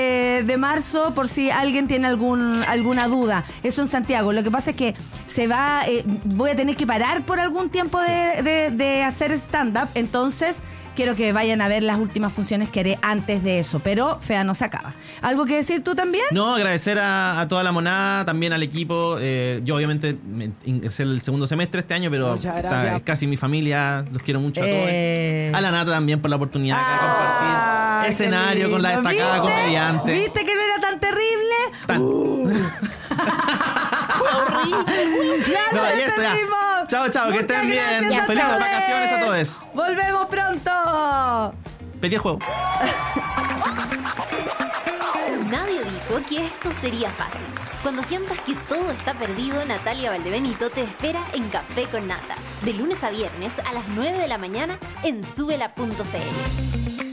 de 0.45 0.57
marzo 0.57 1.13
por 1.13 1.27
si 1.27 1.49
alguien 1.51 1.87
tiene 1.87 2.07
algún, 2.07 2.61
alguna 2.67 3.07
duda. 3.07 3.45
Eso 3.63 3.81
en 3.81 3.87
Santiago. 3.87 4.33
Lo 4.33 4.43
que 4.43 4.51
pasa 4.51 4.71
es 4.71 4.75
que 4.75 4.95
se 5.25 5.47
va, 5.47 5.81
eh, 5.87 6.03
voy 6.25 6.51
a 6.51 6.55
tener 6.55 6.75
que 6.75 6.85
parar 6.87 7.25
por 7.25 7.39
algún 7.39 7.69
tiempo 7.69 7.99
de- 7.99 8.71
de 8.71 9.03
hacer 9.03 9.31
stand-up. 9.31 9.89
Entonces, 9.95 10.63
quiero 10.95 11.15
que 11.15 11.31
vayan 11.33 11.61
a 11.61 11.67
ver 11.67 11.83
las 11.83 11.97
últimas 11.97 12.31
funciones 12.33 12.69
que 12.69 12.79
haré 12.79 12.99
antes 13.01 13.43
de 13.43 13.59
eso. 13.59 13.79
Pero 13.79 14.19
FEA 14.21 14.43
no 14.43 14.53
se 14.55 14.65
acaba. 14.65 14.95
¿Algo 15.21 15.45
que 15.45 15.57
decir 15.57 15.83
tú 15.83 15.93
también? 15.95 16.23
No, 16.31 16.55
agradecer 16.55 16.97
a, 16.99 17.39
a 17.39 17.47
toda 17.47 17.63
la 17.63 17.71
monada, 17.71 18.25
también 18.25 18.53
al 18.53 18.63
equipo. 18.63 19.17
Eh, 19.19 19.59
yo 19.63 19.75
obviamente 19.75 20.17
me 20.27 20.49
ingresé 20.65 21.03
el 21.03 21.21
segundo 21.21 21.45
semestre 21.47 21.81
este 21.81 21.93
año, 21.93 22.09
pero 22.09 22.35
está- 22.35 22.95
es 22.95 23.03
casi 23.03 23.27
mi 23.27 23.37
familia. 23.37 24.03
Los 24.11 24.21
quiero 24.23 24.39
mucho 24.39 24.61
a 24.61 24.65
Eh. 24.67 25.47
todos. 25.51 25.59
A 25.59 25.61
la 25.61 25.71
Nata 25.71 25.91
también 25.91 26.21
por 26.21 26.29
la 26.29 26.37
oportunidad 26.37 26.77
de 26.77 26.83
compartir 26.83 28.09
escenario 28.09 28.71
con 28.71 28.81
la 28.81 28.91
destacada 28.97 29.41
¿Viste? 29.41 29.53
comediante. 29.59 30.13
¿Viste 30.13 30.45
que 30.45 30.55
no 30.55 30.61
era 30.61 30.79
tan 30.79 30.95
están. 30.95 31.55
Ya 35.47 35.59
No, 35.71 35.83
nos 35.83 35.93
Chao, 36.87 37.09
chao, 37.09 37.31
que 37.31 37.39
estén 37.39 37.67
bien. 37.67 37.99
Felices 37.99 38.27
todos. 38.27 38.59
vacaciones 38.59 39.11
a 39.11 39.19
todos. 39.19 39.65
Volvemos 39.73 40.25
pronto. 40.27 41.53
Pedí 41.99 42.15
el 42.15 42.21
juego. 42.21 42.39
Nadie 45.49 45.79
dijo 45.83 46.21
que 46.27 46.45
esto 46.45 46.71
sería 46.81 47.09
fácil. 47.11 47.45
Cuando 47.81 48.03
sientas 48.03 48.39
que 48.39 48.55
todo 48.67 48.91
está 48.91 49.13
perdido, 49.13 49.63
Natalia 49.65 50.09
Valdebenito 50.11 50.69
te 50.69 50.81
espera 50.83 51.23
en 51.33 51.49
Café 51.49 51.85
con 51.85 52.07
Nata, 52.07 52.35
de 52.63 52.73
lunes 52.73 53.03
a 53.03 53.11
viernes 53.11 53.53
a 53.59 53.73
las 53.73 53.87
9 53.89 54.17
de 54.17 54.27
la 54.27 54.37
mañana 54.37 54.79
en 55.03 55.23
subela.cl. 55.23 57.04